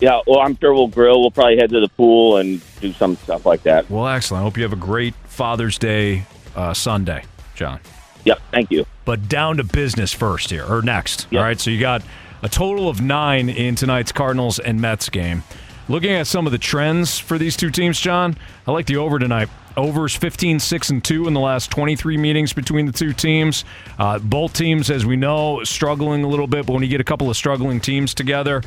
[0.00, 1.20] Yeah, well, I'm sure we'll grill.
[1.20, 3.88] We'll probably head to the pool and do some stuff like that.
[3.88, 4.40] Well, excellent.
[4.40, 6.24] I hope you have a great Father's Day
[6.56, 7.78] uh, Sunday, John.
[8.24, 8.86] Yep, thank you.
[9.04, 11.26] But down to business first here, or next.
[11.32, 12.02] All right, so you got
[12.42, 15.42] a total of nine in tonight's Cardinals and Mets game.
[15.90, 18.36] Looking at some of the trends for these two teams, John,
[18.66, 19.48] I like the over tonight.
[19.74, 23.64] Overs 15, 6, and 2 in the last 23 meetings between the two teams.
[23.98, 27.04] Uh, both teams, as we know, struggling a little bit, but when you get a
[27.04, 28.62] couple of struggling teams together,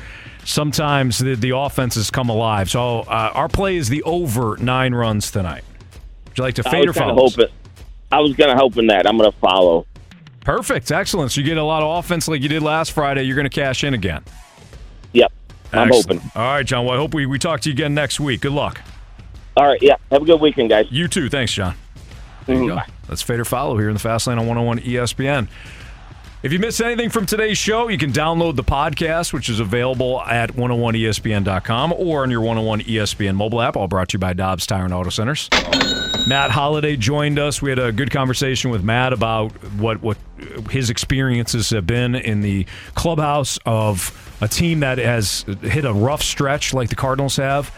[0.45, 2.71] sometimes the, the offenses come alive.
[2.71, 5.63] So uh, our play is the over nine runs tonight.
[6.29, 7.27] Would you like to fade or follow?
[8.11, 9.05] I was going to hope in that.
[9.05, 9.85] I'm going to follow.
[10.39, 10.91] Perfect.
[10.91, 11.33] Excellent.
[11.33, 13.23] So you get a lot of offense like you did last Friday.
[13.23, 14.23] You're going to cash in again.
[15.13, 15.31] Yep.
[15.73, 16.21] I'm Excellent.
[16.21, 16.41] hoping.
[16.41, 16.85] All right, John.
[16.85, 18.41] Well, I hope we, we talk to you again next week.
[18.41, 18.81] Good luck.
[19.57, 19.81] All right.
[19.81, 19.95] Yeah.
[20.11, 20.87] Have a good weekend, guys.
[20.89, 21.29] You too.
[21.29, 21.75] Thanks, John.
[22.45, 22.77] There you mm-hmm.
[22.77, 22.93] go.
[23.09, 25.47] Let's fade or follow here in the Fast Lane on 101 ESPN.
[26.43, 30.21] If you missed anything from today's show, you can download the podcast, which is available
[30.21, 34.65] at 101ESPN.com or on your 101 ESPN mobile app, all brought to you by Dobbs
[34.65, 35.49] Tire and Auto Centers.
[36.27, 37.61] Matt Holliday joined us.
[37.61, 40.17] We had a good conversation with Matt about what, what
[40.71, 46.21] his experiences have been in the clubhouse of a team that has hit a rough
[46.21, 47.69] stretch like the Cardinals have.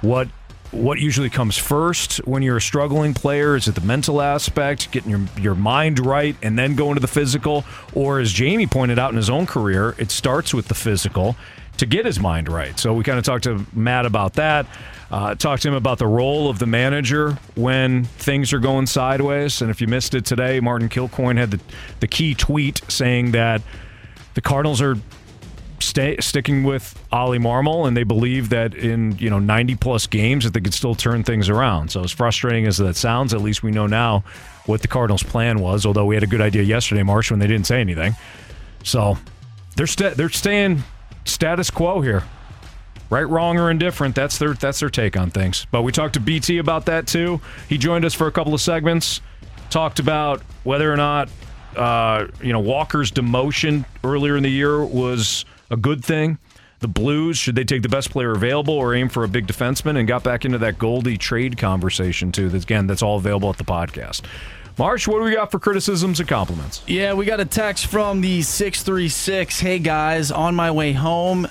[0.00, 0.28] What
[0.70, 3.56] what usually comes first when you're a struggling player?
[3.56, 7.08] Is it the mental aspect, getting your your mind right, and then going to the
[7.08, 7.64] physical?
[7.94, 11.36] Or as Jamie pointed out in his own career, it starts with the physical
[11.78, 12.78] to get his mind right.
[12.78, 14.66] So we kind of talked to Matt about that.
[15.10, 19.62] Uh, talked to him about the role of the manager when things are going sideways.
[19.62, 21.60] And if you missed it today, Martin Kilcoyne had the,
[22.00, 23.62] the key tweet saying that
[24.34, 24.96] the Cardinals are
[25.88, 30.44] stay, sticking with Oli Marmol, and they believe that in you know 90 plus games
[30.44, 31.90] that they could still turn things around.
[31.90, 34.24] So as frustrating as that sounds, at least we know now
[34.66, 35.86] what the Cardinals' plan was.
[35.86, 38.14] Although we had a good idea yesterday, Marsh, when they didn't say anything.
[38.84, 39.18] So
[39.76, 40.82] they're sta they're staying
[41.24, 42.24] status quo here.
[43.10, 44.14] Right, wrong, or indifferent.
[44.14, 45.66] That's their that's their take on things.
[45.70, 47.40] But we talked to BT about that too.
[47.68, 49.22] He joined us for a couple of segments.
[49.70, 51.30] Talked about whether or not
[51.74, 56.38] uh, you know Walker's demotion earlier in the year was a good thing.
[56.80, 59.98] The Blues should they take the best player available or aim for a big defenseman?
[59.98, 62.48] And got back into that Goldie trade conversation too.
[62.48, 64.22] That's again that's all available at the podcast.
[64.78, 66.84] Marsh, what do we got for criticisms and compliments?
[66.86, 69.58] Yeah, we got a text from the 636.
[69.58, 71.48] Hey guys, on my way home.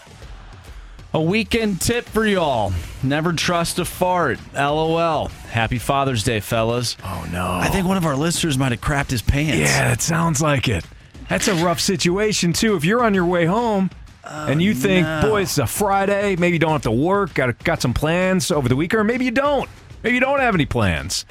[1.14, 2.72] A weekend tip for y'all.
[3.02, 4.40] Never trust a fart.
[4.54, 5.28] LOL.
[5.50, 6.96] Happy Father's Day, fellas.
[7.04, 7.46] Oh, no.
[7.46, 9.58] I think one of our listeners might have crapped his pants.
[9.58, 10.86] Yeah, it sounds like it.
[11.30, 12.76] That's a rough situation too.
[12.76, 13.90] If you're on your way home
[14.30, 15.22] Oh, and you think, no.
[15.22, 18.68] boy, it's a Friday, maybe you don't have to work, got got some plans over
[18.68, 19.70] the weekend, or maybe you don't.
[20.04, 21.26] Maybe you don't have any plans,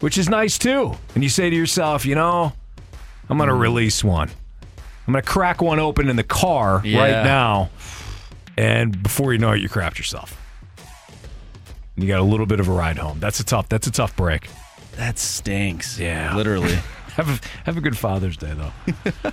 [0.00, 0.96] which is nice too.
[1.14, 2.52] And you say to yourself, you know,
[3.28, 3.60] I'm going to hmm.
[3.60, 4.30] release one.
[5.06, 6.98] I'm going to crack one open in the car Yeah.
[7.00, 7.70] right now,
[8.56, 10.40] and before you know it, you crapped yourself.
[11.94, 13.20] And you got a little bit of a ride home.
[13.20, 13.68] That's a tough.
[13.68, 14.48] That's a tough break.
[14.96, 15.98] That stinks.
[15.98, 16.78] Yeah, Literally.
[17.16, 18.72] have a have a good Father's Day though.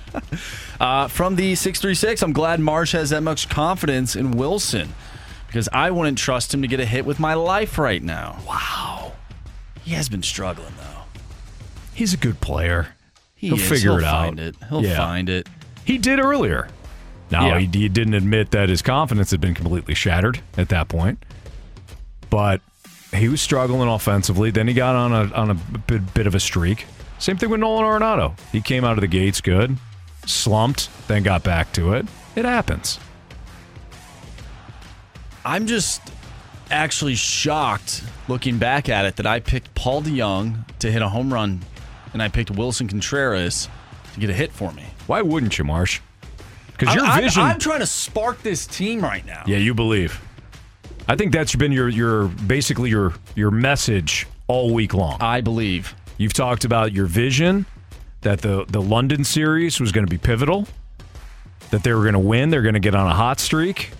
[0.80, 4.92] Uh, from the 636, I'm glad Marsh has that much confidence in Wilson
[5.46, 8.38] because I wouldn't trust him to get a hit with my life right now.
[8.46, 9.12] Wow.
[9.84, 11.02] He has been struggling, though.
[11.94, 12.88] He's a good player.
[13.36, 13.68] He He'll is.
[13.68, 14.38] figure He'll it out.
[14.40, 14.56] it.
[14.68, 14.96] He'll Yeah.
[14.96, 15.48] find it.
[15.84, 16.68] He did earlier.
[17.30, 17.60] Now Yeah.
[17.60, 21.24] he, he didn't admit that his confidence had been completely shattered at that point,
[22.30, 22.60] but
[23.14, 24.50] he was struggling offensively.
[24.50, 26.86] Then he got on a on a bit, bit of a streak.
[27.24, 28.38] Same thing with Nolan Arenado.
[28.52, 29.78] He came out of the gates good,
[30.26, 32.04] slumped, then got back to it.
[32.36, 33.00] It happens.
[35.42, 36.02] I'm just
[36.70, 41.32] actually shocked looking back at it that I picked Paul DeJong to hit a home
[41.32, 41.62] run
[42.12, 43.70] and I picked Willson Contreras
[44.12, 44.84] to get a hit for me.
[45.06, 46.00] Why wouldn't you, Marsh?
[46.72, 47.42] Because your I'm- I'm- vision.
[47.42, 49.44] I'm, trying to spark this team right now.
[49.46, 50.20] Yeah, you believe.
[51.08, 55.16] I think that's been your your basically your your message all week long.
[55.22, 55.94] I believe.
[56.16, 57.66] You've talked about your vision
[58.20, 60.66] that the the London series was going to be pivotal,
[61.70, 63.90] that they were going to win, they're going to get on a hot streak.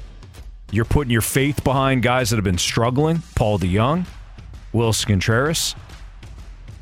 [0.70, 4.06] You're putting your faith behind guys that have been struggling, Paul DeJong.
[4.74, 5.74] Willson Contreras.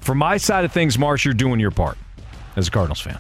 [0.01, 1.99] From my side of things, Marsh, you're doing your part
[2.57, 3.19] as a Cardinals fan.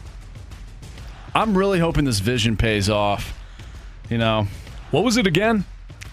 [1.34, 3.38] I'm really hoping this vision pays off.
[4.10, 4.48] You know,
[4.90, 5.64] what was it again?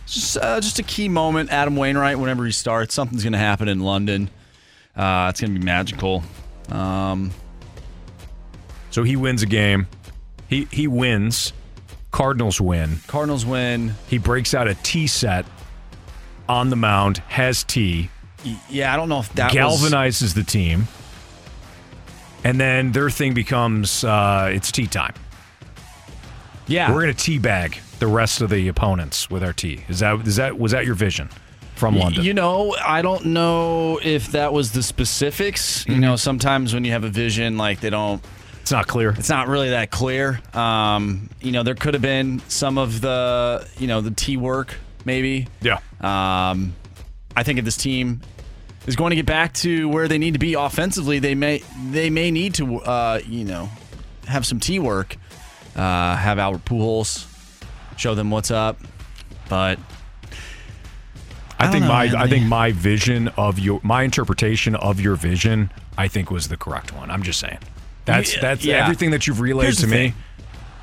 [0.05, 1.51] Just, uh, just a key moment.
[1.51, 4.29] Adam Wainwright, whenever he starts, something's going to happen in London.
[4.95, 6.23] Uh, it's going to be magical.
[6.69, 7.31] Um,
[8.91, 9.87] so he wins a game.
[10.47, 11.53] He he wins.
[12.11, 12.97] Cardinals win.
[13.07, 13.93] Cardinals win.
[14.07, 15.45] He breaks out a a T set
[16.47, 17.19] on the mound.
[17.29, 18.09] Has T.
[18.69, 20.33] Yeah, I don't know if that galvanizes was...
[20.33, 20.87] the team.
[22.43, 25.13] And then their thing becomes uh, it's tea time.
[26.67, 29.83] Yeah, we're gonna teabag the rest of the opponents with our tea.
[29.89, 31.29] Is that is that was that your vision
[31.79, 32.23] from London?
[32.23, 35.83] You know, I don't know if that was the specifics.
[35.83, 35.91] Mm-hmm.
[35.93, 38.23] You know, sometimes when you have a vision, like they don't.
[38.61, 39.09] It's not clear.
[39.17, 40.41] It's not really that clear.
[40.53, 44.75] Um, you know, there could have been some of the you know the T work
[45.05, 45.47] maybe.
[45.61, 45.79] Yeah.
[46.01, 46.75] Um,
[47.35, 48.21] I think if this team
[48.85, 52.09] is going to get back to where they need to be offensively, they may they
[52.09, 53.69] may need to uh, you know
[54.27, 55.15] have some T work.
[55.75, 57.25] Uh, have Albert Pujols
[57.95, 58.77] show them what's up,
[59.47, 59.79] but
[61.59, 62.03] I, think know, my.
[62.17, 66.57] I think my vision of your my interpretation of your vision I think was the
[66.57, 67.11] correct one.
[67.11, 67.59] I'm just saying.
[68.05, 68.83] That's Yeah, that's yeah.
[68.83, 69.91] everything that you've relayed Here's to me.
[69.91, 70.13] thing.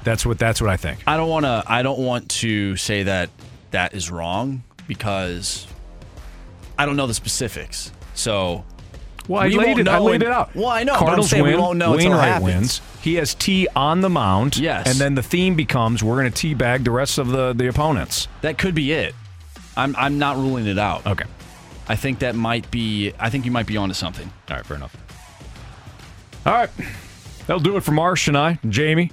[0.04, 1.00] That's what that's what I think.
[1.06, 1.64] I don't want to.
[1.66, 3.30] I don't want to say that
[3.70, 5.66] that is wrong because
[6.78, 7.90] I don't know the specifics.
[8.14, 8.64] So,
[9.28, 9.88] Well, I we laid it.
[9.88, 10.54] I laid it out.
[10.54, 10.94] Well, I know.
[10.96, 11.54] Cardinals but I'm win.
[11.54, 12.80] we won't know Wainwright wins.
[13.02, 14.56] He has T on the mound.
[14.58, 14.86] Yes.
[14.86, 18.28] and then the theme becomes we're going to teabag the rest of the the opponents.
[18.42, 19.14] That could be it.
[19.76, 21.06] I'm I'm not ruling it out.
[21.06, 21.24] Okay.
[21.88, 23.12] I think that might be.
[23.18, 24.30] I think you might be onto something.
[24.50, 24.96] All right, fair enough.
[26.44, 26.70] All right.
[27.46, 29.12] That'll do it for Marsh and I, Jamie.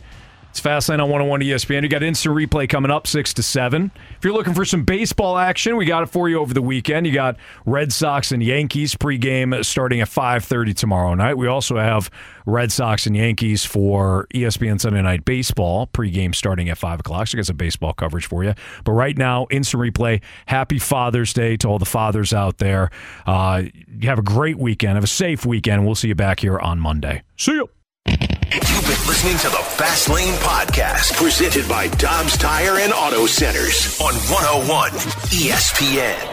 [0.53, 1.82] It's Fastlane on 101 ESPN.
[1.82, 3.90] You got instant replay coming up 6 to 7.
[4.15, 7.07] If you're looking for some baseball action, we got it for you over the weekend.
[7.07, 11.40] You got Red Sox and Yankees pregame starting at 5:30 tomorrow night.
[11.40, 12.11] We also have
[12.45, 17.30] Red Sox and Yankees for ESPN Sunday Night Baseball pregame starting at 5 o'clock.
[17.30, 18.53] So I got some baseball coverage for you.
[18.83, 20.22] But right now, instant replay.
[20.45, 22.91] Happy Father's Day to all the fathers out there.
[23.25, 24.93] Uh, you have a great weekend.
[24.93, 25.83] Have a safe weekend.
[25.83, 27.23] We'll see you back here on Monday.
[27.38, 27.69] See you.
[28.53, 33.99] You've been listening to the Fast Lane Podcast, presented by Dobbs Tire and Auto Centers
[33.99, 34.91] on 101
[35.32, 36.32] ESPN.